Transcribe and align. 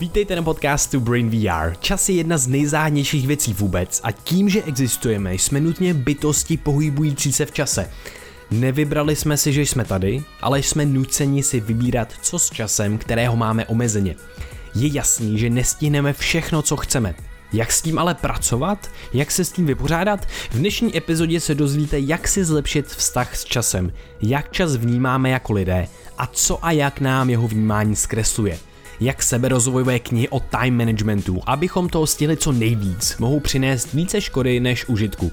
Vítejte 0.00 0.36
na 0.36 0.42
podcastu 0.42 1.00
Brain 1.00 1.30
VR. 1.30 1.76
Čas 1.80 2.08
je 2.08 2.14
jedna 2.14 2.38
z 2.38 2.46
nejzáhadnějších 2.46 3.26
věcí 3.26 3.52
vůbec 3.52 4.00
a 4.04 4.12
tím, 4.12 4.48
že 4.48 4.62
existujeme, 4.62 5.34
jsme 5.34 5.60
nutně 5.60 5.94
bytosti 5.94 6.56
pohybující 6.56 7.32
se 7.32 7.46
v 7.46 7.52
čase. 7.52 7.90
Nevybrali 8.50 9.16
jsme 9.16 9.36
si, 9.36 9.52
že 9.52 9.62
jsme 9.62 9.84
tady, 9.84 10.24
ale 10.40 10.58
jsme 10.58 10.86
nuceni 10.86 11.42
si 11.42 11.60
vybírat, 11.60 12.12
co 12.22 12.38
s 12.38 12.50
časem, 12.50 12.98
kterého 12.98 13.36
máme 13.36 13.66
omezeně. 13.66 14.16
Je 14.74 14.88
jasný, 14.92 15.38
že 15.38 15.50
nestihneme 15.50 16.12
všechno, 16.12 16.62
co 16.62 16.76
chceme. 16.76 17.14
Jak 17.52 17.72
s 17.72 17.82
tím 17.82 17.98
ale 17.98 18.14
pracovat? 18.14 18.90
Jak 19.12 19.30
se 19.30 19.44
s 19.44 19.52
tím 19.52 19.66
vypořádat? 19.66 20.26
V 20.50 20.58
dnešní 20.58 20.96
epizodě 20.96 21.40
se 21.40 21.54
dozvíte, 21.54 21.98
jak 21.98 22.28
si 22.28 22.44
zlepšit 22.44 22.86
vztah 22.86 23.36
s 23.36 23.44
časem, 23.44 23.92
jak 24.22 24.52
čas 24.52 24.76
vnímáme 24.76 25.30
jako 25.30 25.52
lidé 25.52 25.88
a 26.18 26.26
co 26.26 26.64
a 26.64 26.70
jak 26.70 27.00
nám 27.00 27.30
jeho 27.30 27.48
vnímání 27.48 27.96
zkresluje 27.96 28.58
jak 29.00 29.22
seberozvojové 29.22 29.98
knihy 29.98 30.28
o 30.28 30.40
time 30.40 30.76
managementu, 30.76 31.40
abychom 31.46 31.88
toho 31.88 32.06
stihli 32.06 32.36
co 32.36 32.52
nejvíc, 32.52 33.16
mohou 33.18 33.40
přinést 33.40 33.92
více 33.92 34.20
škody 34.20 34.60
než 34.60 34.88
užitku. 34.88 35.32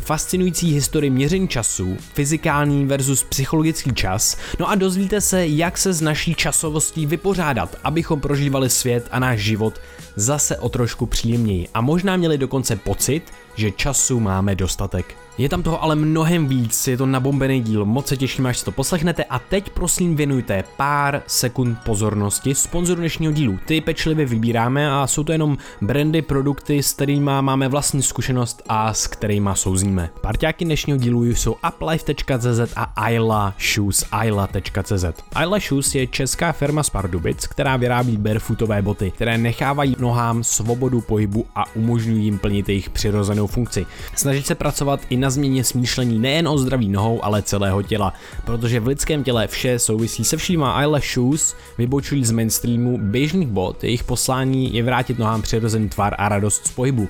Fascinující 0.00 0.74
historii 0.74 1.10
měření 1.10 1.48
času, 1.48 1.96
fyzikální 2.14 2.86
versus 2.86 3.24
psychologický 3.24 3.94
čas, 3.94 4.36
no 4.60 4.70
a 4.70 4.74
dozvíte 4.74 5.20
se, 5.20 5.46
jak 5.46 5.78
se 5.78 5.92
s 5.92 6.00
naší 6.00 6.34
časovostí 6.34 7.06
vypořádat, 7.06 7.76
abychom 7.84 8.20
prožívali 8.20 8.70
svět 8.70 9.08
a 9.10 9.18
náš 9.18 9.40
život 9.40 9.80
zase 10.16 10.56
o 10.56 10.68
trošku 10.68 11.06
příjemněji 11.06 11.68
a 11.74 11.80
možná 11.80 12.16
měli 12.16 12.38
dokonce 12.38 12.76
pocit, 12.76 13.22
že 13.54 13.70
času 13.70 14.20
máme 14.20 14.54
dostatek. 14.54 15.23
Je 15.38 15.48
tam 15.48 15.62
toho 15.62 15.82
ale 15.82 15.96
mnohem 15.96 16.46
víc, 16.46 16.88
je 16.88 16.96
to 16.96 17.06
nabombený 17.06 17.60
díl, 17.60 17.84
moc 17.84 18.06
se 18.06 18.16
těším, 18.16 18.46
až 18.46 18.58
si 18.58 18.64
to 18.64 18.72
poslechnete 18.72 19.24
a 19.24 19.38
teď 19.38 19.70
prosím 19.70 20.16
věnujte 20.16 20.64
pár 20.76 21.22
sekund 21.26 21.78
pozornosti 21.84 22.54
sponzoru 22.54 23.00
dnešního 23.00 23.32
dílu. 23.32 23.58
Ty 23.66 23.80
pečlivě 23.80 24.26
vybíráme 24.26 24.90
a 24.92 25.06
jsou 25.06 25.24
to 25.24 25.32
jenom 25.32 25.58
brandy, 25.80 26.22
produkty, 26.22 26.82
s 26.82 26.92
kterými 26.92 27.30
máme 27.40 27.68
vlastní 27.68 28.02
zkušenost 28.02 28.62
a 28.68 28.94
s 28.94 29.06
kterými 29.06 29.50
souzníme. 29.54 30.10
Parťáky 30.20 30.64
dnešního 30.64 30.98
dílu 30.98 31.24
jsou 31.24 31.56
uplife.cz 31.68 32.72
a 32.76 32.82
Ayla 32.82 33.54
Shoes, 33.74 34.04
ayla.cz. 34.12 35.04
Ayla 35.34 35.58
Shoes 35.58 35.94
je 35.94 36.06
česká 36.06 36.52
firma 36.52 36.82
z 36.82 36.90
Pardubic, 36.90 37.46
která 37.46 37.76
vyrábí 37.76 38.16
barefootové 38.16 38.82
boty, 38.82 39.10
které 39.10 39.38
nechávají 39.38 39.96
nohám 39.98 40.44
svobodu 40.44 41.00
pohybu 41.00 41.46
a 41.54 41.76
umožňují 41.76 42.24
jim 42.24 42.38
plnit 42.38 42.68
jejich 42.68 42.90
přirozenou 42.90 43.46
funkci. 43.46 43.86
Snažit 44.14 44.46
se 44.46 44.54
pracovat 44.54 45.00
i 45.10 45.23
na 45.24 45.30
změně 45.30 45.64
smýšlení 45.64 46.18
nejen 46.18 46.48
o 46.48 46.58
zdraví 46.58 46.88
nohou, 46.88 47.24
ale 47.24 47.42
celého 47.42 47.82
těla, 47.82 48.12
protože 48.44 48.80
v 48.80 48.86
lidském 48.86 49.24
těle 49.24 49.46
vše 49.46 49.78
souvisí 49.78 50.24
se 50.24 50.36
všíma 50.36 50.80
eyelash 50.80 51.14
shoes, 51.14 51.56
vybočují 51.78 52.24
z 52.24 52.30
mainstreamu 52.30 52.98
běžných 52.98 53.48
bot, 53.48 53.84
jejich 53.84 54.04
poslání 54.04 54.74
je 54.74 54.82
vrátit 54.82 55.18
nohám 55.18 55.42
přirozený 55.42 55.88
tvar 55.88 56.14
a 56.18 56.28
radost 56.28 56.66
z 56.66 56.70
pohybu. 56.70 57.08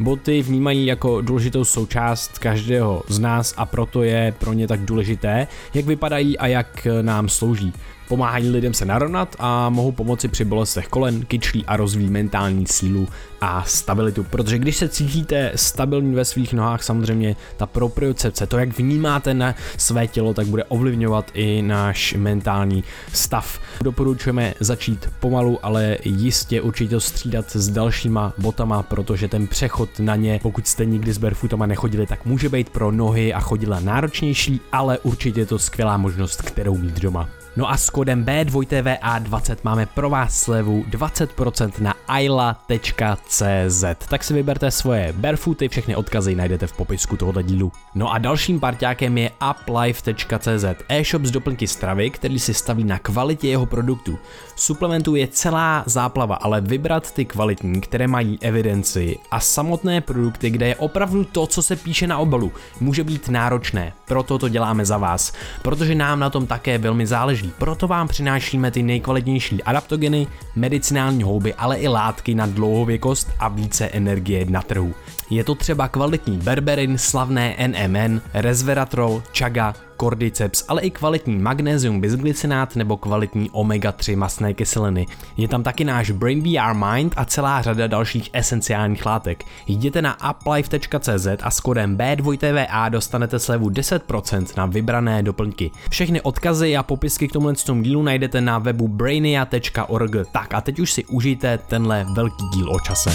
Boty 0.00 0.42
vnímají 0.42 0.86
jako 0.86 1.20
důležitou 1.20 1.64
součást 1.64 2.38
každého 2.38 3.02
z 3.08 3.18
nás 3.18 3.54
a 3.56 3.66
proto 3.66 4.02
je 4.02 4.34
pro 4.38 4.52
ně 4.52 4.68
tak 4.68 4.80
důležité, 4.80 5.46
jak 5.74 5.84
vypadají 5.84 6.38
a 6.38 6.46
jak 6.46 6.86
nám 7.02 7.28
slouží. 7.28 7.72
Pomáhají 8.08 8.50
lidem 8.50 8.74
se 8.74 8.84
narovnat 8.84 9.36
a 9.38 9.68
mohou 9.70 9.92
pomoci 9.92 10.28
při 10.28 10.44
bolestech 10.44 10.88
kolen, 10.88 11.24
kyčlí 11.24 11.64
a 11.66 11.76
rozvíjí 11.76 12.10
mentální 12.10 12.66
sílu 12.66 13.08
a 13.40 13.64
stabilitu. 13.66 14.24
Protože 14.24 14.58
když 14.58 14.76
se 14.76 14.88
cítíte 14.88 15.52
stabilní 15.54 16.14
ve 16.14 16.24
svých 16.24 16.52
nohách, 16.52 16.82
samozřejmě 16.82 17.36
ta 17.56 17.66
propriocepce, 17.66 18.46
to 18.46 18.58
jak 18.58 18.78
vnímáte 18.78 19.34
na 19.34 19.54
své 19.76 20.06
tělo, 20.06 20.34
tak 20.34 20.46
bude 20.46 20.64
ovlivňovat 20.64 21.30
i 21.34 21.62
náš 21.62 22.14
mentální 22.18 22.84
stav. 23.12 23.60
Doporučujeme 23.80 24.54
začít 24.60 25.10
pomalu, 25.20 25.58
ale 25.62 25.98
jistě 26.04 26.60
určitě 26.60 27.00
střídat 27.00 27.50
s 27.50 27.68
dalšíma 27.68 28.32
botama, 28.38 28.82
protože 28.82 29.28
ten 29.28 29.46
přechod 29.46 29.98
na 29.98 30.16
ně, 30.16 30.40
pokud 30.42 30.66
jste 30.66 30.84
nikdy 30.84 31.12
s 31.12 31.18
barefootama 31.18 31.66
nechodili, 31.66 32.06
tak 32.06 32.24
může 32.24 32.48
být 32.48 32.70
pro 32.70 32.92
nohy 32.92 33.34
a 33.34 33.40
chodidla 33.40 33.80
náročnější, 33.80 34.60
ale 34.72 34.98
určitě 34.98 35.40
je 35.40 35.46
to 35.46 35.58
skvělá 35.58 35.96
možnost, 35.96 36.42
kterou 36.42 36.76
mít 36.76 37.00
doma. 37.00 37.28
No 37.56 37.70
a 37.70 37.76
s 37.76 37.90
kódem 37.90 38.24
B2TVA20 38.24 39.56
máme 39.64 39.86
pro 39.86 40.10
vás 40.10 40.40
slevu 40.40 40.84
20% 40.90 41.80
na 41.80 41.94
ayla.cz. 42.08 43.84
Tak 44.08 44.24
si 44.24 44.34
vyberte 44.34 44.70
svoje 44.70 45.12
barefooty, 45.16 45.68
všechny 45.68 45.96
odkazy 45.96 46.36
najdete 46.36 46.66
v 46.66 46.72
popisku 46.72 47.16
tohoto 47.16 47.42
dílu. 47.42 47.72
No 47.94 48.12
a 48.12 48.18
dalším 48.18 48.60
parťákem 48.60 49.18
je 49.18 49.30
uplife.cz, 49.50 50.64
e-shop 50.88 51.24
z 51.24 51.30
doplňky 51.30 51.66
stravy, 51.66 52.10
který 52.10 52.38
si 52.38 52.54
staví 52.54 52.84
na 52.84 52.98
kvalitě 52.98 53.48
jeho 53.48 53.66
produktu. 53.66 54.18
Suplementů 54.58 55.14
je 55.14 55.28
celá 55.28 55.82
záplava, 55.86 56.34
ale 56.34 56.60
vybrat 56.60 57.12
ty 57.12 57.24
kvalitní, 57.24 57.80
které 57.80 58.06
mají 58.06 58.38
evidenci 58.40 59.18
a 59.30 59.40
samotné 59.40 60.00
produkty, 60.00 60.50
kde 60.50 60.68
je 60.68 60.76
opravdu 60.76 61.24
to, 61.24 61.46
co 61.46 61.62
se 61.62 61.76
píše 61.76 62.06
na 62.06 62.18
obalu, 62.18 62.52
může 62.80 63.04
být 63.04 63.28
náročné. 63.28 63.92
Proto 64.04 64.38
to 64.38 64.48
děláme 64.48 64.84
za 64.86 64.98
vás, 64.98 65.32
protože 65.62 65.94
nám 65.94 66.20
na 66.20 66.30
tom 66.30 66.46
také 66.46 66.78
velmi 66.78 67.06
záleží. 67.06 67.52
Proto 67.58 67.88
vám 67.88 68.08
přinášíme 68.08 68.70
ty 68.70 68.82
nejkvalitnější 68.82 69.62
adaptogeny, 69.62 70.26
medicinální 70.54 71.22
houby, 71.22 71.54
ale 71.54 71.76
i 71.76 71.88
látky 71.88 72.34
na 72.34 72.46
dlouhověkost 72.46 73.30
a 73.38 73.48
více 73.48 73.86
energie 73.86 74.44
na 74.48 74.62
trhu. 74.62 74.94
Je 75.30 75.44
to 75.44 75.54
třeba 75.54 75.88
kvalitní 75.88 76.38
berberin, 76.38 76.98
slavné 76.98 77.56
NMN, 77.66 78.20
resveratrol, 78.34 79.22
chaga, 79.38 79.74
cordyceps, 80.00 80.64
ale 80.68 80.82
i 80.82 80.90
kvalitní 80.90 81.38
magnézium 81.38 82.00
bisglycinát 82.00 82.76
nebo 82.76 82.96
kvalitní 82.96 83.50
omega-3 83.50 84.16
masné 84.16 84.54
kyseliny. 84.54 85.06
Je 85.36 85.48
tam 85.48 85.62
taky 85.62 85.84
náš 85.84 86.10
Brain 86.10 86.42
VR 86.42 86.74
Mind 86.74 87.14
a 87.16 87.24
celá 87.24 87.62
řada 87.62 87.86
dalších 87.86 88.30
esenciálních 88.32 89.06
látek. 89.06 89.44
Jděte 89.66 90.02
na 90.02 90.30
uplife.cz 90.30 91.26
a 91.42 91.50
s 91.50 91.60
kodem 91.60 91.96
B2TVA 91.96 92.90
dostanete 92.90 93.38
slevu 93.38 93.70
10% 93.70 94.46
na 94.56 94.66
vybrané 94.66 95.22
doplňky. 95.22 95.70
Všechny 95.90 96.20
odkazy 96.20 96.76
a 96.76 96.82
popisky 96.82 97.28
k 97.28 97.32
tomuhle 97.32 97.54
dílu 97.82 98.02
najdete 98.02 98.40
na 98.40 98.58
webu 98.58 98.88
brainia.org. 98.88 100.12
Tak 100.32 100.54
a 100.54 100.60
teď 100.60 100.78
už 100.78 100.92
si 100.92 101.04
užijte 101.04 101.58
tenhle 101.58 102.06
velký 102.14 102.44
díl 102.54 102.70
o 102.70 102.80
čase. 102.80 103.10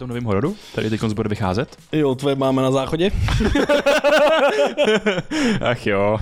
Tom 0.00 0.08
novém 0.08 0.24
hororu, 0.24 0.56
který 0.72 0.90
teď 0.90 1.02
bude 1.02 1.28
vycházet. 1.28 1.76
Jo, 1.92 2.14
tvoje 2.14 2.34
máme 2.34 2.62
na 2.62 2.70
záchodě. 2.70 3.10
Ach 5.60 5.86
jo. 5.86 6.18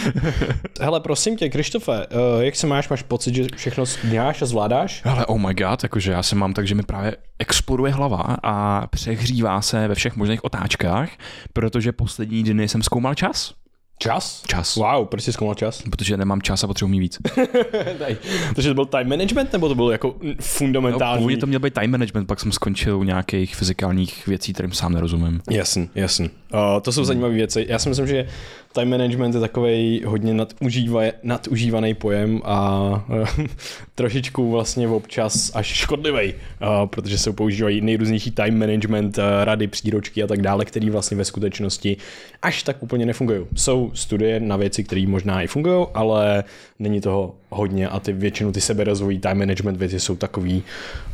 Hele, 0.80 1.00
prosím 1.00 1.36
tě, 1.36 1.50
Krištofe, 1.50 2.06
eh, 2.10 2.44
jak 2.44 2.56
se 2.56 2.66
máš? 2.66 2.88
Máš 2.88 3.02
pocit, 3.02 3.34
že 3.34 3.46
všechno 3.56 3.84
děláš 4.02 4.42
a 4.42 4.46
zvládáš? 4.46 5.02
Ale 5.04 5.26
oh 5.26 5.38
my 5.38 5.54
god, 5.54 5.82
jakože 5.82 6.12
já 6.12 6.22
se 6.22 6.36
mám 6.36 6.54
tak, 6.54 6.66
že 6.66 6.74
mi 6.74 6.82
právě 6.82 7.16
exploduje 7.38 7.92
hlava 7.92 8.36
a 8.42 8.86
přehřívá 8.86 9.62
se 9.62 9.88
ve 9.88 9.94
všech 9.94 10.16
možných 10.16 10.44
otáčkách, 10.44 11.10
protože 11.52 11.92
poslední 11.92 12.42
dny 12.42 12.68
jsem 12.68 12.82
zkoumal 12.82 13.14
čas. 13.14 13.54
Čas? 13.98 14.42
Čas. 14.46 14.76
Wow, 14.76 15.06
proč 15.06 15.22
jsi 15.22 15.32
zkoumal 15.32 15.54
čas? 15.54 15.82
Protože 15.90 16.16
nemám 16.16 16.42
čas 16.42 16.64
a 16.64 16.66
potřebuji 16.66 16.88
mít 16.90 16.98
víc. 17.00 17.18
Takže 18.54 18.68
to 18.68 18.74
byl 18.74 18.86
time 18.86 19.08
management, 19.08 19.52
nebo 19.52 19.68
to 19.68 19.74
bylo 19.74 19.90
jako 19.90 20.14
fundamentální? 20.40 21.14
No, 21.14 21.18
původně 21.18 21.36
to 21.36 21.46
měl 21.46 21.60
být 21.60 21.74
time 21.74 21.90
management, 21.90 22.26
pak 22.26 22.40
jsem 22.40 22.52
skončil 22.52 22.98
u 22.98 23.02
nějakých 23.04 23.56
fyzikálních 23.56 24.26
věcí, 24.26 24.52
kterým 24.52 24.72
sám 24.72 24.92
nerozumím. 24.92 25.40
Jasný, 25.50 25.90
jasný. 25.94 26.30
Uh, 26.54 26.80
to 26.80 26.92
jsou 26.92 27.00
hmm. 27.00 27.06
zajímavé 27.06 27.34
věci. 27.34 27.66
Já 27.68 27.78
si 27.78 27.88
myslím, 27.88 28.06
že 28.06 28.26
time 28.72 28.90
management 28.90 29.34
je 29.34 29.40
takový 29.40 30.02
hodně 30.06 30.34
nadužíva, 30.34 31.02
nadužívaný 31.22 31.94
pojem 31.94 32.40
a 32.44 32.80
uh, 33.08 33.46
trošičku 33.94 34.50
vlastně 34.50 34.88
občas 34.88 35.50
až 35.54 35.66
škodlivý, 35.66 36.34
uh, 36.34 36.86
protože 36.86 37.18
se 37.18 37.32
používají 37.32 37.80
nejrůznější 37.80 38.30
time 38.30 38.58
management, 38.58 39.18
uh, 39.18 39.24
rady, 39.44 39.66
příročky 39.66 40.22
a 40.22 40.26
tak 40.26 40.42
dále, 40.42 40.64
které 40.64 40.90
vlastně 40.90 41.16
ve 41.16 41.24
skutečnosti 41.24 41.96
až 42.42 42.62
tak 42.62 42.82
úplně 42.82 43.06
nefungují. 43.06 43.46
Jsou 43.56 43.90
studie 43.94 44.40
na 44.40 44.56
věci, 44.56 44.84
které 44.84 45.06
možná 45.06 45.42
i 45.42 45.46
fungují, 45.46 45.86
ale 45.94 46.44
není 46.78 47.00
toho 47.00 47.34
hodně 47.50 47.88
a 47.88 48.00
ty 48.00 48.12
většinou 48.12 48.52
ty 48.52 48.60
seberozvojí 48.60 49.18
time 49.18 49.38
management 49.38 49.76
věci 49.76 50.00
jsou 50.00 50.16
takový. 50.16 50.62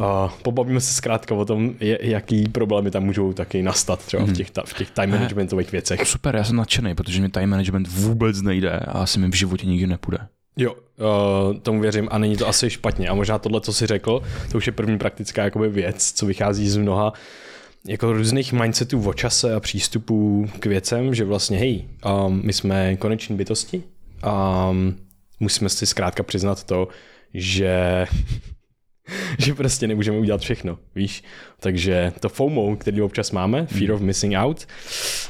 Uh, 0.01 0.07
pobavíme 0.43 0.81
se 0.81 0.95
zkrátka 0.95 1.35
o 1.35 1.45
tom, 1.45 1.75
jaký 2.01 2.49
problémy 2.49 2.91
tam 2.91 3.05
můžou 3.05 3.33
taky 3.33 3.63
nastat 3.63 4.05
třeba 4.05 4.25
v, 4.25 4.27
mhm. 4.27 4.37
těch, 4.37 4.49
v 4.65 4.75
těch 4.75 4.91
time 4.91 5.11
managementových 5.11 5.73
věcech. 5.73 6.09
Super, 6.09 6.37
já 6.37 6.45
jsem 6.45 6.57
nadšený, 6.57 6.95
protože 6.95 7.21
mi 7.21 7.29
time 7.29 7.51
management 7.51 7.89
vůbec 7.89 8.43
nejde 8.43 8.71
a 8.71 8.99
asi 8.99 9.19
mi 9.19 9.29
v 9.29 9.35
životě 9.35 9.67
nikdy 9.67 9.87
nepůjde. 9.87 10.19
Jo, 10.57 10.75
uh, 10.75 11.57
tomu 11.59 11.81
věřím 11.81 12.09
a 12.11 12.19
není 12.19 12.37
to 12.37 12.49
asi 12.49 12.71
špatně. 12.71 13.09
A 13.09 13.15
možná 13.15 13.39
tohle, 13.39 13.61
co 13.61 13.73
jsi 13.73 13.87
řekl, 13.87 14.23
to 14.53 14.59
už 14.59 14.67
je 14.67 14.73
první 14.73 14.99
praktická 14.99 15.45
jakoby 15.45 15.69
věc, 15.69 16.13
co 16.13 16.27
vychází 16.27 16.69
z 16.69 16.77
mnoha 16.77 17.13
jako 17.87 18.13
různých 18.13 18.53
mindsetů 18.53 19.09
o 19.09 19.15
čase 19.15 19.55
a 19.55 19.61
přístupů 19.61 20.49
k 20.61 20.67
věcem, 20.67 21.15
že 21.15 21.25
vlastně 21.25 21.59
hej, 21.59 21.85
um, 22.27 22.41
my 22.45 22.53
jsme 22.53 22.97
koneční 22.97 23.37
bytosti 23.37 23.83
a 24.23 24.69
um, 24.71 24.97
musíme 25.41 25.69
si 25.69 25.87
zkrátka 25.87 26.23
přiznat 26.23 26.65
to, 26.65 26.89
že 27.35 28.07
že 29.39 29.55
prostě 29.55 29.87
nemůžeme 29.87 30.19
udělat 30.19 30.41
všechno, 30.41 30.79
víš. 30.95 31.23
Takže 31.61 32.13
to 32.21 32.29
FOMO, 32.29 32.77
který 32.77 33.03
občas 33.03 33.31
máme, 33.31 33.67
Fear 33.67 33.93
of 33.93 34.01
Missing 34.01 34.35
Out, 34.37 34.67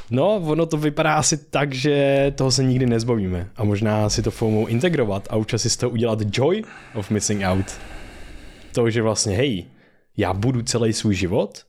no 0.09 0.35
ono 0.35 0.65
to 0.65 0.77
vypadá 0.77 1.13
asi 1.13 1.37
tak, 1.37 1.73
že 1.73 2.25
toho 2.35 2.51
se 2.51 2.63
nikdy 2.63 2.85
nezbavíme 2.85 3.49
a 3.55 3.63
možná 3.63 4.09
si 4.09 4.21
to 4.21 4.31
FOMO 4.31 4.67
integrovat 4.67 5.27
a 5.29 5.35
občas 5.35 5.61
si 5.61 5.69
z 5.69 5.77
toho 5.77 5.89
udělat 5.89 6.19
joy 6.31 6.63
of 6.93 7.09
missing 7.09 7.43
out. 7.43 7.65
To, 8.71 8.89
že 8.89 9.01
vlastně 9.01 9.37
hej, 9.37 9.65
já 10.17 10.33
budu 10.33 10.61
celý 10.61 10.93
svůj 10.93 11.15
život 11.15 11.65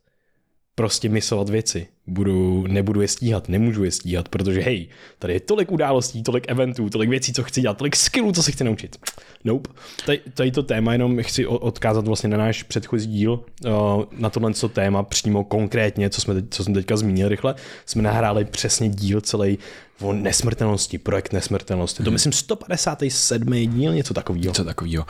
prostě 0.74 1.08
myslovat 1.08 1.48
věci. 1.48 1.86
Budu, 2.06 2.66
nebudu 2.66 3.00
je 3.00 3.08
stíhat, 3.08 3.48
nemůžu 3.48 3.84
je 3.84 3.90
stíhat, 3.90 4.28
protože 4.28 4.60
hej, 4.60 4.88
tady 5.18 5.32
je 5.32 5.40
tolik 5.40 5.72
událostí, 5.72 6.22
tolik 6.22 6.44
eventů, 6.48 6.90
tolik 6.90 7.10
věcí, 7.10 7.32
co 7.32 7.42
chci 7.42 7.60
dělat, 7.60 7.78
tolik 7.78 7.96
skillů, 7.96 8.32
co 8.32 8.42
se 8.42 8.52
chci 8.52 8.64
naučit. 8.64 8.96
Nope. 9.44 9.70
Tady, 10.06 10.20
tady 10.34 10.50
to 10.50 10.62
téma 10.62 10.92
jenom 10.92 11.22
chci 11.22 11.46
odkázat 11.46 12.06
vlastně 12.06 12.28
na 12.28 12.36
náš 12.36 12.62
předchozí 12.62 13.06
díl, 13.06 13.44
uh, 13.64 13.70
na 14.12 14.30
tohle 14.30 14.54
co 14.54 14.68
téma 14.68 15.02
přímo 15.02 15.44
konkrétně, 15.44 16.10
co 16.10 16.20
jsme, 16.20 16.34
teď, 16.34 16.44
co 16.50 16.64
jsme 16.64 16.74
teďka 16.74 16.96
zmínili 16.96 17.28
rychle, 17.28 17.54
jsme 17.86 18.02
nahráli 18.02 18.44
přesně 18.44 18.88
díl 18.88 19.20
celý 19.20 19.58
o 20.00 20.12
nesmrtelnosti, 20.12 20.98
projekt 20.98 21.32
nesmrtelnosti. 21.32 21.98
Hmm. 21.98 22.04
To 22.04 22.10
mhm. 22.10 22.14
myslím 22.14 22.32
157. 22.32 23.52
díl, 23.52 23.94
něco 23.94 24.14
takového. 24.14 24.44
Něco 24.44 24.64
takového. 24.64 25.06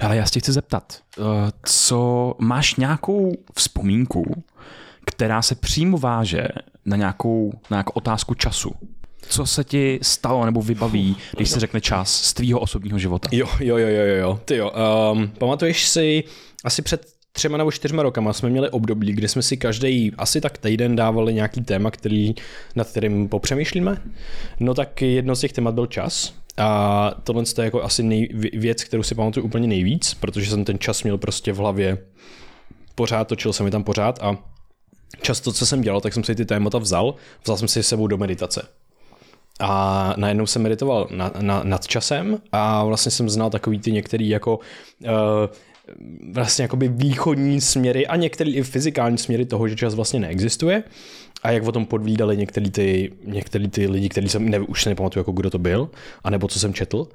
Ale 0.00 0.16
já 0.16 0.26
si 0.26 0.40
chci 0.40 0.52
zeptat, 0.52 0.98
uh, 1.18 1.24
co 1.62 2.34
máš 2.38 2.76
nějakou 2.76 3.36
vzpomínku, 3.54 4.44
která 5.06 5.42
se 5.42 5.54
přímo 5.54 5.98
váže 5.98 6.48
na 6.84 6.96
nějakou, 6.96 7.52
na 7.70 7.74
nějakou 7.76 7.92
otázku 7.94 8.34
času. 8.34 8.72
Co 9.28 9.46
se 9.46 9.64
ti 9.64 9.98
stalo 10.02 10.44
nebo 10.44 10.62
vybaví, 10.62 11.16
když 11.36 11.50
se 11.50 11.60
řekne 11.60 11.80
čas 11.80 12.22
z 12.22 12.34
tvýho 12.34 12.60
osobního 12.60 12.98
života? 12.98 13.28
Jo, 13.32 13.48
jo, 13.60 13.78
jo, 13.78 13.88
jo, 13.88 14.16
jo. 14.16 14.40
Ty 14.44 14.56
jo. 14.56 14.72
Um, 15.12 15.28
pamatuješ 15.38 15.88
si, 15.88 16.24
asi 16.64 16.82
před 16.82 17.06
třema 17.32 17.58
nebo 17.58 17.72
čtyřma 17.72 18.02
rokama 18.02 18.32
jsme 18.32 18.50
měli 18.50 18.70
období, 18.70 19.12
kdy 19.12 19.28
jsme 19.28 19.42
si 19.42 19.56
každý 19.56 20.12
asi 20.18 20.40
tak 20.40 20.58
týden 20.58 20.96
dávali 20.96 21.34
nějaký 21.34 21.62
téma, 21.62 21.90
který, 21.90 22.34
nad 22.76 22.88
kterým 22.88 23.28
popřemýšlíme. 23.28 24.02
No 24.60 24.74
tak 24.74 25.02
jedno 25.02 25.36
z 25.36 25.40
těch 25.40 25.52
témat 25.52 25.74
byl 25.74 25.86
čas. 25.86 26.34
A 26.56 27.10
tohle 27.24 27.44
je 27.58 27.64
jako 27.64 27.82
asi 27.82 28.02
nej, 28.02 28.28
věc, 28.52 28.84
kterou 28.84 29.02
si 29.02 29.14
pamatuju 29.14 29.46
úplně 29.46 29.68
nejvíc, 29.68 30.14
protože 30.14 30.50
jsem 30.50 30.64
ten 30.64 30.78
čas 30.78 31.02
měl 31.02 31.18
prostě 31.18 31.52
v 31.52 31.56
hlavě 31.56 31.98
pořád, 32.94 33.28
točil 33.28 33.52
se 33.52 33.62
mi 33.62 33.70
tam 33.70 33.84
pořád 33.84 34.18
a 34.22 34.36
často, 35.22 35.52
co 35.52 35.66
jsem 35.66 35.80
dělal, 35.80 36.00
tak 36.00 36.12
jsem 36.12 36.24
si 36.24 36.34
ty 36.34 36.44
témata 36.44 36.78
vzal, 36.78 37.14
vzal 37.42 37.56
jsem 37.56 37.68
si 37.68 37.82
s 37.82 37.88
sebou 37.88 38.06
do 38.06 38.18
meditace. 38.18 38.68
A 39.60 40.14
najednou 40.16 40.46
jsem 40.46 40.62
meditoval 40.62 41.08
na, 41.10 41.32
na, 41.40 41.62
nad 41.64 41.86
časem 41.86 42.38
a 42.52 42.84
vlastně 42.84 43.10
jsem 43.10 43.28
znal 43.28 43.50
takový 43.50 43.78
ty 43.78 43.92
některý 43.92 44.28
jako 44.28 44.58
uh, 44.58 45.10
vlastně 46.32 46.62
jakoby 46.62 46.88
východní 46.88 47.60
směry 47.60 48.06
a 48.06 48.16
některý 48.16 48.56
i 48.56 48.62
fyzikální 48.62 49.18
směry 49.18 49.46
toho, 49.46 49.68
že 49.68 49.76
čas 49.76 49.94
vlastně 49.94 50.20
neexistuje 50.20 50.82
a 51.42 51.50
jak 51.50 51.62
o 51.62 51.72
tom 51.72 51.86
podvídali 51.86 52.36
některý 52.36 52.70
ty, 52.70 53.12
některý 53.24 53.68
ty 53.68 53.86
lidi, 53.86 54.08
který 54.08 54.28
jsem 54.28 54.48
ne, 54.48 54.60
už 54.60 54.82
se 54.82 54.88
nepamatuju, 54.88 55.20
jako 55.20 55.32
kdo 55.32 55.50
to 55.50 55.58
byl, 55.58 55.90
anebo 56.24 56.48
co 56.48 56.60
jsem 56.60 56.74
četl. 56.74 57.06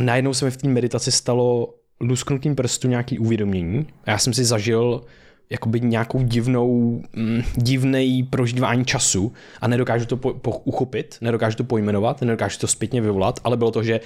Najednou 0.00 0.34
se 0.34 0.44
mi 0.44 0.50
v 0.50 0.56
té 0.56 0.68
meditaci 0.68 1.12
stalo 1.12 1.74
lusknutím 2.00 2.56
prstu 2.56 2.88
nějaký 2.88 3.18
uvědomění. 3.18 3.86
A 4.04 4.10
já 4.10 4.18
jsem 4.18 4.34
si 4.34 4.44
zažil 4.44 5.04
jakoby 5.50 5.80
nějakou 5.80 6.22
divnou, 6.22 7.02
mm, 7.16 7.42
divnej 7.56 8.22
prožívání 8.22 8.84
času 8.84 9.32
a 9.60 9.68
nedokážu 9.68 10.06
to 10.06 10.16
po, 10.16 10.34
po, 10.34 10.50
uchopit, 10.50 11.18
nedokážu 11.20 11.56
to 11.56 11.64
pojmenovat, 11.64 12.20
nedokážu 12.20 12.58
to 12.58 12.66
zpětně 12.66 13.00
vyvolat, 13.00 13.40
ale 13.44 13.56
bylo 13.56 13.70
to, 13.70 13.82
že 13.82 14.00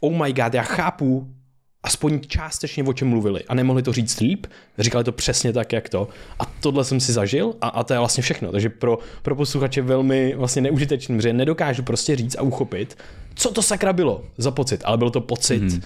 oh 0.00 0.12
my 0.12 0.32
god, 0.32 0.54
já 0.54 0.62
chápu 0.62 1.28
aspoň 1.82 2.20
částečně 2.26 2.84
o 2.84 2.92
čem 2.92 3.08
mluvili 3.08 3.44
a 3.44 3.54
nemohli 3.54 3.82
to 3.82 3.92
říct 3.92 4.20
líp, 4.20 4.46
říkali 4.78 5.04
to 5.04 5.12
přesně 5.12 5.52
tak, 5.52 5.72
jak 5.72 5.88
to. 5.88 6.08
A 6.38 6.44
tohle 6.60 6.84
jsem 6.84 7.00
si 7.00 7.12
zažil 7.12 7.54
a, 7.60 7.68
a 7.68 7.84
to 7.84 7.92
je 7.92 7.98
vlastně 7.98 8.22
všechno. 8.22 8.52
Takže 8.52 8.68
pro, 8.68 8.98
pro 9.22 9.36
posluchače 9.36 9.82
velmi 9.82 10.34
vlastně 10.36 10.62
neužitečný, 10.62 11.16
protože 11.16 11.32
nedokážu 11.32 11.82
prostě 11.82 12.16
říct 12.16 12.36
a 12.38 12.42
uchopit, 12.42 12.98
co 13.34 13.50
to 13.50 13.62
sakra 13.62 13.92
bylo 13.92 14.24
za 14.38 14.50
pocit, 14.50 14.80
ale 14.84 14.98
byl 14.98 15.10
to 15.10 15.20
pocit, 15.20 15.62
mm 15.62 15.82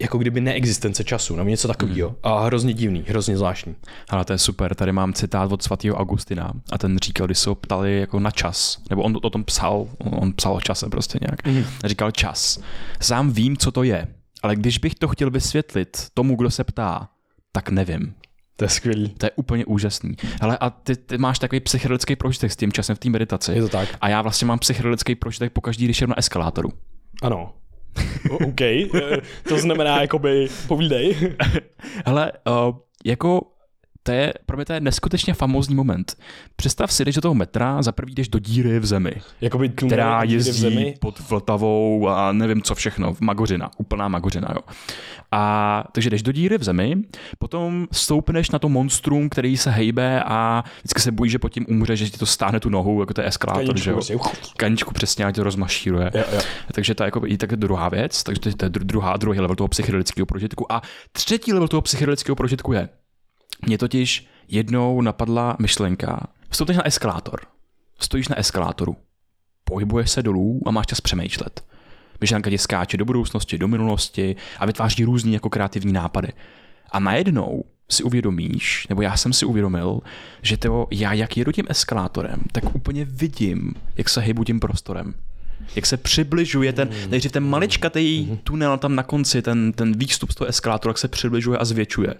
jako 0.00 0.18
kdyby 0.18 0.40
neexistence 0.40 1.04
času, 1.04 1.36
nebo 1.36 1.50
něco 1.50 1.68
takového. 1.68 2.08
Mm. 2.10 2.16
A 2.22 2.44
hrozně 2.44 2.72
divný, 2.72 3.04
hrozně 3.08 3.36
zvláštní. 3.36 3.76
Ale 4.08 4.24
to 4.24 4.32
je 4.32 4.38
super, 4.38 4.74
tady 4.74 4.92
mám 4.92 5.12
citát 5.12 5.52
od 5.52 5.62
svatého 5.62 5.96
Augustina 5.96 6.52
a 6.72 6.78
ten 6.78 6.98
říkal, 6.98 7.26
když 7.26 7.38
se 7.38 7.50
ho 7.50 7.54
ptali 7.54 8.00
jako 8.00 8.20
na 8.20 8.30
čas, 8.30 8.78
nebo 8.90 9.02
on 9.02 9.18
o 9.22 9.30
tom 9.30 9.44
psal, 9.44 9.88
on 9.98 10.32
psal 10.32 10.54
o 10.54 10.60
čase 10.60 10.88
prostě 10.88 11.18
nějak, 11.20 11.46
mm. 11.46 11.64
říkal 11.84 12.10
čas. 12.10 12.58
Sám 13.00 13.32
vím, 13.32 13.56
co 13.56 13.72
to 13.72 13.82
je, 13.82 14.08
ale 14.42 14.56
když 14.56 14.78
bych 14.78 14.94
to 14.94 15.08
chtěl 15.08 15.30
vysvětlit 15.30 16.06
tomu, 16.14 16.36
kdo 16.36 16.50
se 16.50 16.64
ptá, 16.64 17.08
tak 17.52 17.68
nevím. 17.68 18.14
To 18.56 18.64
je 18.64 18.68
skvělý. 18.68 19.08
To 19.08 19.26
je 19.26 19.30
úplně 19.36 19.64
úžasný. 19.64 20.16
Ale 20.40 20.58
a 20.58 20.70
ty, 20.70 20.96
ty 20.96 21.18
máš 21.18 21.38
takový 21.38 21.60
psychedelický 21.60 22.16
prožitek 22.16 22.52
s 22.52 22.56
tím 22.56 22.72
časem 22.72 22.96
v 22.96 22.98
té 22.98 23.10
meditaci. 23.10 23.52
Je 23.52 23.62
to 23.62 23.68
tak. 23.68 23.88
A 24.00 24.08
já 24.08 24.22
vlastně 24.22 24.46
mám 24.46 24.58
psychedelický 24.58 25.14
prožitek 25.14 25.52
po 25.52 25.60
každý, 25.60 25.84
když 25.84 26.00
jdu 26.00 26.06
na 26.06 26.18
eskalátoru. 26.18 26.72
Ano. 27.22 27.52
OK, 28.30 28.60
eh, 28.60 28.88
to 29.48 29.58
znamená, 29.58 30.00
jakoby, 30.00 30.48
povídej. 30.68 31.16
Hele, 32.06 32.32
uh, 32.48 32.76
jako 33.04 33.40
to 34.02 34.12
je, 34.12 34.34
pro 34.46 34.56
mě 34.56 34.64
to 34.64 34.72
je 34.72 34.80
neskutečně 34.80 35.34
famózní 35.34 35.74
moment. 35.74 36.16
Představ 36.56 36.92
si, 36.92 37.04
jdeš 37.04 37.14
do 37.14 37.20
toho 37.20 37.34
metra, 37.34 37.82
za 37.82 37.92
prvý 37.92 38.14
jdeš 38.14 38.28
do 38.28 38.38
díry 38.38 38.80
v 38.80 38.86
zemi, 38.86 39.12
Jakoby 39.40 39.68
která 39.68 40.22
jezdí 40.22 40.50
v 40.50 40.54
zemi? 40.54 40.94
pod 41.00 41.20
Vltavou 41.30 42.08
a 42.08 42.32
nevím 42.32 42.62
co 42.62 42.74
všechno, 42.74 43.14
v 43.14 43.20
Magořina, 43.20 43.70
úplná 43.78 44.08
Magořina, 44.08 44.48
jo. 44.54 44.60
A 45.32 45.84
takže 45.92 46.10
jdeš 46.10 46.22
do 46.22 46.32
díry 46.32 46.58
v 46.58 46.64
zemi, 46.64 46.96
potom 47.38 47.86
stoupneš 47.92 48.50
na 48.50 48.58
to 48.58 48.68
monstrum, 48.68 49.28
který 49.28 49.56
se 49.56 49.70
hejbe 49.70 50.22
a 50.22 50.64
vždycky 50.78 51.00
se 51.00 51.12
bojíš, 51.12 51.32
že 51.32 51.38
pod 51.38 51.48
tím 51.48 51.66
umře, 51.68 51.96
že 51.96 52.10
ti 52.10 52.18
to 52.18 52.26
stáhne 52.26 52.60
tu 52.60 52.68
nohu, 52.68 53.00
jako 53.00 53.14
to 53.14 53.20
je 53.20 53.26
eskalátor, 53.26 53.66
Kaničku, 53.66 53.84
že 53.84 53.90
jo. 54.12 54.18
Prostě. 54.18 54.52
Kaničku 54.56 54.94
přesně, 54.94 55.24
a 55.24 55.32
tě 55.32 55.42
rozmašíruje. 55.42 56.10
Jo, 56.14 56.24
jo. 56.32 56.40
Takže 56.72 56.94
to 56.94 57.02
je 57.02 57.04
jako 57.04 57.22
i 57.26 57.36
tak 57.36 57.56
druhá 57.56 57.88
věc, 57.88 58.22
takže 58.22 58.40
to 58.40 58.64
je 58.64 58.68
druhá, 58.68 59.16
druhý 59.16 59.40
level 59.40 59.56
toho 59.56 59.68
psychedelického 59.68 60.26
prožitku. 60.26 60.72
A 60.72 60.82
třetí 61.12 61.52
level 61.52 61.68
toho 61.68 61.82
psychedelického 61.82 62.36
prožitku 62.36 62.72
je, 62.72 62.88
mě 63.66 63.78
totiž 63.78 64.26
jednou 64.48 65.00
napadla 65.00 65.56
myšlenka, 65.58 66.26
vstoupíš 66.48 66.76
na 66.76 66.86
eskalátor, 66.86 67.40
stojíš 67.98 68.28
na 68.28 68.38
eskalátoru, 68.38 68.96
pohybuješ 69.64 70.10
se 70.10 70.22
dolů 70.22 70.62
a 70.66 70.70
máš 70.70 70.86
čas 70.86 71.00
přemýšlet. 71.00 71.64
Myšlenka 72.20 72.50
tě 72.50 72.58
skáče 72.58 72.96
do 72.96 73.04
budoucnosti, 73.04 73.58
do 73.58 73.68
minulosti 73.68 74.36
a 74.58 74.66
vytváří 74.66 75.04
různý 75.04 75.32
jako 75.32 75.50
kreativní 75.50 75.92
nápady. 75.92 76.28
A 76.90 77.00
najednou 77.00 77.64
si 77.90 78.02
uvědomíš, 78.02 78.86
nebo 78.88 79.02
já 79.02 79.16
jsem 79.16 79.32
si 79.32 79.46
uvědomil, 79.46 80.00
že 80.42 80.56
to 80.56 80.86
já, 80.90 81.12
jak 81.12 81.36
jedu 81.36 81.52
tím 81.52 81.66
eskalátorem, 81.68 82.40
tak 82.52 82.74
úplně 82.74 83.04
vidím, 83.04 83.74
jak 83.96 84.08
se 84.08 84.20
hejbu 84.20 84.44
tím 84.44 84.60
prostorem. 84.60 85.14
Jak 85.76 85.86
se 85.86 85.96
přibližuje 85.96 86.72
ten, 86.72 86.88
nejdřív 87.08 87.32
ten 87.32 87.44
maličkatý 87.44 88.38
tunel 88.44 88.78
tam 88.78 88.94
na 88.94 89.02
konci, 89.02 89.42
ten, 89.42 89.72
ten 89.72 89.98
výstup 89.98 90.30
z 90.30 90.34
toho 90.34 90.48
eskalátoru, 90.48 90.90
jak 90.90 90.98
se 90.98 91.08
přibližuje 91.08 91.58
a 91.58 91.64
zvětšuje 91.64 92.14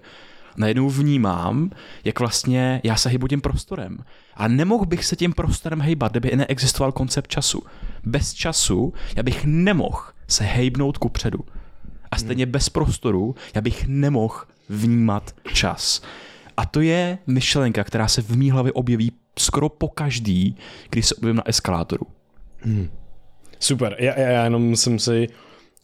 najednou 0.57 0.89
vnímám, 0.89 1.69
jak 2.03 2.19
vlastně 2.19 2.81
já 2.83 2.95
se 2.95 3.09
hybu 3.09 3.27
tím 3.27 3.41
prostorem. 3.41 3.97
A 4.35 4.47
nemohl 4.47 4.85
bych 4.85 5.05
se 5.05 5.15
tím 5.15 5.33
prostorem 5.33 5.81
hejbat, 5.81 6.11
kdyby 6.11 6.35
neexistoval 6.35 6.91
koncept 6.91 7.27
času. 7.27 7.61
Bez 8.03 8.33
času 8.33 8.93
já 9.15 9.23
bych 9.23 9.45
nemohl 9.45 10.01
se 10.27 10.43
hejbnout 10.43 10.97
ku 10.97 11.09
předu. 11.09 11.39
A 12.11 12.17
stejně 12.17 12.45
bez 12.45 12.69
prostoru 12.69 13.35
já 13.55 13.61
bych 13.61 13.87
nemohl 13.87 14.35
vnímat 14.69 15.35
čas. 15.53 16.01
A 16.57 16.65
to 16.65 16.81
je 16.81 17.17
myšlenka, 17.27 17.83
která 17.83 18.07
se 18.07 18.21
v 18.21 18.37
mý 18.37 18.51
hlavě 18.51 18.71
objeví 18.71 19.11
skoro 19.39 19.69
po 19.69 19.87
každý, 19.87 20.57
když 20.89 21.05
se 21.05 21.15
objevím 21.15 21.35
na 21.35 21.47
eskalátoru. 21.47 22.05
Hmm. 22.59 22.89
Super, 23.59 23.95
já, 23.99 24.19
já 24.19 24.43
jenom 24.43 24.75
jsem 24.75 24.99
si, 24.99 25.27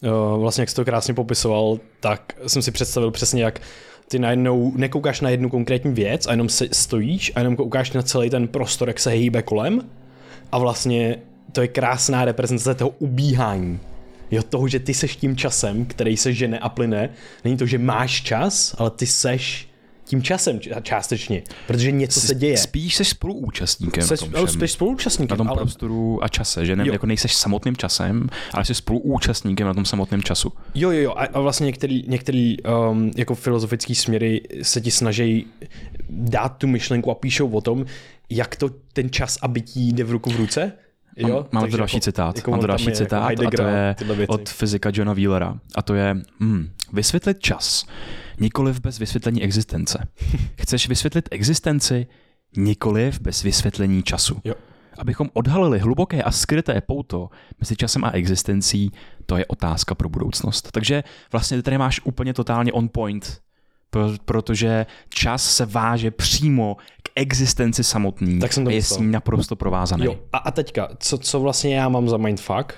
uh, 0.02 0.42
vlastně 0.42 0.62
jak 0.62 0.70
jsi 0.70 0.76
to 0.76 0.86
krásně 0.86 1.14
popisoval, 1.14 1.80
tak 2.00 2.34
jsem 2.48 2.62
si 2.62 2.72
představil 2.72 3.12
přesně, 3.12 3.44
jak 3.44 3.62
ty 4.08 4.20
najednou 4.20 4.74
nekoukáš 4.76 5.22
na 5.22 5.30
jednu 5.30 5.50
konkrétní 5.50 5.94
věc 5.94 6.28
a 6.28 6.32
jenom 6.32 6.50
se 6.50 6.68
stojíš 6.72 7.32
a 7.36 7.40
jenom 7.40 7.56
koukáš 7.56 7.92
na 7.92 8.02
celý 8.02 8.30
ten 8.30 8.48
prostor, 8.48 8.88
jak 8.88 9.00
se 9.00 9.12
hýbe 9.12 9.42
kolem 9.42 9.82
a 10.52 10.58
vlastně 10.58 11.16
to 11.52 11.62
je 11.62 11.68
krásná 11.68 12.26
reprezentace 12.26 12.76
toho 12.76 12.90
ubíhání. 13.00 13.80
Jo, 14.32 14.44
toho, 14.44 14.68
že 14.68 14.80
ty 14.80 14.94
seš 14.94 15.16
tím 15.16 15.36
časem, 15.36 15.86
který 15.86 16.18
se 16.18 16.34
žene 16.34 16.60
a 16.60 16.70
plyne. 16.70 17.10
Není 17.44 17.58
to, 17.58 17.66
že 17.66 17.78
máš 17.78 18.22
čas, 18.22 18.76
ale 18.78 18.90
ty 18.92 19.06
seš 19.06 19.70
tím 20.08 20.24
časem 20.24 20.60
částečně, 20.82 21.44
protože 21.68 21.92
něco 21.92 22.20
se 22.20 22.36
děje. 22.36 22.58
Spíš 22.58 22.96
jsi 22.96 23.06
spoluúčastníkem. 23.06 24.04
Seš, 24.04 24.20
spíš 24.46 24.72
spoluúčastníkem. 24.72 25.38
Na 25.38 25.38
tom 25.38 25.50
ale... 25.50 25.58
prostoru 25.58 26.24
a 26.24 26.28
čase, 26.28 26.66
že 26.66 26.76
ne, 26.76 26.88
jo. 26.88 26.94
jako 26.94 27.06
nejseš 27.06 27.36
samotným 27.36 27.78
časem, 27.78 28.30
ale 28.54 28.66
jsi 28.66 28.76
spoluúčastníkem 28.76 29.68
na 29.68 29.74
tom 29.74 29.86
samotném 29.86 30.24
času. 30.24 30.52
Jo, 30.76 30.92
jo, 30.92 31.00
jo. 31.02 31.12
A, 31.12 31.26
a 31.26 31.40
vlastně 31.40 31.66
některý, 31.66 32.04
některý 32.08 32.56
um, 32.64 33.12
jako 33.18 33.36
filozofický 33.36 33.96
směry 33.96 34.42
se 34.62 34.82
ti 34.82 34.92
snaží 34.92 35.48
dát 36.10 36.50
tu 36.50 36.68
myšlenku 36.68 37.12
a 37.12 37.16
píšou 37.16 37.50
o 37.50 37.62
tom, 37.62 37.86
jak 38.30 38.56
to 38.56 38.70
ten 38.94 39.10
čas 39.10 39.38
a 39.42 39.48
bytí 39.48 39.94
jde 39.94 40.04
v 40.04 40.12
ruku 40.12 40.30
v 40.30 40.36
ruce. 40.36 40.72
Mám, 41.22 41.32
Jo, 41.32 41.48
mám 41.52 41.64
takže 41.64 41.72
to 41.72 41.78
další 41.78 41.96
jako- 41.96 42.04
citát. 42.04 42.36
jako 42.36 42.52
mám 42.52 42.60
to 42.60 42.68
další 42.68 42.86
jako 42.86 42.98
citát 42.98 43.24
a 43.24 43.36
to 43.36 44.14
je 44.14 44.28
od 44.28 44.50
fyzika 44.50 44.92
Johna 44.94 45.14
Wheelera. 45.14 45.60
A 45.76 45.82
to 45.82 45.94
je 45.94 46.16
hmm, 46.40 46.70
vysvětlit 46.94 47.40
čas, 47.40 47.86
nikoliv 48.40 48.80
bez 48.80 49.00
vysvětlení 49.00 49.44
existence. 49.44 50.08
Chceš 50.62 50.90
vysvětlit 50.90 51.30
existenci, 51.32 52.08
nikoliv 52.58 53.22
bez 53.22 53.44
vysvětlení 53.44 54.04
času. 54.04 54.42
Jo. 54.44 54.54
Abychom 54.98 55.30
odhalili 55.34 55.80
hluboké 55.80 56.24
a 56.24 56.32
skryté 56.32 56.82
pouto 56.82 57.30
mezi 57.60 57.76
časem 57.76 58.06
a 58.06 58.12
existencí, 58.12 58.92
to 59.26 59.38
je 59.38 59.46
otázka 59.46 59.96
pro 59.96 60.10
budoucnost. 60.10 60.72
Takže 60.72 61.04
vlastně 61.32 61.58
ty 61.58 61.64
tady 61.64 61.78
máš 61.78 62.02
úplně 62.04 62.34
totálně 62.34 62.74
on 62.74 62.90
point, 62.90 63.42
pro- 63.90 64.12
protože 64.26 64.86
čas 65.10 65.56
se 65.56 65.66
váže 65.66 66.12
přímo 66.12 66.78
k 67.04 67.10
existenci 67.16 67.84
samotný 67.84 68.40
Tak 68.40 68.54
jsem 68.54 68.64
to 68.64 68.70
a 68.70 68.74
je 68.74 68.82
s 68.84 68.98
ní 68.98 69.08
naprosto 69.12 69.56
provázaný. 69.56 70.06
Jo, 70.06 70.20
a, 70.34 70.38
a 70.38 70.52
teďka, 70.52 70.90
co, 71.00 71.18
co 71.18 71.40
vlastně 71.40 71.76
já 71.76 71.90
mám 71.90 72.10
za 72.10 72.18
mindfuck, 72.18 72.74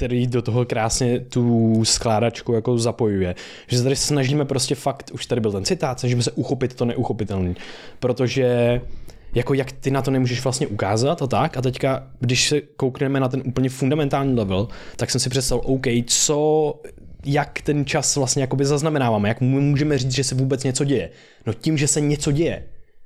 který 0.00 0.26
do 0.26 0.42
toho 0.42 0.64
krásně 0.64 1.20
tu 1.20 1.84
skládačku 1.84 2.52
jako 2.52 2.78
zapojuje. 2.78 3.34
Že 3.66 3.76
se 3.78 3.82
tady 3.82 3.96
snažíme 3.96 4.44
prostě 4.44 4.74
fakt, 4.74 5.10
už 5.14 5.26
tady 5.26 5.40
byl 5.40 5.52
ten 5.52 5.64
citát, 5.64 6.00
snažíme 6.00 6.22
se 6.22 6.30
uchopit 6.30 6.74
to 6.74 6.84
neuchopitelné. 6.84 7.54
Protože 7.98 8.80
jako 9.34 9.54
jak 9.54 9.72
ty 9.72 9.90
na 9.90 10.02
to 10.02 10.10
nemůžeš 10.10 10.44
vlastně 10.44 10.66
ukázat 10.66 11.22
a 11.22 11.26
tak. 11.26 11.56
A 11.56 11.62
teďka, 11.62 12.06
když 12.20 12.48
se 12.48 12.60
koukneme 12.60 13.20
na 13.20 13.28
ten 13.28 13.42
úplně 13.46 13.68
fundamentální 13.68 14.34
level, 14.34 14.68
tak 14.96 15.10
jsem 15.10 15.20
si 15.20 15.30
představil, 15.30 15.62
OK, 15.66 15.86
co, 16.06 16.74
jak 17.26 17.60
ten 17.62 17.84
čas 17.84 18.16
vlastně 18.16 18.42
jakoby 18.42 18.64
zaznamenáváme, 18.64 19.28
jak 19.28 19.40
můžeme 19.40 19.98
říct, 19.98 20.12
že 20.12 20.24
se 20.24 20.34
vůbec 20.34 20.64
něco 20.64 20.84
děje. 20.84 21.10
No 21.46 21.52
tím, 21.52 21.78
že 21.78 21.88
se 21.88 22.00
něco 22.00 22.32
děje. 22.32 22.64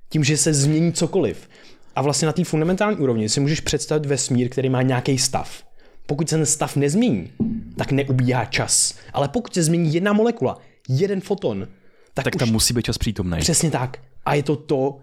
Tím, 0.09 0.25
že 0.25 0.37
se 0.37 0.55
změní 0.55 0.93
cokoliv. 0.93 1.49
A 1.97 2.03
vlastně 2.03 2.27
na 2.27 2.33
té 2.33 2.45
fundamentální 2.45 2.97
úrovni 2.97 3.29
si 3.29 3.41
můžeš 3.41 3.61
představit 3.61 4.07
vesmír, 4.07 4.49
který 4.49 4.69
má 4.69 4.83
nějaký 4.83 5.19
stav. 5.19 5.65
Pokud 6.07 6.29
se 6.29 6.37
ten 6.37 6.47
stav 6.47 6.77
nezmění, 6.77 7.31
tak 7.77 7.93
neubíhá 7.93 8.45
čas. 8.45 8.95
Ale 9.13 9.29
pokud 9.29 9.55
se 9.55 9.63
změní 9.63 9.95
jedna 9.95 10.13
molekula, 10.13 10.59
jeden 10.89 11.21
foton, 11.21 11.69
tak, 12.15 12.25
Tak 12.25 12.35
už 12.35 12.39
tam 12.39 12.53
musí 12.53 12.75
být 12.75 12.85
čas 12.85 12.99
přítomný. 12.99 13.39
Přesně 13.39 13.71
tak. 13.71 13.99
A 14.25 14.35
je 14.35 14.43
to 14.43 14.57
to, 14.57 14.99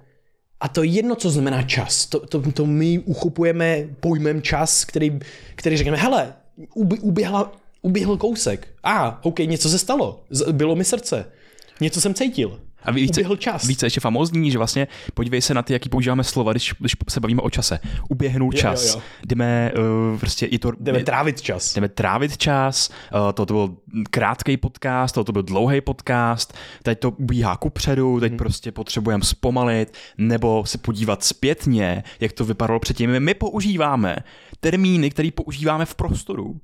a 0.60 0.68
to 0.68 0.84
je 0.84 0.90
jedno, 0.90 1.16
co 1.16 1.30
znamená 1.30 1.64
čas. 1.64 2.06
To, 2.06 2.20
to, 2.20 2.52
to 2.52 2.66
my 2.66 3.00
uchopujeme 3.00 3.88
pojmem 4.00 4.42
čas, 4.42 4.86
který, 4.86 5.20
který 5.56 5.78
řekneme, 5.78 5.98
hele, 5.98 6.34
uběhla, 7.02 7.52
uběhl 7.82 8.18
kousek. 8.18 8.68
A, 8.84 9.08
ah, 9.08 9.20
OK, 9.22 9.40
něco 9.40 9.70
se 9.70 9.80
stalo. 9.80 10.24
Bylo 10.52 10.76
mi 10.76 10.84
srdce. 10.84 11.26
Něco 11.82 12.02
jsem 12.02 12.14
cítil. 12.14 12.60
A 12.84 12.92
víc, 12.92 13.10
Uběhl 13.12 13.36
čas. 13.36 13.68
víc 13.68 13.84
ještě 13.84 14.00
famózní, 14.00 14.52
že 14.52 14.58
vlastně 14.58 14.88
podívej 15.14 15.42
se 15.42 15.54
na 15.54 15.62
ty, 15.62 15.74
jaký 15.74 15.90
používáme 15.90 16.24
slova, 16.24 16.52
když, 16.52 16.74
když 16.80 16.96
se 17.10 17.20
bavíme 17.20 17.42
o 17.42 17.50
čase. 17.50 17.80
Uběhnout 18.10 18.54
Jo, 18.54 18.60
čas. 18.62 18.86
jo, 18.86 18.94
jo. 18.96 19.02
Jdeme 19.28 19.72
uh, 20.12 20.20
prostě 20.20 20.46
i 20.46 20.60
to... 20.60 20.72
Jdeme 20.80 21.04
trávit 21.04 21.42
čas. 21.42 21.74
jdeme 21.74 21.90
trávit 21.90 22.38
čas, 22.38 22.90
uh, 22.90 23.20
to, 23.34 23.46
to 23.46 23.54
byl 23.54 23.76
krátký 24.10 24.58
podcast, 24.58 25.16
to, 25.16 25.24
to 25.24 25.32
byl 25.32 25.44
dlouhý 25.44 25.82
podcast, 25.82 26.54
teď 26.84 27.00
to 27.00 27.12
ubíhá 27.12 27.58
kupředu, 27.58 28.20
teď 28.20 28.32
hmm. 28.32 28.38
prostě 28.38 28.72
potřebujeme 28.72 29.24
zpomalit, 29.24 29.94
nebo 30.18 30.66
se 30.66 30.78
podívat 30.78 31.24
zpětně, 31.24 32.04
jak 32.20 32.32
to 32.32 32.46
vypadalo 32.46 32.80
předtím. 32.80 33.20
My 33.20 33.34
používáme 33.34 34.16
termíny, 34.60 35.10
které 35.10 35.30
používáme 35.36 35.86
v 35.86 35.96
prostoru. 35.96 36.60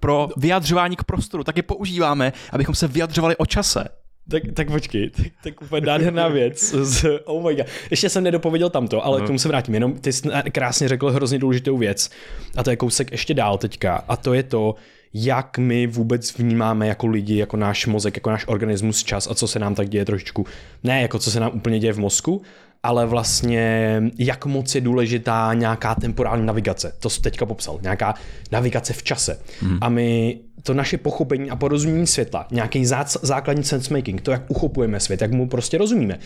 Pro 0.00 0.28
vyjadřování 0.36 0.96
k 0.96 1.04
prostoru 1.04 1.44
taky 1.44 1.62
používáme, 1.62 2.32
abychom 2.52 2.74
se 2.74 2.88
vyjadřovali 2.88 3.36
o 3.36 3.46
čase. 3.46 3.88
Tak, 4.30 4.42
tak 4.54 4.70
počkej, 4.70 5.10
tak, 5.10 5.26
tak 5.44 5.62
úplně 5.62 5.86
nádherná 5.86 6.28
věc. 6.28 6.74
Z, 6.82 7.04
oh 7.24 7.48
my 7.48 7.54
god. 7.54 7.66
Ještě 7.90 8.08
jsem 8.08 8.24
nedopověděl 8.24 8.70
tamto, 8.70 9.06
ale 9.06 9.20
k 9.20 9.26
tomu 9.26 9.38
se 9.38 9.48
vrátím. 9.48 9.74
Jenom 9.74 9.92
ty 9.92 10.12
jsi 10.12 10.28
krásně 10.52 10.88
řekl 10.88 11.10
hrozně 11.10 11.38
důležitou 11.38 11.76
věc. 11.76 12.10
A 12.56 12.62
to 12.62 12.70
je 12.70 12.76
kousek 12.76 13.12
ještě 13.12 13.34
dál 13.34 13.58
teďka. 13.58 14.04
A 14.08 14.16
to 14.16 14.34
je 14.34 14.42
to, 14.42 14.74
jak 15.14 15.58
my 15.58 15.86
vůbec 15.86 16.38
vnímáme 16.38 16.86
jako 16.86 17.06
lidi, 17.06 17.36
jako 17.36 17.56
náš 17.56 17.86
mozek, 17.86 18.16
jako 18.16 18.30
náš 18.30 18.44
organismus 18.46 19.04
čas 19.04 19.28
a 19.30 19.34
co 19.34 19.48
se 19.48 19.58
nám 19.58 19.74
tak 19.74 19.88
děje 19.88 20.04
trošičku. 20.04 20.46
Ne 20.84 21.02
jako 21.02 21.18
co 21.18 21.30
se 21.30 21.40
nám 21.40 21.50
úplně 21.54 21.78
děje 21.78 21.92
v 21.92 21.98
mozku, 21.98 22.42
ale 22.82 23.06
vlastně 23.06 23.96
jak 24.18 24.46
moc 24.46 24.74
je 24.74 24.80
důležitá 24.80 25.54
nějaká 25.54 25.94
temporální 25.94 26.46
navigace. 26.46 26.92
To 27.00 27.10
jsi 27.10 27.20
teďka 27.20 27.46
popsal. 27.46 27.78
Nějaká 27.82 28.14
navigace 28.52 28.92
v 28.92 29.02
čase. 29.02 29.40
Hmm. 29.60 29.78
A 29.80 29.88
my 29.88 30.40
to 30.62 30.74
naše 30.74 30.98
pochopení 30.98 31.50
a 31.50 31.56
porozumění 31.56 32.06
světla, 32.06 32.46
nějaký 32.50 32.84
zác- 32.84 33.18
základní 33.22 33.64
sensemaking, 33.64 34.20
to, 34.20 34.30
jak 34.30 34.50
uchopujeme 34.50 35.00
svět, 35.00 35.20
jak 35.22 35.32
mu 35.32 35.48
prostě 35.48 35.78
rozumíme, 35.78 36.18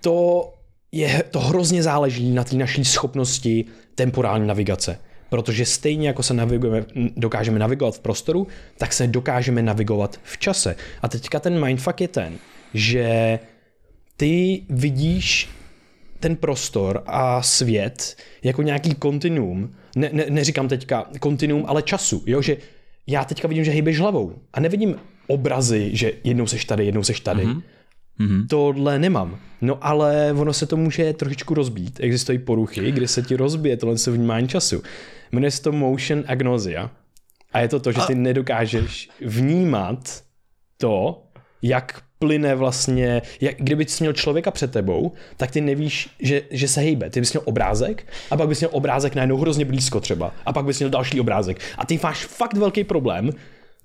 to, 0.00 0.48
je, 0.92 1.24
to 1.30 1.40
hrozně 1.40 1.82
záleží 1.82 2.30
na 2.30 2.44
té 2.44 2.56
naší 2.56 2.84
schopnosti 2.84 3.64
temporální 3.94 4.46
navigace. 4.46 4.98
Protože 5.28 5.66
stejně 5.66 6.08
jako 6.08 6.22
se 6.22 6.34
navigujeme, 6.34 6.86
dokážeme 7.16 7.58
navigovat 7.58 7.94
v 7.94 8.00
prostoru, 8.00 8.46
tak 8.78 8.92
se 8.92 9.06
dokážeme 9.06 9.62
navigovat 9.62 10.20
v 10.22 10.38
čase. 10.38 10.76
A 11.02 11.08
teďka 11.08 11.40
ten 11.40 11.64
mindfuck 11.64 12.00
je 12.00 12.08
ten, 12.08 12.38
že 12.74 13.38
ty 14.16 14.62
vidíš 14.68 15.48
ten 16.20 16.36
prostor 16.36 17.02
a 17.06 17.42
svět 17.42 18.16
jako 18.42 18.62
nějaký 18.62 18.94
kontinuum, 18.94 19.74
ne, 19.96 20.10
ne, 20.12 20.24
neříkám 20.28 20.68
teďka 20.68 21.10
kontinuum, 21.20 21.64
ale 21.66 21.82
času, 21.82 22.22
jo, 22.26 22.42
že 22.42 22.56
já 23.10 23.24
teďka 23.24 23.48
vidím, 23.48 23.64
že 23.64 23.70
hejbeš 23.70 24.00
hlavou 24.00 24.34
a 24.52 24.60
nevidím 24.60 24.96
obrazy, 25.26 25.90
že 25.92 26.12
jednou 26.24 26.46
seš 26.46 26.64
tady, 26.64 26.86
jednou 26.86 27.02
seš 27.02 27.20
tady. 27.20 27.46
Mm-hmm. 27.46 27.62
Mm-hmm. 28.20 28.46
Tohle 28.48 28.98
nemám. 28.98 29.38
No 29.60 29.78
ale 29.80 30.34
ono 30.38 30.52
se 30.52 30.66
to 30.66 30.76
může 30.76 31.12
trošičku 31.12 31.54
rozbít. 31.54 32.00
Existují 32.00 32.38
poruchy, 32.38 32.92
kdy 32.92 33.08
se 33.08 33.22
ti 33.22 33.36
rozbije 33.36 33.76
tohle 33.76 33.98
se 33.98 34.10
vnímání 34.10 34.48
času. 34.48 34.82
Jmenuje 35.32 35.50
se 35.50 35.62
to 35.62 35.72
motion 35.72 36.24
agnosia. 36.26 36.90
A 37.52 37.60
je 37.60 37.68
to 37.68 37.80
to, 37.80 37.92
že 37.92 38.00
ty 38.06 38.14
nedokážeš 38.14 39.10
vnímat 39.20 40.22
to, 40.78 41.22
jak 41.62 42.02
plyne 42.20 42.54
vlastně, 42.54 43.22
jak, 43.40 43.56
kdyby 43.58 43.84
jsi 43.84 44.04
měl 44.04 44.12
člověka 44.12 44.50
před 44.50 44.72
tebou, 44.72 45.12
tak 45.36 45.50
ty 45.50 45.60
nevíš, 45.60 46.08
že, 46.20 46.42
že 46.50 46.68
se 46.68 46.80
hejbe. 46.80 47.10
Ty 47.10 47.20
bys 47.20 47.32
měl 47.32 47.42
obrázek 47.44 48.06
a 48.30 48.36
pak 48.36 48.48
bys 48.48 48.60
měl 48.60 48.70
obrázek 48.72 49.14
najednou 49.14 49.36
hrozně 49.36 49.64
blízko 49.64 50.00
třeba 50.00 50.34
a 50.46 50.52
pak 50.52 50.64
bys 50.64 50.78
měl 50.78 50.90
další 50.90 51.20
obrázek. 51.20 51.60
A 51.78 51.86
ty 51.86 52.00
máš 52.02 52.24
fakt 52.26 52.56
velký 52.56 52.84
problém 52.84 53.30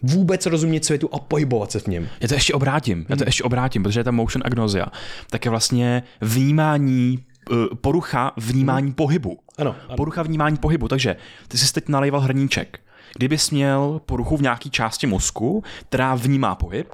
vůbec 0.01 0.45
rozumět 0.45 0.85
světu 0.85 1.09
a 1.13 1.19
pohybovat 1.19 1.71
se 1.71 1.79
v 1.79 1.87
něm. 1.87 2.07
Já 2.21 2.27
to 2.27 2.33
ještě 2.33 2.53
obrátím, 2.53 3.05
já 3.09 3.15
to 3.15 3.23
ještě 3.25 3.43
obrátím, 3.43 3.83
protože 3.83 3.99
je 3.99 4.03
ta 4.03 4.11
motion 4.11 4.43
agnosia, 4.45 4.85
tak 5.29 5.45
je 5.45 5.51
vlastně 5.51 6.03
vnímání, 6.21 7.19
eh, 7.51 7.75
porucha 7.81 8.31
vnímání 8.37 8.93
pohybu. 8.93 9.39
Ano, 9.57 9.75
ano. 9.87 9.95
Porucha 9.97 10.23
vnímání 10.23 10.57
pohybu, 10.57 10.87
takže 10.87 11.15
ty 11.47 11.57
jsi 11.57 11.73
teď 11.73 11.89
nalejval 11.89 12.21
hrníček. 12.21 12.79
Kdybys 13.17 13.51
měl 13.51 14.01
poruchu 14.05 14.37
v 14.37 14.41
nějaké 14.41 14.69
části 14.69 15.07
mozku, 15.07 15.63
která 15.89 16.15
vnímá 16.15 16.55
pohyb, 16.55 16.87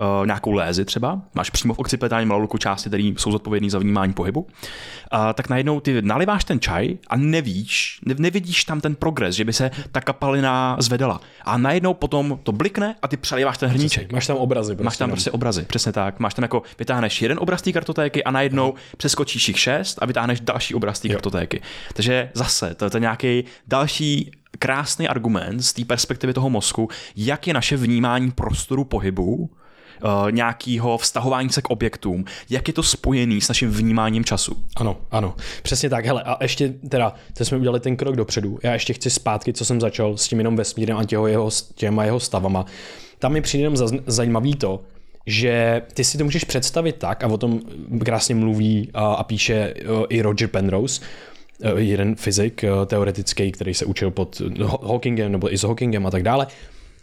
uh, 0.00 0.26
nějakou 0.26 0.52
lézi 0.52 0.84
třeba, 0.84 1.22
máš 1.34 1.50
přímo 1.50 1.74
v 1.74 1.78
occipitálním 1.78 2.30
lalulku 2.30 2.58
části, 2.58 2.88
které 2.88 3.02
jsou 3.02 3.32
zodpovědné 3.32 3.70
za 3.70 3.78
vnímání 3.78 4.12
pohybu, 4.12 4.40
uh, 4.40 4.48
tak 5.34 5.48
najednou 5.48 5.80
ty 5.80 6.02
naliváš 6.02 6.44
ten 6.44 6.60
čaj 6.60 6.96
a 7.08 7.16
nevíš, 7.16 8.00
ne, 8.06 8.14
nevidíš 8.18 8.64
tam 8.64 8.80
ten 8.80 8.94
progres, 8.94 9.34
že 9.34 9.44
by 9.44 9.52
se 9.52 9.70
ta 9.92 10.00
kapalina 10.00 10.76
zvedala. 10.80 11.20
A 11.44 11.58
najednou 11.58 11.94
potom 11.94 12.38
to 12.42 12.52
blikne 12.52 12.94
a 13.02 13.08
ty 13.08 13.16
přeliváš 13.16 13.58
ten 13.58 13.70
hrníček. 13.70 14.12
Máš 14.12 14.26
tam 14.26 14.36
obrazy. 14.36 14.72
Prostě 14.72 14.84
Máš 14.84 14.96
tam 14.96 15.08
jenom. 15.08 15.14
prostě 15.14 15.30
obrazy, 15.30 15.62
přesně 15.62 15.92
tak. 15.92 16.20
Máš 16.20 16.34
tam 16.34 16.42
jako, 16.42 16.62
vytáhneš 16.78 17.22
jeden 17.22 17.38
obraz 17.40 17.62
té 17.62 17.72
kartotéky 17.72 18.24
a 18.24 18.30
najednou 18.30 18.74
přeskočíš 18.96 19.48
jich 19.48 19.58
šest 19.58 19.98
a 20.02 20.06
vytáhneš 20.06 20.40
další 20.40 20.74
obraz 20.74 21.00
té 21.00 21.08
kartotéky. 21.08 21.60
Takže 21.94 22.30
zase, 22.34 22.74
to, 22.74 22.90
to 22.90 22.96
je 22.96 23.00
nějaký 23.00 23.44
další 23.66 24.30
krásný 24.58 25.08
argument 25.08 25.62
z 25.62 25.72
té 25.72 25.84
perspektivy 25.84 26.32
toho 26.32 26.50
mozku, 26.50 26.88
jak 27.16 27.46
je 27.46 27.54
naše 27.54 27.76
vnímání 27.76 28.30
prostoru 28.30 28.84
pohybu, 28.84 29.50
uh, 30.02 30.32
nějakého 30.32 30.98
vztahování 30.98 31.50
se 31.50 31.62
k 31.62 31.70
objektům, 31.70 32.24
jak 32.50 32.68
je 32.68 32.74
to 32.74 32.82
spojený 32.82 33.40
s 33.40 33.48
naším 33.48 33.70
vnímáním 33.70 34.24
času. 34.24 34.56
Ano, 34.76 34.96
ano, 35.10 35.34
přesně 35.62 35.90
tak. 35.90 36.06
Hele, 36.06 36.22
a 36.22 36.42
ještě 36.42 36.74
teda, 36.88 37.14
to 37.36 37.44
jsme 37.44 37.58
udělali 37.58 37.80
ten 37.80 37.96
krok 37.96 38.16
dopředu. 38.16 38.58
Já 38.62 38.72
ještě 38.72 38.92
chci 38.92 39.10
zpátky, 39.10 39.52
co 39.52 39.64
jsem 39.64 39.80
začal 39.80 40.16
s 40.16 40.28
tím 40.28 40.38
jenom 40.38 40.56
vesmírem 40.56 40.96
a 40.96 41.04
těho 41.04 41.26
jeho, 41.26 41.50
těma 41.74 42.04
jeho 42.04 42.20
stavama. 42.20 42.66
Tam 43.18 43.32
mi 43.32 43.40
přijde 43.40 43.64
jenom 43.64 43.76
zajímavý 44.06 44.54
to, 44.54 44.80
že 45.26 45.82
ty 45.94 46.04
si 46.04 46.18
to 46.18 46.24
můžeš 46.24 46.44
představit 46.44 46.96
tak, 46.96 47.24
a 47.24 47.26
o 47.26 47.38
tom 47.38 47.60
krásně 48.04 48.34
mluví 48.34 48.90
a, 48.94 49.14
a 49.14 49.22
píše 49.22 49.74
uh, 49.74 50.04
i 50.08 50.22
Roger 50.22 50.48
Penrose, 50.48 51.02
uh, 51.02 51.78
jeden 51.78 52.14
fyzik 52.14 52.64
teoretický, 52.86 53.52
který 53.52 53.74
se 53.74 53.84
učil 53.84 54.10
pod 54.10 54.40
Haw- 54.40 54.86
Hawkingem 54.88 55.32
nebo 55.32 55.52
i 55.52 55.58
s 55.58 55.62
Hawkingem 55.62 56.06
a 56.06 56.10
tak 56.10 56.22
dále. 56.22 56.46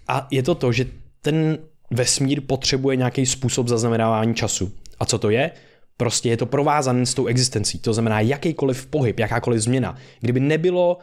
A 0.08 0.28
je 0.32 0.44
to 0.44 0.56
to, 0.56 0.72
že 0.72 0.86
ten 1.22 1.58
vesmír 1.92 2.42
potřebuje 2.42 2.96
nějaký 2.96 3.26
způsob 3.26 3.68
zaznamenávání 3.68 4.36
času. 4.36 4.72
A 5.00 5.06
co 5.06 5.18
to 5.18 5.30
je? 5.30 5.52
Prostě 5.98 6.30
je 6.30 6.38
to 6.38 6.46
provázané 6.46 7.06
s 7.06 7.14
tou 7.14 7.26
existencí. 7.26 7.80
To 7.80 7.94
znamená, 7.94 8.20
jakýkoliv 8.20 8.86
pohyb, 8.86 9.20
jakákoliv 9.20 9.62
změna. 9.62 9.98
Kdyby 10.20 10.40
nebylo 10.40 10.98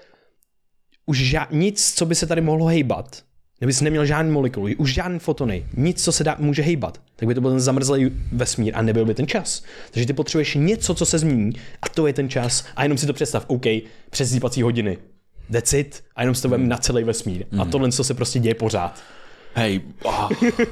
už 1.07 1.35
ža- 1.35 1.47
nic, 1.51 1.95
co 1.95 2.07
by 2.07 2.15
se 2.15 2.27
tady 2.27 2.41
mohlo 2.41 2.67
hejbat, 2.67 3.23
kdyby 3.59 3.73
jsi 3.73 3.85
neměl 3.85 4.07
žádný 4.07 4.33
molekuly, 4.33 4.77
už 4.77 4.95
žádný 4.95 5.19
fotony, 5.19 5.67
nic, 5.77 6.05
co 6.05 6.13
se 6.13 6.25
dá, 6.25 6.37
může 6.39 6.63
hejbat, 6.63 7.01
tak 7.17 7.29
by 7.29 7.35
to 7.35 7.41
byl 7.41 7.51
ten 7.51 7.61
zamrzlý 7.61 8.11
vesmír 8.33 8.73
a 8.77 8.83
nebyl 8.83 9.05
by 9.05 9.15
ten 9.15 9.27
čas. 9.27 9.63
Takže 9.91 10.07
ty 10.07 10.13
potřebuješ 10.13 10.55
něco, 10.55 10.95
co 10.95 11.07
se 11.07 11.19
změní 11.19 11.53
a 11.83 11.89
to 11.89 12.07
je 12.07 12.13
ten 12.13 12.29
čas. 12.29 12.65
A 12.77 12.83
jenom 12.83 12.99
si 12.99 13.07
to 13.07 13.13
představ, 13.13 13.45
OK, 13.47 13.65
přes 14.11 14.39
hodiny. 14.63 14.99
That's 15.53 15.73
it. 15.73 16.05
A 16.17 16.23
jenom 16.23 16.35
s 16.35 16.41
tebou 16.41 16.57
na 16.57 16.77
celý 16.77 17.05
vesmír. 17.05 17.45
A 17.59 17.65
tohle 17.65 17.93
co 17.93 18.05
se 18.05 18.15
prostě 18.15 18.39
děje 18.39 18.55
pořád. 18.55 19.01
Hej, 19.55 19.81
oh. 20.03 20.29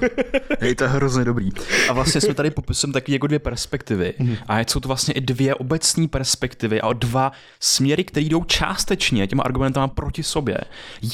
Hej, 0.61 0.75
to 0.75 0.85
je 0.85 0.91
hrozně 0.91 1.25
dobrý. 1.25 1.51
A 1.89 1.93
vlastně 1.93 2.21
jsme 2.21 2.35
tady 2.35 2.51
popisem 2.51 2.93
taky 2.93 3.13
jako 3.13 3.27
dvě 3.27 3.39
perspektivy. 3.39 4.15
Mm. 4.19 4.37
A 4.49 4.61
jsou 4.61 4.81
to 4.81 4.89
vlastně 4.89 5.15
i 5.15 5.21
dvě 5.21 5.55
obecní 5.55 6.09
perspektivy 6.09 6.81
a 6.81 6.93
dva 6.93 7.33
směry, 7.61 8.05
které 8.05 8.27
jdou 8.27 8.45
částečně 8.45 9.27
těma 9.27 9.43
argumentama 9.43 9.89
proti 9.89 10.23
sobě. 10.23 10.59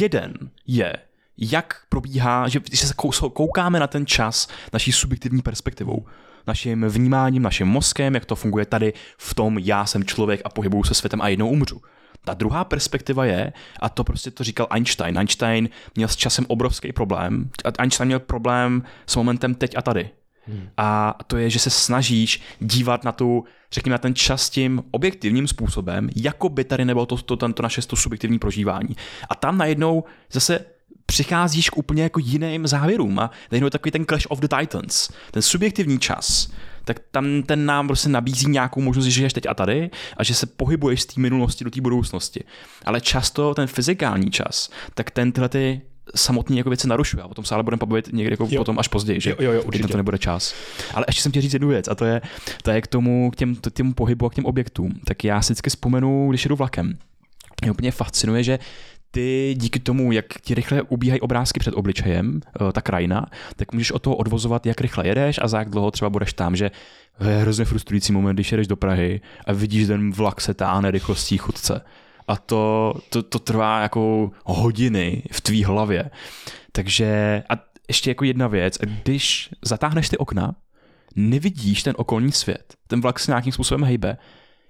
Jeden 0.01 0.35
je, 0.67 0.93
jak 1.39 1.77
probíhá, 1.89 2.49
že, 2.49 2.61
že 2.73 2.87
se 2.87 2.95
koukáme 3.33 3.81
na 3.81 3.87
ten 3.87 4.07
čas 4.07 4.49
naší 4.73 4.93
subjektivní 4.93 5.43
perspektivou 5.43 6.07
naším 6.47 6.85
vnímáním, 6.85 7.43
naším 7.43 7.67
mozkem, 7.67 8.15
jak 8.15 8.25
to 8.25 8.37
funguje 8.37 8.67
tady 8.67 8.93
v 9.19 9.35
tom 9.35 9.59
já 9.59 9.87
jsem 9.87 10.05
člověk 10.05 10.41
a 10.45 10.49
pohybuju 10.49 10.85
se 10.85 10.95
světem 10.95 11.21
a 11.23 11.29
jednou 11.29 11.49
umřu. 11.49 11.81
Ta 12.25 12.35
druhá 12.35 12.65
perspektiva 12.65 13.25
je, 13.25 13.53
a 13.81 13.89
to 13.89 14.05
prostě 14.05 14.31
to 14.31 14.45
říkal 14.45 14.67
Einstein. 14.71 15.19
Einstein 15.19 15.69
měl 15.95 16.09
s 16.09 16.17
časem 16.17 16.47
obrovský 16.49 16.93
problém. 16.93 17.51
Einstein 17.79 18.07
měl 18.07 18.21
problém 18.21 18.83
s 19.07 19.17
momentem 19.17 19.55
teď 19.55 19.77
a 19.77 19.83
tady. 19.83 20.11
Hmm. 20.47 20.69
A 20.77 21.19
to 21.27 21.37
je, 21.37 21.51
že 21.51 21.59
se 21.59 21.71
snažíš 21.71 22.43
dívat 22.61 23.05
na 23.05 23.13
tu, 23.13 23.45
řekněme, 23.73 23.95
na 23.95 23.99
ten 23.99 24.15
čas 24.15 24.51
tím 24.51 24.83
objektivním 24.91 25.49
způsobem, 25.49 26.11
jako 26.17 26.49
by 26.49 26.65
tady 26.65 26.85
nebylo 26.85 27.07
to, 27.07 27.17
to, 27.17 27.37
to, 27.37 27.53
to 27.53 27.63
naše 27.63 27.83
to 27.83 27.97
subjektivní 27.97 28.39
prožívání. 28.39 28.97
A 29.29 29.35
tam 29.35 29.59
najednou 29.59 30.05
zase 30.33 30.65
přicházíš 31.07 31.71
k 31.71 31.79
úplně 31.79 32.03
jako 32.03 32.21
jiným 32.21 32.67
závěrům 32.67 33.19
a 33.19 33.31
najednou 33.51 33.71
takový 33.71 33.91
ten 33.91 34.05
Clash 34.05 34.27
of 34.29 34.41
the 34.41 34.49
Titans, 34.59 35.11
ten 35.31 35.43
subjektivní 35.43 35.99
čas, 35.99 36.53
tak 36.85 37.01
tam 37.11 37.43
ten 37.43 37.67
nám 37.67 37.87
prostě 37.87 38.09
nabízí 38.09 38.51
nějakou 38.51 38.81
možnost, 38.81 39.05
že 39.05 39.11
žiješ 39.11 39.33
teď 39.33 39.47
a 39.49 39.55
tady 39.55 39.91
a 40.17 40.25
že 40.25 40.35
se 40.35 40.47
pohybuješ 40.47 41.03
z 41.03 41.07
té 41.07 41.21
minulosti 41.21 41.65
do 41.65 41.71
té 41.71 41.81
budoucnosti. 41.81 42.45
Ale 42.85 43.01
často 43.01 43.55
ten 43.55 43.67
fyzikální 43.67 44.31
čas, 44.31 44.71
tak 44.95 45.11
ten 45.11 45.33
tyhle 45.33 45.49
ty 45.49 45.81
samotný 46.15 46.59
jako 46.59 46.71
věci 46.71 46.89
narušuje. 46.89 47.23
A 47.23 47.29
potom 47.29 47.45
se 47.45 47.55
ale 47.55 47.63
budeme 47.63 47.79
pobavit 47.79 48.09
někdy 48.13 48.33
jako 48.33 48.47
potom 48.57 48.79
až 48.79 48.89
později, 48.89 49.21
že 49.21 49.31
jo, 49.31 49.37
jo, 49.41 49.53
jo, 49.53 49.63
určitě. 49.63 49.89
to 49.89 49.97
nebude 49.97 50.19
čas. 50.19 50.55
Ale 50.95 51.05
ještě 51.09 51.23
jsem 51.23 51.33
chtěl 51.33 51.43
říct 51.43 51.53
jednu 51.53 51.69
věc 51.69 51.89
a 51.89 51.95
to 51.95 52.05
je, 52.05 52.21
to 52.63 52.71
je 52.71 52.81
k 52.81 52.87
tomu, 52.87 53.31
k 53.31 53.37
těm, 53.37 53.57
k 53.57 53.71
těm 53.73 53.95
pohybu 53.95 54.27
a 54.27 54.31
k 54.31 54.35
těm 54.35 54.45
objektům. 54.45 55.01
Tak 55.05 55.25
já 55.25 55.43
si 55.43 55.53
vždycky 55.53 55.71
vzpomenu, 55.71 56.31
když 56.31 56.47
jdu 56.47 56.57
vlakem. 56.57 56.99
Mě 57.63 57.71
úplně 57.71 57.93
fascinuje, 57.93 58.43
že 58.43 58.59
ty 59.13 59.55
díky 59.59 59.81
tomu, 59.81 60.13
jak 60.13 60.27
ti 60.41 60.55
rychle 60.55 60.83
ubíhají 60.83 61.21
obrázky 61.21 61.61
před 61.61 61.75
obličejem, 61.75 62.41
eh, 62.47 62.73
ta 62.73 62.81
krajina, 62.81 63.27
tak 63.57 63.73
můžeš 63.73 63.93
od 63.93 64.03
toho 64.03 64.17
odvozovat, 64.17 64.67
jak 64.67 64.81
rychle 64.81 65.07
jedeš 65.07 65.41
a 65.43 65.49
za 65.49 65.59
jak 65.59 65.71
dlouho 65.71 65.91
třeba 65.91 66.11
budeš 66.11 66.33
tam, 66.33 66.57
že 66.57 66.71
je 67.29 67.37
hrozně 67.37 67.65
frustrující 67.65 68.13
moment, 68.13 68.37
když 68.37 68.53
jedeš 68.53 68.67
do 68.67 68.77
Prahy 68.77 69.21
a 69.47 69.53
vidíš, 69.53 69.87
ten 69.87 70.13
vlak 70.13 70.41
se 70.41 70.55
táhne 70.55 70.91
rychlostí 70.91 71.39
chudce. 71.39 71.81
A 72.29 72.37
to, 72.37 72.95
to, 73.09 73.23
to 73.23 73.39
trvá 73.39 73.81
jako 73.81 74.31
hodiny 74.45 75.23
v 75.33 75.41
tvý 75.41 75.65
hlavě. 75.65 76.11
Takže 76.73 77.43
a 77.49 77.53
ještě 77.89 78.11
jako 78.11 78.25
jedna 78.25 78.47
věc, 78.47 78.79
když 79.03 79.51
zatáhneš 79.63 80.09
ty 80.09 80.19
okna, 80.19 80.55
nevidíš 81.17 81.83
ten 81.83 81.95
okolní 81.97 82.33
svět. 82.33 82.75
Ten 82.87 83.01
vlak 83.01 83.19
se 83.19 83.31
nějakým 83.31 83.53
způsobem 83.53 83.85
hejbe 83.85 84.17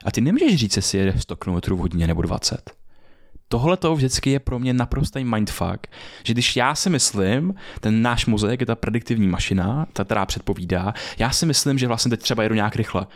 a 0.04 0.10
ty 0.10 0.20
nemůžeš 0.20 0.54
říct, 0.54 0.76
jestli 0.76 0.98
jede 0.98 1.20
100 1.20 1.36
km 1.36 1.74
v 1.74 1.78
hodině 1.78 2.06
nebo 2.06 2.22
20 2.22 2.81
tohle 3.52 3.76
to 3.76 3.94
vždycky 3.94 4.30
je 4.30 4.40
pro 4.40 4.58
mě 4.58 4.74
naprostý 4.74 5.24
mindfuck, 5.24 5.86
že 6.24 6.32
když 6.32 6.56
já 6.56 6.74
si 6.74 6.90
myslím, 6.90 7.54
ten 7.80 8.02
náš 8.02 8.26
mozek 8.26 8.60
je 8.60 8.66
ta 8.66 8.74
prediktivní 8.74 9.26
mašina, 9.26 9.86
ta, 9.92 10.04
která 10.04 10.26
předpovídá, 10.26 10.94
já 11.18 11.30
si 11.30 11.46
myslím, 11.46 11.78
že 11.78 11.88
vlastně 11.88 12.10
teď 12.10 12.20
třeba 12.20 12.42
jedu 12.42 12.54
nějak 12.54 12.76
rychle. 12.76 13.06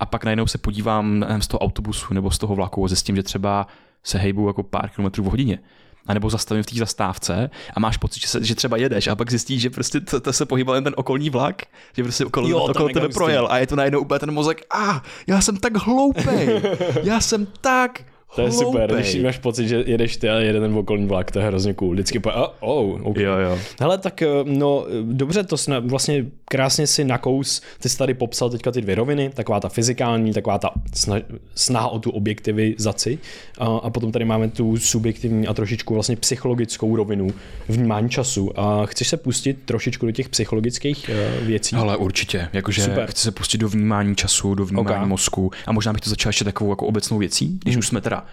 A 0.00 0.06
pak 0.06 0.24
najednou 0.24 0.46
se 0.46 0.58
podívám 0.58 1.26
z 1.38 1.46
toho 1.48 1.58
autobusu 1.58 2.14
nebo 2.14 2.30
z 2.30 2.38
toho 2.38 2.54
vlaku 2.54 2.84
a 2.84 2.88
zjistím, 2.88 3.16
že 3.16 3.22
třeba 3.22 3.66
se 4.02 4.18
hejbu 4.18 4.46
jako 4.46 4.62
pár 4.62 4.88
kilometrů 4.88 5.24
v 5.24 5.26
hodině. 5.26 5.58
A 6.06 6.14
nebo 6.14 6.30
zastavím 6.30 6.62
v 6.62 6.66
té 6.66 6.76
zastávce 6.76 7.50
a 7.74 7.80
máš 7.80 7.96
pocit, 7.96 8.20
že, 8.20 8.28
se, 8.28 8.44
že 8.44 8.54
třeba 8.54 8.76
jedeš 8.76 9.06
a 9.06 9.16
pak 9.16 9.30
zjistíš, 9.30 9.62
že 9.62 9.70
prostě 9.70 10.00
to, 10.00 10.20
to 10.20 10.32
se 10.32 10.46
pohybuje 10.46 10.80
ten 10.80 10.94
okolní 10.96 11.30
vlak, 11.30 11.62
že 11.96 12.02
prostě 12.02 12.26
okolo, 12.26 12.48
jo, 12.48 12.58
okolo 12.58 12.88
tebe 12.88 13.08
projel 13.08 13.48
a 13.50 13.58
je 13.58 13.66
to 13.66 13.76
najednou 13.76 14.00
úplně 14.00 14.18
ten 14.18 14.30
mozek, 14.30 14.62
a 14.70 14.90
ah, 14.90 15.00
já 15.26 15.40
jsem 15.40 15.56
tak 15.56 15.76
hloupej, 15.76 16.62
já 17.02 17.20
jsem 17.20 17.46
tak 17.60 18.13
to 18.34 18.40
je 18.42 18.48
Hloupej. 18.48 18.66
super, 18.66 18.94
když 18.94 19.14
máš 19.14 19.38
pocit, 19.38 19.68
že 19.68 19.84
jedeš 19.86 20.16
ty 20.16 20.28
a 20.28 20.34
jede 20.34 20.60
ten 20.60 20.78
okolní 20.78 21.06
vlak, 21.06 21.30
to 21.30 21.38
je 21.38 21.44
hrozně 21.44 21.74
cool. 21.74 21.92
Vždycky 21.92 22.18
po, 22.18 22.30
oh, 22.32 22.48
oh, 22.60 23.06
okay. 23.06 23.22
jo, 23.22 23.38
jo. 23.38 23.58
Hele, 23.80 23.98
tak 23.98 24.22
eh, 24.22 24.28
no, 24.44 24.86
dobře, 25.02 25.42
to 25.44 25.56
sna, 25.56 25.78
vlastně 25.78 26.26
krásně 26.44 26.86
si 26.86 27.04
nakous, 27.04 27.62
ty 27.80 27.88
jsi 27.88 27.98
tady 27.98 28.14
popsal 28.14 28.50
teďka 28.50 28.70
ty 28.70 28.80
dvě 28.80 28.94
roviny, 28.94 29.30
taková 29.34 29.60
ta 29.60 29.68
fyzikální, 29.68 30.32
taková 30.32 30.58
ta 30.58 30.70
sna, 30.94 31.16
snaha 31.54 31.88
o 31.88 31.98
tu 31.98 32.10
objektivizaci 32.10 33.18
a, 33.58 33.66
a 33.66 33.90
potom 33.90 34.12
tady 34.12 34.24
máme 34.24 34.48
tu 34.48 34.76
subjektivní 34.76 35.46
a 35.46 35.54
trošičku 35.54 35.94
vlastně 35.94 36.16
psychologickou 36.16 36.96
rovinu 36.96 37.28
vnímání 37.68 38.10
času. 38.10 38.60
A 38.60 38.86
chceš 38.86 39.08
se 39.08 39.16
pustit 39.16 39.58
trošičku 39.64 40.06
do 40.06 40.12
těch 40.12 40.28
psychologických 40.28 41.10
uh, 41.40 41.46
věcí? 41.46 41.76
Ale 41.76 41.96
určitě, 41.96 42.48
jakože 42.52 42.82
Super. 42.82 43.10
chci 43.10 43.22
se 43.22 43.30
pustit 43.30 43.58
do 43.58 43.68
vnímání 43.68 44.16
času, 44.16 44.54
do 44.54 44.64
vnímání 44.64 44.96
okay. 44.96 45.08
mozku 45.08 45.50
a 45.66 45.72
možná 45.72 45.92
bych 45.92 46.00
to 46.00 46.10
začal 46.10 46.28
ještě 46.28 46.44
takovou 46.44 46.70
jako 46.70 46.86
obecnou 46.86 47.18
věcí, 47.18 47.58
když 47.62 47.76
mm. 47.76 47.78
už 47.78 47.88
jsme 47.88 48.00
teda 48.00 48.23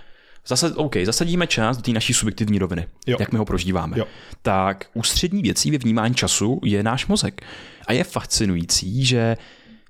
Zase, 0.48 0.76
OK, 0.76 0.96
zasadíme 1.04 1.48
čas 1.48 1.78
do 1.78 1.84
té 1.84 1.92
naší 1.92 2.14
subjektivní 2.14 2.60
roviny, 2.60 2.88
jo. 3.08 3.18
jak 3.20 3.32
my 3.32 3.38
ho 3.38 3.46
prožíváme. 3.46 4.00
Jo. 4.00 4.06
Tak 4.42 4.86
ústřední 4.94 5.42
věcí 5.42 5.72
ve 5.72 5.78
vnímání 5.78 6.16
času 6.16 6.60
je 6.64 6.84
náš 6.84 7.08
mozek. 7.08 7.42
A 7.88 7.94
je 7.94 8.04
fascinující, 8.04 9.06
že 9.06 9.38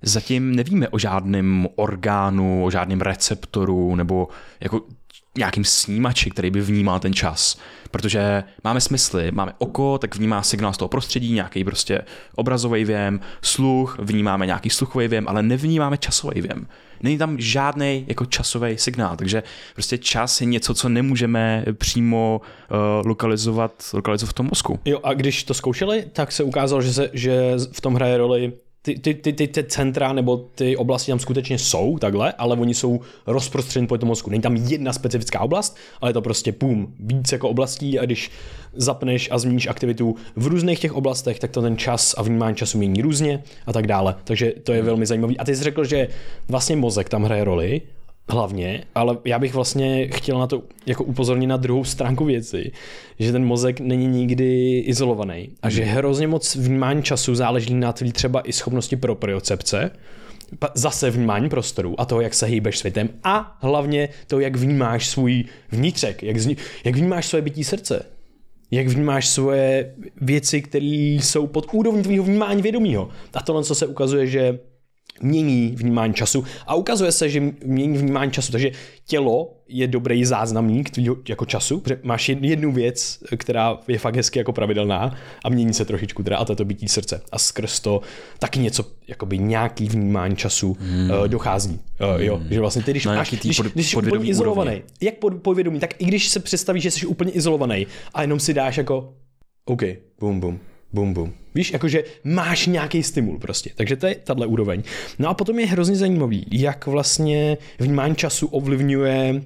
zatím 0.01 0.55
nevíme 0.55 0.89
o 0.89 0.99
žádném 0.99 1.67
orgánu, 1.75 2.65
o 2.65 2.71
žádném 2.71 3.01
receptoru 3.01 3.95
nebo 3.95 4.27
jako 4.59 4.81
nějakým 5.37 5.65
snímači, 5.65 6.29
který 6.29 6.51
by 6.51 6.61
vnímal 6.61 6.99
ten 6.99 7.13
čas. 7.13 7.57
Protože 7.91 8.43
máme 8.63 8.81
smysly, 8.81 9.31
máme 9.31 9.53
oko, 9.57 9.97
tak 9.97 10.15
vnímá 10.15 10.43
signál 10.43 10.73
z 10.73 10.77
toho 10.77 10.89
prostředí, 10.89 11.33
nějaký 11.33 11.63
prostě 11.63 12.01
obrazový 12.35 12.85
věm, 12.85 13.19
sluch, 13.41 13.97
vnímáme 13.99 14.45
nějaký 14.45 14.69
sluchový 14.69 15.07
věm, 15.07 15.27
ale 15.27 15.43
nevnímáme 15.43 15.97
časový 15.97 16.41
věm. 16.41 16.67
Není 17.03 17.17
tam 17.17 17.39
žádný 17.39 18.05
jako 18.07 18.25
časový 18.25 18.77
signál, 18.77 19.15
takže 19.15 19.43
prostě 19.73 19.97
čas 19.97 20.41
je 20.41 20.47
něco, 20.47 20.73
co 20.73 20.89
nemůžeme 20.89 21.65
přímo 21.73 22.41
uh, 22.41 23.07
lokalizovat, 23.07 23.71
lokalizovat 23.93 24.31
v 24.31 24.33
tom 24.33 24.45
mozku. 24.45 24.79
Jo, 24.85 24.99
a 25.03 25.13
když 25.13 25.43
to 25.43 25.53
zkoušeli, 25.53 26.05
tak 26.13 26.31
se 26.31 26.43
ukázalo, 26.43 26.81
že, 26.81 26.93
se, 26.93 27.09
že 27.13 27.53
v 27.71 27.81
tom 27.81 27.93
hraje 27.95 28.17
roli 28.17 28.53
ty, 28.81 28.99
ty, 28.99 29.13
ty, 29.13 29.33
ty, 29.33 29.47
ty 29.47 29.63
centra 29.63 30.13
nebo 30.13 30.37
ty 30.37 30.77
oblasti 30.77 31.11
tam 31.11 31.19
skutečně 31.19 31.57
jsou 31.57 31.97
takhle, 31.97 32.33
ale 32.33 32.55
oni 32.55 32.73
jsou 32.73 32.99
rozprostřeny 33.27 33.87
po 33.87 33.97
tom 33.97 34.09
mozku. 34.09 34.29
Není 34.29 34.41
tam 34.41 34.55
jedna 34.55 34.93
specifická 34.93 35.39
oblast, 35.39 35.77
ale 36.01 36.09
je 36.09 36.13
to 36.13 36.21
prostě 36.21 36.51
pum, 36.51 36.93
víc 36.99 37.31
jako 37.31 37.49
oblastí 37.49 37.99
a 37.99 38.05
když 38.05 38.31
zapneš 38.73 39.29
a 39.31 39.37
změníš 39.37 39.67
aktivitu 39.67 40.15
v 40.35 40.47
různých 40.47 40.79
těch 40.79 40.93
oblastech, 40.93 41.39
tak 41.39 41.51
to 41.51 41.61
ten 41.61 41.77
čas 41.77 42.15
a 42.17 42.21
vnímání 42.21 42.55
času 42.55 42.77
mění 42.77 43.01
různě 43.01 43.43
a 43.65 43.73
tak 43.73 43.87
dále. 43.87 44.15
Takže 44.23 44.53
to 44.63 44.71
je 44.71 44.77
hmm. 44.77 44.85
velmi 44.85 45.05
zajímavý. 45.05 45.37
A 45.37 45.45
ty 45.45 45.55
jsi 45.55 45.63
řekl, 45.63 45.85
že 45.85 46.07
vlastně 46.47 46.75
mozek 46.75 47.09
tam 47.09 47.23
hraje 47.23 47.43
roli, 47.43 47.81
hlavně, 48.31 48.83
ale 48.95 49.17
já 49.25 49.39
bych 49.39 49.53
vlastně 49.53 50.07
chtěl 50.07 50.39
na 50.39 50.47
to 50.47 50.63
jako 50.85 51.03
upozornit 51.03 51.47
na 51.47 51.57
druhou 51.57 51.83
stránku 51.83 52.25
věci, 52.25 52.71
že 53.19 53.31
ten 53.31 53.45
mozek 53.45 53.79
není 53.79 54.07
nikdy 54.07 54.79
izolovaný 54.79 55.49
a 55.61 55.69
že 55.69 55.81
mhm. 55.81 55.91
hrozně 55.91 56.27
moc 56.27 56.55
vnímání 56.55 57.03
času 57.03 57.35
záleží 57.35 57.73
na 57.73 57.93
tvý 57.93 58.11
třeba 58.11 58.49
i 58.49 58.53
schopnosti 58.53 58.95
pro 58.95 59.15
propriocepce, 59.15 59.91
zase 60.73 61.09
vnímání 61.09 61.49
prostoru 61.49 62.01
a 62.01 62.05
toho, 62.05 62.21
jak 62.21 62.33
se 62.33 62.45
hýbeš 62.45 62.77
světem 62.77 63.09
a 63.23 63.57
hlavně 63.61 64.09
to, 64.27 64.39
jak 64.39 64.55
vnímáš 64.55 65.07
svůj 65.09 65.45
vnitřek, 65.71 66.23
jak, 66.23 66.37
zni, 66.37 66.57
jak 66.83 66.95
vnímáš 66.95 67.25
své 67.25 67.41
bytí 67.41 67.63
srdce, 67.63 68.05
jak 68.71 68.87
vnímáš 68.87 69.27
svoje 69.27 69.95
věci, 70.21 70.61
které 70.61 71.17
jsou 71.21 71.47
pod 71.47 71.67
úrovní 71.73 72.03
tvého 72.03 72.23
vnímání 72.23 72.61
vědomího. 72.61 73.09
A 73.33 73.41
tohle, 73.41 73.63
co 73.63 73.75
se 73.75 73.87
ukazuje, 73.87 74.27
že 74.27 74.59
mění 75.21 75.75
vnímání 75.75 76.13
času 76.13 76.43
a 76.67 76.75
ukazuje 76.75 77.11
se, 77.11 77.29
že 77.29 77.41
mění 77.65 77.97
vnímání 77.97 78.31
času, 78.31 78.51
takže 78.51 78.71
tělo 79.05 79.53
je 79.67 79.87
dobrý 79.87 80.25
záznamník 80.25 80.89
tvýho 80.89 81.17
jako 81.29 81.45
času, 81.45 81.79
protože 81.79 81.99
máš 82.03 82.29
jednu 82.29 82.71
věc, 82.71 83.19
která 83.37 83.77
je 83.87 83.99
fakt 83.99 84.15
hezky 84.15 84.39
jako 84.39 84.53
pravidelná 84.53 85.15
a 85.43 85.49
mění 85.49 85.73
se 85.73 85.85
trošičku 85.85 86.23
teda 86.23 86.37
a 86.37 86.45
to 86.45 86.51
je 86.51 86.55
to 86.55 86.65
bytí 86.65 86.87
srdce 86.87 87.21
a 87.31 87.39
skrz 87.39 87.79
to 87.79 88.01
taky 88.39 88.59
něco, 88.59 88.85
jakoby 89.07 89.37
nějaký 89.37 89.87
vnímání 89.87 90.35
času 90.35 90.77
hmm. 90.79 91.11
uh, 91.11 91.27
dochází. 91.27 91.79
Uh, 92.15 92.21
jo, 92.21 92.41
že 92.49 92.59
vlastně 92.59 92.83
ty, 92.83 92.91
když, 92.91 93.05
máš, 93.05 93.31
když, 93.31 93.57
pod, 93.57 93.65
když 93.65 93.89
jsi 93.89 93.97
úplně 93.97 94.29
izolovaný, 94.29 94.71
úrovni. 94.71 94.83
jak 95.01 95.15
pod, 95.15 95.33
podvědomí, 95.33 95.79
tak 95.79 95.93
i 96.01 96.05
když 96.05 96.29
se 96.29 96.39
představíš, 96.39 96.83
že 96.83 96.91
jsi 96.91 97.05
úplně 97.05 97.31
izolovaný 97.31 97.87
a 98.13 98.21
jenom 98.21 98.39
si 98.39 98.53
dáš 98.53 98.77
jako 98.77 99.13
OK, 99.65 99.81
bum, 100.19 100.39
bum, 100.39 100.59
bum, 100.93 101.13
bum. 101.13 101.33
Víš, 101.55 101.73
jakože 101.73 102.03
máš 102.23 102.67
nějaký 102.67 103.03
stimul 103.03 103.39
prostě. 103.39 103.71
Takže 103.75 103.95
to 103.95 104.07
je 104.07 104.15
tahle 104.15 104.47
úroveň. 104.47 104.83
No 105.19 105.29
a 105.29 105.33
potom 105.33 105.59
je 105.59 105.67
hrozně 105.67 105.95
zajímavý, 105.95 106.45
jak 106.51 106.87
vlastně 106.87 107.57
vnímání 107.79 108.15
času 108.15 108.47
ovlivňuje 108.47 109.43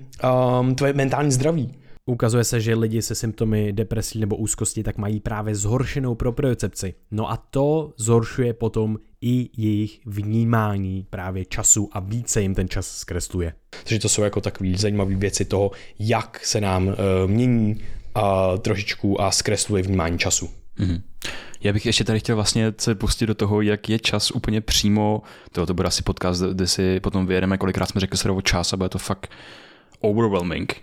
um, 0.59 0.75
tvoje 0.75 0.93
mentální 0.93 1.31
zdraví. 1.31 1.73
Ukazuje 2.05 2.43
se, 2.43 2.61
že 2.61 2.75
lidi 2.75 3.01
se 3.01 3.15
symptomy 3.15 3.73
depresí 3.73 4.19
nebo 4.19 4.35
úzkosti 4.35 4.83
tak 4.83 4.97
mají 4.97 5.19
právě 5.19 5.55
zhoršenou 5.55 6.15
propriocepci. 6.15 6.93
No 7.11 7.31
a 7.31 7.37
to 7.37 7.93
zhoršuje 7.97 8.53
potom 8.53 8.97
i 9.21 9.49
jejich 9.57 9.99
vnímání 10.05 11.07
právě 11.09 11.45
času 11.45 11.89
a 11.91 11.99
více 11.99 12.41
jim 12.41 12.55
ten 12.55 12.69
čas 12.69 12.87
zkresluje. 12.87 13.53
Takže 13.83 13.99
to 13.99 14.09
jsou 14.09 14.21
jako 14.21 14.41
takové 14.41 14.69
zajímavé 14.77 15.15
věci 15.15 15.45
toho, 15.45 15.71
jak 15.99 16.45
se 16.45 16.61
nám 16.61 16.87
uh, 16.87 16.93
mění 17.25 17.75
uh, 17.75 18.23
trošičku 18.59 19.21
a 19.21 19.31
zkresluje 19.31 19.83
vnímání 19.83 20.19
času. 20.19 20.49
Mm-hmm. 20.79 21.01
Já 21.61 21.73
bych 21.73 21.85
ještě 21.85 22.03
tady 22.03 22.19
chtěl 22.19 22.35
vlastně 22.35 22.73
se 22.77 22.95
pustit 22.95 23.25
do 23.25 23.35
toho, 23.35 23.61
jak 23.61 23.89
je 23.89 23.99
čas 23.99 24.31
úplně 24.31 24.61
přímo, 24.61 25.21
to, 25.51 25.65
to 25.65 25.73
bude 25.73 25.87
asi 25.87 26.03
podcast, 26.03 26.41
kde 26.41 26.67
si 26.67 26.99
potom 26.99 27.27
vyjedeme, 27.27 27.57
kolikrát 27.57 27.85
jsme 27.85 28.01
řekli 28.01 28.17
slovo 28.17 28.41
čas 28.41 28.73
a 28.73 28.77
bude 28.77 28.89
to 28.89 28.97
fakt 28.97 29.31
overwhelming. 29.99 30.81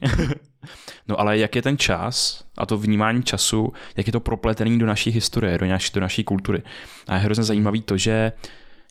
no 1.09 1.21
ale 1.21 1.39
jak 1.39 1.57
je 1.57 1.63
ten 1.63 1.79
čas 1.79 2.45
a 2.59 2.67
to 2.67 2.79
vnímání 2.79 3.23
času, 3.23 3.73
jak 3.97 4.07
je 4.07 4.13
to 4.13 4.21
propletený 4.21 4.79
do 4.79 4.87
naší 4.87 5.11
historie, 5.11 5.59
do 5.59 5.67
naší, 5.67 5.93
do 5.95 6.01
naší 6.01 6.25
kultury. 6.25 6.63
A 7.07 7.15
je 7.15 7.21
hrozně 7.21 7.45
zajímavý 7.45 7.83
to, 7.83 7.97
že 7.97 8.33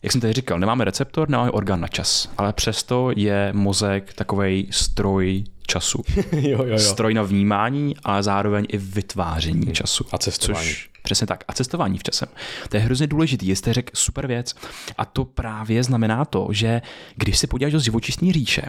jak 0.02 0.12
jsem 0.12 0.20
tady 0.20 0.32
říkal, 0.32 0.58
nemáme 0.58 0.84
receptor, 0.84 1.28
nemáme 1.28 1.50
orgán 1.50 1.80
na 1.80 1.88
čas, 1.88 2.32
ale 2.38 2.52
přesto 2.52 3.10
je 3.16 3.52
mozek 3.52 4.12
takový 4.12 4.68
stroj 4.70 5.44
času. 5.72 6.04
jo, 6.32 6.40
jo, 6.42 6.64
jo. 6.64 6.78
Stroj 6.78 7.14
na 7.14 7.22
vnímání, 7.22 7.94
ale 8.04 8.22
zároveň 8.22 8.66
i 8.68 8.78
vytváření 8.78 9.64
hmm. 9.64 9.74
času. 9.74 10.04
A 10.12 10.18
cestování. 10.18 10.68
Což, 10.68 10.90
přesně 11.02 11.26
tak. 11.26 11.44
A 11.48 11.52
cestování 11.52 11.98
v 11.98 12.02
časem. 12.02 12.28
To 12.68 12.76
je 12.76 12.82
hrozně 12.82 13.06
důležitý. 13.06 13.56
Jste 13.56 13.72
řekl 13.72 13.90
super 13.94 14.26
věc. 14.26 14.54
A 14.98 15.04
to 15.04 15.24
právě 15.24 15.82
znamená 15.82 16.24
to, 16.24 16.48
že 16.50 16.82
když 17.16 17.38
se 17.38 17.46
podíváš 17.46 17.72
do 17.72 17.78
živočišní 17.78 18.32
říše, 18.32 18.62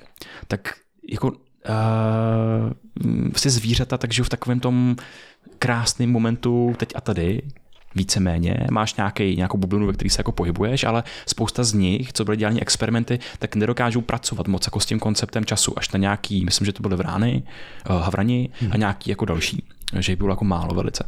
tak 0.47 0.73
jako 1.09 1.27
uh, 1.27 1.35
si 3.35 3.49
zvířata 3.49 3.97
tak 3.97 4.13
žiju 4.13 4.25
v 4.25 4.29
takovém 4.29 4.59
tom 4.59 4.95
krásném 5.59 6.11
momentu 6.11 6.75
teď 6.77 6.89
a 6.95 7.01
tady, 7.01 7.41
víceméně, 7.95 8.67
máš 8.71 8.95
nějaký, 8.95 9.35
nějakou 9.35 9.57
bublinu, 9.57 9.87
ve 9.87 9.93
které 9.93 10.09
se 10.09 10.19
jako 10.19 10.31
pohybuješ, 10.31 10.83
ale 10.83 11.03
spousta 11.25 11.63
z 11.63 11.73
nich, 11.73 12.13
co 12.13 12.25
byly 12.25 12.37
dělané 12.37 12.61
experimenty, 12.61 13.19
tak 13.39 13.55
nedokážou 13.55 14.01
pracovat 14.01 14.47
moc 14.47 14.67
jako 14.67 14.79
s 14.79 14.85
tím 14.85 14.99
konceptem 14.99 15.45
času, 15.45 15.79
až 15.79 15.91
na 15.91 15.99
nějaký, 15.99 16.45
myslím, 16.45 16.65
že 16.65 16.73
to 16.73 16.81
byly 16.81 16.95
vrány, 16.95 17.43
uh, 17.89 18.01
havrani 18.01 18.49
hmm. 18.59 18.71
a 18.73 18.77
nějaký 18.77 19.09
jako 19.09 19.25
další 19.25 19.63
že 19.99 20.11
jich 20.11 20.17
bylo 20.17 20.31
jako 20.31 20.45
málo 20.45 20.75
velice. 20.75 21.03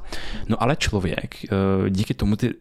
No 0.49 0.63
ale 0.63 0.75
člověk 0.75 1.35
uh, 1.43 1.89
díky 1.89 2.13
tomu 2.13 2.35
ty, 2.35 2.53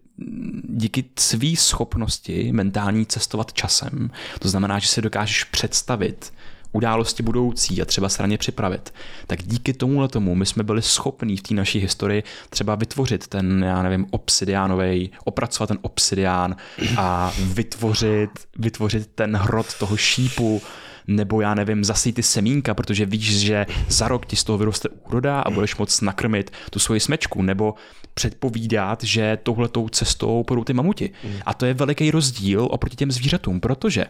díky 0.68 1.04
své 1.18 1.56
schopnosti 1.56 2.52
mentální 2.52 3.06
cestovat 3.06 3.52
časem, 3.52 4.10
to 4.38 4.48
znamená, 4.48 4.78
že 4.78 4.88
si 4.88 5.02
dokážeš 5.02 5.44
představit 5.44 6.32
události 6.74 7.22
budoucí 7.22 7.82
a 7.82 7.84
třeba 7.84 8.08
se 8.08 8.22
na 8.22 8.26
ně 8.26 8.38
připravit, 8.38 8.94
tak 9.26 9.42
díky 9.42 9.72
tomuhle 9.72 10.08
tomu 10.08 10.34
my 10.34 10.46
jsme 10.46 10.62
byli 10.62 10.82
schopní 10.82 11.36
v 11.36 11.42
té 11.42 11.54
naší 11.54 11.78
historii 11.78 12.22
třeba 12.50 12.74
vytvořit 12.74 13.26
ten, 13.26 13.64
já 13.64 13.82
nevím, 13.82 14.06
obsidiánový, 14.10 15.10
opracovat 15.24 15.66
ten 15.66 15.78
obsidián 15.82 16.56
a 16.96 17.32
vytvořit, 17.38 18.30
vytvořit 18.58 19.10
ten 19.14 19.36
hrot 19.36 19.78
toho 19.78 19.96
šípu, 19.96 20.62
nebo 21.06 21.40
já 21.40 21.54
nevím, 21.54 21.84
zasí 21.84 22.12
ty 22.12 22.22
semínka, 22.22 22.74
protože 22.74 23.06
víš, 23.06 23.40
že 23.40 23.66
za 23.88 24.08
rok 24.08 24.26
ti 24.26 24.36
z 24.36 24.44
toho 24.44 24.58
vyroste 24.58 24.88
úroda 24.88 25.40
a 25.40 25.50
budeš 25.50 25.76
moc 25.76 26.00
nakrmit 26.00 26.50
tu 26.70 26.78
svoji 26.78 27.00
smečku, 27.00 27.42
nebo 27.42 27.74
předpovídat, 28.14 29.02
že 29.02 29.38
touhletou 29.42 29.88
cestou 29.88 30.42
půjdou 30.42 30.64
ty 30.64 30.72
mamuti. 30.72 31.10
A 31.46 31.54
to 31.54 31.66
je 31.66 31.74
veliký 31.74 32.10
rozdíl 32.10 32.68
oproti 32.70 32.96
těm 32.96 33.12
zvířatům, 33.12 33.60
protože 33.60 34.06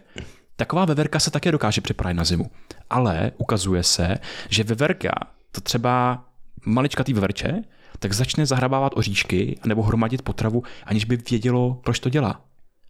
Taková 0.57 0.85
veverka 0.85 1.19
se 1.19 1.31
také 1.31 1.53
dokáže 1.53 1.81
připravit 1.81 2.15
na 2.15 2.25
zimu. 2.25 2.51
Ale 2.91 3.33
ukazuje 3.39 3.83
se, 3.83 4.19
že 4.49 4.65
veverka, 4.65 5.13
to 5.53 5.61
třeba 5.61 6.25
maličkatý 6.67 7.13
veverče, 7.13 7.63
tak 7.99 8.13
začne 8.13 8.47
zahrabávat 8.47 8.93
oříšky 8.97 9.59
nebo 9.65 9.83
hromadit 9.83 10.23
potravu, 10.23 10.63
aniž 10.85 11.05
by 11.05 11.17
vědělo, 11.31 11.81
proč 11.85 11.99
to 11.99 12.09
dělá. 12.09 12.41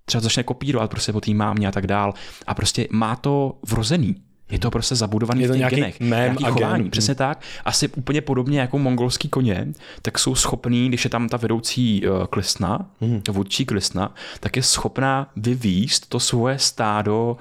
Třeba 0.04 0.20
začne 0.20 0.42
kopírovat 0.42 0.90
prostě 0.90 1.12
po 1.12 1.20
té 1.20 1.34
mámě 1.34 1.68
a 1.68 1.72
tak 1.72 1.86
dál. 1.86 2.14
A 2.46 2.54
prostě 2.54 2.88
má 2.90 3.16
to 3.16 3.58
vrozený. 3.68 4.16
Je 4.50 4.58
to 4.58 4.70
prostě 4.70 4.94
zabudovaný 4.94 5.42
je 5.42 5.48
to 5.48 5.54
v 5.54 5.58
těch 5.58 5.70
genech. 5.70 6.00
Nějaký 6.00 6.44
chování, 6.44 6.82
gen. 6.82 6.90
přesně 6.90 7.14
tak. 7.14 7.42
Asi 7.64 7.88
úplně 7.88 8.20
podobně 8.20 8.60
jako 8.60 8.78
mongolský 8.78 9.28
koně, 9.28 9.68
tak 10.02 10.18
jsou 10.18 10.34
schopní, 10.34 10.88
když 10.88 11.04
je 11.04 11.10
tam 11.10 11.28
ta 11.28 11.36
vedoucí 11.36 12.08
uh, 12.08 12.24
klisna, 12.24 12.86
mm. 13.00 13.22
vůdčí 13.30 13.66
klisna, 13.66 14.14
tak 14.40 14.56
je 14.56 14.62
schopná 14.62 15.30
vyvíst 15.36 16.08
to 16.08 16.20
svoje 16.20 16.58
stádo 16.58 17.36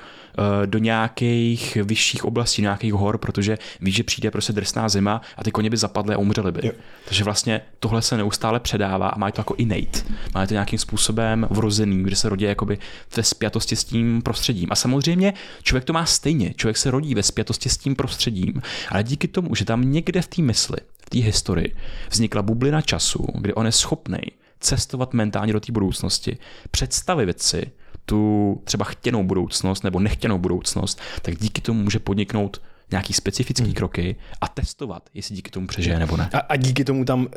do 0.65 0.80
nějakých 0.80 1.78
vyšších 1.84 2.26
oblastí, 2.26 2.62
nějakých 2.62 2.93
hor, 2.93 3.17
protože 3.17 3.58
ví, 3.82 3.91
že 3.91 4.04
přijde 4.04 4.32
prostě 4.32 4.54
drsná 4.54 4.89
zima 4.89 5.22
a 5.38 5.43
ty 5.43 5.52
koně 5.52 5.69
by 5.69 5.78
zapadly 5.78 6.15
a 6.15 6.17
umřely 6.17 6.52
by. 6.52 6.67
Jo. 6.67 6.74
Takže 7.06 7.24
vlastně 7.24 7.62
tohle 7.80 8.02
se 8.02 8.17
neustále 8.17 8.60
předává 8.60 9.08
a 9.08 9.17
má 9.17 9.32
to 9.32 9.39
jako 9.39 9.56
innate. 9.58 10.00
Má 10.34 10.48
to 10.48 10.54
nějakým 10.54 10.80
způsobem 10.80 11.48
vrozený, 11.50 12.06
že 12.10 12.15
se 12.15 12.30
rodí 12.30 12.46
jakoby 12.46 12.78
ve 13.17 13.24
spjatosti 13.24 13.76
s 13.76 13.84
tím 13.84 14.22
prostředím. 14.22 14.69
A 14.72 14.76
samozřejmě 14.76 15.34
člověk 15.63 15.84
to 15.84 15.93
má 15.93 16.06
stejně. 16.06 16.54
Člověk 16.54 16.78
se 16.78 16.91
rodí 16.91 17.15
ve 17.15 17.24
spjatosti 17.24 17.69
s 17.69 17.78
tím 17.78 17.96
prostředím, 17.96 18.62
ale 18.89 19.04
díky 19.04 19.28
tomu, 19.28 19.56
že 19.56 19.65
tam 19.65 19.91
někde 19.91 20.22
v 20.22 20.28
té 20.28 20.41
mysli, 20.41 20.78
v 21.06 21.10
té 21.10 21.17
historii 21.19 21.76
vznikla 22.10 22.41
bublina 22.41 22.82
času, 22.82 23.28
kdy 23.36 23.54
on 23.54 23.65
je 23.65 23.72
schopný 23.72 24.19
cestovat 24.60 25.13
mentálně 25.13 25.54
do 25.54 25.60
té 25.60 25.72
budoucnosti, 25.72 26.38
představit 26.72 27.41
si 27.41 27.72
tu 28.05 28.61
třeba 28.63 28.85
chtěnou 28.85 29.23
budoucnost 29.23 29.83
nebo 29.83 29.99
nechtěnou 29.99 30.37
budoucnost, 30.37 30.99
tak 31.21 31.35
díky 31.35 31.61
tomu 31.61 31.83
může 31.83 31.99
podniknout 31.99 32.61
nějaký 32.91 33.13
specifický 33.13 33.63
hmm. 33.63 33.73
kroky 33.73 34.15
a 34.41 34.47
testovat, 34.47 35.09
jestli 35.13 35.35
díky 35.35 35.51
tomu 35.51 35.67
přežije 35.67 35.99
nebo 35.99 36.17
ne. 36.17 36.29
A, 36.33 36.37
a 36.37 36.55
díky 36.55 36.85
tomu 36.85 37.05
tam 37.05 37.27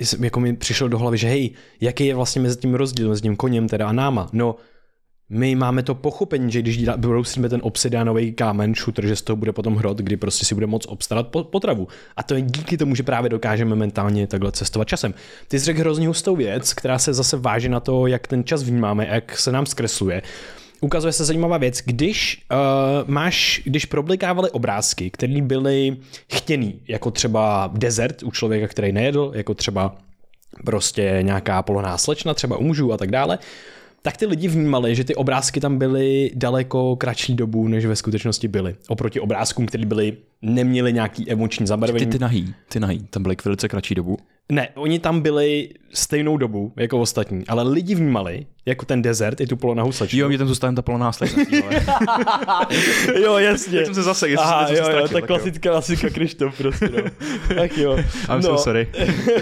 jsem, 0.00 0.24
jako 0.24 0.40
mi 0.40 0.56
přišel 0.56 0.88
do 0.88 0.98
hlavy, 0.98 1.18
že 1.18 1.28
hej, 1.28 1.50
jaký 1.80 2.06
je 2.06 2.14
vlastně 2.14 2.42
mezi 2.42 2.56
tím 2.56 2.74
rozdíl, 2.74 3.08
mezi 3.08 3.22
tím 3.22 3.36
koněm 3.36 3.68
teda 3.68 3.88
a 3.88 3.92
náma? 3.92 4.28
No, 4.32 4.56
my 5.28 5.54
máme 5.54 5.82
to 5.82 5.94
pochopení, 5.94 6.52
že 6.52 6.62
když 6.62 6.84
brousíme 6.96 7.48
ten 7.48 7.60
obsidianový 7.62 8.32
kámen, 8.32 8.74
šutr, 8.74 9.06
že 9.06 9.16
z 9.16 9.22
toho 9.22 9.36
bude 9.36 9.52
potom 9.52 9.76
hrot, 9.76 9.98
kdy 9.98 10.16
prostě 10.16 10.44
si 10.44 10.54
bude 10.54 10.66
moc 10.66 10.86
obstarat 10.86 11.26
potravu. 11.28 11.88
A 12.16 12.22
to 12.22 12.34
je 12.34 12.40
díky 12.40 12.76
tomu, 12.76 12.94
že 12.94 13.02
právě 13.02 13.30
dokážeme 13.30 13.76
mentálně 13.76 14.26
takhle 14.26 14.52
cestovat 14.52 14.88
časem. 14.88 15.14
Ty 15.48 15.58
jsi 15.58 15.64
řekl 15.64 15.80
hrozně 15.80 16.08
hustou 16.08 16.36
věc, 16.36 16.74
která 16.74 16.98
se 16.98 17.14
zase 17.14 17.36
váže 17.36 17.68
na 17.68 17.80
to, 17.80 18.06
jak 18.06 18.26
ten 18.26 18.44
čas 18.44 18.62
vnímáme, 18.62 19.06
jak 19.10 19.38
se 19.38 19.52
nám 19.52 19.66
zkresluje. 19.66 20.22
Ukazuje 20.80 21.12
se 21.12 21.24
zajímavá 21.24 21.58
věc, 21.58 21.80
když 21.84 22.44
uh, 22.52 22.58
máš, 23.10 23.62
když 23.64 23.84
problikávaly 23.84 24.50
obrázky, 24.50 25.10
které 25.10 25.42
byly 25.42 25.96
chtěný, 26.32 26.80
jako 26.88 27.10
třeba 27.10 27.70
desert 27.74 28.22
u 28.22 28.30
člověka, 28.30 28.68
který 28.68 28.92
nejedl, 28.92 29.32
jako 29.34 29.54
třeba 29.54 29.96
prostě 30.64 31.18
nějaká 31.22 31.62
poloná 31.62 31.98
slečna, 31.98 32.34
třeba 32.34 32.56
u 32.56 32.62
mužů 32.62 32.92
a 32.92 32.96
tak 32.96 33.10
dále, 33.10 33.38
tak 34.06 34.16
ty 34.16 34.26
lidi 34.26 34.48
vnímali, 34.48 34.94
že 34.94 35.04
ty 35.04 35.14
obrázky 35.14 35.60
tam 35.60 35.78
byly 35.78 36.30
daleko 36.34 36.96
kratší 36.96 37.34
dobu, 37.34 37.68
než 37.68 37.86
ve 37.86 37.96
skutečnosti 37.96 38.48
byly. 38.48 38.76
Oproti 38.88 39.20
obrázkům, 39.20 39.66
které 39.66 39.86
byly, 39.86 40.16
neměly 40.42 40.92
nějaký 40.92 41.30
emoční 41.30 41.66
zabarvení. 41.66 42.06
Ty, 42.06 42.12
ty 42.12 42.18
nahý, 42.18 42.54
ty 42.68 42.80
nahý, 42.80 42.98
tam 43.10 43.22
byly 43.22 43.36
velice 43.44 43.68
kratší 43.68 43.94
dobu. 43.94 44.18
Ne, 44.52 44.68
oni 44.74 44.98
tam 44.98 45.20
byli 45.20 45.68
stejnou 45.92 46.36
dobu 46.36 46.72
jako 46.76 47.00
ostatní, 47.00 47.46
ale 47.48 47.62
lidi 47.62 47.94
vnímali, 47.94 48.46
jako 48.66 48.84
ten 48.86 49.02
desert, 49.02 49.40
i 49.40 49.46
tu 49.46 49.56
polonahou 49.56 49.92
slečnu. 49.92 50.18
Jo, 50.18 50.28
mě 50.28 50.38
tam 50.38 50.48
zůstane 50.48 50.76
ta 50.76 50.82
poloná 50.82 51.12
slečna. 51.12 51.42
jo, 53.22 53.38
jasně. 53.38 53.76
Tak 53.76 53.86
jsem 53.86 53.94
se 53.94 54.02
zase, 54.02 54.28
jestli 54.28 54.44
Aha, 54.44 54.68
jo, 54.70 54.90
jo, 54.90 55.08
ta 55.08 55.20
klasická, 55.20 55.70
klasická 55.70 56.10
Krištof 56.10 56.58
prostě, 56.58 56.88
no. 56.88 57.10
tak 57.54 57.78
jo. 57.78 57.96
I'm 57.96 58.06
no. 58.36 58.42
so 58.42 58.58
sorry. 58.58 58.88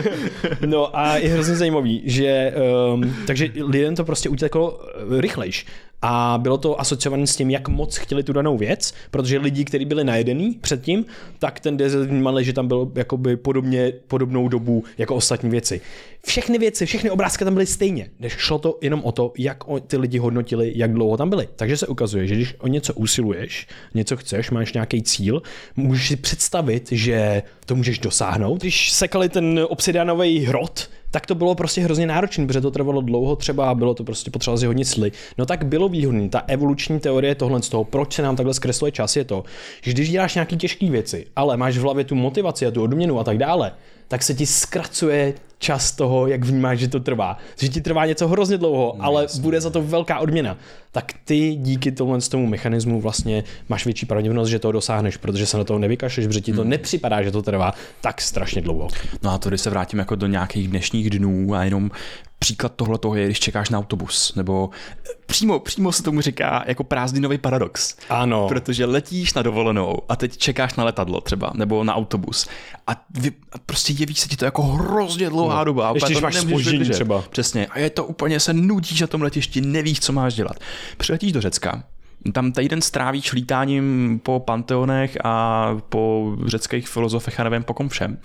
no 0.67 0.99
a 0.99 1.17
je 1.17 1.29
hrozně 1.29 1.57
zajímavý, 1.57 2.03
že, 2.05 2.55
um, 2.95 3.17
takže 3.27 3.49
lidem 3.67 3.97
to 3.97 4.05
prostě 4.05 4.29
uteklo 4.29 4.81
rychlejš 5.19 5.67
a 6.07 6.39
bylo 6.43 6.59
to 6.59 6.81
asociované 6.81 7.27
s 7.27 7.37
tím, 7.37 7.51
jak 7.51 7.69
moc 7.69 7.97
chtěli 7.97 8.23
tu 8.23 8.33
danou 8.33 8.59
věc, 8.59 8.95
protože 9.11 9.39
lidi, 9.39 9.65
kteří 9.65 9.85
byli 9.85 10.05
najedený 10.05 10.59
předtím, 10.61 11.05
tak 11.39 11.61
ten 11.61 11.77
desert 11.77 12.07
vnímali, 12.07 12.45
že 12.45 12.53
tam 12.53 12.69
bylo 12.69 12.93
jakoby 12.95 13.37
podobně, 13.37 13.93
podobnou 14.09 14.49
dobu 14.49 14.85
jako 14.99 15.15
ostatní 15.15 15.51
věci. 15.51 15.81
Všechny 16.27 16.59
věci, 16.59 16.87
všechny 16.87 17.11
obrázky 17.11 17.45
tam 17.45 17.55
byly 17.55 17.67
stejně, 17.67 18.11
než 18.21 18.33
šlo 18.33 18.59
to 18.59 18.79
jenom 18.83 19.01
o 19.05 19.13
to, 19.13 19.33
jak 19.39 19.65
ty 19.87 19.97
lidi 19.97 20.19
hodnotili, 20.19 20.73
jak 20.77 20.93
dlouho 20.93 21.17
tam 21.17 21.31
byli. 21.31 21.49
Takže 21.57 21.77
se 21.77 21.87
ukazuje, 21.87 22.27
že 22.27 22.35
když 22.35 22.55
o 22.59 22.69
něco 22.69 22.95
usiluješ, 22.95 23.67
něco 23.95 24.17
chceš, 24.17 24.51
máš 24.51 24.73
nějaký 24.73 25.03
cíl, 25.03 25.43
můžeš 25.77 26.09
si 26.09 26.17
představit, 26.17 26.89
že 26.93 27.43
to 27.67 27.77
můžeš 27.77 27.99
dosáhnout. 27.99 28.61
Když 28.61 28.93
sekali 28.93 29.29
ten 29.29 29.67
obsidianový 29.69 30.45
hrot, 30.45 30.91
tak 31.15 31.27
to 31.27 31.35
bylo 31.35 31.55
prostě 31.55 31.81
hrozně 31.81 32.07
náročné, 32.07 32.47
protože 32.47 32.61
to 32.61 32.71
trvalo 32.71 33.01
dlouho 33.01 33.37
třeba 33.37 33.71
a 33.71 33.75
bylo 33.75 33.95
to 33.95 34.05
prostě 34.05 34.31
potřeba 34.31 34.57
hodně 34.67 34.85
sly. 34.85 35.13
No 35.39 35.47
tak 35.47 35.67
bylo 35.67 35.89
výhodné. 35.89 36.29
Ta 36.29 36.43
evoluční 36.47 37.01
teorie 37.01 37.35
tohle 37.35 37.63
z 37.63 37.69
toho, 37.69 37.85
proč 37.85 38.15
se 38.15 38.23
nám 38.23 38.37
takhle 38.37 38.55
zkresluje 38.55 38.93
čas, 38.93 39.17
je 39.17 39.25
to, 39.25 39.45
že 39.83 39.93
když 39.93 40.11
děláš 40.11 40.35
nějaké 40.35 40.57
těžké 40.57 40.91
věci, 40.91 41.27
ale 41.37 41.57
máš 41.57 41.79
v 41.79 41.81
hlavě 41.81 42.05
tu 42.05 42.15
motivaci 42.15 42.67
a 42.67 42.71
tu 42.71 42.83
odměnu 42.83 43.21
a 43.21 43.25
tak 43.25 43.39
dále, 43.39 43.73
tak 44.09 44.23
se 44.23 44.35
ti 44.35 44.47
zkracuje 44.47 45.35
čas 45.59 45.93
toho, 45.93 46.27
jak 46.27 46.45
vnímáš, 46.45 46.79
že 46.79 46.89
to 46.89 47.01
trvá. 47.01 47.37
Že 47.59 47.69
ti 47.69 47.81
trvá 47.81 48.07
něco 48.07 48.29
hrozně 48.29 48.59
dlouho, 48.59 48.95
no, 48.99 49.05
ale 49.05 49.23
jasný. 49.23 49.43
bude 49.43 49.61
za 49.61 49.71
to 49.71 49.83
velká 49.83 50.19
odměna. 50.19 50.57
Tak 50.93 51.13
ty 51.25 51.55
díky 51.55 51.93
tomu, 51.93 52.19
tomu 52.21 52.47
mechanismu 52.47 53.01
vlastně 53.01 53.45
máš 53.69 53.85
větší 53.85 54.07
pravděpodobnost, 54.07 54.49
že 54.49 54.59
to 54.59 54.73
dosáhneš, 54.73 55.17
protože 55.17 55.47
se 55.47 55.59
na 55.59 55.65
to 55.65 55.79
nevykašleš, 55.79 56.27
protože 56.27 56.41
ti 56.41 56.53
to 56.53 56.61
hmm. 56.61 56.71
nepřipadá, 56.71 57.23
že 57.23 57.31
to 57.31 57.43
trvá 57.43 57.73
tak 58.01 58.21
strašně 58.21 58.63
dlouho. 58.63 58.89
No 59.23 59.31
a 59.31 59.39
to, 59.39 59.49
když 59.49 59.61
se 59.61 59.71
vrátím 59.71 59.99
jako 59.99 60.15
do 60.15 60.27
nějakých 60.27 60.69
dnešních 60.69 61.11
dnů 61.11 61.55
a 61.55 61.65
jenom 61.65 61.91
Příklad 62.39 62.73
tohle 62.77 62.99
toho 62.99 63.15
je, 63.15 63.25
když 63.27 63.41
čekáš 63.41 63.69
na 63.69 63.79
autobus, 63.79 64.35
nebo 64.35 64.71
přímo, 65.27 65.59
přímo 65.59 65.93
se 65.93 66.03
tomu 66.03 66.21
říká 66.21 66.65
jako 66.67 66.85
prázdninový 66.85 67.39
paradox. 67.39 67.97
Ano. 68.09 68.49
Protože 68.49 68.85
letíš 68.85 69.35
na 69.35 69.43
dovolenou 69.43 69.97
a 70.09 70.17
teď 70.17 70.37
čekáš 70.37 70.75
na 70.75 70.85
letadlo 70.85 71.21
třeba, 71.21 71.53
nebo 71.55 71.85
na 71.85 71.95
autobus 71.95 72.47
a, 72.87 72.93
vy, 73.11 73.33
a 73.53 73.59
prostě 73.67 73.93
jeví 73.93 74.15
se 74.15 74.29
ti 74.29 74.37
to 74.37 74.45
jako 74.45 74.63
hrozně 74.63 75.29
dlouhá 75.29 75.59
no. 75.59 75.65
doba. 75.65 75.89
A 75.89 75.95
Ještě 75.95 76.09
když 76.09 76.23
máš 76.23 76.45
vydržet. 76.45 76.93
třeba. 76.93 77.23
Přesně. 77.31 77.67
A 77.67 77.79
je 77.79 77.91
to 77.91 78.05
úplně, 78.05 78.41
se 78.41 78.53
nudíš 78.53 79.01
na 79.01 79.07
tom 79.07 79.23
letišti, 79.23 79.61
nevíš, 79.61 80.01
co 80.01 80.13
máš 80.13 80.35
dělat. 80.35 80.57
Přiletíš 80.97 81.33
do 81.33 81.41
Řecka, 81.41 81.83
tam 82.33 82.53
týden 82.53 82.83
strávíš 82.83 83.33
lítáním 83.33 84.21
po 84.23 84.41
panteonech 84.41 85.19
a 85.25 85.69
po 85.89 86.35
řeckých 86.47 86.89
filozofech 86.89 87.41
a 87.41 87.45
nevím 87.45 87.63
po 87.63 87.75
kom 87.75 87.89
všem. 87.89 88.19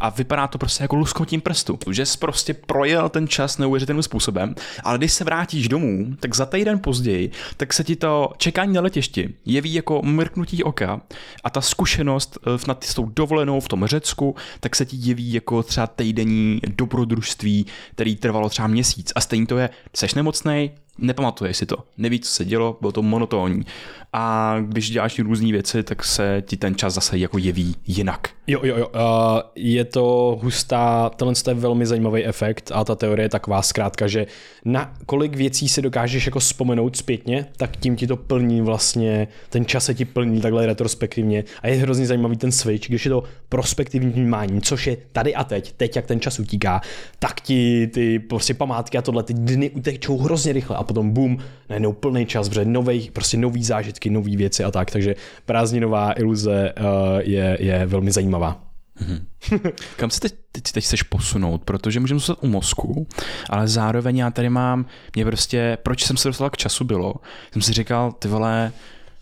A 0.00 0.10
vypadá 0.10 0.46
to 0.46 0.58
prostě 0.58 0.84
jako 0.84 0.96
lusknutím 0.96 1.40
prstu, 1.40 1.78
že 1.90 2.06
jsi 2.06 2.18
prostě 2.18 2.54
projel 2.54 3.08
ten 3.08 3.28
čas 3.28 3.58
neuvěřitelným 3.58 4.02
způsobem, 4.02 4.54
ale 4.84 4.98
když 4.98 5.12
se 5.12 5.24
vrátíš 5.24 5.68
domů, 5.68 6.16
tak 6.20 6.34
za 6.34 6.46
týden 6.46 6.78
později, 6.78 7.30
tak 7.56 7.72
se 7.72 7.84
ti 7.84 7.96
to 7.96 8.30
čekání 8.36 8.72
na 8.72 8.80
letišti 8.80 9.34
jeví 9.44 9.74
jako 9.74 10.02
mrknutí 10.02 10.64
oka 10.64 11.00
a 11.44 11.50
ta 11.50 11.60
zkušenost 11.60 12.38
eh, 12.46 12.50
nad 12.68 12.84
s 12.84 12.94
tou 12.94 13.06
dovolenou 13.06 13.60
v 13.60 13.68
tom 13.68 13.86
Řecku, 13.86 14.34
tak 14.60 14.76
se 14.76 14.84
ti 14.84 14.96
jeví 15.00 15.32
jako 15.32 15.62
třeba 15.62 15.86
týdenní 15.86 16.60
dobrodružství, 16.76 17.66
který 17.90 18.16
trvalo 18.16 18.48
třeba 18.48 18.68
měsíc. 18.68 19.12
A 19.14 19.20
stejně 19.20 19.46
to 19.46 19.58
je, 19.58 19.70
seš 19.94 20.14
nemocnej, 20.14 20.70
nepamatuješ 20.98 21.56
si 21.56 21.66
to, 21.66 21.76
nevíš, 21.98 22.20
co 22.20 22.30
se 22.30 22.44
dělo, 22.44 22.76
bylo 22.80 22.92
to 22.92 23.02
monotónní. 23.02 23.62
A 24.12 24.56
když 24.60 24.90
děláš 24.90 25.18
různé 25.18 25.52
věci, 25.52 25.82
tak 25.82 26.04
se 26.04 26.42
ti 26.46 26.56
ten 26.56 26.74
čas 26.74 26.94
zase 26.94 27.18
jako 27.18 27.38
jeví 27.38 27.76
jinak. 27.86 28.28
Jo, 28.46 28.60
jo, 28.62 28.76
jo. 28.76 28.88
Uh, 28.88 29.40
je 29.54 29.84
to 29.84 30.38
hustá, 30.42 31.10
tohle 31.16 31.34
je 31.48 31.54
velmi 31.54 31.86
zajímavý 31.86 32.24
efekt 32.24 32.70
a 32.74 32.84
ta 32.84 32.94
teorie 32.94 33.24
je 33.24 33.28
taková 33.28 33.62
zkrátka, 33.62 34.06
že 34.06 34.26
na 34.64 34.94
kolik 35.06 35.36
věcí 35.36 35.68
si 35.68 35.82
dokážeš 35.82 36.26
jako 36.26 36.38
vzpomenout 36.38 36.96
zpětně, 36.96 37.46
tak 37.56 37.76
tím 37.76 37.96
ti 37.96 38.06
to 38.06 38.16
plní 38.16 38.60
vlastně, 38.60 39.28
ten 39.48 39.66
čas 39.66 39.84
se 39.84 39.94
ti 39.94 40.04
plní 40.04 40.40
takhle 40.40 40.66
retrospektivně 40.66 41.44
a 41.62 41.68
je 41.68 41.76
hrozně 41.76 42.06
zajímavý 42.06 42.36
ten 42.36 42.52
switch, 42.52 42.88
když 42.88 43.04
je 43.04 43.10
to 43.10 43.22
prospektivní 43.48 44.12
vnímání, 44.12 44.60
což 44.60 44.86
je 44.86 44.96
tady 45.12 45.34
a 45.34 45.44
teď, 45.44 45.72
teď 45.72 45.96
jak 45.96 46.06
ten 46.06 46.20
čas 46.20 46.38
utíká, 46.38 46.80
tak 47.18 47.40
ti 47.40 47.86
ty 47.86 48.18
prostě 48.18 48.54
památky 48.54 48.98
a 48.98 49.02
tohle, 49.02 49.22
ty 49.22 49.34
dny 49.34 49.70
utečou 49.70 50.18
hrozně 50.18 50.52
rychle 50.52 50.76
a 50.76 50.85
potom 50.86 51.10
boom, 51.10 51.38
najednou 51.68 51.92
plný 51.92 52.26
čas, 52.26 52.48
protože 52.48 52.64
nový, 52.64 53.10
prostě 53.10 53.36
nový 53.36 53.64
zážitky, 53.64 54.10
nové 54.10 54.36
věci 54.36 54.64
a 54.64 54.70
tak, 54.70 54.90
takže 54.90 55.14
prázdninová 55.44 56.12
iluze 56.12 56.72
uh, 56.80 56.86
je, 57.20 57.56
je 57.60 57.86
velmi 57.86 58.10
zajímavá. 58.10 58.62
Kam 59.96 60.10
se 60.10 60.20
teď, 60.20 60.34
teď, 60.52 60.72
teď 60.72 60.84
chceš 60.84 61.02
posunout? 61.02 61.64
Protože 61.64 62.00
můžeme 62.00 62.18
zůstat 62.18 62.38
u 62.40 62.46
mozku, 62.46 63.06
ale 63.50 63.68
zároveň 63.68 64.16
já 64.16 64.30
tady 64.30 64.50
mám, 64.50 64.86
mě 65.14 65.24
prostě, 65.24 65.78
proč 65.82 66.04
jsem 66.04 66.16
se 66.16 66.28
dostal 66.28 66.50
k 66.50 66.56
času 66.56 66.84
bylo, 66.84 67.14
jsem 67.52 67.62
si 67.62 67.72
říkal, 67.72 68.12
ty 68.12 68.28
vole, 68.28 68.72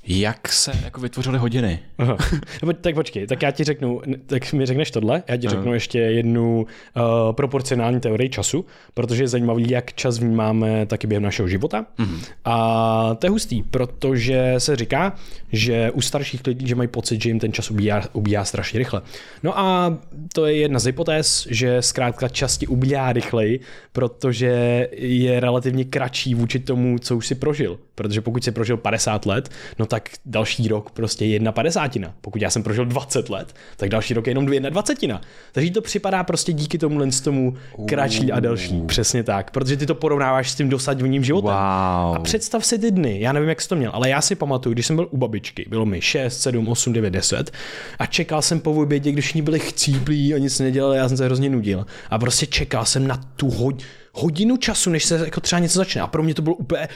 jak 0.06 0.48
se 0.48 0.72
jako 0.84 1.00
vytvořily 1.00 1.38
hodiny. 1.38 1.78
Aha. 1.98 2.16
No, 2.62 2.72
tak 2.72 2.94
počkej, 2.94 3.26
tak 3.26 3.42
já 3.42 3.50
ti 3.50 3.64
řeknu, 3.64 4.00
tak 4.26 4.52
mi 4.52 4.66
řekneš 4.66 4.90
tohle, 4.90 5.22
já 5.28 5.36
ti 5.36 5.48
řeknu 5.48 5.74
ještě 5.74 5.98
jednu 5.98 6.66
uh, 6.96 7.02
proporcionální 7.32 8.00
teorii 8.00 8.28
času, 8.30 8.64
protože 8.94 9.22
je 9.22 9.28
zajímavý, 9.28 9.70
jak 9.70 9.92
čas 9.92 10.18
vnímáme 10.18 10.86
taky 10.86 11.06
během 11.06 11.22
našeho 11.22 11.48
života. 11.48 11.86
Mm-hmm. 11.98 12.24
A 12.44 13.16
to 13.18 13.26
je 13.26 13.30
hustý, 13.30 13.62
protože 13.62 14.54
se 14.58 14.76
říká, 14.76 15.14
že 15.52 15.90
u 15.90 16.00
starších 16.00 16.40
lidí, 16.46 16.68
že 16.68 16.74
mají 16.74 16.88
pocit, 16.88 17.22
že 17.22 17.30
jim 17.30 17.38
ten 17.38 17.52
čas 17.52 17.70
ubíjá, 17.70 18.02
ubíjá 18.12 18.44
strašně 18.44 18.78
rychle. 18.78 19.02
No 19.42 19.58
a 19.58 19.98
to 20.32 20.46
je 20.46 20.56
jedna 20.56 20.78
z 20.78 20.84
hypotéz, 20.84 21.46
že 21.50 21.82
zkrátka 21.82 22.28
čas 22.28 22.58
ti 22.58 22.66
ubíjá 22.66 23.12
rychleji, 23.12 23.60
protože 23.92 24.88
je 24.92 25.40
relativně 25.40 25.84
kratší 25.84 26.34
vůči 26.34 26.58
tomu, 26.58 26.98
co 26.98 27.16
už 27.16 27.26
si 27.26 27.34
prožil. 27.34 27.78
Protože 27.94 28.20
pokud 28.20 28.44
si 28.44 28.50
prožil 28.50 28.76
50 28.76 29.26
let, 29.26 29.50
no 29.78 29.86
tak 29.94 30.10
další 30.26 30.68
rok 30.68 30.90
prostě 30.90 31.24
je 31.24 31.30
jedna 31.30 31.52
padesátina. 31.52 32.14
Pokud 32.20 32.42
já 32.42 32.50
jsem 32.50 32.62
prožil 32.62 32.84
20 32.86 33.30
let, 33.30 33.54
tak 33.76 33.88
další 33.88 34.14
rok 34.14 34.26
je 34.26 34.30
jenom 34.30 34.52
jedna 34.52 34.70
dvacetina. 34.70 35.20
Takže 35.52 35.70
to 35.70 35.80
připadá 35.80 36.24
prostě 36.24 36.52
díky 36.52 36.78
tomu 36.78 37.10
z 37.10 37.20
tomu 37.20 37.56
kratší 37.88 38.32
a 38.32 38.40
delší. 38.40 38.82
Přesně 38.86 39.22
tak. 39.22 39.50
Protože 39.50 39.76
ty 39.76 39.86
to 39.86 39.94
porovnáváš 39.94 40.50
s 40.50 40.54
tím 40.54 40.68
dosažením 40.68 41.24
životem. 41.24 41.50
Wow. 41.50 42.16
A 42.16 42.20
představ 42.22 42.66
si 42.66 42.78
ty 42.78 42.90
dny, 42.90 43.20
já 43.20 43.32
nevím, 43.32 43.48
jak 43.48 43.60
jsi 43.60 43.68
to 43.68 43.76
měl, 43.76 43.90
ale 43.94 44.08
já 44.08 44.20
si 44.20 44.34
pamatuju, 44.34 44.72
když 44.72 44.86
jsem 44.86 44.96
byl 44.96 45.08
u 45.10 45.16
babičky, 45.16 45.66
bylo 45.68 45.86
mi 45.86 46.00
6, 46.00 46.40
7, 46.40 46.68
8, 46.68 46.92
9, 46.92 47.10
10 47.10 47.50
a 47.98 48.06
čekal 48.06 48.42
jsem 48.42 48.60
po 48.60 48.72
obědě, 48.72 49.12
když 49.12 49.34
oni 49.34 49.42
byli 49.42 49.60
chcíplí 49.60 50.34
a 50.34 50.38
nic 50.38 50.60
nedělali, 50.60 50.96
já 50.96 51.08
jsem 51.08 51.16
se 51.16 51.24
hrozně 51.24 51.50
nudil. 51.50 51.86
A 52.10 52.18
prostě 52.18 52.46
čekal 52.46 52.84
jsem 52.84 53.06
na 53.06 53.20
tu 53.36 53.50
hod, 53.50 53.82
hodinu 54.12 54.56
času, 54.56 54.90
než 54.90 55.04
se 55.04 55.18
jako 55.24 55.40
třeba 55.40 55.60
něco 55.60 55.78
začne. 55.78 56.00
A 56.00 56.06
pro 56.06 56.22
mě 56.22 56.34
to 56.34 56.42
bylo 56.42 56.54
úplně 56.54 56.88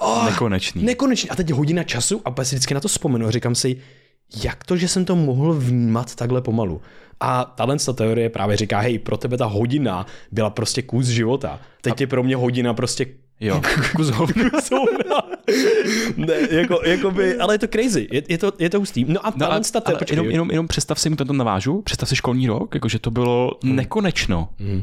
Oh, 0.00 0.24
Nekonečný. 0.24 0.84
Nekonečný. 0.84 1.30
A 1.30 1.36
teď 1.36 1.50
hodina 1.50 1.82
času 1.82 2.20
a 2.24 2.30
pak 2.30 2.46
si 2.46 2.54
vždycky 2.54 2.74
na 2.74 2.80
to 2.80 2.88
vzpomenu 2.88 3.26
a 3.26 3.30
říkám 3.30 3.54
si, 3.54 3.76
jak 4.44 4.64
to, 4.64 4.76
že 4.76 4.88
jsem 4.88 5.04
to 5.04 5.16
mohl 5.16 5.52
vnímat 5.52 6.14
takhle 6.14 6.42
pomalu. 6.42 6.80
A 7.20 7.44
tahle 7.44 7.76
ta 7.78 7.92
teorie 7.92 8.30
právě 8.30 8.56
říká, 8.56 8.80
hej, 8.80 8.98
pro 8.98 9.16
tebe 9.16 9.36
ta 9.36 9.46
hodina 9.46 10.06
byla 10.32 10.50
prostě 10.50 10.82
kus 10.82 11.06
života. 11.06 11.60
Teď 11.80 11.92
a... 11.92 11.96
je 12.00 12.06
pro 12.06 12.22
mě 12.22 12.36
hodina 12.36 12.74
prostě 12.74 13.06
Jo, 13.40 13.62
kus 13.96 14.10
hovna. 14.10 14.50
ne, 16.16 16.34
jako, 16.50 16.80
jako 16.84 17.10
by, 17.10 17.38
ale 17.38 17.54
je 17.54 17.58
to 17.58 17.66
crazy, 17.68 18.08
je, 18.12 18.22
je, 18.28 18.38
to, 18.38 18.52
je 18.58 18.70
to 18.70 18.78
hustý. 18.78 19.04
No 19.08 19.26
a 19.26 19.32
No, 19.36 19.46
ale, 19.46 19.60
ta 19.60 19.82
ale 19.84 19.98
jenom, 20.10 20.30
jenom, 20.30 20.50
jenom 20.50 20.68
představ 20.68 21.00
si, 21.00 21.10
mi 21.10 21.16
to 21.16 21.32
navážu, 21.32 21.82
představ 21.82 22.08
si 22.08 22.16
školní 22.16 22.46
rok, 22.46 22.74
jakože 22.74 22.98
to 22.98 23.10
bylo 23.10 23.58
hmm. 23.64 23.76
nekonečno. 23.76 24.48
Hmm. 24.58 24.82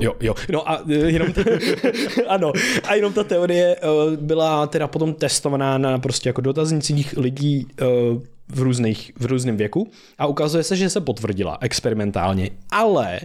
Jo, 0.00 0.14
jo. 0.20 0.34
No 0.52 0.70
a 0.70 0.82
e, 0.88 0.94
jenom 0.94 1.32
ta, 1.32 1.42
ano, 2.28 2.52
a 2.88 2.94
jenom 2.94 3.12
ta 3.12 3.24
teorie 3.24 3.76
uh, 3.76 4.16
byla 4.16 4.66
teda 4.66 4.86
potom 4.86 5.14
testovaná 5.14 5.78
na 5.78 5.98
prostě 5.98 6.28
jako 6.28 6.40
dotaznicích 6.40 7.16
lidí 7.16 7.66
uh, 7.80 8.22
v, 8.48 8.60
různých, 8.60 9.12
v 9.18 9.26
různém 9.26 9.56
věku 9.56 9.90
a 10.18 10.26
ukazuje 10.26 10.64
se, 10.64 10.76
že 10.76 10.90
se 10.90 11.00
potvrdila 11.00 11.58
experimentálně, 11.60 12.50
ale 12.70 13.20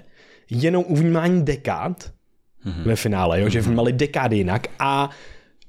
jenom 0.50 0.86
u 0.88 0.96
vnímání 0.96 1.46
dekád 1.46 2.12
mm-hmm. 2.66 2.84
ve 2.84 2.96
finále, 2.96 3.42
jo, 3.42 3.50
že 3.50 3.62
vnímali 3.62 3.94
dekády 3.94 4.38
jinak 4.38 4.68
a 4.80 5.10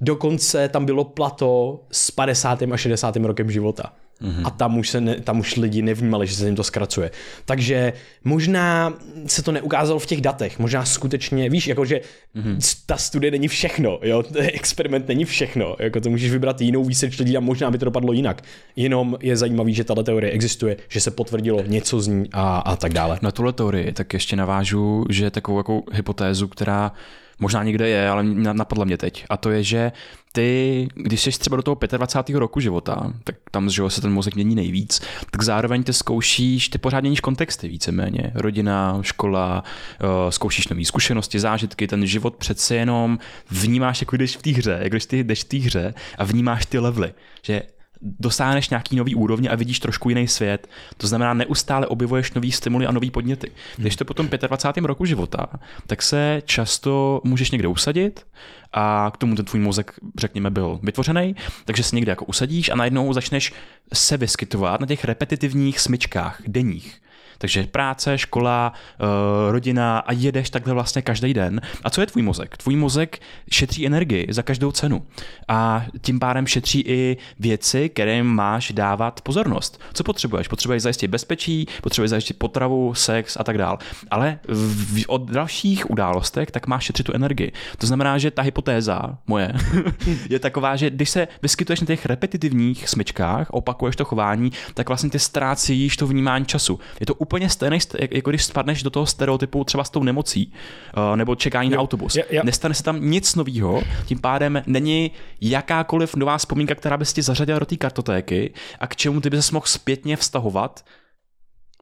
dokonce 0.00 0.68
tam 0.68 0.86
bylo 0.86 1.04
plato 1.04 1.80
s 1.92 2.10
50. 2.10 2.62
a 2.62 2.76
60. 2.76 3.16
rokem 3.16 3.50
života. 3.50 3.92
Mm-hmm. 4.22 4.42
A 4.44 4.50
tam 4.50 4.78
už, 4.78 4.88
se 4.88 5.00
ne, 5.00 5.20
tam 5.20 5.40
už 5.40 5.56
lidi 5.56 5.82
nevnímali, 5.82 6.26
že 6.26 6.34
se 6.34 6.46
jim 6.46 6.56
to 6.56 6.64
zkracuje. 6.64 7.10
Takže 7.44 7.92
možná 8.24 8.94
se 9.26 9.42
to 9.42 9.52
neukázalo 9.52 9.98
v 9.98 10.06
těch 10.06 10.20
datech, 10.20 10.58
možná 10.58 10.84
skutečně, 10.84 11.50
víš, 11.50 11.66
jako 11.66 11.84
že 11.84 12.00
mm-hmm. 12.36 12.82
ta 12.86 12.96
studie 12.96 13.30
není 13.30 13.48
všechno, 13.48 13.98
jo, 14.02 14.22
experiment 14.38 15.08
není 15.08 15.24
všechno, 15.24 15.76
jako 15.78 16.00
to 16.00 16.10
můžeš 16.10 16.30
vybrat 16.30 16.60
jinou 16.60 16.84
výseč 16.84 17.18
lidí 17.18 17.36
a 17.36 17.40
možná 17.40 17.70
by 17.70 17.78
to 17.78 17.84
dopadlo 17.84 18.12
jinak. 18.12 18.42
Jenom 18.76 19.16
je 19.20 19.36
zajímavý, 19.36 19.74
že 19.74 19.84
tato 19.84 20.02
teorie 20.02 20.32
existuje, 20.32 20.76
že 20.88 21.00
se 21.00 21.10
potvrdilo 21.10 21.62
něco 21.66 22.00
z 22.00 22.06
ní 22.06 22.28
a, 22.32 22.58
a 22.58 22.76
tak 22.76 22.92
dále. 22.92 23.18
Na 23.22 23.30
tuhle 23.30 23.52
teorii 23.52 23.92
tak 23.92 24.12
ještě 24.12 24.36
navážu, 24.36 25.04
že 25.10 25.30
takovou 25.30 25.58
jako 25.58 25.82
hypotézu, 25.92 26.48
která 26.48 26.92
možná 27.38 27.62
někde 27.62 27.88
je, 27.88 28.08
ale 28.08 28.24
napadla 28.52 28.84
mě 28.84 28.96
teď. 28.96 29.24
A 29.28 29.36
to 29.36 29.50
je, 29.50 29.62
že 29.62 29.92
ty, 30.32 30.88
když 30.94 31.22
jsi 31.22 31.30
třeba 31.30 31.56
do 31.56 31.62
toho 31.62 31.76
25. 31.96 32.38
roku 32.38 32.60
života, 32.60 33.12
tak 33.24 33.36
tam 33.50 33.70
že 33.70 33.82
se 33.88 34.00
ten 34.00 34.12
mozek 34.12 34.34
mění 34.34 34.54
nejvíc, 34.54 35.02
tak 35.30 35.42
zároveň 35.42 35.82
ty 35.82 35.92
zkoušíš, 35.92 36.68
ty 36.68 36.78
pořád 36.78 37.00
měníš 37.00 37.20
kontexty 37.20 37.68
víceméně. 37.68 38.30
Rodina, 38.34 38.98
škola, 39.02 39.64
uh, 40.02 40.30
zkoušíš 40.30 40.68
nové 40.68 40.84
zkušenosti, 40.84 41.40
zážitky, 41.40 41.86
ten 41.86 42.06
život 42.06 42.36
přece 42.36 42.74
jenom 42.74 43.18
vnímáš, 43.50 44.00
jako 44.00 44.16
když 44.16 44.36
v 44.36 44.42
té 44.42 44.50
hře, 44.50 44.78
jako 44.82 44.94
když 44.94 45.06
ty 45.06 45.24
jdeš 45.24 45.44
v 45.44 45.48
té 45.48 45.56
hře 45.56 45.94
a 46.18 46.24
vnímáš 46.24 46.66
ty 46.66 46.78
levely, 46.78 47.12
že 47.42 47.62
dosáhneš 48.00 48.68
nějaký 48.68 48.96
nový 48.96 49.14
úrovně 49.14 49.50
a 49.50 49.56
vidíš 49.56 49.80
trošku 49.80 50.08
jiný 50.08 50.28
svět. 50.28 50.68
To 50.96 51.06
znamená, 51.06 51.34
neustále 51.34 51.86
objevuješ 51.86 52.32
nový 52.32 52.52
stimuly 52.52 52.86
a 52.86 52.92
nový 52.92 53.10
podněty. 53.10 53.50
Když 53.76 53.96
to 53.96 54.04
potom 54.04 54.28
25. 54.28 54.84
roku 54.84 55.04
života, 55.04 55.46
tak 55.86 56.02
se 56.02 56.42
často 56.44 57.20
můžeš 57.24 57.50
někde 57.50 57.68
usadit 57.68 58.26
a 58.72 59.10
k 59.14 59.16
tomu 59.16 59.34
ten 59.34 59.44
tvůj 59.44 59.60
mozek, 59.60 59.92
řekněme, 60.18 60.50
byl 60.50 60.80
vytvořený, 60.82 61.36
takže 61.64 61.82
se 61.82 61.96
někde 61.96 62.12
jako 62.12 62.24
usadíš 62.24 62.68
a 62.68 62.76
najednou 62.76 63.12
začneš 63.12 63.52
se 63.92 64.16
vyskytovat 64.16 64.80
na 64.80 64.86
těch 64.86 65.04
repetitivních 65.04 65.80
smyčkách 65.80 66.42
denních. 66.46 67.00
Takže 67.38 67.66
práce, 67.70 68.18
škola, 68.18 68.72
eh, 68.72 69.04
rodina 69.52 69.98
a 69.98 70.12
jedeš 70.12 70.50
takhle 70.50 70.74
vlastně 70.74 71.02
každý 71.02 71.34
den. 71.34 71.60
A 71.84 71.90
co 71.90 72.00
je 72.00 72.06
tvůj 72.06 72.22
mozek? 72.22 72.56
Tvůj 72.56 72.76
mozek 72.76 73.18
šetří 73.50 73.86
energii 73.86 74.26
za 74.30 74.42
každou 74.42 74.72
cenu. 74.72 75.06
A 75.48 75.86
tím 76.00 76.18
pádem 76.18 76.46
šetří 76.46 76.80
i 76.80 77.16
věci, 77.38 77.88
kterým 77.88 78.26
máš 78.26 78.72
dávat 78.72 79.20
pozornost. 79.20 79.80
Co 79.92 80.04
potřebuješ? 80.04 80.48
Potřebuješ 80.48 80.82
zajistit 80.82 81.08
bezpečí, 81.08 81.66
potřebuješ 81.82 82.10
zajistit 82.10 82.34
potravu, 82.34 82.94
sex 82.94 83.36
a 83.40 83.44
tak 83.44 83.58
dál. 83.58 83.78
Ale 84.10 84.38
v, 84.48 85.04
od 85.08 85.30
dalších 85.30 85.90
událostech 85.90 86.50
tak 86.50 86.66
máš 86.66 86.84
šetřit 86.84 87.06
tu 87.06 87.12
energii. 87.12 87.52
To 87.78 87.86
znamená, 87.86 88.18
že 88.18 88.30
ta 88.30 88.42
hypotéza 88.42 89.18
moje 89.26 89.52
je 90.30 90.38
taková, 90.38 90.76
že 90.76 90.90
když 90.90 91.10
se 91.10 91.28
vyskytuješ 91.42 91.80
na 91.80 91.86
těch 91.86 92.06
repetitivních 92.06 92.88
smyčkách, 92.88 93.46
opakuješ 93.50 93.96
to 93.96 94.04
chování, 94.04 94.52
tak 94.74 94.88
vlastně 94.88 95.10
ty 95.10 95.18
ztrácíš 95.18 95.96
to 95.96 96.06
vnímání 96.06 96.46
času. 96.46 96.80
Je 97.00 97.06
to 97.06 97.14
úplně 97.28 97.50
stejný, 97.50 97.78
jako 98.10 98.30
když 98.30 98.44
spadneš 98.44 98.82
do 98.82 98.90
toho 98.90 99.06
stereotypu 99.06 99.64
třeba 99.64 99.84
s 99.84 99.90
tou 99.90 100.02
nemocí 100.02 100.52
uh, 100.96 101.16
nebo 101.16 101.34
čekání 101.34 101.70
jo, 101.70 101.76
na 101.76 101.80
autobus. 101.80 102.16
Jo, 102.16 102.22
jo. 102.30 102.42
Nestane 102.44 102.74
se 102.74 102.82
tam 102.82 103.10
nic 103.10 103.34
nového, 103.34 103.82
tím 104.06 104.18
pádem 104.18 104.62
není 104.66 105.10
jakákoliv 105.40 106.16
nová 106.16 106.38
vzpomínka, 106.38 106.74
která 106.74 106.96
by 106.96 107.04
tě 107.04 107.22
zařadila 107.22 107.58
do 107.58 107.66
té 107.66 107.76
kartotéky 107.76 108.52
a 108.80 108.86
k 108.86 108.96
čemu 108.96 109.20
ty 109.20 109.30
by 109.30 109.42
se 109.42 109.52
mohl 109.52 109.66
zpětně 109.66 110.16
vztahovat 110.16 110.84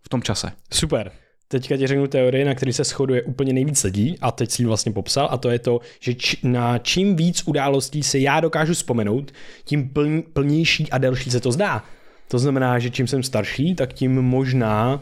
v 0.03 0.09
tom 0.09 0.23
čase. 0.23 0.53
Super. 0.73 1.13
Teďka 1.49 1.77
ti 1.77 1.87
řeknu 1.87 2.07
teorii, 2.07 2.45
na 2.45 2.55
který 2.55 2.73
se 2.73 2.85
shoduje 2.85 3.23
úplně 3.23 3.53
nejvíc 3.53 3.85
lidí 3.85 4.19
a 4.21 4.31
teď 4.31 4.51
si 4.51 4.63
ji 4.63 4.67
vlastně 4.67 4.93
popsal 4.93 5.29
a 5.31 5.37
to 5.37 5.51
je 5.51 5.59
to, 5.59 5.81
že 6.01 6.15
č- 6.15 6.37
na 6.43 6.79
čím 6.79 7.17
víc 7.17 7.43
událostí 7.47 8.03
se 8.03 8.19
já 8.19 8.41
dokážu 8.41 8.75
vzpomenout, 8.75 9.33
tím 9.65 9.89
plň, 9.89 10.23
plnější 10.33 10.91
a 10.91 10.99
delší 10.99 11.31
se 11.31 11.41
to 11.41 11.53
zdá. 11.53 11.85
To 12.29 12.39
znamená, 12.39 12.79
že 12.79 12.91
čím 12.91 13.07
jsem 13.07 13.23
starší, 13.23 13.75
tak 13.75 13.93
tím 13.93 14.23
možná, 14.23 15.01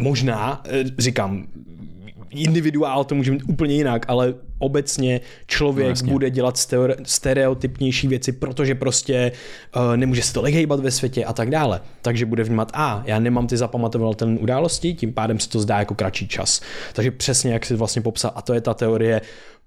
možná, 0.00 0.62
eh, 0.68 0.84
říkám, 0.98 1.46
individuál 2.30 3.04
to 3.04 3.14
může 3.14 3.30
být 3.30 3.42
úplně 3.48 3.74
jinak, 3.74 4.06
ale 4.08 4.34
obecně 4.58 5.20
člověk 5.46 6.02
no, 6.02 6.12
bude 6.12 6.30
dělat 6.30 6.58
stereotypnější 7.02 8.08
věci, 8.08 8.32
protože 8.32 8.74
prostě 8.74 9.32
uh, 9.76 9.96
nemůže 9.96 10.22
se 10.22 10.32
tolik 10.32 10.54
hejbat 10.54 10.80
ve 10.80 10.90
světě 10.90 11.24
a 11.24 11.32
tak 11.32 11.50
dále. 11.50 11.80
Takže 12.02 12.26
bude 12.26 12.44
vnímat, 12.44 12.70
a 12.74 13.02
já 13.06 13.18
nemám 13.18 13.46
ty 13.46 13.56
zapamatovatelné 13.56 14.38
události, 14.38 14.94
tím 14.94 15.12
pádem 15.12 15.38
se 15.38 15.48
to 15.48 15.60
zdá 15.60 15.78
jako 15.78 15.94
kratší 15.94 16.28
čas. 16.28 16.60
Takže 16.92 17.10
přesně 17.10 17.52
jak 17.52 17.66
si 17.66 17.74
vlastně 17.74 18.02
popsal, 18.02 18.32
a 18.34 18.42
to 18.42 18.54
je 18.54 18.60
ta 18.60 18.74
teorie, 18.74 19.20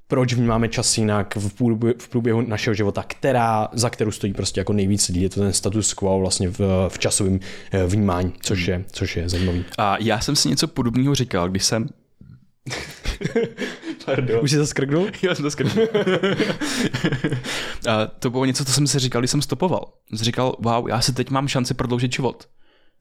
proč 0.08 0.34
vnímáme 0.34 0.70
čas 0.70 0.98
jinak 0.98 1.36
v 1.36 1.54
průběhu, 1.54 1.96
v 2.00 2.10
průběhu 2.10 2.42
našeho 2.42 2.74
života, 2.74 3.04
která, 3.08 3.68
za 3.74 3.90
kterou 3.90 4.12
stojí 4.12 4.34
prostě 4.34 4.60
jako 4.60 4.74
nejvíc 4.74 5.08
lidí. 5.08 5.22
Je 5.22 5.30
to 5.30 5.40
ten 5.40 5.54
status 5.54 5.94
quo 5.94 6.20
vlastně 6.20 6.50
v, 6.50 6.60
v 6.90 7.00
časovém 7.00 7.40
eh, 7.72 7.86
vnímání, 7.86 8.34
což 8.42 8.68
je, 8.68 8.86
což 8.92 9.18
je 9.18 9.30
zajímavý. 9.30 9.66
A 9.78 9.98
já 10.00 10.20
jsem 10.20 10.36
si 10.36 10.50
něco 10.50 10.68
podobného 10.68 11.16
říkal, 11.16 11.50
když 11.50 11.64
jsem 11.64 11.90
Pardon. 14.06 14.40
Už 14.44 14.52
jsi 14.52 14.58
to 14.58 14.68
skrknul? 14.68 15.08
Já 15.22 15.36
jsem 15.36 15.44
to 15.44 15.52
skrknul. 15.52 15.88
a 17.90 18.06
to 18.06 18.30
bylo 18.30 18.46
něco, 18.46 18.66
co 18.66 18.72
jsem 18.72 18.88
si 18.88 19.00
říkal, 19.00 19.22
když 19.22 19.32
jsem 19.32 19.42
stopoval. 19.42 19.94
Jsem 20.10 20.26
říkal, 20.26 20.56
wow, 20.60 20.90
já 20.90 21.02
si 21.02 21.14
teď 21.14 21.30
mám 21.30 21.48
šanci 21.48 21.74
prodloužit 21.74 22.14
život. 22.14 22.50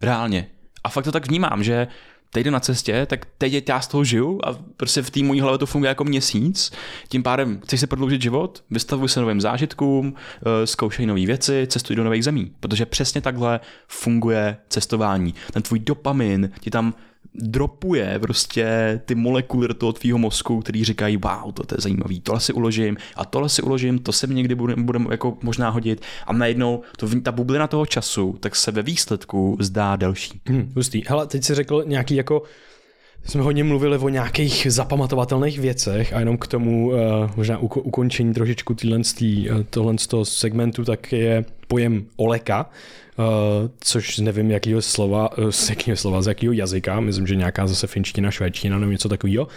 Reálně. 0.02 0.50
A 0.84 0.88
fakt 0.88 1.04
to 1.04 1.12
tak 1.12 1.28
vnímám, 1.28 1.62
že 1.62 1.86
teď 2.34 2.46
na 2.46 2.60
cestě, 2.60 3.06
tak 3.06 3.26
teď 3.38 3.68
já 3.68 3.80
z 3.80 3.88
toho 3.88 4.04
žiju 4.04 4.40
a 4.44 4.58
prostě 4.76 5.02
v 5.02 5.10
té 5.10 5.22
mojí 5.22 5.40
hlavě 5.40 5.58
to 5.58 5.66
funguje 5.66 5.88
jako 5.88 6.04
měsíc. 6.04 6.72
Tím 7.08 7.22
pádem 7.22 7.60
chceš 7.64 7.80
si 7.80 7.86
prodloužit 7.86 8.22
život, 8.22 8.64
vystavuj 8.70 9.08
se 9.08 9.20
novým 9.20 9.40
zážitkům, 9.40 10.14
eh, 10.14 10.66
zkoušej 10.66 11.06
nové 11.06 11.26
věci, 11.26 11.66
cestuj 11.70 11.96
do 11.96 12.04
nových 12.04 12.24
zemí. 12.24 12.52
Protože 12.60 12.86
přesně 12.86 13.20
takhle 13.20 13.60
funguje 13.88 14.56
cestování. 14.68 15.34
Ten 15.52 15.62
tvůj 15.62 15.78
dopamin 15.78 16.50
ti 16.60 16.70
tam 16.70 16.94
dropuje 17.34 18.18
prostě 18.18 19.00
ty 19.04 19.14
molekuly 19.14 19.68
do 19.68 19.74
toho 19.74 19.92
tvýho 19.92 20.18
mozku, 20.18 20.60
který 20.60 20.84
říkají, 20.84 21.16
wow, 21.16 21.52
to, 21.52 21.62
to 21.62 21.74
je 21.74 21.80
zajímavý, 21.80 22.20
tohle 22.20 22.40
si 22.40 22.52
uložím 22.52 22.96
a 23.16 23.24
tohle 23.24 23.48
si 23.48 23.62
uložím, 23.62 23.98
to 23.98 24.12
se 24.12 24.26
někdy 24.26 24.54
bude, 24.54 24.76
bude 24.76 24.98
jako 25.10 25.38
možná 25.42 25.70
hodit 25.70 26.02
a 26.26 26.32
najednou 26.32 26.82
to, 26.96 27.08
ta 27.22 27.32
bublina 27.32 27.66
toho 27.66 27.86
času, 27.86 28.36
tak 28.40 28.56
se 28.56 28.70
ve 28.70 28.82
výsledku 28.82 29.56
zdá 29.60 29.96
delší. 29.96 30.40
Hmm, 30.46 30.72
hustý. 30.76 31.02
Hele, 31.06 31.26
teď 31.26 31.44
jsi 31.44 31.54
řekl 31.54 31.84
nějaký 31.86 32.14
jako 32.14 32.42
jsme 33.24 33.42
hodně 33.42 33.64
mluvili 33.64 33.98
o 33.98 34.08
nějakých 34.08 34.66
zapamatovatelných 34.70 35.60
věcech 35.60 36.12
a 36.12 36.18
jenom 36.18 36.38
k 36.38 36.46
tomu 36.46 36.88
uh, 36.88 36.96
možná 37.36 37.58
ukončení 37.58 38.34
trošičku 38.34 38.76
eh, 38.84 39.64
tohle 39.70 39.98
z 39.98 40.06
toho 40.06 40.24
segmentu, 40.24 40.84
tak 40.84 41.12
je 41.12 41.44
pojem 41.68 42.04
oleka, 42.16 42.70
uh, 43.18 43.24
což 43.80 44.18
nevím, 44.18 44.50
jakýho 44.50 44.82
slova, 44.82 45.30
z 45.50 45.70
jakého 45.70 45.96
slova, 45.96 46.22
z 46.22 46.26
jakého 46.26 46.52
jazyka, 46.52 47.00
myslím, 47.00 47.26
že 47.26 47.36
nějaká 47.36 47.66
zase 47.66 47.86
finština, 47.86 48.30
švédština 48.30 48.78
nebo 48.78 48.92
něco 48.92 49.08
takového. 49.08 49.48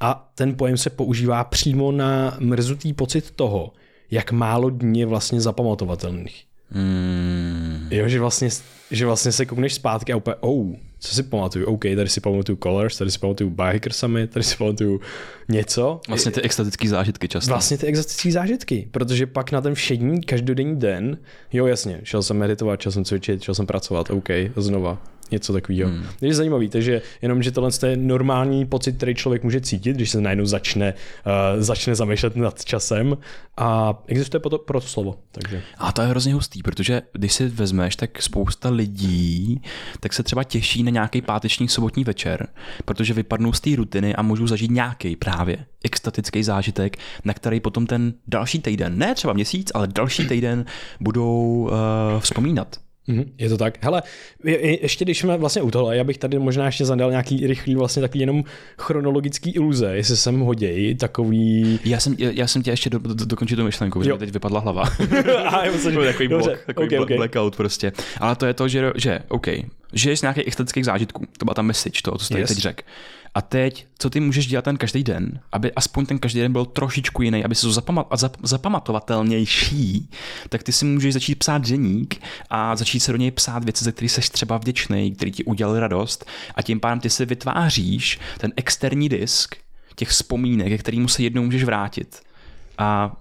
A 0.00 0.30
ten 0.34 0.54
pojem 0.54 0.76
se 0.76 0.90
používá 0.90 1.44
přímo 1.44 1.92
na 1.92 2.36
mrzutý 2.40 2.92
pocit 2.92 3.30
toho, 3.30 3.72
jak 4.10 4.32
málo 4.32 4.70
dní 4.70 5.00
je 5.00 5.06
vlastně 5.06 5.40
zapamatovatelných. 5.40 6.44
Hmm. 6.70 7.88
Jo, 7.90 8.08
že 8.08 8.20
vlastně, 8.20 8.48
že 8.90 9.06
vlastně 9.06 9.32
se 9.32 9.46
koukneš 9.46 9.74
zpátky 9.74 10.12
a 10.12 10.16
úplně, 10.16 10.34
oh, 10.40 10.66
co 10.98 11.14
si 11.14 11.22
pamatuju? 11.22 11.66
OK, 11.66 11.82
tady 11.82 12.08
si 12.08 12.20
pamatuju 12.20 12.58
Colors, 12.62 12.98
tady 12.98 13.10
si 13.10 13.18
pamatuju 13.18 13.50
Biker 13.50 13.92
Summit, 13.92 14.30
tady 14.30 14.44
si 14.44 14.56
pamatuju 14.56 15.00
něco. 15.48 16.00
Vlastně 16.08 16.32
ty 16.32 16.42
extatické 16.42 16.88
zážitky 16.88 17.28
často. 17.28 17.50
Vlastně 17.50 17.78
ty 17.78 17.86
extatické 17.86 18.32
zážitky, 18.32 18.88
protože 18.90 19.26
pak 19.26 19.52
na 19.52 19.60
ten 19.60 19.74
všední 19.74 20.22
každodenní 20.22 20.76
den, 20.76 21.18
jo 21.52 21.66
jasně, 21.66 22.00
šel 22.02 22.22
jsem 22.22 22.36
meditovat, 22.36 22.80
šel 22.80 22.92
jsem 22.92 23.04
cvičit, 23.04 23.42
šel 23.42 23.54
jsem 23.54 23.66
pracovat, 23.66 24.10
OK, 24.10 24.28
znova 24.56 25.02
něco 25.30 25.52
takového. 25.52 25.90
Hmm. 25.90 26.04
Je 26.20 26.34
zajímavý, 26.34 26.68
takže 26.68 27.02
jenom, 27.22 27.42
že 27.42 27.50
tohle 27.50 27.70
je 27.86 27.96
normální 27.96 28.66
pocit, 28.66 28.96
který 28.96 29.14
člověk 29.14 29.44
může 29.44 29.60
cítit, 29.60 29.96
když 29.96 30.10
se 30.10 30.20
najednou 30.20 30.46
začne, 30.46 30.94
uh, 31.26 31.62
začne 31.62 31.94
zamýšlet 31.94 32.36
nad 32.36 32.64
časem 32.64 33.16
a 33.56 33.98
existuje 34.06 34.40
pro 34.40 34.50
to, 34.50 34.58
pro 34.58 34.80
to 34.80 34.86
slovo. 34.86 35.18
Takže. 35.32 35.62
A 35.78 35.92
to 35.92 36.02
je 36.02 36.08
hrozně 36.08 36.34
hustý, 36.34 36.62
protože 36.62 37.02
když 37.12 37.32
si 37.32 37.48
vezmeš, 37.48 37.96
tak 37.96 38.22
spousta 38.22 38.70
lidí 38.70 39.62
tak 40.00 40.12
se 40.12 40.22
třeba 40.22 40.44
těší 40.44 40.82
na 40.82 40.90
nějaký 40.90 41.22
páteční 41.22 41.68
sobotní 41.68 42.04
večer, 42.04 42.48
protože 42.84 43.14
vypadnou 43.14 43.52
z 43.52 43.60
té 43.60 43.76
rutiny 43.76 44.14
a 44.14 44.22
můžou 44.22 44.46
zažít 44.46 44.70
nějaký 44.70 45.16
právě 45.16 45.66
extatický 45.84 46.42
zážitek, 46.42 46.96
na 47.24 47.34
který 47.34 47.60
potom 47.60 47.86
ten 47.86 48.14
další 48.26 48.58
týden, 48.58 48.98
ne 48.98 49.14
třeba 49.14 49.32
měsíc, 49.32 49.70
ale 49.74 49.86
další 49.86 50.28
týden 50.28 50.64
budou 51.00 51.70
uh, 52.14 52.20
vzpomínat. 52.20 52.87
Mm-hmm, 53.08 53.26
je 53.38 53.48
to 53.48 53.56
tak. 53.56 53.84
Hele, 53.84 54.02
je, 54.44 54.82
ještě 54.82 55.04
když 55.04 55.18
jsme 55.18 55.36
vlastně 55.36 55.62
u 55.62 55.70
toho, 55.70 55.92
já 55.92 56.04
bych 56.04 56.18
tady 56.18 56.38
možná 56.38 56.66
ještě 56.66 56.84
zadal 56.84 57.10
nějaký 57.10 57.46
rychlý 57.46 57.74
vlastně 57.74 58.00
takový 58.00 58.20
jenom 58.20 58.44
chronologický 58.78 59.50
iluze, 59.50 59.96
jestli 59.96 60.16
jsem 60.16 60.40
hoděj, 60.40 60.94
takový... 60.94 61.80
Já 61.84 62.00
jsem, 62.00 62.14
já, 62.18 62.30
já 62.30 62.46
jsem 62.46 62.62
tě 62.62 62.70
ještě 62.70 62.90
do, 62.90 62.98
do, 62.98 63.24
dokončil 63.24 63.56
tu 63.56 63.64
myšlenku, 63.64 64.02
že 64.02 64.12
mi 64.12 64.18
teď 64.18 64.30
vypadla 64.30 64.60
hlava. 64.60 64.82
A, 65.46 65.66
jo, 65.66 65.72
že... 65.78 65.90
takový 65.90 66.28
blok, 66.28 66.64
takový 66.66 66.86
okay, 66.86 66.98
okay. 66.98 67.16
blackout 67.16 67.56
prostě. 67.56 67.92
Ale 68.20 68.36
to 68.36 68.46
je 68.46 68.54
to, 68.54 68.68
že, 68.68 68.92
že 68.96 69.18
OK, 69.28 69.46
žiješ 69.92 70.18
z 70.18 70.22
nějakých 70.22 70.46
extatických 70.46 70.84
zážitků, 70.84 71.26
to 71.38 71.44
byla 71.44 71.54
ta 71.54 71.62
message, 71.62 72.00
to, 72.04 72.18
co 72.18 72.24
jsi 72.24 72.38
yes. 72.38 72.48
teď 72.48 72.58
řekl. 72.58 72.82
A 73.38 73.42
teď, 73.42 73.86
co 73.98 74.10
ty 74.10 74.20
můžeš 74.20 74.46
dělat 74.46 74.64
ten 74.64 74.76
každý 74.76 75.04
den, 75.04 75.40
aby 75.52 75.72
aspoň 75.72 76.06
ten 76.06 76.18
každý 76.18 76.40
den 76.40 76.52
byl 76.52 76.64
trošičku 76.64 77.22
jiný, 77.22 77.44
aby 77.44 77.54
se 77.54 77.66
to 77.66 77.72
zap, 77.72 78.36
zapamatovatelnější, 78.42 80.10
tak 80.48 80.62
ty 80.62 80.72
si 80.72 80.84
můžeš 80.84 81.14
začít 81.14 81.34
psát 81.34 81.68
deník 81.68 82.20
a 82.50 82.76
začít 82.76 83.00
se 83.00 83.12
do 83.12 83.18
něj 83.18 83.30
psát 83.30 83.64
věci, 83.64 83.84
ze 83.84 83.92
kterých 83.92 84.10
jsi 84.10 84.20
třeba 84.20 84.58
vděčný, 84.58 85.12
který 85.12 85.32
ti 85.32 85.44
udělal 85.44 85.80
radost 85.80 86.24
a 86.54 86.62
tím 86.62 86.80
pádem 86.80 87.00
ty 87.00 87.10
si 87.10 87.26
vytváříš 87.26 88.18
ten 88.38 88.52
externí 88.56 89.08
disk 89.08 89.56
těch 89.96 90.08
vzpomínek, 90.08 90.80
kterým 90.80 91.08
se 91.08 91.22
jednou 91.22 91.42
můžeš 91.42 91.64
vrátit. 91.64 92.20
A 92.78 93.16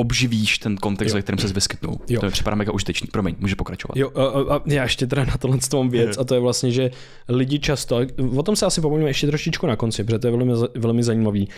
obživíš 0.00 0.58
ten 0.58 0.76
kontext, 0.76 1.14
jo. 1.14 1.18
ve 1.18 1.22
kterém 1.22 1.38
se 1.38 1.54
vyskytnul. 1.54 2.00
Jo. 2.08 2.20
To 2.20 2.26
mi 2.26 2.32
připadá 2.32 2.56
mega 2.56 2.72
užitečný. 2.72 3.08
Promiň, 3.12 3.34
může 3.38 3.56
pokračovat. 3.56 3.96
Jo, 3.96 4.10
a, 4.14 4.54
a 4.56 4.60
já 4.66 4.82
ještě 4.82 5.06
teda 5.06 5.24
na 5.24 5.36
tohle 5.36 5.58
mám 5.74 5.88
věc 5.88 6.18
a 6.18 6.24
to 6.24 6.34
je 6.34 6.40
vlastně, 6.40 6.70
že 6.70 6.90
lidi 7.28 7.58
často, 7.58 8.00
o 8.36 8.42
tom 8.42 8.56
se 8.56 8.66
asi 8.66 8.80
pomůžeme 8.80 9.10
ještě 9.10 9.26
trošičku 9.26 9.66
na 9.66 9.76
konci, 9.76 10.04
protože 10.04 10.18
to 10.18 10.26
je 10.26 10.36
velmi, 10.36 10.52
velmi 10.74 11.02
zajímavý. 11.02 11.48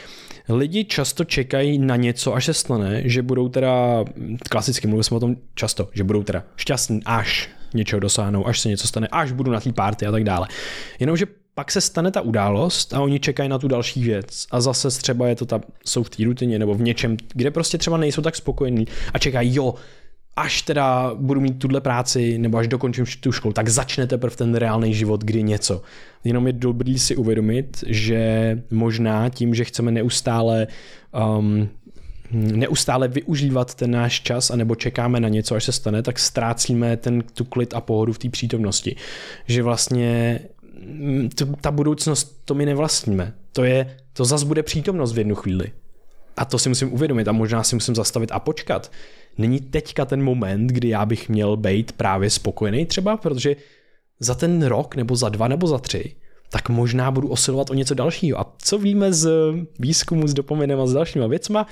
Lidi 0.48 0.84
často 0.84 1.24
čekají 1.24 1.78
na 1.78 1.96
něco, 1.96 2.34
až 2.34 2.44
se 2.44 2.54
stane, 2.54 3.02
že 3.04 3.22
budou 3.22 3.48
teda, 3.48 4.04
klasicky 4.50 4.86
mluvili 4.86 5.04
jsme 5.04 5.16
o 5.16 5.20
tom 5.20 5.36
často, 5.54 5.88
že 5.92 6.04
budou 6.04 6.22
teda 6.22 6.44
šťastní, 6.56 7.00
až 7.04 7.48
něčeho 7.74 8.00
dosáhnou, 8.00 8.46
až 8.46 8.60
se 8.60 8.68
něco 8.68 8.88
stane, 8.88 9.08
až 9.12 9.32
budu 9.32 9.52
na 9.52 9.60
té 9.60 9.72
party 9.72 10.06
a 10.06 10.12
tak 10.12 10.24
dále. 10.24 10.48
Jenomže 11.00 11.26
pak 11.54 11.70
se 11.70 11.80
stane 11.80 12.10
ta 12.10 12.20
událost 12.20 12.94
a 12.94 13.00
oni 13.00 13.20
čekají 13.20 13.48
na 13.48 13.58
tu 13.58 13.68
další 13.68 14.04
věc. 14.04 14.46
A 14.50 14.60
zase 14.60 14.88
třeba 14.88 15.28
je 15.28 15.36
to 15.36 15.46
ta, 15.46 15.60
jsou 15.86 16.02
v 16.02 16.10
té 16.10 16.24
rutině 16.24 16.58
nebo 16.58 16.74
v 16.74 16.82
něčem, 16.82 17.16
kde 17.34 17.50
prostě 17.50 17.78
třeba 17.78 17.96
nejsou 17.96 18.22
tak 18.22 18.36
spokojení 18.36 18.86
a 19.14 19.18
čekají, 19.18 19.54
jo, 19.54 19.74
až 20.36 20.62
teda 20.62 21.14
budu 21.14 21.40
mít 21.40 21.58
tuhle 21.58 21.80
práci 21.80 22.38
nebo 22.38 22.58
až 22.58 22.68
dokončím 22.68 23.04
tu 23.20 23.32
školu, 23.32 23.54
tak 23.54 23.68
začne 23.68 24.06
teprve 24.06 24.36
ten 24.36 24.54
reálný 24.54 24.94
život, 24.94 25.24
kdy 25.24 25.42
něco. 25.42 25.82
Jenom 26.24 26.46
je 26.46 26.52
dobrý 26.52 26.98
si 26.98 27.16
uvědomit, 27.16 27.84
že 27.86 28.58
možná 28.70 29.28
tím, 29.28 29.54
že 29.54 29.64
chceme 29.64 29.90
neustále 29.90 30.66
um, 31.38 31.68
neustále 32.32 33.08
využívat 33.08 33.74
ten 33.74 33.90
náš 33.90 34.20
čas, 34.20 34.50
anebo 34.50 34.74
čekáme 34.74 35.20
na 35.20 35.28
něco, 35.28 35.54
až 35.54 35.64
se 35.64 35.72
stane, 35.72 36.02
tak 36.02 36.18
ztrácíme 36.18 36.96
ten, 36.96 37.22
tu 37.34 37.44
klid 37.44 37.74
a 37.74 37.80
pohodu 37.80 38.12
v 38.12 38.18
té 38.18 38.28
přítomnosti. 38.28 38.96
Že 39.46 39.62
vlastně 39.62 40.40
ta 41.60 41.70
budoucnost, 41.70 42.40
to 42.44 42.54
my 42.54 42.66
nevlastníme. 42.66 43.34
To 43.52 43.64
je, 43.64 43.96
to 44.12 44.24
zas 44.24 44.42
bude 44.42 44.62
přítomnost 44.62 45.12
v 45.12 45.18
jednu 45.18 45.34
chvíli. 45.34 45.72
A 46.36 46.44
to 46.44 46.58
si 46.58 46.68
musím 46.68 46.92
uvědomit 46.92 47.28
a 47.28 47.32
možná 47.32 47.62
si 47.62 47.76
musím 47.76 47.94
zastavit 47.94 48.32
a 48.32 48.40
počkat. 48.40 48.92
Není 49.38 49.60
teďka 49.60 50.04
ten 50.04 50.22
moment, 50.22 50.66
kdy 50.66 50.88
já 50.88 51.06
bych 51.06 51.28
měl 51.28 51.56
být 51.56 51.92
právě 51.92 52.30
spokojený 52.30 52.86
třeba, 52.86 53.16
protože 53.16 53.56
za 54.20 54.34
ten 54.34 54.62
rok 54.62 54.96
nebo 54.96 55.16
za 55.16 55.28
dva 55.28 55.48
nebo 55.48 55.66
za 55.66 55.78
tři 55.78 56.14
tak 56.52 56.68
možná 56.68 57.10
budu 57.10 57.28
osilovat 57.28 57.70
o 57.70 57.74
něco 57.74 57.94
dalšího. 57.94 58.40
A 58.40 58.52
co 58.58 58.78
víme 58.78 59.12
z 59.12 59.30
výzkumu 59.78 60.26
s 60.26 60.34
dopaminem 60.34 60.80
a 60.80 60.86
s 60.86 60.92
dalšíma 60.92 61.26
věcma? 61.26 61.66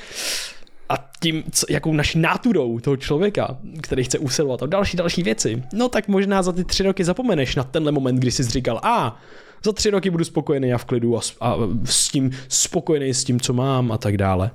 A 0.90 0.96
tím, 1.22 1.42
co, 1.52 1.66
jakou 1.70 1.92
naší 1.92 2.18
náturou 2.18 2.78
toho 2.80 2.96
člověka, 2.96 3.56
který 3.80 4.04
chce 4.04 4.18
usilovat 4.18 4.62
o 4.62 4.66
další, 4.66 4.96
další 4.96 5.22
věci, 5.22 5.62
no 5.72 5.88
tak 5.88 6.08
možná 6.08 6.42
za 6.42 6.52
ty 6.52 6.64
tři 6.64 6.82
roky 6.82 7.04
zapomeneš 7.04 7.56
na 7.56 7.64
tenhle 7.64 7.92
moment, 7.92 8.16
kdy 8.16 8.30
jsi 8.30 8.42
říkal, 8.44 8.80
a 8.82 9.20
za 9.64 9.72
tři 9.72 9.90
roky 9.90 10.10
budu 10.10 10.24
spokojený 10.24 10.72
a 10.72 10.78
v 10.78 10.84
klidu 10.84 11.16
a, 11.16 11.20
s- 11.20 11.36
a 11.40 11.56
s 11.84 12.08
tím 12.08 12.30
spokojený 12.48 13.14
s 13.14 13.24
tím, 13.24 13.40
co 13.40 13.52
mám 13.52 13.92
a 13.92 13.98
tak 13.98 14.16
dále. 14.16 14.50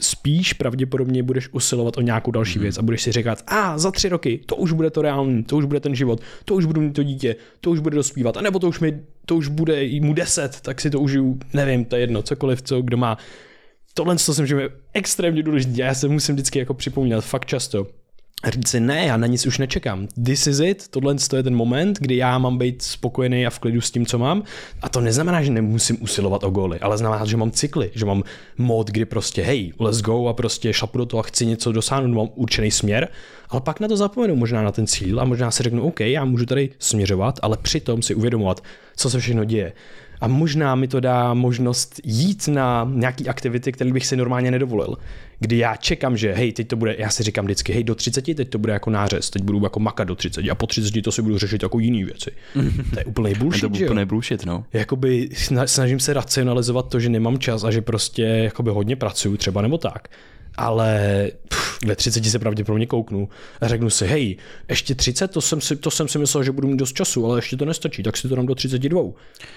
Spíš 0.00 0.52
pravděpodobně 0.52 1.22
budeš 1.22 1.48
usilovat 1.52 1.98
o 1.98 2.00
nějakou 2.00 2.30
další 2.30 2.58
věc 2.58 2.78
a 2.78 2.82
budeš 2.82 3.02
si 3.02 3.12
říkat, 3.12 3.42
a 3.46 3.78
za 3.78 3.90
tři 3.90 4.08
roky, 4.08 4.40
to 4.46 4.56
už 4.56 4.72
bude 4.72 4.90
to 4.90 5.02
reálný, 5.02 5.42
to 5.44 5.56
už 5.56 5.64
bude 5.64 5.80
ten 5.80 5.94
život, 5.94 6.20
to 6.44 6.54
už 6.54 6.64
budu 6.64 6.80
mít 6.80 6.92
to 6.92 7.02
dítě, 7.02 7.36
to 7.60 7.70
už 7.70 7.80
bude 7.80 7.96
dospívat, 7.96 8.36
anebo 8.36 8.58
to 8.58 8.68
už, 8.68 8.80
mi, 8.80 9.00
to 9.26 9.36
už 9.36 9.48
bude 9.48 9.88
mu 10.00 10.14
deset, 10.14 10.60
tak 10.60 10.80
si 10.80 10.90
to 10.90 11.00
užiju, 11.00 11.38
nevím, 11.54 11.84
to 11.84 11.96
je 11.96 12.02
jedno, 12.02 12.22
cokoliv, 12.22 12.62
co 12.62 12.82
kdo 12.82 12.96
má. 12.96 13.18
Tohle 13.94 14.16
to 14.16 14.34
jsem, 14.34 14.46
že 14.46 14.56
je 14.56 14.70
extrémně 14.94 15.42
důležité, 15.42 15.82
já 15.82 15.94
se 15.94 16.08
musím 16.08 16.34
vždycky 16.34 16.58
jako 16.58 16.74
připomínat, 16.74 17.24
fakt 17.24 17.46
často. 17.46 17.86
Říct 18.48 18.68
si, 18.68 18.80
ne, 18.80 19.06
já 19.06 19.16
na 19.16 19.26
nic 19.26 19.46
už 19.46 19.58
nečekám. 19.58 20.08
This 20.24 20.46
is 20.46 20.60
it, 20.60 20.88
tohle 20.88 21.14
to 21.30 21.36
je 21.36 21.42
ten 21.42 21.54
moment, 21.54 21.98
kdy 21.98 22.16
já 22.16 22.38
mám 22.38 22.58
být 22.58 22.82
spokojený 22.82 23.46
a 23.46 23.50
v 23.50 23.58
klidu 23.58 23.80
s 23.80 23.90
tím, 23.90 24.06
co 24.06 24.18
mám. 24.18 24.42
A 24.82 24.88
to 24.88 25.00
neznamená, 25.00 25.42
že 25.42 25.50
nemusím 25.50 25.96
usilovat 26.00 26.44
o 26.44 26.50
góly, 26.50 26.78
ale 26.78 26.98
znamená, 26.98 27.24
že 27.24 27.36
mám 27.36 27.50
cykly, 27.50 27.90
že 27.94 28.04
mám 28.04 28.22
mod, 28.58 28.90
kdy 28.90 29.04
prostě 29.04 29.42
hej, 29.42 29.72
let's 29.78 30.00
go 30.00 30.28
a 30.28 30.32
prostě 30.32 30.72
šlapu 30.72 30.98
do 30.98 31.06
toho 31.06 31.20
a 31.20 31.22
chci 31.22 31.46
něco 31.46 31.72
dosáhnout, 31.72 32.14
mám 32.14 32.28
určený 32.34 32.70
směr, 32.70 33.08
ale 33.48 33.60
pak 33.60 33.80
na 33.80 33.88
to 33.88 33.96
zapomenu 33.96 34.36
možná 34.36 34.62
na 34.62 34.72
ten 34.72 34.86
cíl 34.86 35.20
a 35.20 35.24
možná 35.24 35.50
si 35.50 35.62
řeknu, 35.62 35.82
OK, 35.82 36.00
já 36.00 36.24
můžu 36.24 36.46
tady 36.46 36.70
směřovat, 36.78 37.38
ale 37.42 37.56
přitom 37.62 38.02
si 38.02 38.14
uvědomovat, 38.14 38.64
co 38.96 39.10
se 39.10 39.18
všechno 39.18 39.44
děje. 39.44 39.72
A 40.22 40.28
možná 40.28 40.74
mi 40.74 40.88
to 40.88 41.00
dá 41.00 41.34
možnost 41.34 42.00
jít 42.04 42.48
na 42.48 42.90
nějaký 42.94 43.28
aktivity, 43.28 43.72
které 43.72 43.92
bych 43.92 44.06
si 44.06 44.16
normálně 44.16 44.50
nedovolil. 44.50 44.96
Kdy 45.40 45.58
já 45.58 45.76
čekám, 45.76 46.16
že 46.16 46.32
hej, 46.32 46.52
teď 46.52 46.68
to 46.68 46.76
bude, 46.76 46.96
já 46.98 47.10
si 47.10 47.22
říkám 47.22 47.44
vždycky, 47.44 47.72
hej, 47.72 47.84
do 47.84 47.94
30, 47.94 48.34
teď 48.34 48.48
to 48.48 48.58
bude 48.58 48.72
jako 48.72 48.90
nářez, 48.90 49.30
teď 49.30 49.42
budu 49.42 49.60
jako 49.62 49.80
makat 49.80 50.08
do 50.08 50.14
30 50.14 50.50
a 50.50 50.54
po 50.54 50.66
30 50.66 51.02
to 51.02 51.12
si 51.12 51.22
budu 51.22 51.38
řešit 51.38 51.62
jako 51.62 51.78
jiný 51.78 52.04
věci. 52.04 52.30
To 52.92 52.98
je 52.98 53.04
úplný 53.04 53.30
Je 53.30 53.36
bullshit, 53.38 53.70
to 53.70 53.74
že 53.74 53.84
jo? 53.84 53.90
úplně 53.90 54.06
bullshit, 54.06 54.46
no. 54.46 54.64
Jakoby 54.72 55.28
sna- 55.32 55.66
snažím 55.66 56.00
se 56.00 56.12
racionalizovat 56.12 56.88
to, 56.88 57.00
že 57.00 57.08
nemám 57.08 57.38
čas 57.38 57.64
a 57.64 57.70
že 57.70 57.80
prostě 57.82 58.22
jakoby 58.22 58.70
hodně 58.70 58.96
pracuju 58.96 59.36
třeba 59.36 59.62
nebo 59.62 59.78
tak. 59.78 60.08
Ale 60.56 61.28
pff, 61.48 61.78
ve 61.86 61.96
30 61.96 62.24
se 62.24 62.38
pravděpodobně 62.38 62.86
kouknu 62.86 63.28
a 63.60 63.68
řeknu 63.68 63.90
si, 63.90 64.06
hej, 64.06 64.36
ještě 64.68 64.94
30, 64.94 65.28
to 65.28 65.40
jsem, 65.40 65.60
si, 65.60 65.76
to 65.76 65.90
jsem 65.90 66.08
si 66.08 66.18
myslel, 66.18 66.42
že 66.44 66.52
budu 66.52 66.68
mít 66.68 66.76
dost 66.76 66.92
času, 66.92 67.26
ale 67.26 67.38
ještě 67.38 67.56
to 67.56 67.64
nestačí, 67.64 68.02
tak 68.02 68.16
si 68.16 68.28
to 68.28 68.36
dám 68.36 68.46
do 68.46 68.54
32. 68.54 69.02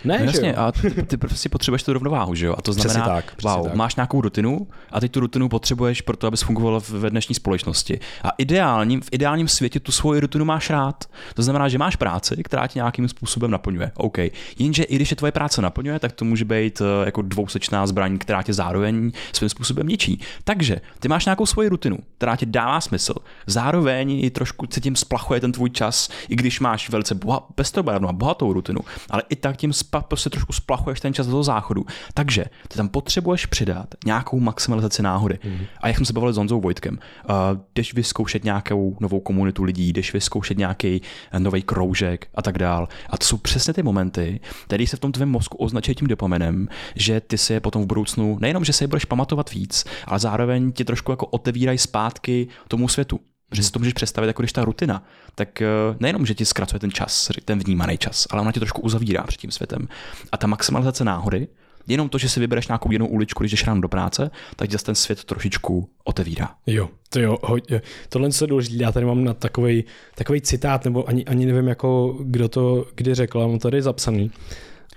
Ne, 0.03 0.13
No 0.13 0.17
že 0.19 0.25
jasně, 0.25 0.53
a 0.55 0.71
ty, 0.71 0.91
ty 0.91 1.17
prostě 1.17 1.49
potřebuješ 1.49 1.83
tu 1.83 1.93
rovnováhu, 1.93 2.35
že 2.35 2.45
jo? 2.45 2.55
A 2.57 2.61
to 2.61 2.71
Přesně 2.71 2.89
znamená, 2.89 3.15
tak, 3.15 3.35
přesně 3.35 3.55
wow, 3.57 3.67
tak. 3.67 3.75
máš 3.75 3.95
nějakou 3.95 4.21
rutinu 4.21 4.67
a 4.91 4.99
teď 4.99 5.11
tu 5.11 5.19
rutinu 5.19 5.49
potřebuješ 5.49 6.01
pro 6.01 6.17
to, 6.17 6.27
abys 6.27 6.41
fungoval 6.41 6.79
v- 6.79 6.89
ve 6.89 7.09
dnešní 7.09 7.35
společnosti. 7.35 7.99
A 8.23 8.29
ideálním, 8.37 9.01
v 9.01 9.09
ideálním 9.11 9.47
světě 9.47 9.79
tu 9.79 9.91
svoji 9.91 10.19
rutinu 10.21 10.45
máš 10.45 10.69
rád. 10.69 11.03
To 11.33 11.43
znamená, 11.43 11.69
že 11.69 11.77
máš 11.77 11.95
práci, 11.95 12.43
která 12.43 12.67
tě 12.67 12.79
nějakým 12.79 13.07
způsobem 13.07 13.51
naplňuje. 13.51 13.91
OK. 13.95 14.17
Jenže 14.59 14.83
i 14.83 14.95
když 14.95 15.09
je 15.11 15.15
tvoje 15.17 15.31
práce 15.31 15.61
naplňuje, 15.61 15.99
tak 15.99 16.11
to 16.11 16.25
může 16.25 16.45
být 16.45 16.81
eh, 16.81 17.05
jako 17.05 17.21
dvousečná 17.21 17.87
zbraň, 17.87 18.17
která 18.17 18.43
tě 18.43 18.53
zároveň 18.53 19.11
svým 19.33 19.49
způsobem 19.49 19.87
ničí. 19.87 20.19
Takže 20.43 20.77
ty 20.99 21.07
máš 21.07 21.25
nějakou 21.25 21.45
svoji 21.45 21.69
rutinu, 21.69 21.97
která 22.17 22.35
ti 22.35 22.45
dává 22.45 22.81
smysl. 22.81 23.13
Zároveň 23.47 24.11
i 24.11 24.29
trošku 24.29 24.65
se 24.69 24.81
tím 24.81 24.95
splachuje 24.95 25.39
ten 25.39 25.51
tvůj 25.51 25.69
čas, 25.69 26.09
i 26.29 26.35
když 26.35 26.59
máš 26.59 26.89
velice 26.89 27.15
boha, 27.15 27.39
pestrobarevnou 27.55 28.09
a 28.09 28.13
bohatou 28.13 28.53
rutinu, 28.53 28.79
ale 29.09 29.23
i 29.29 29.35
tak 29.35 29.57
tím 29.57 29.73
spa, 29.73 30.01
prostě 30.01 30.29
trošku 30.29 30.53
splachuješ 30.53 30.99
ten 30.99 31.13
čas 31.13 31.25
do 31.25 31.31
toho 31.31 31.43
záchodu. 31.43 31.85
Takže 32.13 32.45
ty 32.67 32.77
tam 32.77 32.89
potřebuješ 32.89 33.45
přidat 33.45 33.87
nějakou 34.05 34.39
maximalizaci 34.39 35.01
náhody. 35.01 35.39
Mm. 35.43 35.59
A 35.81 35.87
jak 35.87 35.97
jsme 35.97 36.05
se 36.05 36.13
bavili 36.13 36.33
s 36.33 36.37
Honzou 36.37 36.61
Vojtkem, 36.61 36.99
uh, 37.29 37.35
jdeš 37.75 37.93
vyzkoušet 37.93 38.43
nějakou 38.43 38.97
novou 38.99 39.19
komunitu 39.19 39.63
lidí, 39.63 39.93
jdeš 39.93 40.13
vyzkoušet 40.13 40.57
nějaký 40.57 41.01
nový 41.37 41.61
kroužek 41.61 42.27
a 42.35 42.41
tak 42.41 42.57
dál. 42.57 42.87
A 43.09 43.17
to 43.17 43.25
jsou 43.25 43.37
přesně 43.37 43.73
ty 43.73 43.83
momenty, 43.83 44.39
které 44.65 44.87
se 44.87 44.97
v 44.97 44.99
tom 44.99 45.11
tvém 45.11 45.29
mozku 45.29 45.57
označí 45.57 45.95
tím 45.95 46.07
dopaminem, 46.07 46.67
že 46.95 47.21
ty 47.21 47.37
si 47.37 47.53
je 47.53 47.59
potom 47.59 47.81
v 47.81 47.85
budoucnu 47.85 48.37
nejenom, 48.41 48.65
že 48.65 48.73
se 48.73 48.83
je 48.83 48.87
budeš 48.87 49.05
pamatovat 49.05 49.51
víc, 49.51 49.85
ale 50.05 50.19
zároveň 50.19 50.71
ti 50.75 50.85
trošku 50.85 51.11
jako 51.11 51.25
otevírají 51.25 51.77
zpátky 51.77 52.47
tomu 52.67 52.87
světu. 52.87 53.19
Že 53.51 53.63
si 53.63 53.71
to 53.71 53.79
můžeš 53.79 53.93
představit, 53.93 54.27
jako 54.27 54.41
když 54.41 54.53
ta 54.53 54.65
rutina, 54.65 55.03
tak 55.35 55.61
eh, 55.61 55.67
nejenom, 55.99 56.25
že 56.25 56.35
ti 56.35 56.45
zkracuje 56.45 56.79
ten 56.79 56.91
čas, 56.91 57.31
ten 57.45 57.59
vnímaný 57.59 57.97
čas, 57.97 58.27
ale 58.29 58.41
ona 58.41 58.51
tě 58.51 58.59
trošku 58.59 58.81
uzavírá 58.81 59.23
před 59.23 59.41
tím 59.41 59.51
světem. 59.51 59.87
A 60.31 60.37
ta 60.37 60.47
maximalizace 60.47 61.03
náhody, 61.03 61.47
jenom 61.87 62.09
to, 62.09 62.17
že 62.17 62.29
si 62.29 62.39
vybereš 62.39 62.67
nějakou 62.67 62.91
jinou 62.91 63.07
uličku, 63.07 63.43
když 63.43 63.51
jdeš 63.51 63.67
ráno 63.67 63.81
do 63.81 63.87
práce, 63.87 64.31
tak 64.55 64.69
ti 64.69 64.73
zase 64.73 64.85
ten 64.85 64.95
svět 64.95 65.23
trošičku 65.23 65.89
otevírá. 66.03 66.49
Jo, 66.67 66.89
to 67.09 67.19
jo, 67.19 67.37
hodně. 67.43 67.81
Tohle 68.09 68.29
je 68.41 68.47
důležité. 68.47 68.83
Já 68.83 68.91
tady 68.91 69.05
mám 69.05 69.23
na 69.23 69.33
takový 69.33 69.83
takový 70.15 70.41
citát, 70.41 70.85
nebo 70.85 71.09
ani, 71.09 71.25
ani 71.25 71.45
nevím, 71.45 71.67
jako, 71.67 72.17
kdo 72.21 72.49
to 72.49 72.85
kdy 72.95 73.15
řekl, 73.15 73.47
mám 73.47 73.59
tady 73.59 73.81
zapsaný. 73.81 74.31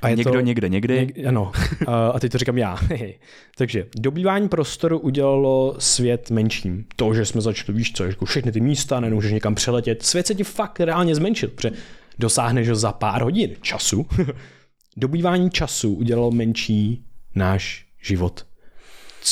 A 0.03 0.09
je 0.09 0.17
Někdo 0.17 0.33
to, 0.33 0.41
někde, 0.41 0.69
někdy. 0.69 0.95
Něk, 0.95 1.27
ano, 1.27 1.53
a, 1.87 2.21
teď 2.21 2.33
to 2.33 2.39
říkám 2.39 2.59
já. 2.59 2.79
Takže 3.57 3.87
dobývání 3.97 4.49
prostoru 4.49 4.99
udělalo 4.99 5.77
svět 5.79 6.31
menším. 6.31 6.85
To, 6.97 7.15
že 7.15 7.25
jsme 7.25 7.41
začali, 7.41 7.79
víš 7.79 7.93
co, 7.93 8.05
jako 8.05 8.25
všechny 8.25 8.53
ty 8.53 8.61
místa, 8.61 9.01
nemůžeš 9.01 9.33
někam 9.33 9.55
přeletět, 9.55 10.03
svět 10.03 10.27
se 10.27 10.35
ti 10.35 10.45
fakt 10.45 10.81
reálně 10.81 11.15
zmenšil, 11.15 11.49
protože 11.49 11.71
dosáhneš 12.19 12.69
ho 12.69 12.77
za 12.77 12.93
pár 12.93 13.23
hodin 13.23 13.57
času. 13.63 14.07
Dobývání 14.97 15.51
času 15.51 15.95
udělalo 15.95 16.31
menší 16.31 17.05
náš 17.35 17.87
život. 18.03 18.48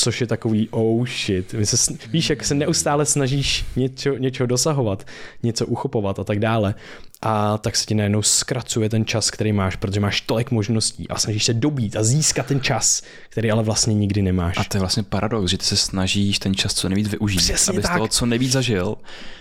Což 0.01 0.20
je 0.20 0.26
takový 0.26 0.68
oh 0.70 1.07
shit. 1.07 1.55
My 1.55 1.66
se, 1.66 1.92
víš, 2.11 2.30
jak 2.30 2.44
se 2.44 2.55
neustále 2.55 3.07
snažíš 3.07 3.64
něco, 3.76 4.16
něčeho 4.16 4.47
dosahovat, 4.47 5.07
něco 5.42 5.66
uchopovat 5.66 6.18
a 6.18 6.24
tak 6.24 6.38
dále. 6.38 6.74
A 7.22 7.59
tak 7.59 7.76
se 7.76 7.86
ti 7.86 7.94
najednou 7.94 8.22
zkracuje 8.22 8.88
ten 8.88 9.05
čas, 9.05 9.30
který 9.30 9.53
máš, 9.53 9.76
protože 9.76 10.01
máš 10.01 10.20
tolik 10.20 10.51
možností 10.51 11.09
a 11.09 11.18
snažíš 11.18 11.44
se 11.44 11.55
dobít 11.55 11.97
a 11.97 12.03
získat 12.05 12.47
ten 12.47 12.61
čas, 12.61 13.03
který 13.28 13.51
ale 13.51 13.62
vlastně 13.62 13.94
nikdy 13.94 14.22
nemáš. 14.22 14.57
A 14.59 14.64
to 14.64 14.76
je 14.76 14.80
vlastně 14.80 15.03
paradox, 15.03 15.51
že 15.51 15.59
ty 15.59 15.64
se 15.64 15.76
snažíš 15.76 16.38
ten 16.38 16.55
čas 16.55 16.74
co 16.74 16.88
nejvíc 16.88 17.09
využít, 17.09 17.36
Přesně 17.36 17.70
abys 17.70 17.82
tak. 17.82 17.94
toho 17.97 18.09
co 18.09 18.26
nejvíc 18.26 18.53
zažil, 18.53 18.97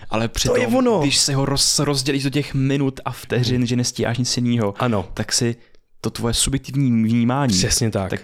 ale 0.10 0.28
přitom, 0.28 0.58
je 0.58 0.68
ono. 0.68 1.00
když 1.00 1.18
se 1.18 1.36
ho 1.36 1.46
roz, 1.46 1.80
rozdělíš 1.80 2.24
do 2.24 2.30
těch 2.30 2.54
minut 2.54 3.00
a 3.06 3.12
vteřin, 3.12 3.66
že 3.66 3.76
nestíháš 3.76 4.18
nic 4.18 4.38
jiného, 4.38 4.74
Ano. 4.80 5.08
tak 5.14 5.34
si 5.34 5.56
to 6.02 6.10
tvoje 6.10 6.34
subjektivní 6.34 7.04
vnímání, 7.04 7.54
Přesně 7.54 7.92
tak. 7.92 8.10
tak 8.10 8.22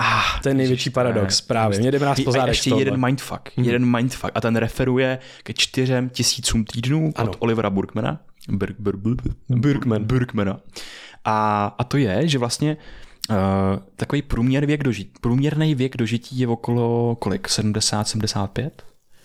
ah, 0.00 0.40
To 0.42 0.48
je 0.48 0.54
největší 0.54 0.90
paradox, 0.90 1.40
právě. 1.40 1.78
Mě 1.78 1.90
jdeme 1.90 2.06
nás 2.06 2.18
a 2.18 2.22
pozádek 2.24 2.48
ještě 2.48 2.62
z 2.62 2.64
tohohle. 2.70 2.80
jeden 2.84 3.06
mindfuck, 3.06 3.48
jeden 3.56 3.96
mindfuck 3.96 4.30
a 4.34 4.40
ten 4.40 4.56
referuje 4.56 5.18
ke 5.42 5.52
čtyřem 5.52 6.08
tisícům 6.10 6.64
týdnů 6.64 7.12
Ano. 7.16 7.30
od 7.30 7.36
Olivera 7.40 7.70
Burkmana. 7.70 8.20
Bur, 8.48 8.74
bur, 8.78 8.96
bur, 8.96 9.16
Burkman. 9.48 10.04
Burkmana. 10.04 10.60
A, 11.24 11.66
a 11.78 11.84
to 11.84 11.96
je, 11.96 12.28
že 12.28 12.38
vlastně 12.38 12.76
uh, 13.30 13.36
takový 13.96 14.22
průměr 14.22 14.66
věk 14.66 14.82
dožití, 14.82 15.12
průměrný 15.20 15.74
věk 15.74 15.96
dožití 15.96 16.38
je 16.38 16.48
okolo 16.48 17.16
kolik? 17.16 17.48
70, 17.48 18.08
75? 18.08 18.82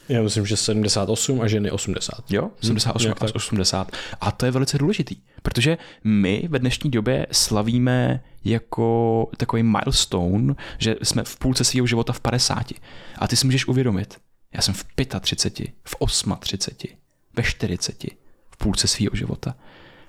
Já 0.09 0.21
myslím, 0.21 0.45
že 0.45 0.57
78 0.57 1.41
a 1.41 1.47
ženy 1.47 1.71
80. 1.71 2.31
Jo, 2.31 2.51
78 2.61 3.05
nějak 3.05 3.23
až 3.23 3.33
80. 3.33 3.91
A 4.21 4.31
to 4.31 4.45
je 4.45 4.51
velice 4.51 4.77
důležitý, 4.77 5.15
protože 5.41 5.77
my 6.03 6.47
ve 6.49 6.59
dnešní 6.59 6.91
době 6.91 7.27
slavíme 7.31 8.23
jako 8.43 9.29
takový 9.37 9.63
milestone, 9.63 10.53
že 10.77 10.95
jsme 11.03 11.23
v 11.23 11.37
půlce 11.37 11.63
svého 11.63 11.87
života 11.87 12.13
v 12.13 12.19
50. 12.19 12.73
A 13.17 13.27
ty 13.27 13.35
si 13.35 13.45
můžeš 13.45 13.67
uvědomit, 13.67 14.17
já 14.53 14.61
jsem 14.61 14.73
v 14.73 14.85
35, 15.19 15.73
v 15.83 15.95
38, 16.39 16.97
ve 17.35 17.43
40, 17.43 18.03
v 18.49 18.57
půlce 18.57 18.87
svého 18.87 19.11
života. 19.13 19.55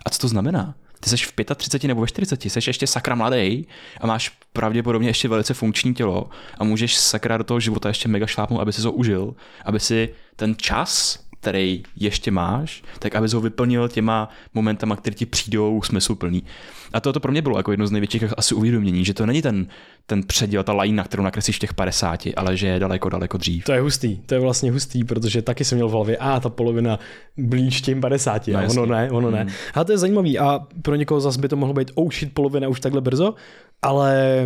A 0.06 0.10
co 0.10 0.18
to 0.18 0.28
znamená? 0.28 0.74
Ty 1.00 1.10
jsi 1.10 1.16
v 1.16 1.32
35 1.56 1.88
nebo 1.88 2.00
ve 2.00 2.06
40, 2.06 2.44
jsi 2.44 2.60
ještě 2.66 2.86
sakra 2.86 3.14
mladý 3.14 3.66
a 4.00 4.06
máš 4.06 4.28
pravděpodobně 4.52 5.08
ještě 5.08 5.28
velice 5.28 5.54
funkční 5.54 5.94
tělo 5.94 6.30
a 6.58 6.64
můžeš 6.64 6.96
sakra 6.96 7.36
do 7.36 7.44
toho 7.44 7.60
života 7.60 7.88
ještě 7.88 8.08
mega 8.08 8.26
šlápnout, 8.26 8.60
aby 8.60 8.72
si 8.72 8.82
to 8.82 8.92
užil, 8.92 9.34
aby 9.64 9.80
si 9.80 10.14
ten 10.36 10.56
čas, 10.56 11.18
který 11.48 11.82
ještě 11.96 12.30
máš, 12.30 12.82
tak 12.98 13.14
aby 13.14 13.28
ho 13.34 13.40
vyplnil 13.40 13.88
těma 13.88 14.28
momentama, 14.54 14.96
které 14.96 15.14
ti 15.14 15.26
přijdou 15.26 15.82
smysluplný. 15.82 16.42
A 16.92 17.00
to, 17.00 17.12
to 17.12 17.20
pro 17.20 17.32
mě 17.32 17.42
bylo 17.42 17.56
jako 17.56 17.70
jedno 17.70 17.86
z 17.86 17.90
největších 17.90 18.24
asi 18.36 18.54
uvědomění, 18.54 19.04
že 19.04 19.14
to 19.14 19.26
není 19.26 19.42
ten, 19.42 19.66
ten 20.06 20.22
předěl, 20.22 20.64
ta 20.64 20.72
lajna, 20.72 21.04
kterou 21.04 21.22
nakreslíš 21.22 21.56
v 21.56 21.58
těch 21.58 21.74
50, 21.74 22.20
ale 22.36 22.56
že 22.56 22.66
je 22.66 22.78
daleko, 22.78 23.08
daleko 23.08 23.38
dřív. 23.38 23.64
To 23.64 23.72
je 23.72 23.80
hustý, 23.80 24.16
to 24.16 24.34
je 24.34 24.40
vlastně 24.40 24.70
hustý, 24.70 25.04
protože 25.04 25.42
taky 25.42 25.64
jsem 25.64 25.76
měl 25.76 25.88
v 25.88 25.92
hlavě, 25.92 26.16
a 26.16 26.40
ta 26.40 26.48
polovina 26.48 26.98
blíž 27.36 27.80
těm 27.80 28.00
50, 28.00 28.48
No 28.48 28.58
a 28.58 28.62
ono 28.62 28.86
ne, 28.86 29.10
ono 29.10 29.30
ne. 29.30 29.44
Mm. 29.44 29.50
A 29.74 29.84
to 29.84 29.92
je 29.92 29.98
zajímavý 29.98 30.38
a 30.38 30.60
pro 30.82 30.94
někoho 30.94 31.20
zase 31.20 31.40
by 31.40 31.48
to 31.48 31.56
mohlo 31.56 31.74
být, 31.74 31.90
oh 31.94 32.10
shit, 32.12 32.34
polovina 32.34 32.68
už 32.68 32.80
takhle 32.80 33.00
brzo, 33.00 33.34
ale 33.82 34.44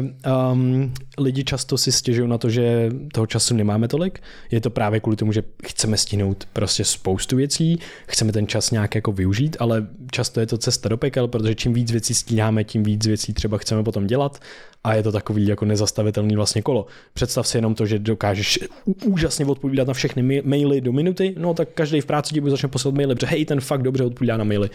um, 0.52 0.92
lidi 1.18 1.44
často 1.44 1.78
si 1.78 1.92
stěžují 1.92 2.28
na 2.28 2.38
to, 2.38 2.50
že 2.50 2.90
toho 3.12 3.26
času 3.26 3.54
nemáme 3.54 3.88
tolik. 3.88 4.22
Je 4.50 4.60
to 4.60 4.70
právě 4.70 5.00
kvůli 5.00 5.16
tomu, 5.16 5.32
že 5.32 5.42
chceme 5.66 5.96
stihnout 5.96 6.48
prostě 6.52 6.84
spoustu 6.84 7.36
věcí, 7.36 7.78
chceme 8.06 8.32
ten 8.32 8.46
čas 8.46 8.70
nějak 8.70 8.94
jako 8.94 9.12
využít, 9.12 9.56
ale 9.60 9.86
často 10.10 10.40
je 10.40 10.46
to 10.46 10.58
cesta 10.58 10.88
do 10.88 10.96
pekel, 10.96 11.28
protože 11.28 11.54
čím 11.54 11.72
víc 11.72 11.92
věcí 11.92 12.14
stíháme, 12.14 12.64
tím 12.64 12.82
víc 12.82 13.06
věcí 13.06 13.32
třeba 13.32 13.58
chceme 13.58 13.82
potom 13.82 14.06
dělat 14.06 14.40
a 14.84 14.94
je 14.94 15.02
to 15.02 15.12
takový 15.12 15.46
jako 15.46 15.64
nezastavitelný 15.64 16.36
vlastně 16.36 16.62
kolo. 16.62 16.86
Představ 17.14 17.48
si 17.48 17.58
jenom 17.58 17.74
to, 17.74 17.86
že 17.86 17.98
dokážeš 17.98 18.58
úžasně 19.04 19.46
odpovídat 19.46 19.88
na 19.88 19.94
všechny 19.94 20.42
maily 20.42 20.80
do 20.80 20.92
minuty, 20.92 21.34
no 21.38 21.54
tak 21.54 21.68
každý 21.74 22.00
v 22.00 22.06
práci 22.06 22.34
ti 22.34 22.40
bude 22.40 22.50
začne 22.50 22.68
poslat 22.68 22.94
maily, 22.94 23.14
protože 23.14 23.26
hej, 23.26 23.44
ten 23.44 23.60
fakt 23.60 23.82
dobře 23.82 24.04
odpovídá 24.04 24.36
na 24.36 24.44
maily. 24.44 24.70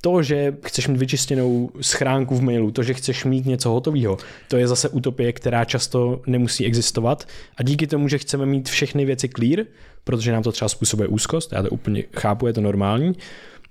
To, 0.00 0.22
že 0.22 0.56
chceš 0.64 0.88
mít 0.88 0.96
vyčistěnou 0.96 1.70
schránku 1.80 2.36
v 2.36 2.42
mailu, 2.42 2.70
to, 2.70 2.82
že 2.82 2.94
chceš 2.94 3.24
mít 3.24 3.46
něco 3.46 3.70
hotového, 3.70 4.18
to 4.48 4.56
je 4.56 4.68
zase 4.68 4.88
utopie, 4.88 5.32
která 5.32 5.64
často 5.64 6.20
nemusí 6.26 6.66
existovat. 6.66 7.28
A 7.56 7.62
díky 7.62 7.86
tomu, 7.86 8.08
že 8.08 8.18
chceme 8.18 8.46
mít 8.46 8.68
všechny 8.68 9.04
věci 9.04 9.28
clear, 9.28 9.66
protože 10.04 10.32
nám 10.32 10.42
to 10.42 10.52
třeba 10.52 10.68
způsobuje 10.68 11.08
úzkost, 11.08 11.52
já 11.52 11.62
to 11.62 11.70
úplně 11.70 12.04
chápu, 12.16 12.46
je 12.46 12.52
to 12.52 12.60
normální, 12.60 13.12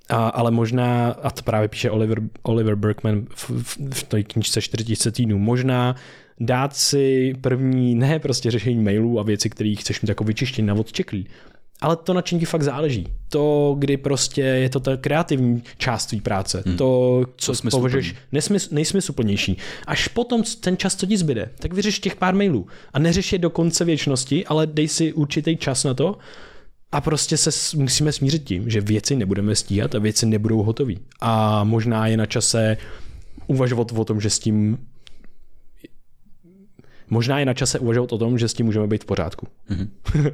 a, 0.10 0.28
ale 0.28 0.52
možná, 0.52 1.12
a 1.12 1.30
to 1.30 1.44
právě 1.44 1.68
píše 1.68 1.92
Oliver, 1.92 2.22
Oliver 2.44 2.76
Berkman 2.76 3.26
v, 3.36 3.50
v, 3.50 3.78
v 3.94 4.04
té 4.04 4.24
knižce 4.24 4.62
4000 4.62 5.12
týdnů, 5.12 5.38
možná 5.38 5.96
dát 6.40 6.76
si 6.76 7.34
první, 7.42 7.96
ne 7.96 8.20
prostě 8.20 8.52
řešení 8.52 8.84
mailů 8.84 9.20
a 9.20 9.24
věci, 9.24 9.50
které 9.50 9.76
chceš 9.80 10.02
mít 10.02 10.10
jako 10.10 10.24
vyčištění 10.24 10.68
na 10.68 10.74
odčeklí, 10.74 11.28
ale 11.82 11.96
to, 11.96 12.14
na 12.14 12.22
čem 12.22 12.40
ti 12.40 12.46
fakt 12.46 12.64
záleží. 12.64 13.08
To, 13.30 13.76
kdy 13.80 13.98
prostě 13.98 14.42
je 14.42 14.70
to 14.70 14.80
ta 14.80 14.98
kreativní 14.98 15.64
část 15.78 16.06
tvý 16.06 16.22
práce. 16.22 16.64
Hmm. 16.66 16.78
To, 16.78 17.22
co 17.36 17.54
považuješ 17.72 18.16
nesmysl, 18.32 18.70
nejsmysluplnější. 18.72 19.58
Až 19.88 20.08
potom 20.08 20.44
ten 20.60 20.78
čas, 20.78 20.96
co 20.96 21.06
ti 21.06 21.18
zbyde, 21.18 21.50
tak 21.60 21.74
vyřeš 21.74 22.00
těch 22.00 22.16
pár 22.16 22.36
mailů. 22.36 22.68
A 22.94 23.00
neřeš 23.00 23.34
je 23.34 23.40
do 23.40 23.50
konce 23.50 23.86
věčnosti, 23.86 24.46
ale 24.46 24.68
dej 24.68 24.88
si 24.88 25.14
určitý 25.14 25.58
čas 25.58 25.84
na 25.84 25.94
to 25.94 26.18
a 26.92 27.02
prostě 27.02 27.38
se 27.38 27.78
musíme 27.78 28.12
smířit 28.12 28.44
tím, 28.44 28.70
že 28.70 28.82
věci 28.82 29.16
nebudeme 29.16 29.56
stíhat 29.56 29.96
a 29.96 30.00
věci 30.00 30.26
nebudou 30.26 30.64
hotové. 30.64 30.94
A 31.22 31.64
možná 31.64 32.08
je 32.08 32.18
na 32.18 32.26
čase 32.26 32.78
uvažovat 33.48 33.92
o 33.96 34.06
tom, 34.06 34.22
že 34.22 34.30
s 34.30 34.40
tím 34.40 34.78
možná 37.10 37.40
je 37.40 37.46
na 37.46 37.54
čase 37.54 37.80
uvažovat 37.80 38.14
o 38.14 38.18
tom, 38.18 38.38
že 38.38 38.48
s 38.48 38.54
tím 38.54 38.66
můžeme 38.66 38.88
být 38.88 39.04
v 39.04 39.06
pořádku. 39.06 39.48
Mm-hmm. 39.70 39.88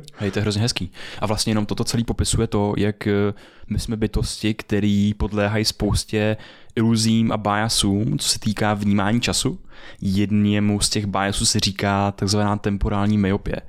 Hej, 0.17 0.32
to 0.32 0.39
je 0.39 0.41
hrozně 0.41 0.61
hezký. 0.61 0.91
A 1.19 1.26
vlastně 1.26 1.51
jenom 1.51 1.65
toto 1.65 1.84
celý 1.84 2.03
popisuje 2.03 2.47
to, 2.47 2.74
jak 2.78 3.07
eh, 3.07 3.34
my 3.69 3.80
jsme 3.80 3.97
bytosti, 3.97 4.53
které 4.53 5.11
podléhají 5.17 5.65
spoustě 5.65 6.38
iluzím 6.76 7.32
a 7.32 7.38
biasům, 7.38 8.19
co 8.19 8.30
se 8.30 8.39
týká 8.39 8.74
vnímání 8.74 9.21
času. 9.21 9.59
Jednému 10.01 10.80
z 10.80 10.89
těch 10.89 11.05
biasů 11.05 11.45
se 11.45 11.59
říká 11.59 12.11
takzvaná 12.11 12.57
temporální 12.57 13.17
myopie. 13.17 13.61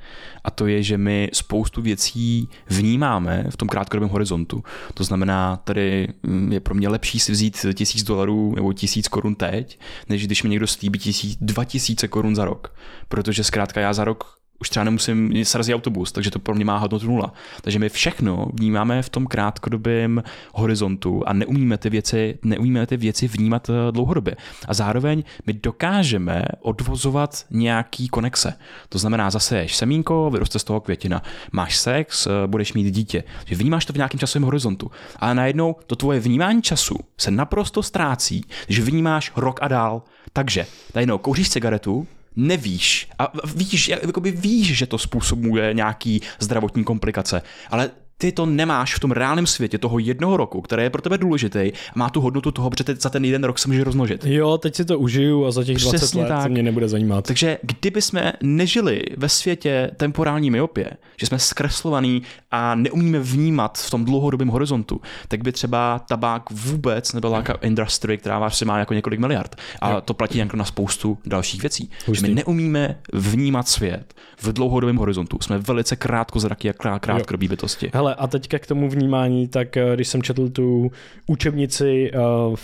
A 0.45 0.51
to 0.51 0.67
je, 0.67 0.83
že 0.83 0.99
my 0.99 1.31
spoustu 1.33 1.83
věcí 1.83 2.49
vnímáme 2.71 3.47
v 3.51 3.57
tom 3.57 3.69
krátkodobém 3.69 4.11
horizontu. 4.11 4.65
To 4.95 5.05
znamená, 5.05 5.57
tady 5.57 6.09
mm, 6.23 6.53
je 6.53 6.61
pro 6.61 6.75
mě 6.75 6.89
lepší 6.89 7.19
si 7.19 7.33
vzít 7.33 7.67
tisíc 7.75 8.03
dolarů 8.03 8.53
nebo 8.57 8.73
tisíc 8.73 9.09
korun 9.09 9.35
teď, 9.35 9.79
než 10.09 10.27
když 10.27 10.43
mi 10.43 10.49
někdo 10.49 10.67
slíbí 10.67 10.99
tisíc, 10.99 11.39
dva 11.41 11.65
tisíce 11.65 12.09
korun 12.09 12.37
za 12.37 12.45
rok. 12.45 12.75
Protože 13.09 13.45
zkrátka 13.45 13.81
já 13.81 13.93
za 13.93 14.05
rok 14.05 14.44
už 14.61 14.71
třeba 14.71 14.85
nemusím 14.85 15.45
srazit 15.45 15.75
autobus, 15.75 16.13
takže 16.13 16.31
to 16.31 16.39
pro 16.39 16.55
mě 16.55 16.65
má 16.65 16.79
hodnotu 16.79 17.07
nula. 17.07 17.33
Takže 17.61 17.79
my 17.79 17.89
všechno 17.89 18.49
vnímáme 18.53 19.03
v 19.03 19.09
tom 19.09 19.27
krátkodobém 19.27 20.23
horizontu 20.53 21.23
a 21.27 21.33
neumíme 21.33 21.79
ty 21.79 21.91
věci, 21.91 22.39
neumíme 22.43 22.87
ty 22.87 22.97
věci 22.97 23.29
vnímat 23.29 23.71
eh, 23.71 23.93
dlouhodobě. 23.93 24.37
A 24.69 24.75
zároveň 24.75 25.25
my 25.47 25.53
dokážeme 25.53 26.45
odvozovat 26.61 27.45
nějaký 27.51 28.09
konexe. 28.09 28.55
To 28.89 28.99
znamená, 28.99 29.31
zase 29.31 29.59
ješ 29.59 29.77
semínko, 29.77 30.31
vyroste 30.31 30.59
z 30.59 30.65
toho 30.65 30.81
květina. 30.81 31.23
Máš 31.53 31.77
sex, 31.77 32.27
eh, 32.27 32.47
budeš 32.47 32.73
mít 32.73 32.91
dítě. 32.91 33.25
Že 33.47 33.55
vnímáš 33.55 33.85
to 33.85 33.93
v 33.93 33.97
nějakém 33.97 34.21
časovém 34.21 34.45
horizontu. 34.45 34.91
Ale 35.17 35.35
najednou 35.35 35.77
to 35.87 35.97
tvoje 35.97 36.21
vnímání 36.21 36.63
času 36.63 36.99
se 37.19 37.31
naprosto 37.31 37.83
ztrácí, 37.83 38.45
že 38.69 38.83
vnímáš 38.83 39.33
rok 39.37 39.59
a 39.63 39.69
dál. 39.69 40.03
Takže 40.33 40.67
najednou 40.95 41.19
kouříš 41.19 41.51
cigaretu, 41.51 42.07
nevíš. 42.37 43.09
A 43.19 43.33
víš, 43.55 43.89
jakoby 43.89 44.31
víš, 44.31 44.77
že 44.77 44.87
to 44.87 44.99
způsobuje 44.99 45.75
nějaký 45.75 46.21
zdravotní 46.41 46.85
komplikace, 46.85 47.43
ale 47.71 47.91
ty 48.19 48.33
to 48.33 48.47
nemáš 48.47 48.95
v 48.95 49.01
tom 49.01 49.11
reálném 49.11 49.47
světě 49.47 49.79
toho 49.79 49.99
jednoho 49.99 50.37
roku, 50.37 50.61
který 50.61 50.83
je 50.83 50.91
pro 50.91 51.03
tebe 51.03 51.19
důležitý 51.19 51.59
a 51.59 51.73
má 51.95 52.11
tu 52.11 52.21
hodnotu 52.21 52.51
toho, 52.51 52.71
protože 52.71 52.97
za 53.01 53.11
ten 53.11 53.25
jeden 53.25 53.45
rok 53.45 53.59
se 53.59 53.69
může 53.69 53.85
rozmnožit. 53.85 54.25
Jo, 54.25 54.59
teď 54.59 54.75
si 54.75 54.85
to 54.85 54.99
užiju 54.99 55.47
a 55.47 55.51
za 55.51 55.65
těch 55.65 55.77
Přesně 55.77 55.99
20 55.99 56.19
let 56.19 56.29
tak. 56.29 56.43
se 56.43 56.49
mě 56.49 56.63
nebude 56.63 56.89
zajímat. 56.89 57.27
Takže 57.27 57.59
kdyby 57.63 58.03
jsme 58.03 58.33
nežili 58.43 59.03
ve 59.17 59.29
světě 59.29 59.91
temporální 59.97 60.51
myopie, 60.51 60.91
že 61.17 61.27
jsme 61.27 61.39
zkreslovaní 61.39 62.23
a 62.51 62.75
neumíme 62.75 63.19
vnímat 63.21 63.79
v 63.79 63.91
tom 63.91 64.05
dlouhodobém 64.05 64.49
horizontu, 64.49 65.01
tak 65.29 65.43
by 65.43 65.53
třeba 65.53 65.99
tabák 66.09 66.51
vůbec 66.51 67.13
nebyla 67.13 67.37
jako 67.37 67.53
industry, 67.63 68.19
která 68.19 68.39
vás 68.39 68.63
má 68.63 68.79
jako 68.79 68.95
několik 68.95 69.21
miliard. 69.21 69.57
A 69.81 69.91
jo. 69.91 70.01
to 70.01 70.15
platí 70.15 70.39
jako 70.39 70.57
na 70.57 70.65
spoustu 70.65 71.19
dalších 71.27 71.63
věcí. 71.63 71.91
Že 72.13 72.29
my 72.29 72.35
neumíme 72.35 72.99
vnímat 73.13 73.69
svět 73.69 74.15
v 74.43 74.53
dlouhodobém 74.53 74.97
horizontu. 74.97 75.39
Jsme 75.41 75.59
velice 75.59 75.97
krátkozraky 75.97 76.71
a 76.71 76.99
krátkodobí 76.99 77.49
bytosti. 77.49 77.91
Hele, 77.95 78.04
a 78.13 78.27
teďka 78.27 78.59
k 78.59 78.67
tomu 78.67 78.89
vnímání, 78.89 79.49
tak 79.49 79.77
eh, 79.77 79.95
když 79.95 80.09
jsem 80.09 80.23
četl 80.23 80.49
tu 80.49 80.91
učebnici 81.27 82.11
uh, 82.13 82.57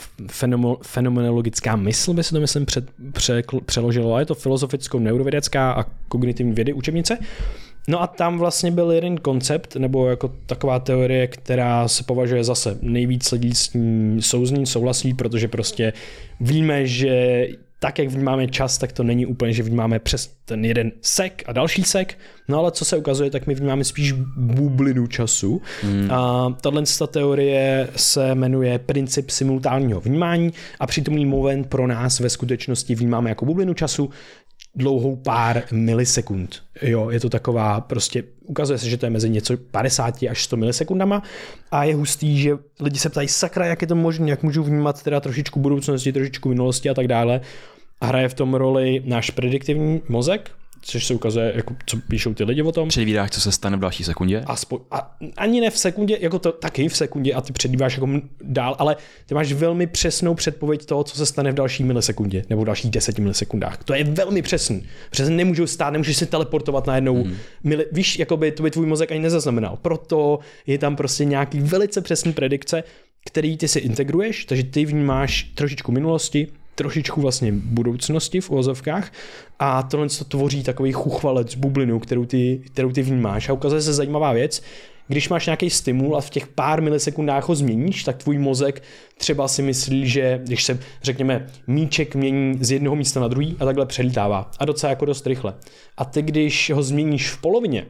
fenomenologická 0.82 1.76
mysl, 1.76 2.14
by 2.14 2.24
se 2.24 2.34
to 2.34 2.40
myslím 2.40 2.66
před, 2.66 2.84
pře, 3.12 3.42
přeložilo, 3.66 4.18
je 4.18 4.26
to 4.26 4.34
filozoficko-neurovědecká 4.34 5.72
a 5.72 5.84
kognitivní 6.08 6.52
vědy 6.52 6.72
učebnice, 6.72 7.18
No 7.88 8.02
a 8.02 8.06
tam 8.06 8.38
vlastně 8.38 8.70
byl 8.70 8.90
jeden 8.90 9.16
koncept, 9.16 9.76
nebo 9.76 10.08
jako 10.08 10.28
taková 10.46 10.78
teorie, 10.78 11.26
která 11.26 11.88
se 11.88 12.04
považuje 12.04 12.44
zase 12.44 12.78
nejvíc 12.82 13.32
lidí 13.32 13.54
s 13.54 13.74
ní 13.74 14.22
souzní, 14.22 14.66
souhlasí, 14.66 15.14
protože 15.14 15.48
prostě 15.48 15.92
víme, 16.40 16.86
že 16.86 17.46
tak, 17.82 17.98
jak 17.98 18.08
vnímáme 18.08 18.48
čas, 18.48 18.78
tak 18.78 18.92
to 18.92 19.02
není 19.02 19.26
úplně, 19.26 19.52
že 19.52 19.62
vnímáme 19.62 19.98
přes 19.98 20.30
ten 20.44 20.64
jeden 20.64 20.92
sek 21.02 21.42
a 21.46 21.52
další 21.52 21.84
sek, 21.84 22.18
no 22.48 22.58
ale 22.58 22.72
co 22.72 22.84
se 22.84 22.96
ukazuje, 22.96 23.30
tak 23.30 23.46
my 23.46 23.54
vnímáme 23.54 23.84
spíš 23.84 24.12
bublinu 24.36 25.06
času. 25.06 25.62
Hmm. 25.82 26.10
A 26.10 26.50
tahle 26.60 26.82
teorie 27.10 27.88
se 27.96 28.34
jmenuje 28.34 28.78
princip 28.78 29.30
simultánního 29.30 30.00
vnímání 30.00 30.52
a 30.80 30.86
přitomný 30.86 31.26
moment 31.26 31.64
pro 31.64 31.86
nás 31.86 32.20
ve 32.20 32.30
skutečnosti 32.30 32.94
vnímáme 32.94 33.30
jako 33.30 33.44
bublinu 33.44 33.74
času, 33.74 34.10
dlouhou 34.74 35.16
pár 35.16 35.62
milisekund. 35.72 36.62
Jo, 36.82 37.10
je 37.10 37.20
to 37.20 37.28
taková, 37.28 37.80
prostě 37.80 38.24
ukazuje 38.46 38.78
se, 38.78 38.88
že 38.88 38.96
to 38.96 39.06
je 39.06 39.10
mezi 39.10 39.30
něco 39.30 39.56
50 39.56 40.22
až 40.30 40.44
100 40.44 40.56
milisekundama 40.56 41.22
a 41.70 41.84
je 41.84 41.94
hustý, 41.94 42.40
že 42.40 42.58
lidi 42.80 42.98
se 42.98 43.10
ptají, 43.10 43.28
sakra, 43.28 43.66
jak 43.66 43.82
je 43.82 43.88
to 43.88 43.94
možné, 43.94 44.30
jak 44.30 44.42
můžu 44.42 44.62
vnímat 44.62 45.02
teda 45.02 45.20
trošičku 45.20 45.60
budoucnosti, 45.60 46.12
trošičku 46.12 46.48
minulosti 46.48 46.90
a 46.90 46.94
tak 46.94 47.08
dále. 47.08 47.40
Hraje 48.02 48.28
v 48.28 48.34
tom 48.34 48.54
roli 48.54 49.02
náš 49.04 49.30
prediktivní 49.30 50.02
mozek, 50.08 50.50
což 50.82 51.06
se 51.06 51.14
ukazuje, 51.14 51.52
jako, 51.56 51.74
co 51.86 51.96
píšou 52.08 52.34
ty 52.34 52.44
lidi 52.44 52.62
o 52.62 52.72
tom. 52.72 52.88
Předvídáš, 52.88 53.30
co 53.30 53.40
se 53.40 53.52
stane 53.52 53.76
v 53.76 53.80
další 53.80 54.04
sekundě? 54.04 54.42
Aspo, 54.46 54.80
a 54.90 55.16
ani 55.36 55.60
ne 55.60 55.70
v 55.70 55.78
sekundě, 55.78 56.18
jako 56.20 56.38
to 56.38 56.52
taky 56.52 56.88
v 56.88 56.96
sekundě 56.96 57.34
a 57.34 57.40
ty 57.40 57.52
předvídáš 57.52 57.94
jako 57.94 58.08
dál, 58.42 58.76
ale 58.78 58.96
ty 59.26 59.34
máš 59.34 59.52
velmi 59.52 59.86
přesnou 59.86 60.34
předpověď 60.34 60.86
toho, 60.86 61.04
co 61.04 61.16
se 61.16 61.26
stane 61.26 61.52
v 61.52 61.54
další 61.54 61.84
milisekundě 61.84 62.44
nebo 62.50 62.62
v 62.62 62.64
dalších 62.64 62.90
deseti 62.90 63.22
milisekundách. 63.22 63.84
To 63.84 63.94
je 63.94 64.04
velmi 64.04 64.42
přesný. 64.42 64.82
Přesně 65.10 65.36
nemůžu 65.36 65.66
stát, 65.66 65.90
nemůžeš 65.90 66.16
se 66.16 66.26
teleportovat 66.26 66.86
na 66.86 66.94
jednou. 66.94 67.24
Hmm. 67.24 67.36
Mili, 67.64 67.86
víš, 67.92 68.18
jako 68.18 68.36
by 68.36 68.52
to 68.52 68.62
by 68.62 68.70
tvůj 68.70 68.86
mozek 68.86 69.12
ani 69.12 69.20
nezaznamenal. 69.20 69.78
Proto 69.82 70.38
je 70.66 70.78
tam 70.78 70.96
prostě 70.96 71.24
nějaký 71.24 71.60
velice 71.60 72.00
přesný 72.00 72.32
predikce, 72.32 72.84
který 73.26 73.56
ty 73.56 73.68
si 73.68 73.78
integruješ, 73.78 74.44
takže 74.44 74.64
ty 74.64 74.84
vnímáš 74.84 75.42
trošičku 75.42 75.92
minulosti, 75.92 76.48
trošičku 76.74 77.20
vlastně 77.20 77.52
budoucnosti 77.52 78.40
v 78.40 78.50
uvozovkách. 78.50 79.12
A 79.58 79.82
tohle 79.82 80.08
to 80.08 80.24
tvoří 80.24 80.62
takový 80.62 80.92
chuchvalec, 80.92 81.54
bublinu, 81.54 81.98
kterou 81.98 82.24
ty, 82.24 82.62
kterou 82.66 82.92
ty 82.92 83.02
vnímáš. 83.02 83.48
A 83.48 83.52
ukazuje 83.52 83.82
se 83.82 83.92
zajímavá 83.92 84.32
věc, 84.32 84.62
když 85.10 85.28
máš 85.28 85.46
nějaký 85.46 85.70
stimul 85.70 86.16
a 86.16 86.20
v 86.20 86.30
těch 86.30 86.46
pár 86.46 86.82
milisekundách 86.82 87.48
ho 87.48 87.54
změníš, 87.54 88.04
tak 88.04 88.16
tvůj 88.16 88.38
mozek 88.38 88.82
třeba 89.18 89.48
si 89.48 89.62
myslí, 89.62 90.08
že 90.08 90.40
když 90.44 90.64
se, 90.64 90.78
řekněme, 91.02 91.46
míček 91.66 92.14
mění 92.14 92.58
z 92.60 92.70
jednoho 92.70 92.96
místa 92.96 93.20
na 93.20 93.28
druhý 93.28 93.56
a 93.60 93.64
takhle 93.64 93.86
přelítává. 93.86 94.50
A 94.58 94.64
docela 94.64 94.90
jako 94.90 95.04
dost 95.04 95.26
rychle. 95.26 95.54
A 95.96 96.04
ty, 96.04 96.22
když 96.22 96.70
ho 96.70 96.82
změníš 96.82 97.30
v 97.30 97.40
polovině, 97.40 97.86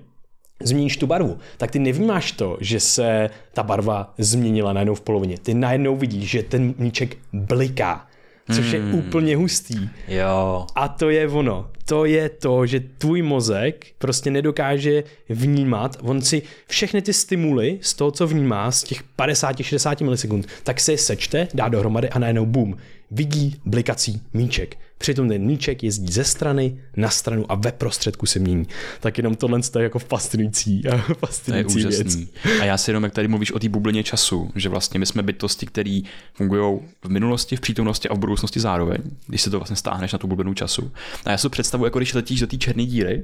změníš 0.62 0.97
tu 0.97 1.07
barvu, 1.07 1.39
tak 1.57 1.70
ty 1.70 1.78
nevnímáš 1.78 2.33
to, 2.33 2.59
že 2.61 2.81
se 2.81 3.31
ta 3.53 3.62
barva 3.62 4.14
změnila 4.18 4.72
najednou 4.72 4.95
v 4.95 5.01
polovině. 5.01 5.39
Ty 5.39 5.55
najednou 5.55 5.97
vidíš, 5.97 6.31
že 6.31 6.43
ten 6.43 6.74
míček 6.78 7.16
bliká 7.33 8.07
což 8.55 8.74
hmm. 8.74 8.74
je 8.74 8.94
úplně 8.94 9.36
hustý. 9.36 9.88
Jo. 10.09 10.66
A 10.74 10.88
to 10.88 11.11
je 11.11 11.28
ono. 11.28 11.70
To 11.84 12.05
je 12.05 12.28
to, 12.28 12.66
že 12.66 12.80
tvůj 12.80 13.22
mozek 13.22 13.86
prostě 13.98 14.30
nedokáže 14.30 15.05
vnímat, 15.28 15.96
on 16.01 16.22
si 16.22 16.42
všechny 16.66 17.03
ty 17.03 17.12
stimuly 17.12 17.78
z 17.80 17.94
toho, 17.94 18.11
co 18.11 18.26
vnímá, 18.26 18.70
z 18.70 18.82
těch 18.82 19.03
50-60 19.18 20.05
milisekund, 20.05 20.46
tak 20.62 20.80
se 20.80 20.92
je 20.92 20.98
sečte, 20.98 21.48
dá 21.55 21.68
dohromady 21.68 22.09
a 22.09 22.18
najednou 22.18 22.46
boom, 22.46 22.76
vidí 23.11 23.57
blikací 23.64 24.22
míček. 24.32 24.76
Přitom 25.01 25.28
ten 25.28 25.42
míček 25.42 25.82
jezdí 25.82 26.12
ze 26.12 26.24
strany 26.24 26.80
na 26.96 27.11
stranu 27.11 27.53
a 27.53 27.55
ve 27.55 27.72
prostředku 27.72 28.26
se 28.26 28.38
mění. 28.38 28.66
Tak 29.01 29.18
jenom 29.18 29.34
tohle 29.34 29.61
je 29.78 29.82
jako 29.82 29.98
fascinující, 29.98 30.82
fascinující 31.18 31.74
to 31.82 31.88
je 31.88 32.05
věc. 32.05 32.16
A 32.61 32.64
já 32.64 32.78
si 32.78 32.90
jenom, 32.90 33.05
jak 33.05 33.12
tady 33.12 33.28
mluvíš 33.28 33.53
o 33.53 33.59
té 33.59 33.68
bublině 33.68 34.05
času, 34.05 34.51
že 34.55 34.68
vlastně 34.68 35.01
my 35.01 35.07
jsme 35.07 35.22
bytosti, 35.22 35.66
které 35.66 36.01
fungují 36.34 36.80
v 37.05 37.09
minulosti, 37.09 37.57
v 37.57 37.61
přítomnosti 37.61 38.09
a 38.09 38.14
v 38.14 38.18
budoucnosti 38.18 38.61
zároveň, 38.61 38.98
když 39.26 39.42
se 39.42 39.51
to 39.51 39.59
vlastně 39.59 39.76
stáhneš 39.76 40.12
na 40.12 40.18
tu 40.18 40.26
bublinu 40.26 40.55
času. 40.55 40.92
A 41.24 41.30
já 41.30 41.38
si 41.38 41.48
představu, 41.48 41.84
jako 41.84 41.98
když 41.98 42.14
letíš 42.14 42.40
do 42.40 42.46
té 42.46 42.57
černé 42.57 42.86
díry 42.86 43.22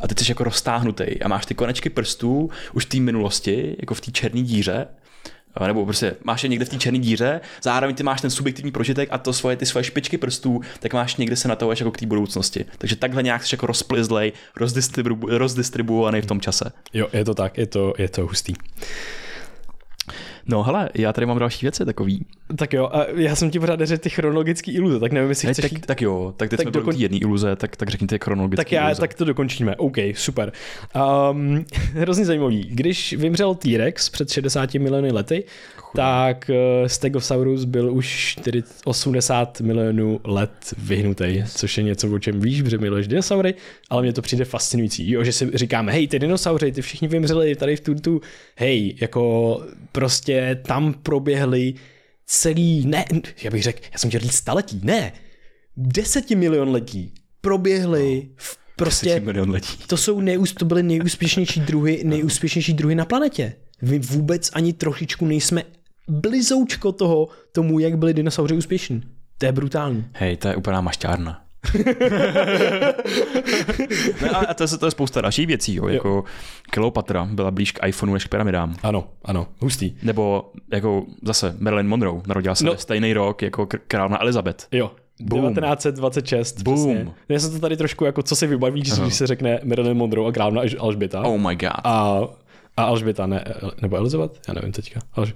a 0.00 0.08
ty 0.08 0.24
jsi 0.24 0.30
jako 0.30 0.44
roztáhnutý 0.44 1.22
a 1.22 1.28
máš 1.28 1.46
ty 1.46 1.54
konečky 1.54 1.90
prstů 1.90 2.50
už 2.72 2.84
v 2.84 2.88
té 2.88 3.00
minulosti, 3.00 3.76
jako 3.80 3.94
v 3.94 4.00
té 4.00 4.10
černé 4.10 4.42
díře 4.42 4.86
nebo 5.66 5.84
prostě 5.84 6.16
máš 6.24 6.42
je 6.42 6.48
někde 6.48 6.64
v 6.64 6.68
té 6.68 6.76
černé 6.76 6.98
díře, 6.98 7.40
zároveň 7.62 7.96
ty 7.96 8.02
máš 8.02 8.20
ten 8.20 8.30
subjektivní 8.30 8.72
prožitek 8.72 9.08
a 9.12 9.18
to 9.18 9.32
svoje, 9.32 9.56
ty 9.56 9.66
svoje 9.66 9.84
špičky 9.84 10.18
prstů, 10.18 10.60
tak 10.80 10.94
máš 10.94 11.16
někde 11.16 11.36
se 11.36 11.48
natahuješ 11.48 11.80
jako 11.80 11.90
k 11.90 11.98
té 11.98 12.06
budoucnosti. 12.06 12.64
Takže 12.78 12.96
takhle 12.96 13.22
nějak 13.22 13.46
jsi 13.46 13.54
jako 13.54 13.66
rozplizlej, 13.66 14.32
rozdistribu, 14.56 15.38
rozdistribuovaný 15.38 16.20
v 16.20 16.26
tom 16.26 16.40
čase. 16.40 16.72
Jo, 16.92 17.08
je 17.12 17.24
to 17.24 17.34
tak, 17.34 17.58
je 17.58 17.66
to, 17.66 17.94
je 17.98 18.08
to 18.08 18.22
hustý. 18.22 18.54
No 20.48 20.62
hele, 20.62 20.88
já 20.94 21.12
tady 21.12 21.26
mám 21.26 21.38
další 21.38 21.66
věci 21.66 21.84
takový. 21.84 22.26
Tak 22.56 22.72
jo, 22.72 22.90
a 22.92 23.06
já 23.16 23.36
jsem 23.36 23.50
ti 23.50 23.60
pořád 23.60 23.80
řekl 23.80 24.02
ty 24.02 24.10
chronologické 24.10 24.72
iluze, 24.72 25.00
tak 25.00 25.12
nevím, 25.12 25.28
jestli 25.28 25.46
Hej, 25.46 25.54
chceš 25.54 25.62
tak, 25.62 25.72
jít... 25.72 25.86
tak 25.86 26.02
jo, 26.02 26.34
tak 26.36 26.50
teď 26.50 26.56
tak 26.56 26.64
jsme 26.64 26.70
dokon... 26.70 26.90
byli 26.90 27.02
jedné 27.02 27.18
iluze, 27.18 27.56
tak, 27.56 27.76
tak 27.76 27.88
řekni 27.88 28.06
ty 28.06 28.18
chronologické 28.18 28.64
Tak 28.64 28.72
já, 28.72 28.86
iluze. 28.86 29.00
tak 29.00 29.14
to 29.14 29.24
dokončíme. 29.24 29.76
OK, 29.76 29.96
super. 30.14 30.52
Um, 31.30 31.64
hrozně 31.94 32.24
zajímavý. 32.24 32.68
Když 32.70 33.12
vymřel 33.12 33.54
T-Rex 33.54 34.08
před 34.08 34.30
60 34.30 34.74
miliony 34.74 35.12
lety, 35.12 35.44
tak 35.96 36.50
uh, 36.50 36.86
Stegosaurus 36.86 37.64
byl 37.64 37.92
už 37.92 38.06
4, 38.06 38.62
80 38.84 39.60
milionů 39.60 40.20
let 40.24 40.74
vyhnutý, 40.78 41.42
což 41.46 41.78
je 41.78 41.84
něco, 41.84 42.14
o 42.14 42.18
čem 42.18 42.40
víš, 42.40 42.62
protože 42.62 42.78
miluješ 42.78 43.08
dinosaury, 43.08 43.54
ale 43.90 44.02
mně 44.02 44.12
to 44.12 44.22
přijde 44.22 44.44
fascinující, 44.44 45.10
jo, 45.10 45.24
že 45.24 45.32
si 45.32 45.50
říkáme, 45.54 45.92
hej, 45.92 46.08
ty 46.08 46.18
dinosaury, 46.18 46.72
ty 46.72 46.82
všichni 46.82 47.08
vymřeli 47.08 47.56
tady 47.56 47.76
v 47.76 47.80
tu, 47.80 47.94
tu, 47.94 48.20
hej, 48.56 48.96
jako 49.00 49.62
prostě 49.92 50.35
tam 50.54 50.94
proběhly 50.94 51.74
celý, 52.26 52.86
ne, 52.86 53.04
já 53.42 53.50
bych 53.50 53.62
řekl, 53.62 53.78
já 53.92 53.98
jsem 53.98 54.10
chtěl 54.10 54.20
říct 54.20 54.34
staletí, 54.34 54.80
ne, 54.84 55.12
desetimilionletí 55.76 57.14
proběhly 57.40 58.28
v 58.36 58.58
prostě 58.76 59.06
Deseti 59.06 59.26
milion 59.26 59.50
letí. 59.50 59.78
to 59.86 59.96
jsou 59.96 60.20
nejús, 60.20 60.52
to 60.52 60.64
byly 60.64 60.82
nejúspěšnější 60.82 61.60
druhy, 61.60 62.02
nejúspěšnější 62.04 62.72
druhy 62.74 62.94
na 62.94 63.04
planetě. 63.04 63.54
My 63.82 63.98
vůbec 63.98 64.50
ani 64.52 64.72
trošičku 64.72 65.26
nejsme 65.26 65.62
blizoučko 66.08 66.92
toho, 66.92 67.28
tomu, 67.52 67.78
jak 67.78 67.98
byli 67.98 68.14
dinosauři 68.14 68.54
úspěšní. 68.54 69.02
To 69.38 69.46
je 69.46 69.52
brutální. 69.52 70.04
Hej, 70.12 70.36
to 70.36 70.48
je 70.48 70.56
úplná 70.56 70.80
mašťárna. 70.80 71.45
No 74.22 74.50
a, 74.50 74.54
to, 74.54 74.62
je, 74.64 74.68
to 74.78 74.86
je 74.86 74.90
spousta 74.90 75.20
dalších 75.20 75.46
věcí, 75.46 75.74
jo, 75.74 75.88
jako 75.88 76.24
Kleopatra 76.70 77.28
byla 77.32 77.50
blíž 77.50 77.72
k 77.72 77.86
iPhoneu 77.86 78.14
než 78.14 78.24
k 78.24 78.28
pyramidám. 78.28 78.76
Ano, 78.82 79.04
ano, 79.24 79.46
hustý. 79.60 79.94
Nebo 80.02 80.50
jako 80.72 81.04
zase 81.22 81.56
Marilyn 81.58 81.88
Monroe 81.88 82.20
narodila 82.26 82.54
se 82.54 82.64
No. 82.64 82.76
stejný 82.76 83.12
rok 83.12 83.42
jako 83.42 83.62
kr- 83.64 83.78
královna 83.88 84.22
Elizabeth. 84.22 84.66
Jo. 84.72 84.92
Boom. 85.20 85.54
1926. 85.54 86.62
Boom. 86.62 86.76
Přesně. 86.94 87.12
Já 87.28 87.38
jsem 87.40 87.50
to 87.52 87.58
tady 87.58 87.76
trošku 87.76 88.04
jako, 88.04 88.22
co 88.22 88.36
si 88.36 88.46
vybavíš, 88.46 88.92
když 88.92 89.14
se 89.14 89.26
řekne 89.26 89.60
Marilyn 89.64 89.96
Monroe 89.96 90.28
a 90.28 90.32
královna 90.32 90.62
Alž- 90.62 90.76
Alžběta. 90.80 91.22
Oh 91.22 91.40
my 91.40 91.56
god. 91.56 91.70
A, 91.84 92.20
a 92.76 92.82
Alžběta, 92.84 93.26
ne, 93.26 93.44
nebo 93.82 93.96
Elizabeth? 93.96 94.40
Já 94.48 94.54
nevím 94.54 94.72
teďka. 94.72 95.00
Alž... 95.14 95.34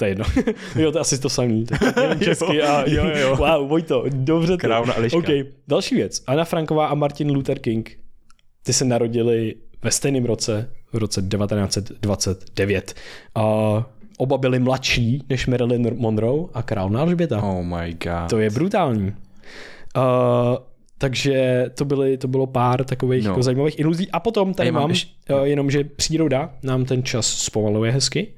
To 0.00 0.04
je 0.04 0.10
jedno. 0.10 0.24
jo, 0.76 0.92
to 0.92 0.98
je 0.98 1.00
asi 1.00 1.18
to 1.20 1.28
samý. 1.28 1.66
Česky 2.24 2.62
a 2.62 2.84
jo, 2.88 3.04
jo, 3.08 3.16
jo. 3.16 3.36
Wow, 3.36 3.68
Vojto, 3.68 4.04
dobře 4.08 4.52
to. 4.52 4.58
Královna 4.58 4.96
Eliška. 4.96 5.18
OK, 5.18 5.26
další 5.68 5.94
věc. 5.94 6.22
Anna 6.26 6.44
Franková 6.44 6.86
a 6.86 6.94
Martin 6.94 7.30
Luther 7.30 7.58
King, 7.58 7.98
ty 8.62 8.72
se 8.72 8.84
narodili 8.84 9.54
ve 9.82 9.90
stejném 9.90 10.24
roce, 10.24 10.70
v 10.92 10.96
roce 10.96 11.22
1929. 11.22 12.94
A 13.34 13.42
oba 14.18 14.38
byli 14.38 14.58
mladší 14.58 15.22
než 15.28 15.46
Marilyn 15.46 15.94
Monroe 15.96 16.46
a 16.54 16.62
královna 16.62 17.00
Alžběta. 17.00 17.42
Oh 17.42 17.62
my 17.64 17.92
god. 18.04 18.30
To 18.30 18.38
je 18.38 18.50
brutální. 18.50 19.06
Uh, 19.06 19.12
takže 20.98 21.66
to, 21.74 21.84
byly, 21.84 22.18
to 22.18 22.28
bylo 22.28 22.46
pár 22.46 22.84
takových 22.84 23.24
No. 23.24 23.30
jako 23.30 23.42
zajímavých 23.42 23.78
iluzí. 23.78 24.10
A 24.10 24.20
potom 24.20 24.54
tady 24.54 24.68
Ej, 24.68 24.72
mám 24.72 24.82
mám, 24.82 24.90
ještě- 24.90 25.34
uh, 25.34 25.42
jenom, 25.42 25.70
že 25.70 25.84
příroda 25.84 26.54
nám 26.62 26.84
ten 26.84 27.02
čas 27.02 27.26
zpomaluje 27.26 27.92
hezky, 27.92 28.32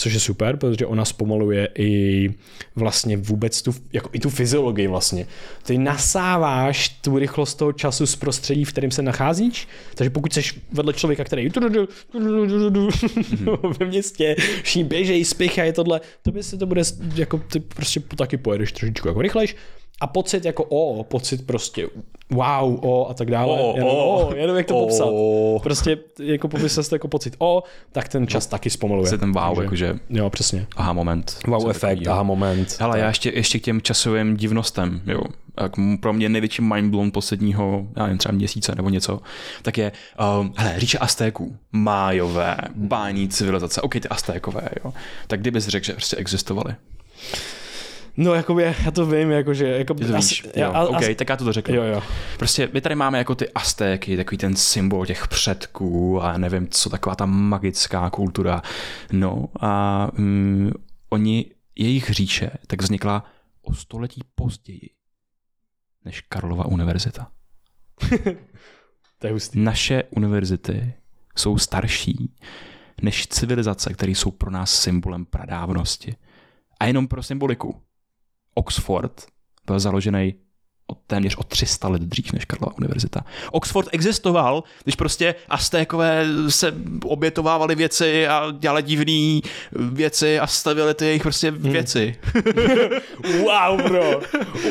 což 0.00 0.12
je 0.12 0.20
super, 0.20 0.56
protože 0.56 0.86
ona 0.86 1.04
zpomaluje 1.04 1.68
i 1.78 2.30
vlastně 2.76 3.16
vůbec 3.16 3.62
tu, 3.62 3.74
jako 3.92 4.10
i 4.12 4.18
tu 4.20 4.30
fyziologii 4.30 4.86
vlastně. 4.86 5.26
Ty 5.62 5.78
nasáváš 5.78 6.88
tu 6.88 7.18
rychlost 7.18 7.54
toho 7.54 7.72
času 7.72 8.06
z 8.06 8.16
prostředí, 8.16 8.64
v 8.64 8.72
kterém 8.72 8.90
se 8.90 9.02
nacházíš, 9.02 9.68
takže 9.94 10.10
pokud 10.10 10.32
jsi 10.32 10.42
vedle 10.72 10.92
člověka, 10.92 11.24
který 11.24 11.50
ve 13.78 13.86
městě, 13.86 14.36
všichni 14.62 14.84
běžejí, 14.84 15.24
spěchají 15.24 15.72
tohle, 15.72 16.00
to 16.22 16.32
by 16.32 16.42
se 16.42 16.56
to 16.56 16.66
bude, 16.66 16.82
jako 17.14 17.38
ty 17.38 17.60
prostě 17.60 18.00
taky 18.00 18.36
pojedeš 18.36 18.72
trošičku 18.72 19.08
jako 19.08 19.22
rychlejš 19.22 19.56
a 20.00 20.06
pocit 20.06 20.44
jako 20.44 20.64
o, 20.68 21.04
pocit 21.04 21.46
prostě 21.46 21.86
wow, 22.30 22.78
o 22.84 23.10
a 23.10 23.14
tak 23.14 23.30
dále. 23.30 23.52
O, 23.60 23.72
jenom, 23.76 23.90
o, 23.90 24.26
o, 24.28 24.34
jenom 24.34 24.56
jak 24.56 24.66
to 24.66 24.76
o. 24.78 24.80
popsat. 24.86 25.08
Prostě 25.62 25.98
jako 26.22 26.48
popsat 26.48 26.88
to 26.88 26.94
jako 26.94 27.08
pocit 27.08 27.34
o, 27.38 27.62
tak 27.92 28.08
ten 28.08 28.26
čas 28.26 28.46
taky 28.46 28.70
zpomaluje. 28.70 29.08
Se 29.10 29.18
ten 29.18 29.32
wow, 29.32 29.44
Takže- 29.44 29.62
jakože 29.62 29.98
Jo, 30.10 30.30
přesně. 30.30 30.66
aha 30.76 30.92
moment. 30.92 31.38
Wow 31.46 31.62
Co 31.62 31.68
efekt, 31.68 32.06
aha 32.06 32.22
moment. 32.22 32.76
Hele, 32.80 32.92
tak. 32.92 33.00
já 33.00 33.08
ještě, 33.08 33.30
ještě 33.34 33.58
k 33.58 33.62
těm 33.62 33.82
časovým 33.82 34.36
divnostem, 34.36 35.02
jo. 35.06 35.20
Tak 35.54 35.72
pro 36.00 36.12
mě 36.12 36.28
největší 36.28 36.62
mindblown 36.62 37.10
posledního, 37.10 37.86
já 37.96 38.02
nevím, 38.02 38.18
třeba 38.18 38.32
měsíce 38.34 38.74
nebo 38.76 38.88
něco, 38.90 39.20
tak 39.62 39.78
je, 39.78 39.92
um, 40.40 40.52
hele, 40.56 40.80
říče 40.80 40.98
Aztéků, 40.98 41.56
májové, 41.72 42.56
bání 42.74 43.28
civilizace, 43.28 43.80
ok, 43.80 43.92
ty 43.92 44.08
Aztékové, 44.08 44.68
jo. 44.84 44.92
Tak 45.26 45.40
kdybys 45.40 45.66
řekl, 45.66 45.86
že 45.86 45.92
prostě 45.92 46.16
existovali. 46.16 46.74
No, 48.22 48.34
jakoby, 48.34 48.62
já 48.84 48.90
to 48.90 49.06
vím, 49.06 49.30
jakože, 49.30 49.66
jako, 49.68 49.94
Ty 49.94 50.04
to 50.04 50.12
víš, 50.12 50.44
já- 50.56 50.66
jo, 50.66 50.72
a- 50.74 50.84
ok, 50.88 51.02
a- 51.02 51.14
tak 51.14 51.28
já 51.28 51.36
to 51.36 51.44
dořeknu. 51.44 51.74
jo, 51.74 51.82
jo. 51.82 52.02
Prostě 52.38 52.68
my 52.72 52.80
tady 52.80 52.94
máme 52.94 53.18
jako 53.18 53.34
ty 53.34 53.48
Aztéky, 53.52 54.16
takový 54.16 54.38
ten 54.38 54.56
symbol 54.56 55.06
těch 55.06 55.28
předků 55.28 56.22
a 56.22 56.38
nevím 56.38 56.68
co, 56.68 56.90
taková 56.90 57.14
ta 57.16 57.26
magická 57.26 58.10
kultura. 58.10 58.62
No 59.12 59.48
a 59.60 60.08
mm, 60.12 60.72
oni, 61.10 61.50
jejich 61.78 62.10
říše, 62.10 62.50
tak 62.66 62.82
vznikla 62.82 63.24
o 63.62 63.74
století 63.74 64.20
později 64.34 64.90
než 66.04 66.20
Karlova 66.20 66.66
univerzita. 66.66 67.30
To 69.18 69.26
je 69.26 69.32
hustý. 69.32 69.60
Naše 69.60 70.02
univerzity 70.10 70.94
jsou 71.36 71.58
starší 71.58 72.34
než 73.02 73.26
civilizace, 73.26 73.92
které 73.94 74.12
jsou 74.12 74.30
pro 74.30 74.50
nás 74.50 74.74
symbolem 74.74 75.24
pradávnosti. 75.26 76.14
A 76.80 76.86
jenom 76.86 77.08
pro 77.08 77.22
symboliku. 77.22 77.82
Oxford 78.60 79.26
byl 79.66 79.80
založený 79.80 80.34
o 80.86 80.94
téměř 81.06 81.36
o 81.36 81.42
300 81.44 81.88
let 81.88 82.02
dřív 82.02 82.32
než 82.32 82.44
Karlova 82.44 82.76
univerzita. 82.78 83.20
Oxford 83.52 83.88
existoval, 83.92 84.64
když 84.84 84.94
prostě 84.96 85.34
Aztékové 85.48 86.26
se 86.48 86.74
obětovávali 87.04 87.74
věci 87.74 88.28
a 88.28 88.50
dělali 88.58 88.82
divné 88.82 89.40
věci 89.72 90.38
a 90.40 90.46
stavili 90.46 90.94
ty 90.94 91.04
jejich 91.04 91.22
prostě 91.22 91.50
věci. 91.50 92.16
Wow, 93.44 93.82
bro. 93.82 94.20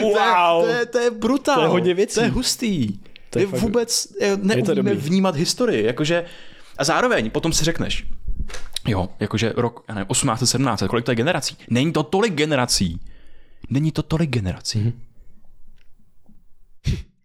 Wow. 0.02 0.64
To 0.64 0.68
je, 0.68 0.74
to 0.74 0.80
je, 0.80 0.86
to 0.86 1.00
je 1.00 1.12
brutál. 1.12 1.56
To 1.56 1.62
je 1.62 1.68
hodně 1.68 1.94
věcí. 1.94 2.16
To 2.16 2.22
je 2.22 2.30
hustý. 2.30 3.00
To 3.30 3.40
je 3.40 3.44
je 3.44 3.48
fakt- 3.48 3.60
vůbec 3.60 4.08
neumíme 4.42 4.96
vnímat 4.96 5.36
historii. 5.36 5.86
Jakože, 5.86 6.26
a 6.78 6.84
zároveň 6.84 7.30
potom 7.30 7.54
si 7.54 7.66
řekneš, 7.66 8.06
jo, 8.88 9.10
jakože 9.20 9.54
rok, 9.56 9.84
já 9.90 9.96
nevím, 9.96 10.08
1817, 10.08 10.84
kolik 10.90 11.06
to 11.06 11.12
je 11.12 11.16
generací? 11.16 11.58
Není 11.70 11.94
to 11.94 12.04
tolik 12.04 12.34
generací. 12.34 13.00
Není 13.70 13.91
to 13.91 14.03
tolik 14.03 14.30
generací. 14.30 14.80
Mhm. 14.80 14.93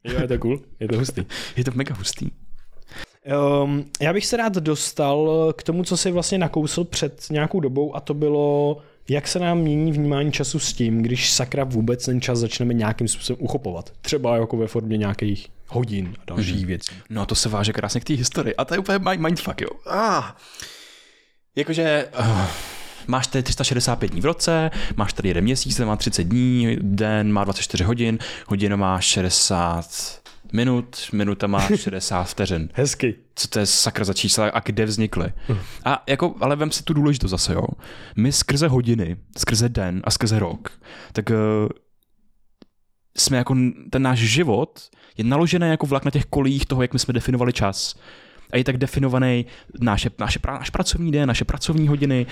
Jo, 0.05 0.20
je 0.20 0.28
to 0.28 0.39
cool, 0.39 0.61
je 0.80 0.89
to 0.89 0.99
hustý. 0.99 1.24
Je 1.57 1.64
to 1.64 1.70
mega 1.74 1.95
hustý. 1.95 2.30
Um, 3.62 3.85
já 4.01 4.12
bych 4.12 4.26
se 4.26 4.37
rád 4.37 4.55
dostal 4.55 5.53
k 5.57 5.62
tomu, 5.62 5.85
co 5.85 5.97
si 5.97 6.11
vlastně 6.11 6.39
nakousl 6.39 6.85
před 6.85 7.26
nějakou 7.30 7.61
dobou 7.61 7.97
a 7.97 8.01
to 8.01 8.14
bylo, 8.14 8.76
jak 9.09 9.28
se 9.28 9.39
nám 9.39 9.59
mění 9.59 9.93
vnímání 9.93 10.32
času 10.32 10.59
s 10.59 10.72
tím, 10.72 11.03
když 11.03 11.32
sakra 11.32 11.64
vůbec 11.64 12.05
ten 12.05 12.20
čas 12.20 12.39
začneme 12.39 12.74
nějakým 12.74 13.09
způsobem 13.09 13.45
uchopovat. 13.45 13.93
Třeba 14.01 14.37
jako 14.37 14.57
ve 14.57 14.66
formě 14.66 14.97
nějakých 14.97 15.49
hodin 15.68 16.14
a 16.20 16.24
dalších 16.26 16.57
mm-hmm. 16.57 16.66
věcí. 16.66 16.95
No 17.11 17.26
to 17.26 17.35
se 17.35 17.49
váže 17.49 17.72
krásně 17.72 18.01
k 18.01 18.05
té 18.05 18.14
historii. 18.14 18.57
A 18.57 18.64
to 18.64 18.74
je 18.74 18.78
úplně 18.78 18.99
mind- 18.99 19.20
mindfuck, 19.20 19.61
jo. 19.61 19.70
Ah. 19.87 20.37
Jakože 21.57 22.09
uh, 22.18 22.47
máš 23.07 23.26
tady 23.26 23.42
365 23.42 24.11
dní 24.11 24.20
v 24.20 24.24
roce, 24.24 24.70
máš 24.96 25.12
tady 25.12 25.28
jeden 25.28 25.44
měsíc, 25.44 25.76
ten 25.76 25.86
má 25.86 25.96
30 25.96 26.24
dní, 26.24 26.76
den 26.80 27.32
má 27.32 27.44
24 27.44 27.84
hodin, 27.84 28.18
hodina 28.46 28.76
má 28.76 29.00
60 29.00 30.24
minut, 30.52 30.96
minuta 31.12 31.46
má 31.46 31.61
60 31.76 32.24
vteřin. 32.24 32.68
Hezky. 32.72 33.14
Co 33.34 33.48
to 33.48 33.59
je 33.59 33.66
sakra 33.66 34.05
za 34.05 34.12
čísla 34.12 34.48
a 34.48 34.61
kde 34.61 34.84
vznikly. 34.84 35.32
A 35.84 36.02
jako, 36.09 36.34
ale 36.40 36.57
vem 36.57 36.70
si 36.70 36.82
tu 36.82 36.94
důležitost 36.94 37.30
zase, 37.30 37.52
jo. 37.52 37.66
My 38.16 38.32
skrze 38.32 38.68
hodiny, 38.68 39.16
skrze 39.38 39.68
den 39.68 40.02
a 40.05 40.11
skrze 40.11 40.38
rok, 40.38 40.68
tak 41.12 41.30
uh, 41.30 41.36
jsme 43.16 43.36
jako, 43.36 43.57
ten 43.90 44.02
náš 44.02 44.18
život 44.18 44.80
je 45.16 45.24
naložený 45.24 45.68
jako 45.68 45.86
vlak 45.86 46.05
na 46.05 46.11
těch 46.11 46.24
kolích 46.24 46.66
toho, 46.66 46.82
jak 46.82 46.92
my 46.92 46.98
jsme 46.98 47.14
definovali 47.14 47.52
čas. 47.52 47.94
A 48.53 48.57
je 48.57 48.64
tak 48.64 48.76
definovaný 48.76 49.47
naše, 49.80 50.11
naše, 50.18 50.38
náš 50.47 50.70
pracovní 50.70 51.12
den, 51.12 51.28
naše 51.28 51.45
pracovní 51.45 51.88
hodiny 51.88 52.26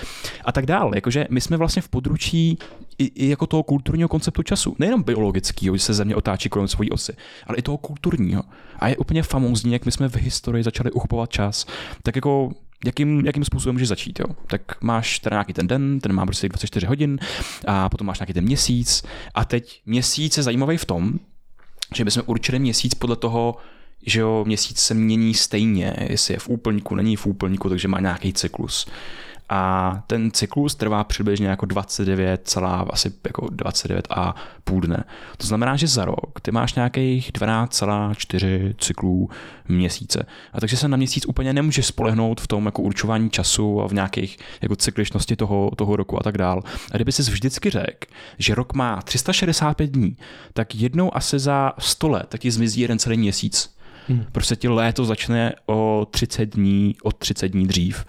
a 0.45 0.51
tak 0.51 0.65
dále. 0.65 0.91
Jakože 0.95 1.27
my 1.29 1.41
jsme 1.41 1.57
vlastně 1.57 1.81
v 1.81 1.89
područí 1.89 2.57
i, 2.97 3.05
i 3.05 3.29
jako 3.29 3.47
toho 3.47 3.63
kulturního 3.63 4.09
konceptu 4.09 4.43
času. 4.43 4.75
Nejenom 4.79 5.03
biologického, 5.03 5.77
že 5.77 5.83
se 5.83 5.93
země 5.93 6.15
otáčí 6.15 6.49
kolem 6.49 6.67
svojí 6.67 6.89
osy, 6.89 7.13
ale 7.47 7.57
i 7.57 7.61
toho 7.61 7.77
kulturního. 7.77 8.43
A 8.79 8.87
je 8.87 8.97
úplně 8.97 9.23
famózní, 9.23 9.73
jak 9.73 9.85
my 9.85 9.91
jsme 9.91 10.09
v 10.09 10.15
historii 10.15 10.63
začali 10.63 10.91
uchopovat 10.91 11.29
čas. 11.29 11.65
Tak 12.03 12.15
jako 12.15 12.51
jakým, 12.85 13.25
jakým 13.25 13.45
způsobem 13.45 13.75
můžeš 13.75 13.87
začít. 13.87 14.19
Jo? 14.19 14.25
Tak 14.47 14.81
máš 14.81 15.19
teda 15.19 15.35
nějaký 15.35 15.53
ten 15.53 15.67
den, 15.67 15.99
ten 15.99 16.13
má 16.13 16.25
prostě 16.25 16.49
24 16.49 16.85
hodin 16.85 17.19
a 17.67 17.89
potom 17.89 18.07
máš 18.07 18.19
nějaký 18.19 18.33
ten 18.33 18.43
měsíc 18.43 19.03
a 19.33 19.45
teď 19.45 19.81
měsíc 19.85 20.37
je 20.37 20.43
zajímavý 20.43 20.77
v 20.77 20.85
tom, 20.85 21.13
že 21.95 22.05
bychom 22.05 22.23
určili 22.25 22.59
měsíc 22.59 22.93
podle 22.93 23.15
toho, 23.15 23.55
že 24.05 24.19
jo, 24.19 24.43
měsíc 24.47 24.79
se 24.79 24.93
mění 24.93 25.33
stejně, 25.33 25.93
jestli 26.09 26.33
je 26.33 26.39
v 26.39 26.49
úplňku, 26.49 26.95
není 26.95 27.15
v 27.15 27.25
úplňku, 27.25 27.69
takže 27.69 27.87
má 27.87 27.99
nějaký 27.99 28.33
cyklus 28.33 28.87
a 29.49 30.03
ten 30.07 30.31
cyklus 30.31 30.75
trvá 30.75 31.03
přibližně 31.03 31.47
jako 31.47 31.65
29, 31.65 32.41
celá 32.43 32.85
asi 32.89 33.11
jako 33.25 33.47
29 33.51 34.07
a 34.09 34.35
půl 34.63 34.81
dne. 34.81 35.03
To 35.37 35.47
znamená, 35.47 35.75
že 35.75 35.87
za 35.87 36.05
rok 36.05 36.41
ty 36.41 36.51
máš 36.51 36.73
nějakých 36.73 37.31
12,4 37.31 38.75
cyklů 38.77 39.29
měsíce. 39.67 40.25
A 40.53 40.59
takže 40.59 40.77
se 40.77 40.87
na 40.87 40.97
měsíc 40.97 41.25
úplně 41.25 41.53
nemůže 41.53 41.83
spolehnout 41.83 42.41
v 42.41 42.47
tom 42.47 42.65
jako 42.65 42.81
určování 42.81 43.29
času 43.29 43.81
a 43.81 43.87
v 43.87 43.93
nějakých 43.93 44.37
jako 44.61 44.75
cykličnosti 44.75 45.35
toho, 45.35 45.71
toho 45.75 45.95
roku 45.95 46.19
a 46.19 46.23
tak 46.23 46.37
dál. 46.37 46.63
A 46.91 46.95
kdyby 46.95 47.11
si 47.11 47.21
vždycky 47.21 47.69
řekl, 47.69 48.07
že 48.37 48.55
rok 48.55 48.73
má 48.73 49.01
365 49.01 49.91
dní, 49.91 50.17
tak 50.53 50.75
jednou 50.75 51.17
asi 51.17 51.39
za 51.39 51.73
100 51.79 52.09
let 52.09 52.25
tak 52.29 52.41
ti 52.41 52.51
zmizí 52.51 52.81
jeden 52.81 52.99
celý 52.99 53.17
měsíc. 53.17 53.72
Hmm. 54.07 54.25
Prostě 54.31 54.55
ti 54.55 54.67
léto 54.67 55.05
začne 55.05 55.53
o 55.65 56.07
30 56.11 56.45
dní, 56.45 56.95
o 57.03 57.11
30 57.11 57.47
dní 57.47 57.67
dřív. 57.67 58.05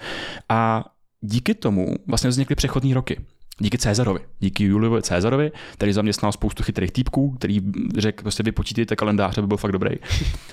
A 0.48 0.84
díky 1.20 1.54
tomu 1.54 1.94
vlastně 2.06 2.30
vznikly 2.30 2.56
přechodní 2.56 2.94
roky. 2.94 3.20
Díky 3.58 3.78
Cezarovi, 3.78 4.20
díky 4.40 4.64
Juliovi 4.64 5.02
Cezarovi, 5.02 5.52
který 5.72 5.92
zaměstnal 5.92 6.32
spoustu 6.32 6.62
chytrých 6.62 6.90
týpků, 6.90 7.30
který 7.30 7.60
řekl, 7.98 8.22
prostě 8.22 8.42
vypočítejte 8.42 8.96
kalendář, 8.96 9.38
aby 9.38 9.46
byl 9.46 9.56
fakt 9.56 9.72
dobrý. 9.72 9.90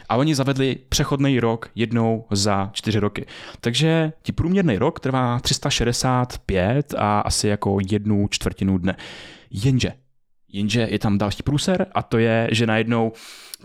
A 0.10 0.16
oni 0.16 0.36
zavedli 0.36 0.78
přechodný 0.90 1.40
rok 1.40 1.70
jednou 1.76 2.26
za 2.32 2.70
čtyři 2.74 3.00
roky. 3.00 3.26
Takže 3.62 4.14
ti 4.24 4.32
průměrný 4.32 4.78
rok 4.78 5.00
trvá 5.00 5.40
365 5.40 6.94
a 6.98 7.20
asi 7.20 7.48
jako 7.48 7.78
jednu 7.92 8.28
čtvrtinu 8.28 8.78
dne. 8.78 8.96
Jenže, 9.52 9.92
jenže 10.54 10.88
je 10.92 11.00
tam 11.00 11.18
další 11.18 11.44
průser 11.44 11.86
a 11.94 12.04
to 12.04 12.18
je, 12.18 12.48
že 12.52 12.68
najednou 12.68 13.12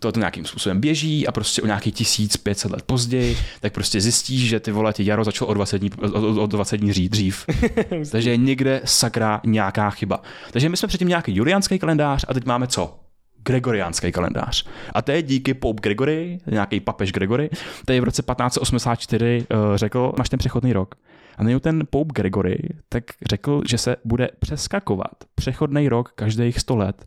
to, 0.00 0.12
to 0.12 0.20
nějakým 0.20 0.44
způsobem 0.44 0.80
běží 0.80 1.26
a 1.26 1.32
prostě 1.32 1.62
o 1.62 1.66
nějaký 1.66 1.92
1500 1.92 2.72
let 2.72 2.82
později, 2.82 3.36
tak 3.60 3.72
prostě 3.72 4.00
zjistíš, 4.00 4.48
že 4.48 4.60
ty 4.60 4.72
vole, 4.72 4.92
ty 4.92 5.06
jaro 5.06 5.24
začalo 5.24 5.50
o 5.50 5.54
20 5.54 5.78
dní, 5.78 5.90
o, 6.12 6.42
o 6.42 6.46
20 6.46 6.76
dní 6.76 7.08
dřív. 7.08 7.46
Takže 8.10 8.30
je 8.30 8.36
někde 8.36 8.80
sakra 8.84 9.40
nějaká 9.44 9.90
chyba. 9.90 10.22
Takže 10.50 10.68
my 10.68 10.76
jsme 10.76 10.88
předtím 10.88 11.08
nějaký 11.08 11.36
juliánský 11.36 11.78
kalendář 11.78 12.24
a 12.28 12.34
teď 12.34 12.44
máme 12.44 12.66
co? 12.66 12.98
Gregoriánský 13.42 14.12
kalendář. 14.12 14.66
A 14.92 15.02
to 15.02 15.12
je 15.12 15.22
díky 15.22 15.54
Pope 15.54 15.80
Gregory, 15.82 16.38
nějaký 16.46 16.80
papež 16.80 17.12
Gregory, 17.12 17.50
který 17.82 18.00
v 18.00 18.04
roce 18.04 18.22
1584 18.22 19.46
uh, 19.50 19.74
eh, 19.74 19.78
řekl, 19.78 20.12
máš 20.18 20.28
ten 20.28 20.38
přechodný 20.38 20.72
rok. 20.72 20.94
A 21.36 21.44
nejen 21.44 21.60
ten 21.60 21.82
Pope 21.90 22.12
Gregory 22.14 22.58
tak 22.88 23.04
řekl, 23.28 23.62
že 23.68 23.78
se 23.78 23.96
bude 24.04 24.28
přeskakovat 24.38 25.14
přechodný 25.34 25.88
rok 25.88 26.12
každých 26.14 26.60
100 26.60 26.76
let 26.76 27.06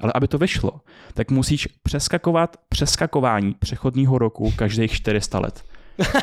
ale 0.00 0.12
aby 0.14 0.28
to 0.28 0.38
vyšlo, 0.38 0.72
tak 1.14 1.30
musíš 1.30 1.68
přeskakovat 1.82 2.56
přeskakování 2.68 3.54
přechodního 3.58 4.18
roku 4.18 4.52
každých 4.56 4.92
400 4.92 5.38
let. 5.38 5.64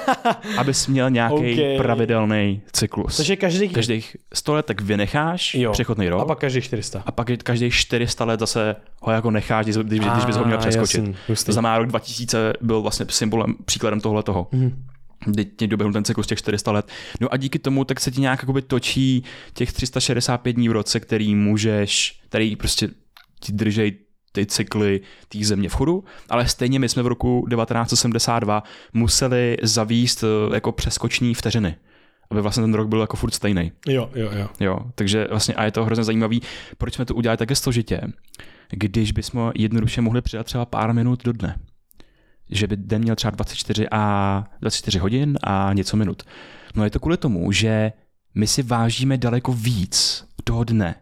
abys 0.58 0.88
měl 0.88 1.10
nějaký 1.10 1.54
okay. 1.54 1.78
pravidelný 1.78 2.62
cyklus. 2.72 3.18
Takže 3.18 3.36
každých... 3.36 3.74
každých 3.74 4.18
100 4.34 4.54
let 4.54 4.66
tak 4.66 4.82
vynecháš 4.82 5.56
jo. 5.56 5.72
přechodný 5.72 6.10
rok. 6.10 6.22
A 6.22 6.26
pak 6.26 6.40
každých 6.40 6.64
400. 6.64 7.04
A 7.06 7.12
pak 7.12 7.28
každých 7.44 7.74
400 7.74 8.26
let 8.26 8.40
zase 8.40 8.76
ho 9.02 9.12
jako 9.12 9.32
necháš, 9.32 9.66
když, 9.66 9.76
když, 9.76 10.00
když 10.00 10.26
bys 10.26 10.36
ho 10.36 10.46
měl 10.46 10.58
přeskočit. 10.58 11.06
Jasný, 11.30 11.46
to 11.46 11.52
znamená, 11.52 11.78
rok 11.78 11.88
2000 11.88 12.54
byl 12.62 12.82
vlastně 12.82 13.06
symbolem, 13.10 13.56
příkladem 13.66 14.02
tohle 14.02 14.24
toho. 14.24 14.48
Mm 14.52 14.86
teď 15.36 15.70
doběhnul 15.70 15.94
ten 15.94 16.04
cyklus 16.04 16.28
těch 16.28 16.40
400 16.40 16.72
let. 16.72 16.92
No 17.22 17.34
a 17.34 17.38
díky 17.38 17.60
tomu 17.60 17.86
tak 17.86 18.00
se 18.00 18.12
ti 18.12 18.22
nějak 18.22 18.42
jakoby 18.42 18.62
točí 18.62 19.24
těch 19.54 19.74
365 19.74 20.54
dní 20.54 20.70
v 20.70 20.72
roce, 20.72 21.00
který 21.00 21.36
můžeš, 21.36 22.22
který 22.30 22.56
prostě 22.56 22.90
ti 23.40 23.52
držej 23.52 23.98
ty 24.32 24.46
cykly 24.46 25.02
té 25.30 25.46
země 25.46 25.70
v 25.70 25.74
chodu, 25.74 26.04
ale 26.30 26.48
stejně 26.48 26.80
my 26.80 26.90
jsme 26.90 27.04
v 27.04 27.08
roku 27.08 27.48
1972 27.50 28.64
museli 28.94 29.58
zavíst 29.62 30.24
eh, 30.24 30.56
jako 30.56 30.72
přeskoční 30.72 31.34
vteřiny 31.34 31.76
aby 32.32 32.42
vlastně 32.42 32.64
ten 32.64 32.74
rok 32.74 32.88
byl 32.88 33.02
jako 33.02 33.18
furt 33.18 33.32
stejný. 33.32 33.72
Jo, 33.88 34.10
jo, 34.16 34.30
jo. 34.34 34.48
Jo, 34.60 34.80
takže 34.96 35.28
vlastně 35.30 35.54
a 35.54 35.64
je 35.64 35.72
to 35.72 35.86
hrozně 35.86 36.04
zajímavý, 36.04 36.42
proč 36.78 36.94
jsme 36.94 37.06
to 37.06 37.16
udělali 37.16 37.38
také 37.38 37.56
složitě, 37.56 38.02
když 38.70 39.12
bychom 39.12 39.52
jednoduše 39.56 40.02
mohli 40.02 40.22
přidat 40.22 40.46
třeba 40.46 40.66
pár 40.66 40.94
minut 40.94 41.24
do 41.24 41.34
dne. 41.34 41.56
Že 42.52 42.68
by 42.68 42.78
den 42.78 43.02
měl 43.02 43.16
třeba 43.16 43.32
24 43.32 43.88
a 43.92 44.44
24 44.62 45.00
hodin 45.00 45.38
a 45.44 45.74
něco 45.74 45.98
minut. 45.98 46.24
No 46.76 46.84
je 46.84 46.90
to 46.90 47.00
kvůli 47.00 47.18
tomu, 47.18 47.52
že 47.52 47.92
my 48.36 48.48
si 48.48 48.64
vážíme 48.64 49.18
daleko 49.18 49.54
víc 49.54 50.26
toho 50.44 50.64
dne, 50.64 50.96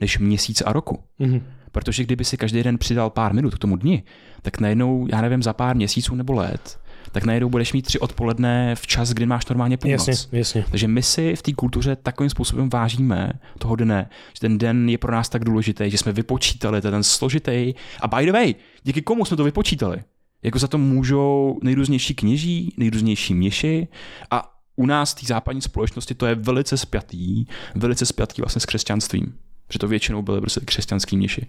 než 0.00 0.18
měsíc 0.18 0.62
a 0.66 0.72
roku. 0.72 0.98
Mm-hmm. 1.20 1.42
Protože 1.72 2.04
kdyby 2.04 2.24
si 2.24 2.36
každý 2.36 2.62
den 2.62 2.78
přidal 2.78 3.10
pár 3.10 3.34
minut 3.34 3.54
k 3.54 3.58
tomu 3.58 3.76
dni, 3.76 4.02
tak 4.42 4.60
najednou, 4.60 5.06
já 5.12 5.20
nevím, 5.20 5.42
za 5.42 5.52
pár 5.52 5.76
měsíců 5.76 6.14
nebo 6.14 6.32
let, 6.32 6.80
tak 7.12 7.24
najednou 7.24 7.48
budeš 7.48 7.72
mít 7.72 7.82
tři 7.82 7.98
odpoledne 7.98 8.74
v 8.74 8.86
čas, 8.86 9.10
kdy 9.10 9.26
máš 9.26 9.46
normálně 9.46 9.76
půlnoc. 9.76 10.08
Jasně, 10.08 10.38
jasně. 10.38 10.64
Takže 10.70 10.88
my 10.88 11.02
si 11.02 11.36
v 11.36 11.42
té 11.42 11.52
kultuře 11.52 11.96
takovým 11.96 12.30
způsobem 12.30 12.68
vážíme 12.68 13.32
toho 13.58 13.76
dne, 13.76 14.08
že 14.34 14.40
ten 14.40 14.58
den 14.58 14.88
je 14.88 14.98
pro 14.98 15.12
nás 15.12 15.28
tak 15.28 15.44
důležitý, 15.44 15.90
že 15.90 15.98
jsme 15.98 16.12
vypočítali 16.12 16.80
ten 16.80 17.02
složitý. 17.02 17.74
A 18.00 18.08
by 18.08 18.26
the 18.26 18.32
way, 18.32 18.54
díky 18.82 19.02
komu 19.02 19.24
jsme 19.24 19.36
to 19.36 19.44
vypočítali? 19.44 20.02
Jako 20.42 20.58
za 20.58 20.68
to 20.68 20.78
můžou 20.78 21.58
nejrůznější 21.62 22.14
kněží, 22.14 22.74
nejrůznější 22.76 23.34
měši 23.34 23.88
a 24.30 24.54
u 24.76 24.86
nás 24.86 25.14
té 25.14 25.26
západní 25.26 25.62
společnosti 25.62 26.14
to 26.14 26.26
je 26.26 26.34
velice 26.34 26.78
spjatý, 26.78 27.44
velice 27.74 28.06
spjatý 28.06 28.42
vlastně 28.42 28.60
s 28.60 28.66
křesťanstvím 28.66 29.34
že 29.72 29.78
to 29.78 29.88
většinou 29.88 30.22
byly 30.22 30.40
prostě 30.40 30.60
křesťanský 30.60 31.16
měši. 31.16 31.46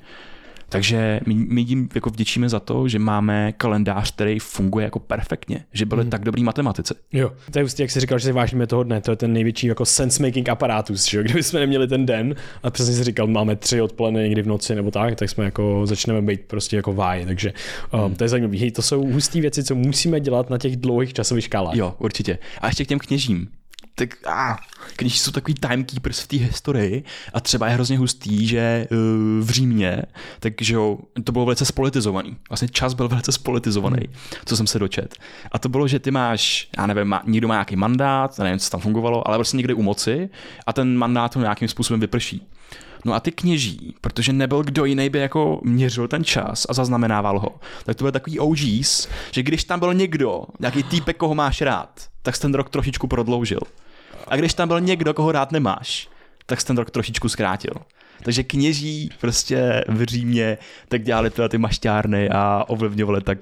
Takže 0.74 1.20
my, 1.26 1.34
my 1.34 1.62
jim 1.62 1.90
jako 1.96 2.10
vděčíme 2.10 2.50
za 2.50 2.60
to, 2.60 2.88
že 2.88 3.00
máme 3.00 3.52
kalendář, 3.52 4.12
který 4.12 4.40
funguje 4.40 4.84
jako 4.84 5.00
perfektně, 5.00 5.66
že 5.74 5.86
byli 5.86 6.02
hmm. 6.02 6.10
tak 6.10 6.24
dobrý 6.24 6.44
matematici. 6.44 6.94
Jo, 7.14 7.32
to 7.52 7.60
je 7.60 7.66
jak 7.80 7.92
jsi 7.92 8.00
říkal, 8.00 8.20
že 8.20 8.26
si 8.26 8.32
vážíme 8.32 8.68
toho 8.68 8.84
dne, 8.84 9.02
to 9.02 9.12
je 9.12 9.16
ten 9.16 9.34
největší 9.34 9.68
jako 9.68 9.84
sense-making 9.84 10.50
aparátus, 10.50 11.06
že 11.06 11.18
jo? 11.18 11.24
Kdyby 11.24 11.44
jsme 11.44 11.60
neměli 11.60 11.88
ten 11.88 12.06
den 12.06 12.36
a 12.64 12.70
přesně 12.70 12.94
si 12.94 13.04
říkal, 13.04 13.28
máme 13.28 13.56
tři 13.56 13.82
odpoledne 13.82 14.24
někdy 14.24 14.42
v 14.42 14.48
noci 14.48 14.76
nebo 14.76 14.92
tak, 14.92 15.16
tak 15.16 15.30
jsme 15.30 15.46
jako 15.46 15.82
začneme 15.86 16.22
být 16.22 16.42
prostě 16.42 16.76
jako 16.76 16.94
váj, 16.94 17.26
takže 17.26 17.54
um, 17.94 18.00
hmm. 18.00 18.16
to 18.16 18.24
je 18.24 18.28
zajímavé. 18.28 18.72
To 18.72 18.82
jsou 18.82 19.12
husté 19.12 19.42
věci, 19.42 19.64
co 19.64 19.76
musíme 19.76 20.20
dělat 20.20 20.50
na 20.50 20.58
těch 20.58 20.76
dlouhých 20.76 21.14
časových 21.14 21.44
škálách. 21.44 21.76
Jo, 21.76 21.96
určitě. 22.00 22.38
A 22.62 22.68
ještě 22.68 22.86
k 22.86 22.88
těm 22.88 23.00
kněžím 23.00 23.48
tak 23.96 24.28
a, 24.28 24.58
když 24.98 25.20
jsou 25.20 25.32
takový 25.32 25.54
timekeepers 25.54 26.20
v 26.20 26.28
té 26.28 26.38
historii 26.38 27.04
a 27.34 27.40
třeba 27.40 27.68
je 27.68 27.74
hrozně 27.74 27.98
hustý, 27.98 28.48
že 28.48 28.88
uh, 28.92 28.98
v 29.46 29.50
Římě, 29.50 30.02
takže 30.40 30.76
to 31.24 31.32
bylo 31.32 31.46
velice 31.46 31.66
spolitizovaný. 31.66 32.38
Vlastně 32.50 32.68
čas 32.68 32.94
byl 32.94 33.08
velice 33.08 33.32
spolitizovaný, 33.32 34.04
hmm. 34.06 34.16
co 34.46 34.58
jsem 34.58 34.68
se 34.68 34.80
dočet. 34.80 35.16
A 35.52 35.60
to 35.60 35.70
bylo, 35.70 35.88
že 35.88 36.00
ty 36.00 36.12
máš, 36.12 36.70
já 36.78 36.88
nevím, 36.88 37.08
má, 37.08 37.24
někdo 37.26 37.48
má 37.48 37.54
nějaký 37.54 37.76
mandát, 37.76 38.40
nevím, 38.40 38.60
co 38.60 38.70
tam 38.70 38.80
fungovalo, 38.80 39.28
ale 39.28 39.38
prostě 39.38 39.58
někde 39.58 39.74
u 39.74 39.82
moci 39.82 40.30
a 40.66 40.74
ten 40.74 40.98
mandát 40.98 41.34
to 41.34 41.40
nějakým 41.40 41.68
způsobem 41.68 42.00
vyprší. 42.00 42.48
No 43.06 43.14
a 43.14 43.20
ty 43.20 43.32
kněží, 43.32 43.96
protože 44.02 44.34
nebyl 44.34 44.64
kdo 44.64 44.86
jiný 44.86 45.10
by 45.10 45.20
jako 45.20 45.60
měřil 45.64 46.08
ten 46.08 46.24
čas 46.24 46.66
a 46.70 46.74
zaznamenával 46.74 47.40
ho, 47.40 47.50
tak 47.86 47.96
to 47.98 48.04
byl 48.04 48.12
takový 48.12 48.40
OGs, 48.40 49.08
že 49.32 49.44
když 49.44 49.64
tam 49.64 49.80
byl 49.80 49.94
někdo, 49.94 50.44
nějaký 50.60 50.84
týpek, 50.84 51.18
koho 51.18 51.36
máš 51.36 51.62
rád, 51.62 52.08
tak 52.22 52.38
ten 52.38 52.54
rok 52.54 52.70
trošičku 52.70 53.08
prodloužil. 53.08 53.60
A 54.28 54.36
když 54.36 54.54
tam 54.54 54.68
byl 54.68 54.82
někdo, 54.82 55.14
koho 55.14 55.32
rád 55.32 55.52
nemáš, 55.52 56.10
tak 56.46 56.64
ten 56.64 56.78
rok 56.78 56.92
trošičku 56.92 57.30
zkrátil. 57.30 57.74
Takže 58.24 58.44
kněží 58.44 59.10
prostě 59.22 59.84
v 59.88 60.04
Římě 60.04 60.58
tak 60.88 61.04
dělali 61.04 61.30
tyhle 61.30 61.50
ty 61.50 61.58
mašťárny 61.58 62.30
a 62.30 62.66
ovlivňovali 62.68 63.22
tak 63.22 63.38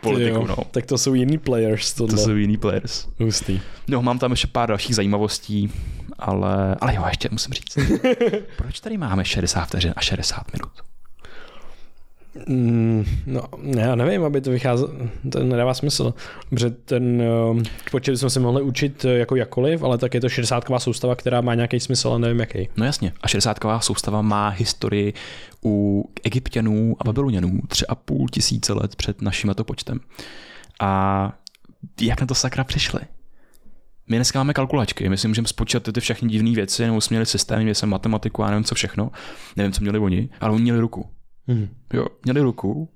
politiku, 0.00 0.36
jo, 0.36 0.46
no. 0.46 0.56
Tak 0.70 0.86
to 0.86 0.98
jsou 0.98 1.14
jiný 1.14 1.38
players. 1.38 1.92
Tohle. 1.92 2.16
To 2.16 2.22
jsou 2.22 2.30
jiný 2.30 2.56
players. 2.56 3.06
Hustý. 3.20 3.60
No, 3.88 4.02
mám 4.02 4.18
tam 4.18 4.30
ještě 4.30 4.46
pár 4.46 4.68
dalších 4.68 4.94
zajímavostí, 4.94 5.72
ale, 6.22 6.76
ale 6.80 6.94
jo, 6.94 7.04
ještě 7.08 7.28
musím 7.32 7.54
říct. 7.54 7.78
Proč 8.56 8.80
tady 8.80 8.98
máme 8.98 9.24
60 9.24 9.64
vteřin 9.64 9.92
a 9.96 10.00
60 10.00 10.52
minut? 10.52 10.72
Mm, 12.46 13.04
no, 13.26 13.42
já 13.62 13.94
nevím, 13.94 14.24
aby 14.24 14.40
to 14.40 14.50
vycházelo, 14.50 14.90
to 15.32 15.44
nedává 15.44 15.74
smysl, 15.74 16.14
protože 16.50 16.70
ten 16.70 17.22
uh, 17.22 17.62
počet 17.90 18.16
jsme 18.16 18.30
se 18.30 18.40
mohli 18.40 18.62
učit 18.62 19.04
eh, 19.04 19.08
jako 19.08 19.36
jakkoliv, 19.36 19.82
ale 19.82 19.98
tak 19.98 20.14
je 20.14 20.20
to 20.20 20.28
60 20.28 20.64
soustava, 20.78 21.16
která 21.16 21.40
má 21.40 21.54
nějaký 21.54 21.80
smysl, 21.80 22.08
ale 22.08 22.18
nevím 22.18 22.40
jaký. 22.40 22.68
No 22.76 22.84
jasně, 22.84 23.12
a 23.20 23.28
60 23.28 23.58
soustava 23.80 24.22
má 24.22 24.48
historii 24.48 25.12
u 25.64 26.04
egyptianů 26.24 26.96
a 27.00 27.04
babylonianů 27.04 27.60
tři 27.68 27.86
a 27.86 27.94
půl 27.94 28.28
tisíce 28.28 28.72
let 28.72 28.96
před 28.96 29.22
naším 29.22 29.48
letopočtem. 29.48 30.00
A 30.80 31.32
jak 32.00 32.20
na 32.20 32.26
to 32.26 32.34
sakra 32.34 32.64
přišli? 32.64 33.00
My 34.12 34.18
dneska 34.18 34.38
máme 34.38 34.54
kalkulačky, 34.54 35.08
my 35.08 35.16
si 35.16 35.28
můžeme 35.28 35.48
spočítat 35.48 35.92
ty 35.92 36.00
všechny 36.00 36.28
divné 36.28 36.50
věci, 36.50 36.86
nebo 36.86 37.00
jsme 37.00 37.14
měli 37.14 37.26
systémy, 37.26 37.62
měli 37.62 37.74
jsme 37.74 37.88
matematiku 37.88 38.42
a 38.42 38.50
nevím 38.50 38.64
co 38.64 38.74
všechno, 38.74 39.10
nevím, 39.56 39.72
co 39.72 39.80
měli 39.80 39.98
oni, 39.98 40.28
ale 40.40 40.52
oni 40.52 40.62
měli 40.62 40.80
ruku. 40.80 41.10
Hmm. 41.48 41.68
Jo, 41.92 42.06
měli 42.24 42.40
ruku. 42.40 42.88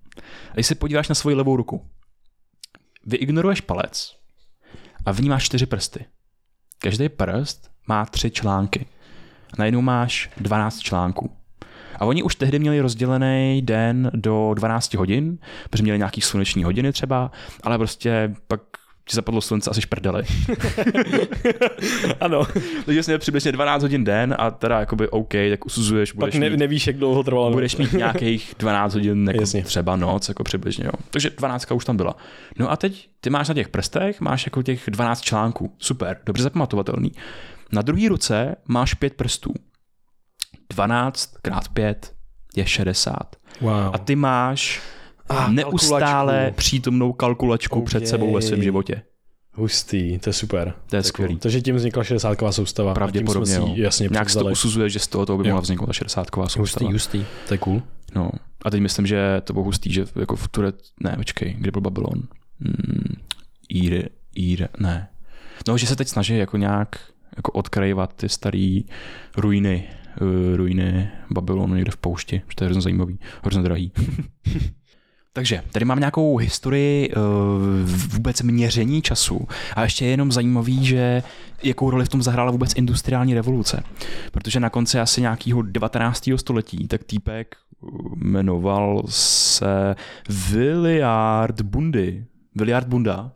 A 0.50 0.54
když 0.54 0.66
se 0.66 0.74
podíváš 0.74 1.08
na 1.08 1.14
svoji 1.14 1.36
levou 1.36 1.56
ruku, 1.56 1.86
vyignoruješ 3.06 3.60
palec 3.60 4.16
a 5.06 5.12
v 5.12 5.20
ní 5.20 5.28
máš 5.28 5.44
čtyři 5.44 5.66
prsty. 5.66 6.04
Každý 6.78 7.08
prst 7.08 7.70
má 7.88 8.06
tři 8.06 8.30
články. 8.30 8.86
Najednou 9.58 9.80
máš 9.80 10.30
12 10.36 10.80
článků. 10.80 11.30
A 11.98 12.04
oni 12.04 12.22
už 12.22 12.34
tehdy 12.36 12.58
měli 12.58 12.80
rozdělený 12.80 13.62
den 13.62 14.10
do 14.14 14.54
12 14.54 14.94
hodin, 14.94 15.38
protože 15.70 15.82
měli 15.82 15.98
nějaký 15.98 16.20
sluneční 16.20 16.64
hodiny 16.64 16.92
třeba, 16.92 17.30
ale 17.62 17.78
prostě 17.78 18.34
pak 18.48 18.60
ti 19.08 19.16
zapadlo 19.16 19.40
slunce 19.40 19.70
asi 19.70 19.80
šprdeli. 19.82 20.22
ano. 22.20 22.46
Takže 22.86 23.02
jsi 23.02 23.10
měl 23.10 23.18
přibližně 23.18 23.52
12 23.52 23.82
hodin 23.82 24.04
den 24.04 24.34
a 24.38 24.50
teda 24.50 24.80
jakoby 24.80 25.08
OK, 25.08 25.32
tak 25.50 25.66
usuzuješ, 25.66 26.12
budeš 26.12 26.34
Pak 26.34 26.40
ne, 26.40 26.50
mít, 26.50 26.56
nevíš, 26.56 26.86
jak 26.86 26.96
dlouho 26.96 27.22
trvalo. 27.22 27.50
budeš 27.50 27.76
mít 27.76 27.92
nějakých 27.92 28.54
12 28.58 28.94
hodin 28.94 29.28
jako 29.28 29.40
Jasně. 29.42 29.64
třeba 29.64 29.96
noc, 29.96 30.28
jako 30.28 30.44
přibližně, 30.44 30.84
jo. 30.84 30.92
Takže 31.10 31.30
12 31.30 31.70
už 31.72 31.84
tam 31.84 31.96
byla. 31.96 32.16
No 32.58 32.70
a 32.70 32.76
teď 32.76 33.08
ty 33.20 33.30
máš 33.30 33.48
na 33.48 33.54
těch 33.54 33.68
prstech, 33.68 34.20
máš 34.20 34.46
jako 34.46 34.62
těch 34.62 34.82
12 34.86 35.20
článků. 35.20 35.74
Super, 35.78 36.18
dobře 36.26 36.42
zapamatovatelný. 36.42 37.12
Na 37.72 37.82
druhé 37.82 38.08
ruce 38.08 38.56
máš 38.68 38.94
pět 38.94 39.14
prstů. 39.14 39.54
12 40.70 41.30
krát 41.42 41.68
5 41.68 42.12
je 42.56 42.66
60. 42.66 43.36
Wow. 43.60 43.90
A 43.92 43.98
ty 43.98 44.16
máš 44.16 44.82
Ah, 45.28 45.48
neustále 45.52 46.32
kalkulačku. 46.32 46.56
přítomnou 46.56 47.12
kalkulačku 47.12 47.82
před 47.82 48.02
Ok. 48.02 48.06
sebou 48.08 48.32
ve 48.34 48.42
svém 48.42 48.62
životě. 48.62 49.02
Hustý, 49.52 50.18
to 50.18 50.28
je 50.28 50.34
super. 50.34 50.74
To 50.90 50.96
je 50.96 51.02
skvělý. 51.02 51.36
Takže 51.36 51.60
tím 51.62 51.76
vznikla 51.76 52.04
60 52.04 52.38
soustava. 52.50 52.94
Pravděpodobně, 52.94 53.54
tím 53.56 53.64
si 53.64 53.70
ji 53.70 53.82
jasně 53.82 54.08
Nějak 54.10 54.30
se 54.30 54.38
to 54.38 54.44
usuzuje, 54.44 54.90
že 54.90 54.98
z 54.98 55.06
toho, 55.06 55.26
toho 55.26 55.38
by 55.38 55.44
mohla 55.48 55.60
vzniknout 55.60 55.86
ta 55.86 55.92
60 55.92 56.36
Hustý, 56.36 56.52
soustava. 56.58 56.90
hustý. 56.90 57.24
To 57.48 57.54
je 57.54 57.58
cool. 57.58 57.82
No. 58.14 58.30
A 58.64 58.70
teď 58.70 58.80
myslím, 58.80 59.06
že 59.06 59.40
to 59.44 59.52
bylo 59.52 59.64
hustý, 59.64 59.92
že 59.92 60.04
jako 60.20 60.36
v 60.36 60.48
Ture... 60.48 60.72
Ne, 61.02 61.14
počkej, 61.16 61.56
kde 61.58 61.70
byl 61.70 61.80
Babylon? 61.80 62.22
Hmm, 62.60 63.14
Ír, 63.74 64.08
Ír, 64.38 64.68
ne. 64.78 65.08
No, 65.68 65.78
že 65.78 65.86
se 65.86 65.96
teď 65.96 66.08
snaží 66.08 66.38
jako 66.38 66.56
nějak 66.56 66.88
jako 67.36 67.52
odkrajovat 67.52 68.12
ty 68.16 68.28
staré 68.28 68.80
ruiny, 69.36 69.84
uh, 70.20 70.56
ruiny 70.56 71.10
Babylonu 71.30 71.74
někde 71.74 71.90
v 71.90 71.96
poušti, 71.96 72.36
že 72.48 72.54
to 72.56 72.64
je 72.64 72.66
hrozně 72.66 72.82
zajímavý, 72.82 73.18
hrozně 73.42 73.62
drahý. 73.62 73.92
Takže 75.36 75.62
tady 75.72 75.84
mám 75.84 75.98
nějakou 75.98 76.36
historii 76.36 77.10
uh, 77.10 77.22
vůbec 77.86 78.42
měření 78.42 79.02
času 79.02 79.48
a 79.74 79.82
ještě 79.82 80.04
je 80.04 80.10
jenom 80.10 80.32
zajímavý, 80.32 80.86
že 80.86 81.22
jakou 81.62 81.90
roli 81.90 82.04
v 82.04 82.08
tom 82.08 82.22
zahrála 82.22 82.50
vůbec 82.50 82.74
industriální 82.74 83.34
revoluce. 83.34 83.82
Protože 84.32 84.60
na 84.60 84.70
konci 84.70 85.00
asi 85.00 85.20
nějakého 85.20 85.62
19. 85.62 86.28
století 86.36 86.88
tak 86.88 87.04
týpek 87.04 87.56
jmenoval 88.16 89.02
se 89.08 89.96
Williard 90.50 91.60
Bundy. 91.60 92.24
Williard 92.56 92.86
Bunda, 92.88 93.30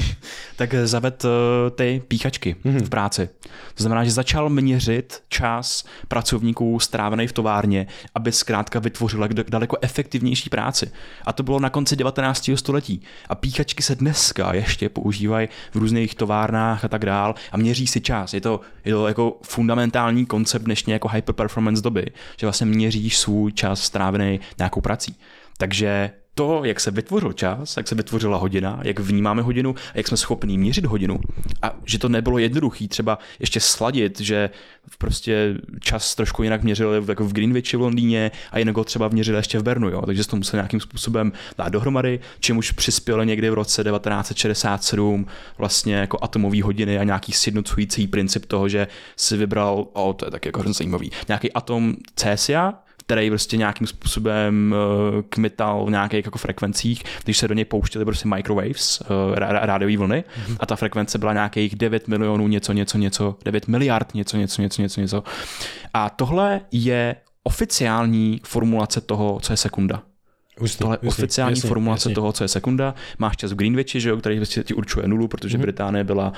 tak 0.56 0.74
zaved 0.84 1.24
uh, 1.24 1.30
ty 1.70 2.02
píchačky 2.08 2.56
v 2.64 2.88
práci. 2.88 3.28
To 3.74 3.82
znamená, 3.82 4.04
že 4.04 4.10
začal 4.10 4.48
měřit 4.48 5.22
čas 5.28 5.84
pracovníků 6.08 6.80
strávený 6.80 7.26
v 7.26 7.32
továrně, 7.32 7.86
aby 8.14 8.32
zkrátka 8.32 8.78
vytvořila 8.78 9.26
d- 9.26 9.44
daleko 9.48 9.76
efektivnější 9.80 10.50
práci. 10.50 10.90
A 11.26 11.32
to 11.32 11.42
bylo 11.42 11.60
na 11.60 11.70
konci 11.70 11.96
19. 11.96 12.50
století. 12.54 13.02
A 13.28 13.34
píchačky 13.34 13.82
se 13.82 13.94
dneska 13.94 14.54
ještě 14.54 14.88
používají 14.88 15.48
v 15.72 15.76
různých 15.76 16.14
továrnách 16.14 16.84
a 16.84 16.88
tak 16.88 17.06
dál 17.06 17.34
a 17.52 17.56
měří 17.56 17.86
si 17.86 18.00
čas. 18.00 18.34
Je 18.34 18.40
to, 18.40 18.60
je 18.84 18.92
to 18.92 19.08
jako 19.08 19.38
fundamentální 19.42 20.26
koncept 20.26 20.62
dnešní 20.62 20.92
jako 20.92 21.08
hyper 21.08 21.34
performance 21.34 21.82
doby, 21.82 22.06
že 22.40 22.46
vlastně 22.46 22.66
měříš 22.66 23.18
svůj 23.18 23.52
čas 23.52 23.82
strávený 23.82 24.40
nějakou 24.58 24.80
prací. 24.80 25.16
Takže 25.58 26.10
to, 26.34 26.64
jak 26.64 26.80
se 26.80 26.90
vytvořil 26.90 27.32
čas, 27.32 27.76
jak 27.76 27.88
se 27.88 27.94
vytvořila 27.94 28.38
hodina, 28.38 28.80
jak 28.84 29.00
vnímáme 29.00 29.42
hodinu, 29.42 29.74
a 29.94 29.98
jak 29.98 30.08
jsme 30.08 30.16
schopní 30.16 30.58
měřit 30.58 30.84
hodinu 30.84 31.20
a 31.62 31.76
že 31.84 31.98
to 31.98 32.08
nebylo 32.08 32.38
jednoduché 32.38 32.88
třeba 32.88 33.18
ještě 33.38 33.60
sladit, 33.60 34.20
že 34.20 34.50
prostě 34.98 35.54
čas 35.80 36.14
trošku 36.14 36.42
jinak 36.42 36.62
měřili 36.62 37.04
jako 37.08 37.24
v 37.24 37.32
Greenwichi 37.32 37.76
v 37.76 37.80
Londýně 37.80 38.30
a 38.50 38.58
jinak 38.58 38.76
ho 38.76 38.84
třeba 38.84 39.08
měřili 39.08 39.38
ještě 39.38 39.58
v 39.58 39.62
Bernu, 39.62 39.88
jo? 39.88 40.02
takže 40.06 40.24
se 40.24 40.30
to 40.30 40.36
musel 40.36 40.56
nějakým 40.56 40.80
způsobem 40.80 41.32
dát 41.58 41.68
dohromady, 41.68 42.20
čemuž 42.40 42.70
přispělo 42.70 43.24
někdy 43.24 43.50
v 43.50 43.54
roce 43.54 43.84
1967 43.84 45.26
vlastně 45.58 45.94
jako 45.94 46.18
atomové 46.22 46.62
hodiny 46.62 46.98
a 46.98 47.04
nějaký 47.04 47.32
sjednocující 47.32 48.06
princip 48.06 48.46
toho, 48.46 48.68
že 48.68 48.88
si 49.16 49.36
vybral, 49.36 49.86
o, 49.92 50.12
to 50.12 50.26
je 50.26 50.30
tak 50.30 50.46
jako 50.46 50.60
hrozně 50.60 50.74
zajímavý, 50.74 51.10
nějaký 51.28 51.52
atom 51.52 51.94
césia, 52.16 52.74
který 53.10 53.30
prostě 53.30 53.56
nějakým 53.56 53.86
způsobem 53.86 54.74
uh, 54.74 55.22
kmital 55.28 55.86
v 55.86 55.90
nějakých 55.90 56.24
jako 56.24 56.38
frekvencích, 56.38 57.02
když 57.24 57.38
se 57.38 57.48
do 57.48 57.54
něj 57.54 57.64
pouštěly 57.64 58.04
prostě 58.04 58.28
microwaves, 58.28 59.00
uh, 59.00 59.34
rádiové 59.36 59.96
vlny, 59.96 60.24
mm-hmm. 60.24 60.56
a 60.60 60.66
ta 60.66 60.76
frekvence 60.76 61.18
byla 61.18 61.32
nějakých 61.32 61.76
9 61.76 62.08
milionů 62.08 62.48
něco, 62.48 62.72
něco, 62.72 62.98
něco, 62.98 63.36
9 63.44 63.68
miliard 63.68 64.14
něco, 64.14 64.36
něco, 64.36 64.62
něco, 64.62 64.82
něco, 64.82 65.00
něco. 65.00 65.24
A 65.94 66.10
tohle 66.10 66.60
je 66.72 67.16
oficiální 67.42 68.40
formulace 68.44 69.00
toho, 69.00 69.38
co 69.42 69.52
je 69.52 69.56
sekunda. 69.56 70.02
Hustý, 70.60 70.78
Tohle 70.78 70.98
je 71.02 71.08
oficiální 71.08 71.56
jasně, 71.56 71.68
formulace 71.68 72.08
jasně. 72.08 72.14
toho, 72.14 72.32
co 72.32 72.44
je 72.44 72.48
sekunda. 72.48 72.94
Máš 73.18 73.36
čas 73.36 73.52
v 73.52 73.56
Greenwichi, 73.56 74.00
že 74.00 74.08
jo, 74.08 74.16
který 74.16 74.36
vlastně 74.38 74.62
ti 74.62 74.74
určuje 74.74 75.08
nulu, 75.08 75.28
protože 75.28 75.56
Mhm. 75.58 75.60
mm-hmm. 75.62 75.66
Británie 75.66 76.04
byla 76.04 76.32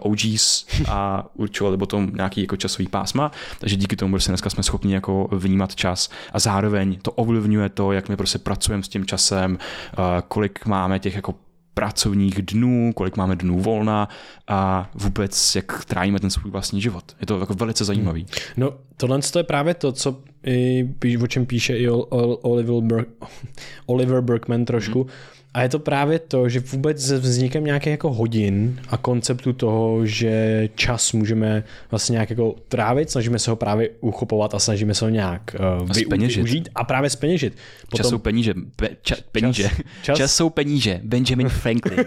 uh, 0.00 0.12
OGs 0.12 0.66
a 0.88 1.26
určovali 1.34 1.76
potom 1.76 2.10
nějaký 2.16 2.40
jako 2.40 2.56
časový 2.56 2.88
pásma, 2.88 3.32
takže 3.58 3.76
díky 3.76 3.96
tomu 3.96 4.12
prostě 4.12 4.30
dneska 4.30 4.50
jsme 4.50 4.62
schopni 4.62 4.94
jako 4.94 5.28
vnímat 5.32 5.74
čas 5.74 6.10
a 6.32 6.38
zároveň 6.38 6.98
to 7.02 7.12
ovlivňuje 7.12 7.68
to, 7.68 7.92
jak 7.92 8.08
my 8.08 8.16
prostě 8.16 8.38
pracujeme 8.38 8.82
s 8.84 8.88
tím 8.88 9.06
časem, 9.06 9.58
uh, 9.98 10.04
kolik 10.28 10.66
máme 10.66 10.98
těch 10.98 11.14
jako 11.14 11.34
pracovních 11.74 12.42
dnů, 12.42 12.92
kolik 12.94 13.16
máme 13.16 13.36
dnů 13.36 13.60
volna 13.60 14.08
a 14.48 14.90
vůbec 14.94 15.54
jak 15.54 15.84
trávíme 15.84 16.20
ten 16.20 16.30
svůj 16.30 16.50
vlastní 16.50 16.82
život. 16.82 17.04
Je 17.20 17.26
to 17.26 17.40
jako 17.40 17.54
velice 17.54 17.84
zajímavý. 17.84 18.26
No, 18.56 18.70
tohle 18.96 19.18
to 19.32 19.38
je 19.38 19.42
právě 19.42 19.74
to, 19.74 19.92
co 19.92 20.20
i, 20.46 20.88
o 21.22 21.26
čem 21.26 21.46
píše 21.46 21.76
i 21.76 21.88
Ol- 21.88 22.06
Ol- 22.10 22.38
Oliver, 22.42 23.04
Oliver 23.86 24.20
Berkman 24.20 24.64
trošku. 24.64 25.06
A 25.54 25.62
je 25.62 25.68
to 25.68 25.78
právě 25.78 26.18
to, 26.18 26.48
že 26.48 26.60
vůbec 26.60 27.06
se 27.06 27.18
vznikem 27.18 27.64
nějakých 27.64 27.90
jako 27.90 28.12
hodin 28.12 28.80
a 28.88 28.96
konceptu 28.96 29.52
toho, 29.52 30.06
že 30.06 30.68
čas 30.74 31.12
můžeme 31.12 31.64
vlastně 31.90 32.12
nějak 32.12 32.30
jako 32.30 32.54
trávit, 32.68 33.10
snažíme 33.10 33.38
se 33.38 33.50
ho 33.50 33.56
právě 33.56 33.90
uchopovat 34.00 34.54
a 34.54 34.58
snažíme 34.58 34.94
se 34.94 35.04
ho 35.04 35.08
nějak 35.08 35.56
uh, 35.82 35.92
zpeněžit. 35.92 36.36
využít 36.36 36.68
a 36.74 36.84
právě 36.84 37.10
speněžit. 37.10 37.56
Čas 37.96 38.08
jsou 38.08 38.18
peníže. 38.18 38.54
Pe, 38.76 38.88
ča, 39.02 39.14
peníže. 39.32 39.62
Čas, 39.62 39.72
čas- 40.02 40.16
čas 40.18 40.34
jsou 40.34 40.50
peníže. 40.50 41.00
Benjamin 41.02 41.48
Franklin. 41.62 42.04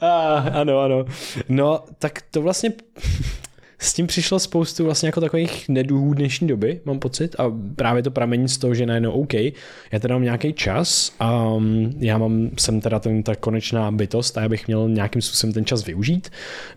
Ah, 0.00 0.48
ano, 0.60 0.78
ano. 0.80 1.04
No, 1.48 1.84
tak 1.98 2.22
to 2.30 2.42
vlastně 2.42 2.70
s 3.82 3.94
tím 3.94 4.06
přišlo 4.06 4.38
spoustu 4.38 4.84
vlastně 4.84 5.08
jako 5.08 5.20
takových 5.20 5.68
neduhů 5.68 6.14
dnešní 6.14 6.48
doby, 6.48 6.80
mám 6.84 6.98
pocit, 6.98 7.36
a 7.38 7.52
právě 7.76 8.02
to 8.02 8.10
pramení 8.10 8.48
z 8.48 8.58
toho, 8.58 8.74
že 8.74 8.86
najednou 8.86 9.12
OK, 9.12 9.34
já 9.34 9.98
teda 10.00 10.14
mám 10.14 10.22
nějaký 10.22 10.52
čas 10.52 11.12
a 11.20 11.48
um, 11.48 11.94
já 11.98 12.18
mám, 12.18 12.50
jsem 12.58 12.80
teda 12.80 12.98
ten, 12.98 13.22
ta 13.22 13.34
konečná 13.34 13.90
bytost 13.90 14.38
a 14.38 14.40
já 14.42 14.48
bych 14.48 14.66
měl 14.66 14.88
nějakým 14.88 15.22
způsobem 15.22 15.52
ten 15.52 15.64
čas 15.64 15.84
využít. 15.84 16.30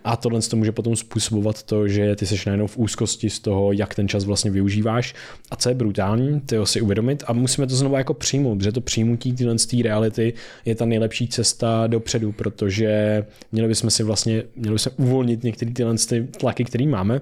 A 0.04 0.16
tohle 0.16 0.40
to 0.40 0.56
může 0.56 0.72
potom 0.72 0.96
způsobovat 0.96 1.62
to, 1.62 1.88
že 1.88 2.16
ty 2.16 2.26
seš 2.26 2.46
najednou 2.46 2.66
v 2.66 2.78
úzkosti 2.78 3.30
z 3.30 3.40
toho, 3.40 3.72
jak 3.72 3.94
ten 3.94 4.08
čas 4.08 4.24
vlastně 4.24 4.50
využíváš. 4.50 5.14
A 5.50 5.56
co 5.56 5.68
je 5.68 5.74
brutální, 5.74 6.40
to 6.40 6.66
si 6.66 6.80
uvědomit 6.80 7.24
a 7.26 7.32
musíme 7.32 7.66
to 7.66 7.76
znovu 7.76 7.96
jako 7.96 8.14
přijmout, 8.14 8.58
protože 8.58 8.72
to 8.72 8.80
přijmutí 8.80 9.32
tyhle 9.32 9.58
z 9.58 9.66
té 9.66 9.76
reality 9.82 10.32
je 10.64 10.74
ta 10.74 10.84
nejlepší 10.84 11.28
cesta 11.28 11.86
dopředu, 11.86 12.32
protože 12.32 13.24
měli 13.52 13.68
bychom 13.68 13.90
si 13.90 14.02
vlastně, 14.02 14.42
měli 14.56 14.74
bychom 14.74 14.92
uvolnit 14.96 15.42
některé 15.42 15.70
tyhle 15.70 15.94
ty 16.08 16.28
tlaky, 16.38 16.64
které 16.64 16.86
máme, 16.96 17.20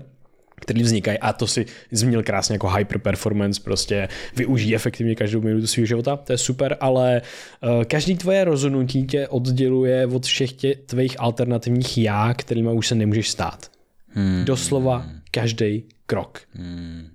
který 0.61 0.83
vznikají 0.83 1.19
a 1.19 1.33
to 1.33 1.47
si 1.47 1.67
zmínil 1.91 2.23
krásně 2.23 2.55
jako 2.55 2.71
hyper 2.71 2.99
performance, 2.99 3.61
prostě 3.65 4.09
využij 4.37 4.75
efektivně 4.75 5.15
každou 5.15 5.41
minutu 5.41 5.67
svého 5.67 5.87
života, 5.87 6.17
to 6.17 6.33
je 6.33 6.39
super, 6.39 6.77
ale 6.81 7.23
uh, 7.23 7.85
každý 7.85 8.17
tvoje 8.17 8.45
rozhodnutí 8.45 9.07
tě 9.07 9.29
odděluje 9.29 10.07
od 10.07 10.27
všech 10.27 10.53
tě, 10.53 10.75
tvých 10.75 11.21
alternativních 11.21 11.99
já, 11.99 12.35
kterýma 12.35 12.73
už 12.73 12.87
se 12.89 12.95
nemůžeš 12.95 13.31
stát. 13.31 13.71
Hmm. 14.09 14.45
Doslova 14.45 15.07
každý 15.31 15.85
krok. 16.07 16.41
Hmm. 16.53 17.09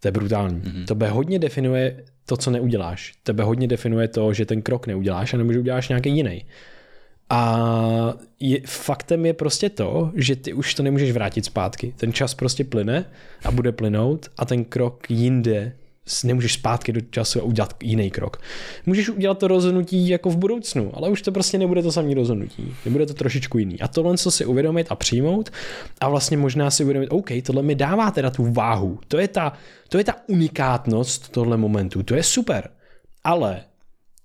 To 0.00 0.08
je 0.08 0.12
brutální. 0.12 0.60
Mm-hmm. 0.60 0.84
Tebe 0.84 1.08
hodně 1.08 1.38
definuje 1.38 2.04
to, 2.26 2.36
co 2.36 2.50
neuděláš. 2.50 3.12
Tebe 3.22 3.44
hodně 3.44 3.68
definuje 3.68 4.08
to, 4.08 4.32
že 4.32 4.46
ten 4.46 4.62
krok 4.62 4.86
neuděláš 4.86 5.34
a 5.34 5.36
nebo 5.36 5.52
že 5.52 5.58
uděláš 5.58 5.88
nějaký 5.88 6.10
jiný. 6.10 6.44
A 7.30 8.14
je, 8.40 8.60
faktem 8.66 9.26
je 9.26 9.32
prostě 9.32 9.70
to, 9.70 10.12
že 10.14 10.36
ty 10.36 10.52
už 10.52 10.74
to 10.74 10.82
nemůžeš 10.82 11.12
vrátit 11.12 11.44
zpátky. 11.44 11.94
Ten 11.96 12.12
čas 12.12 12.34
prostě 12.34 12.64
plyne 12.64 13.04
a 13.44 13.50
bude 13.50 13.72
plynout 13.72 14.26
a 14.36 14.44
ten 14.44 14.64
krok 14.64 15.10
jinde 15.10 15.72
nemůžeš 16.24 16.54
zpátky 16.54 16.92
do 16.92 17.00
času 17.00 17.40
a 17.40 17.42
udělat 17.42 17.74
jiný 17.82 18.10
krok. 18.10 18.42
Můžeš 18.86 19.08
udělat 19.08 19.38
to 19.38 19.48
rozhodnutí 19.48 20.08
jako 20.08 20.30
v 20.30 20.36
budoucnu, 20.36 20.90
ale 20.94 21.08
už 21.08 21.22
to 21.22 21.32
prostě 21.32 21.58
nebude 21.58 21.82
to 21.82 21.92
samé 21.92 22.14
rozhodnutí. 22.14 22.74
Bude 22.90 23.06
to 23.06 23.14
trošičku 23.14 23.58
jiný. 23.58 23.80
A 23.80 23.88
tohle 23.88 24.18
co 24.18 24.30
si 24.30 24.44
uvědomit 24.44 24.86
a 24.90 24.94
přijmout 24.94 25.50
a 26.00 26.08
vlastně 26.08 26.36
možná 26.36 26.70
si 26.70 26.82
uvědomit, 26.82 27.08
OK, 27.08 27.28
tohle 27.42 27.62
mi 27.62 27.74
dává 27.74 28.10
teda 28.10 28.30
tu 28.30 28.52
váhu. 28.52 28.98
To 29.08 29.18
je 29.18 29.28
ta, 29.28 29.52
to 29.88 29.98
je 29.98 30.04
ta 30.04 30.14
unikátnost 30.26 31.28
tohle 31.28 31.56
momentu. 31.56 32.02
To 32.02 32.14
je 32.14 32.22
super. 32.22 32.70
Ale 33.24 33.60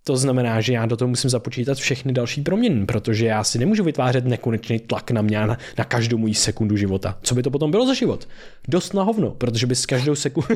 to 0.04 0.18
znamená, 0.18 0.62
že 0.62 0.74
já 0.74 0.86
do 0.86 0.98
toho 0.98 1.10
musím 1.10 1.30
započítat 1.30 1.78
všechny 1.78 2.14
další 2.14 2.42
proměny, 2.42 2.86
protože 2.86 3.26
já 3.26 3.44
si 3.44 3.60
nemůžu 3.60 3.84
vytvářet 3.84 4.26
nekonečný 4.26 4.80
tlak 4.80 5.12
na 5.12 5.22
mě 5.22 5.40
na, 5.40 5.58
na 5.78 5.84
každou 5.84 6.18
moji 6.18 6.34
sekundu 6.34 6.78
života. 6.78 7.18
Co 7.22 7.36
by 7.36 7.44
to 7.44 7.52
potom 7.52 7.72
bylo 7.72 7.86
za 7.86 7.94
život? 7.94 8.28
Dost 8.68 8.94
na 8.94 9.04
hovno, 9.04 9.32
protože 9.32 9.68
by 9.68 9.76
s 9.76 9.86
každou 9.86 10.16
sekundu... 10.16 10.56